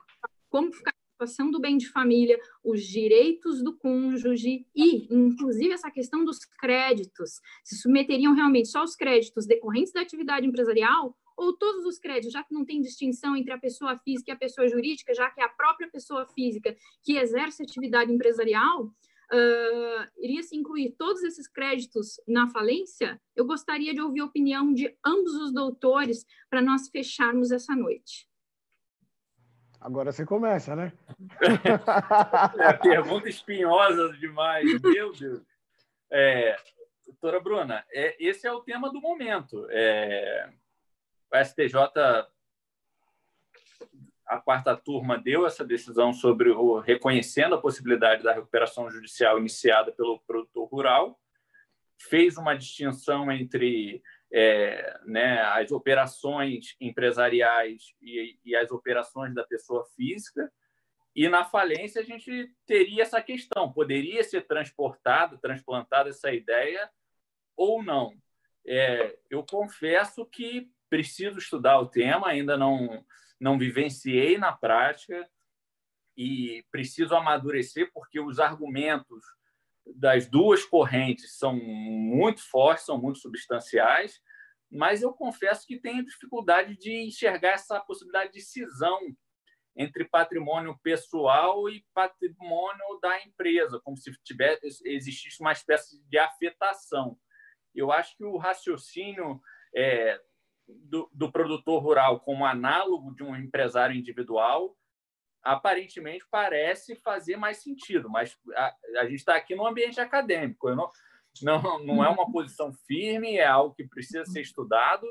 Como 0.49 0.73
ficar 0.73 0.94
a 1.15 1.27
situação 1.27 1.49
do 1.49 1.59
bem 1.59 1.77
de 1.77 1.89
família, 1.89 2.37
os 2.63 2.83
direitos 2.83 3.63
do 3.63 3.75
cônjuge 3.77 4.65
e, 4.75 5.07
inclusive, 5.13 5.71
essa 5.71 5.89
questão 5.89 6.25
dos 6.25 6.39
créditos? 6.39 7.41
Se 7.63 7.77
submeteriam 7.77 8.33
realmente 8.33 8.67
só 8.67 8.83
os 8.83 8.95
créditos 8.95 9.45
decorrentes 9.45 9.93
da 9.93 10.01
atividade 10.01 10.45
empresarial 10.45 11.15
ou 11.37 11.53
todos 11.53 11.85
os 11.85 11.97
créditos, 11.97 12.33
já 12.33 12.43
que 12.43 12.53
não 12.53 12.65
tem 12.65 12.81
distinção 12.81 13.35
entre 13.35 13.53
a 13.53 13.57
pessoa 13.57 13.97
física 13.97 14.31
e 14.31 14.33
a 14.33 14.37
pessoa 14.37 14.67
jurídica, 14.67 15.13
já 15.13 15.29
que 15.29 15.41
é 15.41 15.43
a 15.43 15.49
própria 15.49 15.89
pessoa 15.89 16.25
física 16.27 16.75
que 17.03 17.17
exerce 17.17 17.63
atividade 17.63 18.11
empresarial, 18.11 18.85
uh, 18.85 20.07
iria 20.17 20.43
se 20.43 20.55
incluir 20.55 20.95
todos 20.97 21.23
esses 21.23 21.47
créditos 21.47 22.19
na 22.27 22.47
falência? 22.47 23.21
Eu 23.35 23.45
gostaria 23.45 23.93
de 23.93 24.01
ouvir 24.01 24.21
a 24.21 24.25
opinião 24.25 24.73
de 24.73 24.95
ambos 25.05 25.33
os 25.33 25.53
doutores 25.53 26.25
para 26.49 26.61
nós 26.61 26.89
fecharmos 26.89 27.51
essa 27.51 27.75
noite. 27.75 28.27
Agora 29.85 30.11
você 30.11 30.25
começa, 30.25 30.75
né? 30.75 30.91
é, 32.57 32.73
pergunta 32.73 33.29
espinhosa 33.29 34.11
demais, 34.13 34.81
meu 34.81 35.11
Deus. 35.11 35.43
É, 36.11 36.57
doutora 37.05 37.39
Bruna, 37.39 37.85
é, 37.91 38.15
esse 38.19 38.47
é 38.47 38.51
o 38.51 38.61
tema 38.61 38.91
do 38.91 38.99
momento. 38.99 39.67
É, 39.69 40.49
o 41.31 41.37
STJ 41.37 41.75
a 44.25 44.39
quarta 44.39 44.75
turma 44.75 45.19
deu 45.19 45.45
essa 45.45 45.63
decisão 45.63 46.11
sobre 46.11 46.49
o 46.49 46.79
reconhecendo 46.79 47.53
a 47.53 47.61
possibilidade 47.61 48.23
da 48.23 48.33
recuperação 48.33 48.89
judicial 48.89 49.37
iniciada 49.37 49.91
pelo 49.91 50.19
produtor 50.21 50.67
rural, 50.67 51.19
fez 52.09 52.39
uma 52.39 52.57
distinção 52.57 53.31
entre 53.31 54.01
é, 54.37 54.99
né, 55.05 55.39
as 55.43 55.71
operações 55.71 56.75
empresariais 56.81 57.95
e, 58.01 58.37
e, 58.43 58.53
as 58.53 58.69
operações 58.69 59.33
da 59.33 59.45
pessoa 59.45 59.85
física. 59.95 60.51
E 61.15 61.29
na 61.29 61.45
falência 61.45 62.01
a 62.01 62.03
gente 62.03 62.53
teria 62.65 63.03
essa 63.03 63.21
questão: 63.21 63.71
poderia 63.71 64.21
ser 64.25 64.45
transportada, 64.45 65.37
transplantada 65.37 66.09
essa 66.09 66.33
ideia 66.33 66.91
ou 67.55 67.81
não? 67.81 68.13
É, 68.67 69.17
eu 69.29 69.41
confesso 69.49 70.25
que 70.25 70.69
preciso 70.89 71.37
estudar 71.37 71.79
o 71.79 71.87
tema, 71.87 72.27
ainda 72.27 72.57
não 72.57 73.05
não 73.39 73.57
vivenciei 73.57 74.37
na 74.37 74.51
prática 74.51 75.29
e 76.17 76.65
preciso 76.71 77.15
amadurecer 77.15 77.89
porque 77.93 78.19
os 78.19 78.39
argumentos 78.39 79.23
das 79.95 80.27
duas 80.27 80.63
correntes 80.65 81.37
são 81.37 81.53
muito 81.55 82.41
fortes, 82.49 82.85
são 82.85 82.97
muito 82.97 83.19
substanciais, 83.19 84.21
mas 84.75 85.01
eu 85.01 85.13
confesso 85.13 85.65
que 85.65 85.79
tenho 85.79 86.05
dificuldade 86.05 86.77
de 86.77 86.91
enxergar 87.07 87.51
essa 87.51 87.79
possibilidade 87.79 88.33
de 88.33 88.41
cisão 88.41 88.99
entre 89.77 90.05
patrimônio 90.05 90.77
pessoal 90.83 91.69
e 91.69 91.85
patrimônio 91.93 92.99
da 93.01 93.21
empresa, 93.23 93.79
como 93.83 93.97
se 93.97 94.11
tivesse 94.23 94.81
existisse 94.85 95.41
uma 95.41 95.51
espécie 95.51 96.01
de 96.07 96.17
afetação. 96.17 97.17
Eu 97.73 97.91
acho 97.91 98.15
que 98.17 98.23
o 98.23 98.37
raciocínio 98.37 99.41
é, 99.75 100.19
do, 100.67 101.09
do 101.13 101.31
produtor 101.31 101.81
rural 101.81 102.19
como 102.19 102.45
análogo 102.45 103.13
de 103.15 103.23
um 103.23 103.35
empresário 103.35 103.95
individual, 103.95 104.77
aparentemente 105.43 106.25
parece 106.29 106.95
fazer 106.97 107.37
mais 107.37 107.61
sentido, 107.61 108.09
mas 108.09 108.37
a, 108.55 108.75
a 108.97 109.03
gente 109.03 109.15
está 109.15 109.35
aqui 109.35 109.55
no 109.55 109.67
ambiente 109.67 110.01
acadêmico, 110.01 110.73
não, 110.73 110.89
não, 111.43 111.83
não 111.83 112.03
é 112.03 112.09
uma 112.09 112.31
posição 112.31 112.73
firme, 112.87 113.37
é 113.37 113.45
algo 113.45 113.75
que 113.75 113.87
precisa 113.87 114.25
ser 114.25 114.41
estudado. 114.41 115.05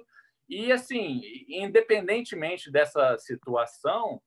E, 0.49 0.71
assim, 0.71 1.21
independentemente 1.49 2.71
dessa 2.71 3.17
situação, 3.19 4.23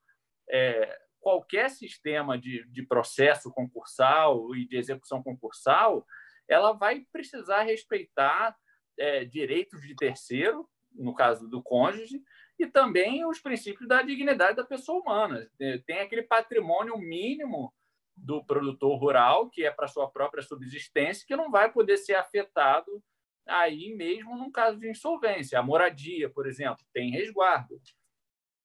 é, 0.49 0.99
qualquer 1.19 1.69
sistema 1.69 2.37
de, 2.37 2.65
de 2.67 2.83
processo 2.83 3.51
concursal 3.51 4.55
e 4.55 4.67
de 4.67 4.77
execução 4.77 5.21
concursal, 5.21 6.05
ela 6.47 6.71
vai 6.73 7.05
precisar 7.11 7.63
respeitar 7.63 8.55
é, 8.97 9.25
direitos 9.25 9.81
de 9.81 9.95
terceiro, 9.95 10.67
no 10.93 11.13
caso 11.13 11.47
do 11.47 11.61
cônjuge, 11.61 12.21
e 12.57 12.65
também 12.65 13.25
os 13.25 13.39
princípios 13.39 13.87
da 13.87 14.01
dignidade 14.01 14.57
da 14.57 14.63
pessoa 14.63 14.99
humana. 14.99 15.47
Tem 15.85 15.99
aquele 15.99 16.23
patrimônio 16.23 16.97
mínimo 16.97 17.71
do 18.18 18.44
produtor 18.44 18.99
rural, 18.99 19.49
que 19.49 19.64
é 19.64 19.72
para 19.72 19.88
sua 19.88 20.10
própria 20.10 20.44
subsistência, 20.44 21.26
que 21.26 21.35
não 21.35 21.52
vai 21.52 21.72
poder 21.72 21.98
ser 21.98 22.15
afetado 22.15 23.03
aí 23.45 23.95
mesmo 23.95 24.35
no 24.35 24.52
caso 24.52 24.80
de 24.80 24.89
insolvência. 24.89 25.60
A 25.60 25.64
moradia, 25.64 26.30
por 26.30 26.48
exemplo, 26.48 26.84
tem 26.94 27.11
resguardo. 27.11 27.80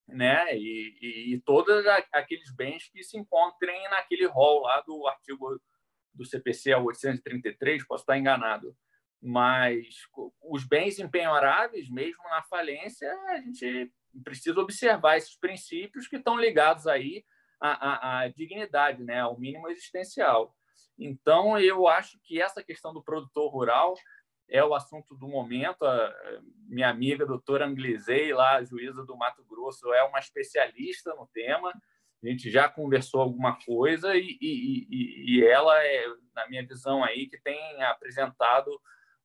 Né? 0.07 0.57
E, 0.57 0.97
e, 1.01 1.33
e 1.33 1.41
todos 1.41 1.85
aqueles 2.11 2.53
bens 2.53 2.89
que 2.89 3.03
se 3.03 3.17
encontrem 3.17 3.89
naquele 3.89 4.25
rol 4.25 4.63
lá 4.63 4.81
do 4.81 5.07
artigo 5.07 5.61
do 6.13 6.25
CPC 6.25 6.75
833, 6.75 7.87
posso 7.87 8.03
estar 8.03 8.17
enganado 8.17 8.75
mas 9.23 9.87
os 10.41 10.67
bens 10.67 10.99
empenhoráveis, 10.99 11.89
mesmo 11.89 12.21
na 12.23 12.43
falência, 12.43 13.09
a 13.29 13.37
gente 13.37 13.89
precisa 14.21 14.59
observar 14.59 15.15
esses 15.15 15.37
princípios 15.37 16.09
que 16.09 16.17
estão 16.17 16.37
ligados 16.37 16.85
aí 16.87 17.23
à, 17.59 17.71
à, 17.71 18.19
à 18.21 18.27
dignidade, 18.27 19.03
né, 19.03 19.19
ao 19.19 19.39
mínimo 19.39 19.69
existencial. 19.69 20.55
Então, 20.97 21.57
eu 21.59 21.87
acho 21.87 22.19
que 22.23 22.41
essa 22.41 22.63
questão 22.63 22.93
do 22.93 23.03
produtor 23.03 23.51
rural 23.51 23.95
é 24.49 24.63
o 24.63 24.75
assunto 24.75 25.15
do 25.15 25.27
momento. 25.27 25.83
A 25.83 26.13
minha 26.67 26.89
amiga 26.89 27.25
doutora 27.25 27.65
Anglizei, 27.65 28.33
lá, 28.33 28.63
juíza 28.63 29.03
do 29.05 29.17
Mato 29.17 29.43
Grosso, 29.45 29.91
é 29.93 30.03
uma 30.03 30.19
especialista 30.19 31.13
no 31.15 31.27
tema. 31.27 31.71
A 32.23 32.27
gente 32.27 32.49
já 32.49 32.69
conversou 32.69 33.21
alguma 33.21 33.57
coisa 33.65 34.15
e, 34.15 34.37
e, 34.39 35.37
e 35.39 35.45
ela 35.45 35.83
é, 35.83 36.05
na 36.33 36.47
minha 36.47 36.65
visão 36.65 37.03
aí, 37.03 37.27
que 37.27 37.41
tem 37.41 37.81
apresentado 37.83 38.69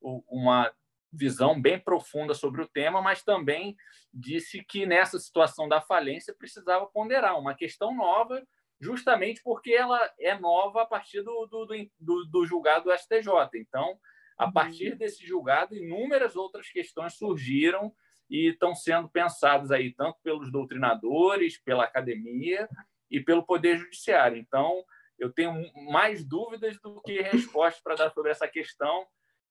uma 0.00 0.72
visão 1.12 1.60
bem 1.60 1.78
profunda 1.78 2.34
sobre 2.34 2.62
o 2.62 2.68
tema, 2.68 3.00
mas 3.00 3.22
também 3.22 3.76
disse 4.12 4.62
que 4.62 4.84
nessa 4.84 5.18
situação 5.18 5.68
da 5.68 5.80
falência 5.80 6.34
precisava 6.36 6.86
ponderar 6.86 7.38
uma 7.38 7.54
questão 7.54 7.94
nova 7.94 8.42
justamente 8.80 9.42
porque 9.42 9.72
ela 9.72 9.98
é 10.20 10.38
nova 10.38 10.82
a 10.82 10.86
partir 10.86 11.22
do, 11.22 11.46
do, 11.46 11.66
do, 11.98 12.24
do 12.26 12.46
julgado 12.46 12.84
do 12.84 12.96
STJ. 12.96 13.28
Então, 13.56 13.98
a 14.36 14.46
uhum. 14.46 14.52
partir 14.52 14.94
desse 14.94 15.26
julgado, 15.26 15.74
inúmeras 15.74 16.36
outras 16.36 16.70
questões 16.70 17.14
surgiram 17.14 17.92
e 18.30 18.50
estão 18.50 18.74
sendo 18.74 19.08
pensadas 19.08 19.70
aí 19.70 19.92
tanto 19.94 20.18
pelos 20.22 20.52
doutrinadores, 20.52 21.58
pela 21.58 21.84
academia 21.84 22.68
e 23.10 23.20
pelo 23.20 23.44
poder 23.44 23.78
judiciário. 23.78 24.36
Então, 24.38 24.84
eu 25.18 25.32
tenho 25.32 25.52
mais 25.90 26.24
dúvidas 26.24 26.78
do 26.80 27.00
que 27.02 27.20
respostas 27.20 27.82
para 27.82 27.96
dar 27.96 28.12
sobre 28.12 28.30
essa 28.30 28.46
questão. 28.46 29.06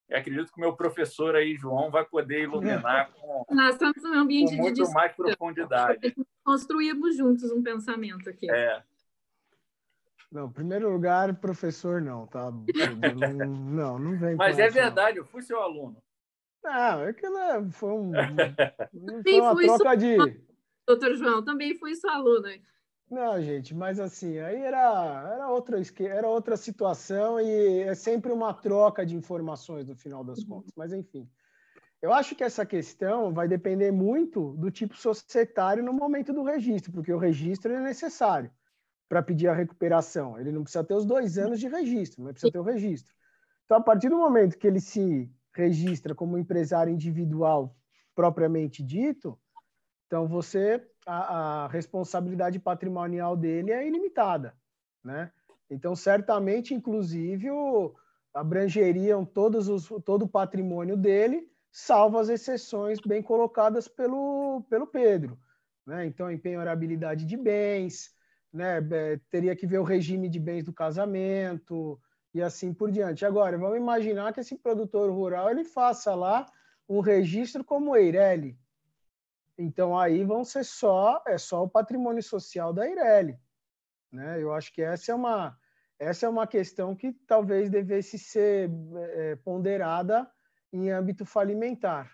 Eu 0.09 0.17
acredito 0.17 0.51
que 0.51 0.57
o 0.57 0.61
meu 0.61 0.73
professor 0.73 1.35
aí, 1.35 1.55
João, 1.55 1.91
vai 1.91 2.05
poder 2.05 2.43
iluminar 2.43 3.11
com, 3.11 3.45
Nós 3.53 3.73
estamos 3.73 4.01
num 4.01 4.13
ambiente 4.13 4.55
com 4.55 4.61
muito 4.63 4.91
mais 4.91 5.13
profundidade. 5.13 6.15
Construímos 6.43 7.17
juntos 7.17 7.51
um 7.51 7.61
pensamento 7.61 8.29
aqui. 8.29 8.49
É. 8.49 8.81
Não, 10.31 10.47
em 10.47 10.51
primeiro 10.51 10.89
lugar, 10.89 11.33
professor 11.35 12.01
não, 12.01 12.25
tá? 12.27 12.51
Não, 12.51 13.47
não, 13.47 13.99
não 13.99 14.17
vem 14.17 14.35
Mas 14.35 14.59
é 14.59 14.69
verdade, 14.69 15.17
não. 15.17 15.25
eu 15.25 15.29
fui 15.29 15.41
seu 15.41 15.61
aluno. 15.61 16.01
Não, 16.63 17.03
é 17.03 17.13
que 17.13 17.25
ela 17.25 17.63
foi, 17.71 17.91
um, 17.91 18.11
foi 19.23 19.67
uma 19.67 19.77
troca 19.77 19.95
de. 19.95 20.17
Doutor 20.85 21.15
João, 21.15 21.43
também 21.43 21.75
fui 21.75 21.95
sua 21.95 22.13
aluna. 22.13 22.49
Não, 23.09 23.41
gente, 23.41 23.73
mas 23.73 23.99
assim, 23.99 24.37
aí 24.39 24.61
era, 24.61 25.31
era, 25.33 25.49
outra, 25.49 25.77
era 26.01 26.27
outra 26.27 26.57
situação 26.57 27.39
e 27.39 27.79
é 27.81 27.95
sempre 27.95 28.33
uma 28.33 28.53
troca 28.53 29.05
de 29.05 29.15
informações 29.15 29.87
no 29.87 29.95
final 29.95 30.23
das 30.25 30.39
uhum. 30.39 30.47
contas. 30.47 30.71
Mas, 30.75 30.91
enfim, 30.91 31.29
eu 32.01 32.11
acho 32.11 32.35
que 32.35 32.43
essa 32.43 32.65
questão 32.65 33.33
vai 33.33 33.47
depender 33.47 33.91
muito 33.91 34.53
do 34.57 34.69
tipo 34.69 34.95
societário 34.97 35.83
no 35.83 35.93
momento 35.93 36.33
do 36.33 36.43
registro, 36.43 36.91
porque 36.91 37.13
o 37.13 37.17
registro 37.17 37.71
é 37.73 37.79
necessário 37.79 38.51
para 39.07 39.23
pedir 39.23 39.47
a 39.47 39.53
recuperação. 39.53 40.37
Ele 40.37 40.51
não 40.51 40.63
precisa 40.63 40.83
ter 40.83 40.93
os 40.93 41.05
dois 41.05 41.37
anos 41.37 41.61
de 41.61 41.67
registro, 41.69 42.23
mas 42.23 42.33
precisa 42.33 42.51
ter 42.51 42.59
o 42.59 42.63
registro. 42.63 43.13
Então, 43.63 43.77
a 43.77 43.81
partir 43.81 44.09
do 44.09 44.17
momento 44.17 44.57
que 44.57 44.67
ele 44.67 44.81
se 44.81 45.31
registra 45.53 46.13
como 46.13 46.37
empresário 46.37 46.93
individual 46.93 47.75
propriamente 48.13 48.83
dito, 48.83 49.39
então 50.07 50.27
você 50.27 50.83
a, 51.05 51.65
a 51.65 51.67
responsabilidade 51.67 52.59
patrimonial 52.59 53.37
dele 53.37 53.71
é 53.71 53.87
ilimitada, 53.87 54.55
né? 55.03 55.31
Então, 55.69 55.95
certamente, 55.95 56.73
inclusive, 56.73 57.51
o, 57.51 57.93
abrangeriam 58.33 59.25
todos 59.25 59.67
os, 59.67 59.87
todo 60.03 60.23
o 60.23 60.29
patrimônio 60.29 60.95
dele, 60.95 61.49
salvo 61.71 62.17
as 62.17 62.29
exceções 62.29 62.99
bem 62.99 63.21
colocadas 63.21 63.87
pelo, 63.87 64.63
pelo 64.69 64.87
Pedro. 64.87 65.37
Né? 65.85 66.05
Então, 66.05 66.31
empenhorabilidade 66.31 67.25
de 67.25 67.35
bens, 67.35 68.11
né? 68.51 68.77
É, 68.91 69.19
teria 69.29 69.55
que 69.55 69.67
ver 69.67 69.79
o 69.79 69.83
regime 69.83 70.29
de 70.29 70.39
bens 70.39 70.63
do 70.63 70.73
casamento 70.73 71.99
e 72.33 72.41
assim 72.41 72.73
por 72.73 72.91
diante. 72.91 73.25
Agora, 73.25 73.57
vamos 73.57 73.77
imaginar 73.77 74.33
que 74.33 74.39
esse 74.39 74.57
produtor 74.57 75.09
rural 75.11 75.49
ele 75.49 75.63
faça 75.63 76.15
lá 76.15 76.45
um 76.87 76.99
registro 77.01 77.63
como 77.63 77.95
Eireli, 77.95 78.57
então 79.57 79.97
aí 79.97 80.23
vão 80.23 80.43
ser 80.43 80.63
só 80.63 81.23
é 81.25 81.37
só 81.37 81.63
o 81.63 81.69
patrimônio 81.69 82.21
social 82.21 82.73
da 82.73 82.87
Ireli, 82.87 83.39
né? 84.11 84.41
Eu 84.41 84.53
acho 84.53 84.73
que 84.73 84.81
essa 84.81 85.11
é 85.11 85.15
uma 85.15 85.57
essa 85.99 86.27
é 86.27 86.29
uma 86.29 86.45
questão 86.45 86.95
que 86.95 87.11
talvez 87.25 87.69
devesse 87.69 88.19
ser 88.19 88.69
é, 88.95 89.35
ponderada 89.37 90.29
em 90.71 90.91
âmbito 90.91 91.25
falimentar. 91.25 92.11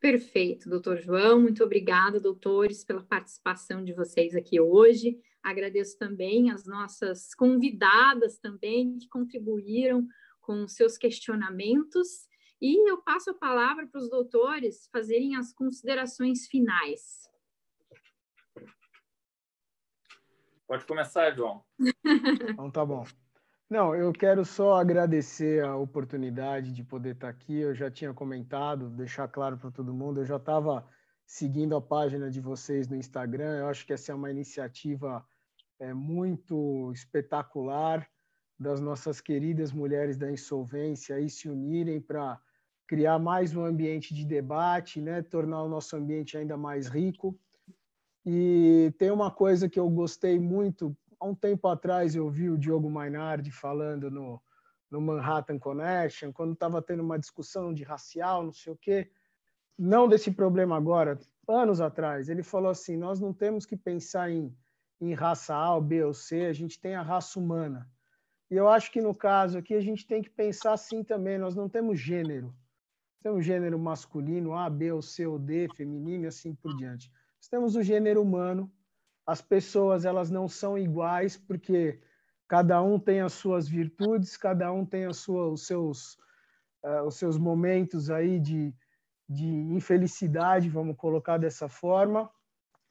Perfeito, 0.00 0.68
doutor 0.68 0.96
João. 0.96 1.40
Muito 1.40 1.62
obrigada, 1.62 2.18
doutores, 2.18 2.82
pela 2.82 3.02
participação 3.02 3.84
de 3.84 3.92
vocês 3.92 4.34
aqui 4.34 4.58
hoje. 4.58 5.20
Agradeço 5.42 5.98
também 5.98 6.50
as 6.50 6.66
nossas 6.66 7.34
convidadas 7.34 8.38
também 8.38 8.98
que 8.98 9.08
contribuíram 9.08 10.06
com 10.40 10.66
seus 10.66 10.96
questionamentos. 10.96 12.28
E 12.60 12.90
eu 12.90 12.98
passo 12.98 13.30
a 13.30 13.34
palavra 13.34 13.86
para 13.86 13.98
os 13.98 14.10
doutores 14.10 14.86
fazerem 14.92 15.34
as 15.36 15.52
considerações 15.52 16.46
finais. 16.46 17.28
Pode 20.66 20.84
começar, 20.84 21.32
João. 21.32 21.64
então 22.50 22.70
tá 22.70 22.84
bom. 22.84 23.04
Não, 23.68 23.94
eu 23.94 24.12
quero 24.12 24.44
só 24.44 24.74
agradecer 24.74 25.64
a 25.64 25.76
oportunidade 25.76 26.72
de 26.72 26.84
poder 26.84 27.14
estar 27.14 27.28
aqui. 27.28 27.60
Eu 27.60 27.74
já 27.74 27.90
tinha 27.90 28.12
comentado, 28.12 28.90
deixar 28.90 29.26
claro 29.28 29.56
para 29.56 29.70
todo 29.70 29.94
mundo, 29.94 30.20
eu 30.20 30.26
já 30.26 30.36
estava 30.36 30.86
seguindo 31.24 31.76
a 31.76 31.80
página 31.80 32.28
de 32.30 32.40
vocês 32.40 32.88
no 32.88 32.96
Instagram. 32.96 33.58
Eu 33.58 33.68
acho 33.68 33.86
que 33.86 33.92
essa 33.92 34.12
é 34.12 34.14
uma 34.14 34.30
iniciativa 34.30 35.24
é, 35.78 35.94
muito 35.94 36.92
espetacular 36.92 38.08
das 38.58 38.80
nossas 38.80 39.20
queridas 39.20 39.72
mulheres 39.72 40.16
da 40.16 40.30
insolvência 40.30 41.16
aí 41.16 41.30
se 41.30 41.48
unirem 41.48 42.00
para 42.00 42.40
criar 42.90 43.20
mais 43.20 43.54
um 43.54 43.64
ambiente 43.64 44.12
de 44.12 44.24
debate, 44.24 45.00
né? 45.00 45.22
tornar 45.22 45.62
o 45.62 45.68
nosso 45.68 45.94
ambiente 45.94 46.36
ainda 46.36 46.56
mais 46.56 46.88
rico. 46.88 47.38
E 48.26 48.92
tem 48.98 49.12
uma 49.12 49.30
coisa 49.30 49.68
que 49.68 49.78
eu 49.78 49.88
gostei 49.88 50.40
muito, 50.40 50.96
há 51.20 51.24
um 51.24 51.34
tempo 51.36 51.68
atrás 51.68 52.16
eu 52.16 52.28
vi 52.28 52.50
o 52.50 52.58
Diogo 52.58 52.90
Mainardi 52.90 53.52
falando 53.52 54.10
no, 54.10 54.42
no 54.90 55.00
Manhattan 55.00 55.56
Connection, 55.56 56.32
quando 56.32 56.54
estava 56.54 56.82
tendo 56.82 57.00
uma 57.00 57.16
discussão 57.16 57.72
de 57.72 57.84
racial, 57.84 58.42
não 58.42 58.52
sei 58.52 58.72
o 58.72 58.76
quê, 58.76 59.08
não 59.78 60.08
desse 60.08 60.32
problema 60.32 60.76
agora, 60.76 61.16
anos 61.46 61.80
atrás, 61.80 62.28
ele 62.28 62.42
falou 62.42 62.72
assim, 62.72 62.96
nós 62.96 63.20
não 63.20 63.32
temos 63.32 63.64
que 63.64 63.76
pensar 63.76 64.32
em, 64.32 64.52
em 65.00 65.14
raça 65.14 65.54
A, 65.54 65.80
B 65.80 66.02
ou 66.02 66.12
C, 66.12 66.46
a 66.46 66.52
gente 66.52 66.80
tem 66.80 66.96
a 66.96 67.02
raça 67.02 67.38
humana. 67.38 67.88
E 68.50 68.56
eu 68.56 68.68
acho 68.68 68.90
que 68.90 69.00
no 69.00 69.14
caso 69.14 69.58
aqui 69.58 69.74
a 69.74 69.80
gente 69.80 70.04
tem 70.08 70.20
que 70.20 70.28
pensar 70.28 70.72
assim 70.72 71.04
também, 71.04 71.38
nós 71.38 71.54
não 71.54 71.68
temos 71.68 72.00
gênero, 72.00 72.52
temos 73.20 73.38
o 73.38 73.42
gênero 73.42 73.78
masculino, 73.78 74.54
A, 74.54 74.68
B, 74.68 74.92
ou 74.92 75.02
C, 75.02 75.26
ou 75.26 75.38
D, 75.38 75.68
feminino 75.76 76.24
e 76.24 76.26
assim 76.26 76.54
por 76.54 76.76
diante. 76.76 77.10
Nós 77.36 77.48
temos 77.48 77.76
o 77.76 77.82
gênero 77.82 78.22
humano. 78.22 78.70
As 79.26 79.40
pessoas 79.40 80.04
elas 80.04 80.30
não 80.30 80.48
são 80.48 80.76
iguais 80.76 81.36
porque 81.36 82.00
cada 82.48 82.82
um 82.82 82.98
tem 82.98 83.20
as 83.20 83.32
suas 83.32 83.68
virtudes, 83.68 84.36
cada 84.36 84.72
um 84.72 84.84
tem 84.84 85.04
a 85.04 85.12
sua, 85.12 85.48
os 85.48 85.66
seus 85.66 86.18
uh, 86.84 87.02
os 87.06 87.16
seus 87.16 87.38
momentos 87.38 88.10
aí 88.10 88.38
de, 88.38 88.74
de 89.28 89.46
infelicidade, 89.46 90.68
vamos 90.68 90.96
colocar 90.96 91.38
dessa 91.38 91.68
forma, 91.68 92.30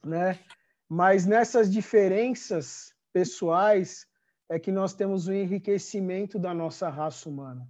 né? 0.03 0.39
Mas 0.87 1.25
nessas 1.25 1.71
diferenças 1.71 2.93
pessoais 3.13 4.07
é 4.49 4.59
que 4.59 4.71
nós 4.71 4.93
temos 4.93 5.27
o 5.27 5.33
enriquecimento 5.33 6.39
da 6.39 6.53
nossa 6.53 6.89
raça 6.89 7.29
humana, 7.29 7.67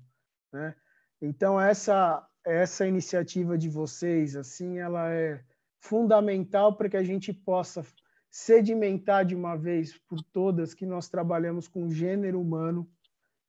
né? 0.52 0.76
Então 1.22 1.60
essa 1.60 2.26
essa 2.46 2.88
iniciativa 2.88 3.58
de 3.58 3.70
vocês, 3.70 4.36
assim, 4.36 4.80
ela 4.80 5.12
é 5.12 5.44
fundamental 5.80 6.76
para 6.76 6.90
que 6.90 6.98
a 6.98 7.04
gente 7.04 7.34
possa 7.34 7.86
sedimentar 8.30 9.26
de 9.26 9.36
uma 9.36 9.56
vez 9.56 9.98
por 9.98 10.22
todas 10.22 10.74
que 10.74 10.86
nós 10.86 11.10
trabalhamos 11.10 11.68
com 11.68 11.90
gênero 11.90 12.40
humano 12.40 12.90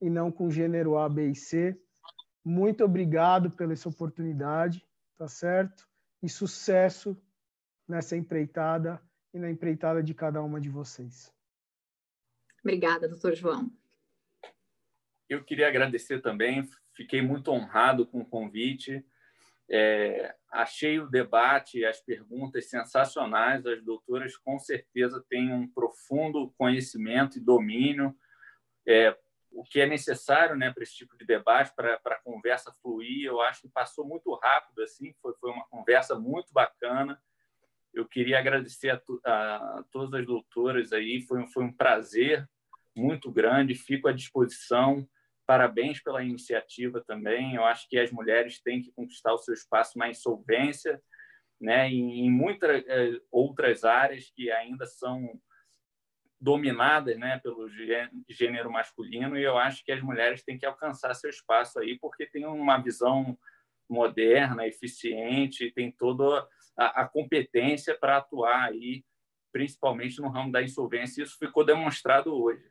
e 0.00 0.08
não 0.08 0.32
com 0.32 0.50
gênero 0.50 0.96
A, 0.96 1.08
B 1.08 1.30
e 1.30 1.34
C. 1.34 1.78
Muito 2.44 2.84
obrigado 2.84 3.50
pela 3.50 3.72
essa 3.72 3.88
oportunidade, 3.88 4.86
tá 5.18 5.28
certo? 5.28 5.86
E 6.22 6.28
sucesso 6.28 7.20
nessa 7.86 8.16
empreitada 8.16 9.00
e 9.34 9.38
na 9.38 9.50
empreitada 9.50 10.02
de 10.02 10.14
cada 10.14 10.42
uma 10.42 10.60
de 10.60 10.70
vocês. 10.70 11.32
Obrigada, 12.62 13.08
doutor 13.08 13.34
João. 13.34 13.70
Eu 15.28 15.44
queria 15.44 15.68
agradecer 15.68 16.20
também, 16.20 16.68
fiquei 16.94 17.22
muito 17.22 17.50
honrado 17.50 18.06
com 18.06 18.20
o 18.20 18.26
convite. 18.26 19.04
É, 19.70 20.34
achei 20.50 20.98
o 20.98 21.08
debate, 21.08 21.84
as 21.84 22.00
perguntas 22.00 22.68
sensacionais. 22.68 23.64
As 23.66 23.82
doutoras, 23.82 24.36
com 24.36 24.58
certeza, 24.58 25.24
têm 25.28 25.52
um 25.52 25.68
profundo 25.68 26.52
conhecimento 26.58 27.38
e 27.38 27.40
domínio, 27.40 28.14
é, 28.86 29.16
o 29.52 29.64
que 29.64 29.80
é 29.80 29.86
necessário 29.86 30.56
né, 30.56 30.72
para 30.72 30.82
esse 30.82 30.94
tipo 30.94 31.16
de 31.16 31.24
debate, 31.24 31.74
para 31.74 31.94
a 31.94 32.22
conversa 32.22 32.72
fluir. 32.82 33.24
Eu 33.24 33.40
acho 33.40 33.62
que 33.62 33.68
passou 33.68 34.06
muito 34.06 34.32
rápido, 34.34 34.82
assim, 34.82 35.12
foi, 35.20 35.34
foi 35.40 35.50
uma 35.50 35.66
conversa 35.68 36.18
muito 36.18 36.52
bacana. 36.52 37.20
Eu 37.92 38.06
queria 38.06 38.38
agradecer 38.38 38.90
a, 38.90 39.00
a, 39.24 39.84
todas 39.90 40.20
as 40.20 40.26
doutoras 40.26 40.92
aí, 40.92 41.22
foi, 41.22 41.46
foi 41.48 41.64
um 41.64 41.72
prazer 41.72 42.48
muito 42.94 43.30
grande, 43.30 43.74
fico 43.74 44.08
à 44.08 44.12
disposição 44.12 45.08
Parabéns 45.50 46.00
pela 46.00 46.22
iniciativa 46.22 47.02
também. 47.04 47.56
Eu 47.56 47.64
acho 47.64 47.88
que 47.88 47.98
as 47.98 48.12
mulheres 48.12 48.62
têm 48.62 48.80
que 48.80 48.92
conquistar 48.92 49.34
o 49.34 49.38
seu 49.38 49.52
espaço 49.52 49.98
na 49.98 50.08
insolvência, 50.08 51.02
né? 51.60 51.88
em, 51.88 52.24
em 52.24 52.30
muitas 52.30 52.84
eh, 52.86 53.20
outras 53.32 53.82
áreas 53.82 54.30
que 54.30 54.48
ainda 54.52 54.86
são 54.86 55.28
dominadas 56.40 57.18
né, 57.18 57.40
pelo 57.42 57.68
gênero 58.28 58.70
masculino, 58.70 59.36
e 59.36 59.42
eu 59.42 59.58
acho 59.58 59.84
que 59.84 59.90
as 59.90 60.00
mulheres 60.00 60.44
têm 60.44 60.56
que 60.56 60.64
alcançar 60.64 61.14
seu 61.14 61.28
espaço 61.28 61.80
aí, 61.80 61.98
porque 61.98 62.26
tem 62.26 62.46
uma 62.46 62.78
visão 62.78 63.36
moderna, 63.88 64.68
eficiente, 64.68 65.72
tem 65.72 65.90
toda 65.90 66.46
a, 66.78 67.02
a 67.02 67.08
competência 67.08 67.98
para 67.98 68.18
atuar 68.18 68.68
aí 68.68 69.04
principalmente 69.50 70.20
no 70.20 70.28
ramo 70.28 70.52
da 70.52 70.62
insolvência. 70.62 71.24
Isso 71.24 71.36
ficou 71.36 71.64
demonstrado 71.64 72.32
hoje. 72.40 72.70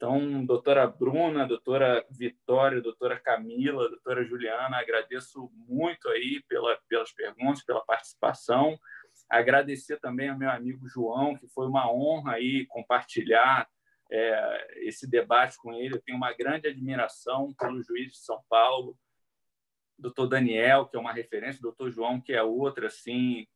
Então, 0.00 0.46
doutora 0.46 0.86
Bruna, 0.86 1.46
doutora 1.46 2.02
Vitória, 2.10 2.80
doutora 2.80 3.20
Camila, 3.20 3.86
doutora 3.86 4.24
Juliana, 4.24 4.78
agradeço 4.78 5.52
muito 5.68 6.08
aí 6.08 6.42
pela, 6.48 6.74
pelas 6.88 7.12
perguntas, 7.12 7.62
pela 7.62 7.84
participação. 7.84 8.80
Agradecer 9.28 10.00
também 10.00 10.30
ao 10.30 10.38
meu 10.38 10.48
amigo 10.48 10.88
João, 10.88 11.36
que 11.36 11.46
foi 11.48 11.66
uma 11.66 11.92
honra 11.92 12.36
aí 12.36 12.64
compartilhar 12.64 13.68
é, 14.10 14.88
esse 14.88 15.06
debate 15.06 15.58
com 15.58 15.74
ele. 15.74 15.96
Eu 15.96 16.00
tenho 16.00 16.16
uma 16.16 16.32
grande 16.32 16.66
admiração 16.66 17.52
pelo 17.52 17.82
juiz 17.82 18.10
de 18.10 18.18
São 18.20 18.42
Paulo, 18.48 18.96
doutor 19.98 20.28
Daniel, 20.28 20.86
que 20.86 20.96
é 20.96 20.98
uma 20.98 21.12
referência, 21.12 21.60
doutor 21.60 21.90
João, 21.90 22.18
que 22.18 22.32
é 22.32 22.42
outra, 22.42 22.86
assim, 22.86 23.46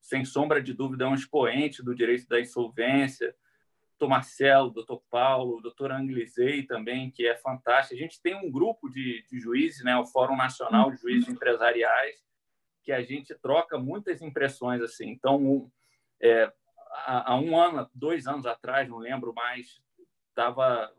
sem 0.00 0.24
sombra 0.24 0.62
de 0.62 0.72
dúvida, 0.72 1.06
é 1.06 1.08
um 1.08 1.14
expoente 1.14 1.82
do 1.82 1.92
direito 1.92 2.28
da 2.28 2.40
insolvência, 2.40 3.34
doutor 3.98 4.08
Marcelo, 4.08 4.70
doutor 4.70 5.02
Paulo, 5.10 5.60
doutor 5.60 5.90
Anglisei 5.90 6.62
também, 6.62 7.10
que 7.10 7.26
é 7.26 7.36
fantástico. 7.36 7.96
A 7.96 7.98
gente 7.98 8.22
tem 8.22 8.36
um 8.36 8.48
grupo 8.48 8.88
de, 8.88 9.24
de 9.28 9.40
juízes, 9.40 9.84
né, 9.84 9.96
o 9.96 10.06
Fórum 10.06 10.36
Nacional 10.36 10.92
de 10.92 10.98
Juízes 10.98 11.28
Empresariais, 11.28 12.14
que 12.84 12.92
a 12.92 13.02
gente 13.02 13.34
troca 13.34 13.76
muitas 13.76 14.22
impressões 14.22 14.80
assim. 14.80 15.08
Então, 15.08 15.68
é, 16.22 16.50
há, 17.06 17.32
há 17.32 17.40
um 17.40 17.58
ano, 17.58 17.90
dois 17.92 18.28
anos 18.28 18.46
atrás, 18.46 18.88
não 18.88 18.98
lembro 18.98 19.34
mais, 19.34 19.80
estava 20.28 20.92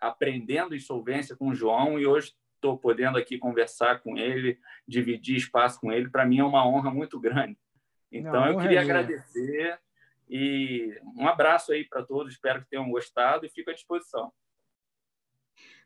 aprendendo 0.00 0.76
insolvência 0.76 1.34
com 1.34 1.48
o 1.48 1.54
João 1.54 1.98
e 1.98 2.06
hoje 2.06 2.32
estou 2.54 2.78
podendo 2.78 3.18
aqui 3.18 3.38
conversar 3.38 4.00
com 4.02 4.16
ele, 4.16 4.56
dividir 4.86 5.36
espaço 5.36 5.80
com 5.80 5.90
ele. 5.90 6.08
Para 6.08 6.24
mim 6.24 6.38
é 6.38 6.44
uma 6.44 6.66
honra 6.66 6.92
muito 6.92 7.18
grande. 7.18 7.58
Então, 8.12 8.32
não, 8.32 8.46
eu 8.46 8.58
queria 8.58 8.78
é 8.78 8.82
agradecer 8.82 9.80
e 10.28 10.98
um 11.16 11.26
abraço 11.26 11.72
aí 11.72 11.84
para 11.84 12.04
todos. 12.04 12.32
Espero 12.32 12.62
que 12.62 12.70
tenham 12.70 12.90
gostado 12.90 13.46
e 13.46 13.50
fico 13.50 13.70
à 13.70 13.74
disposição. 13.74 14.32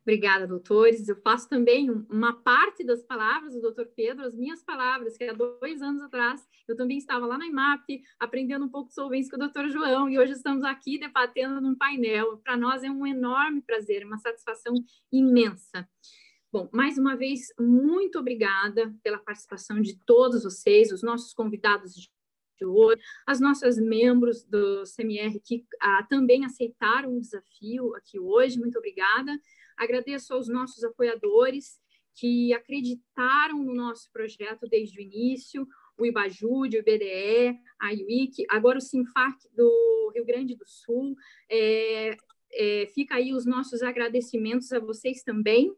Obrigada, 0.02 0.46
doutores. 0.46 1.08
Eu 1.08 1.16
faço 1.16 1.48
também 1.48 1.90
uma 2.08 2.32
parte 2.42 2.82
das 2.82 3.02
palavras 3.02 3.54
do 3.54 3.60
doutor 3.60 3.86
Pedro, 3.94 4.24
as 4.24 4.34
minhas 4.34 4.62
palavras, 4.62 5.16
que 5.16 5.24
há 5.24 5.32
dois 5.32 5.82
anos 5.82 6.00
atrás 6.00 6.46
eu 6.66 6.74
também 6.74 6.96
estava 6.96 7.26
lá 7.26 7.36
na 7.36 7.46
IMAP, 7.46 8.02
aprendendo 8.18 8.64
um 8.64 8.68
pouco 8.68 8.88
de 8.88 8.94
solvência 8.94 9.30
com 9.30 9.36
o 9.36 9.40
doutor 9.40 9.68
João, 9.68 10.08
e 10.08 10.18
hoje 10.18 10.32
estamos 10.32 10.64
aqui 10.64 10.98
debatendo 10.98 11.60
num 11.60 11.74
painel. 11.74 12.38
Para 12.38 12.56
nós 12.56 12.82
é 12.82 12.90
um 12.90 13.06
enorme 13.06 13.60
prazer, 13.60 14.04
uma 14.06 14.18
satisfação 14.18 14.74
imensa. 15.12 15.86
Bom, 16.50 16.68
mais 16.72 16.98
uma 16.98 17.14
vez, 17.14 17.52
muito 17.60 18.18
obrigada 18.18 18.92
pela 19.04 19.18
participação 19.18 19.80
de 19.80 19.96
todos 20.04 20.42
vocês, 20.42 20.90
os 20.90 21.02
nossos 21.02 21.32
convidados 21.32 22.10
de 22.66 23.02
as 23.26 23.40
nossas 23.40 23.78
membros 23.78 24.44
do 24.44 24.82
CMR 24.84 25.40
que 25.40 25.64
ah, 25.80 26.06
também 26.08 26.44
aceitaram 26.44 27.16
o 27.16 27.20
desafio 27.20 27.94
aqui 27.96 28.18
hoje, 28.18 28.58
muito 28.58 28.78
obrigada. 28.78 29.38
Agradeço 29.76 30.34
aos 30.34 30.48
nossos 30.48 30.84
apoiadores 30.84 31.80
que 32.14 32.52
acreditaram 32.52 33.62
no 33.64 33.74
nosso 33.74 34.10
projeto 34.12 34.68
desde 34.68 34.98
o 34.98 35.02
início, 35.02 35.66
o 35.98 36.04
IBAJUD, 36.04 36.76
o 36.76 36.80
IBDE, 36.80 37.58
a 37.80 37.94
IUIC, 37.94 38.44
agora 38.48 38.78
o 38.78 38.80
SINFAC 38.80 39.36
do 39.54 40.12
Rio 40.14 40.24
Grande 40.24 40.54
do 40.54 40.66
Sul. 40.66 41.14
É, 41.48 42.16
é, 42.52 42.86
fica 42.94 43.14
aí 43.14 43.32
os 43.32 43.46
nossos 43.46 43.82
agradecimentos 43.82 44.72
a 44.72 44.78
vocês 44.80 45.22
também. 45.22 45.74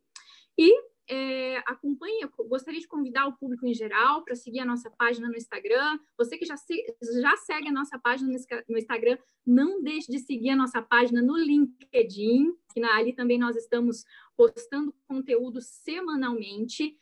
E 0.59 0.92
é, 1.13 1.59
acompanhe, 1.67 2.27
gostaria 2.49 2.81
de 2.81 2.89
convidar 2.89 3.27
o 3.27 3.37
público 3.37 3.67
em 3.67 3.75
geral 3.75 4.25
para 4.25 4.35
seguir 4.35 4.61
a 4.61 4.65
nossa 4.65 4.91
página 4.91 5.29
no 5.29 5.37
Instagram. 5.37 5.99
Você 6.17 6.39
que 6.39 6.47
já, 6.47 6.57
se, 6.57 6.75
já 7.21 7.37
segue 7.37 7.69
a 7.69 7.73
nossa 7.73 7.99
página 7.99 8.31
no, 8.67 8.79
Instagram, 8.79 9.19
não 9.45 9.83
deixe 9.83 10.11
de 10.11 10.19
seguir 10.21 10.51
a 10.51 10.57
nossa 10.57 10.81
página 10.81 11.21
no 11.21 11.37
LinkedIn, 11.37 12.55
que 12.73 12.81
na, 12.81 12.97
ali 12.97 13.13
também 13.13 13.39
nós 13.39 13.57
estamos 13.57 14.07
postando 14.35 14.95
conteúdo 15.07 15.61
semanalmente. 15.61 16.97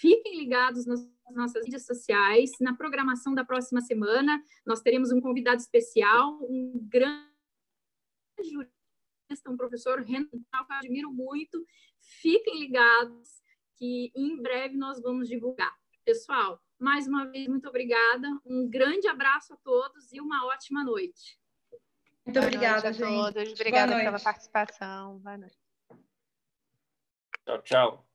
Fiquem 0.00 0.38
ligados 0.38 0.86
nas 0.86 1.04
nossas 1.34 1.64
redes 1.64 1.84
sociais. 1.84 2.52
Na 2.60 2.72
programação 2.72 3.34
da 3.34 3.44
próxima 3.44 3.80
semana, 3.80 4.40
nós 4.64 4.80
teremos 4.80 5.10
um 5.10 5.20
convidado 5.20 5.60
especial, 5.60 6.38
um 6.42 6.72
grande 6.88 7.26
jurista, 8.44 9.50
um 9.50 9.56
professor 9.56 10.02
Renan, 10.02 10.28
que 10.28 10.36
eu 10.36 10.76
admiro 10.76 11.12
muito. 11.12 11.66
Fiquem 11.98 12.60
ligados 12.60 13.35
que 13.76 14.10
em 14.14 14.40
breve 14.40 14.76
nós 14.76 15.00
vamos 15.00 15.28
divulgar. 15.28 15.74
Pessoal, 16.04 16.62
mais 16.78 17.06
uma 17.06 17.26
vez, 17.26 17.48
muito 17.48 17.68
obrigada. 17.68 18.28
Um 18.44 18.68
grande 18.68 19.08
abraço 19.08 19.54
a 19.54 19.56
todos 19.56 20.12
e 20.12 20.20
uma 20.20 20.46
ótima 20.46 20.84
noite. 20.84 21.38
Muito 22.24 22.34
Boa 22.40 22.46
obrigada, 22.46 22.82
noite 22.82 22.86
a 22.86 22.92
gente. 22.92 23.34
todos. 23.34 23.52
Obrigada 23.52 23.96
pela 23.96 24.20
participação. 24.20 25.18
Boa 25.18 25.38
noite. 25.38 25.56
Tchau, 27.44 27.62
tchau. 27.62 28.06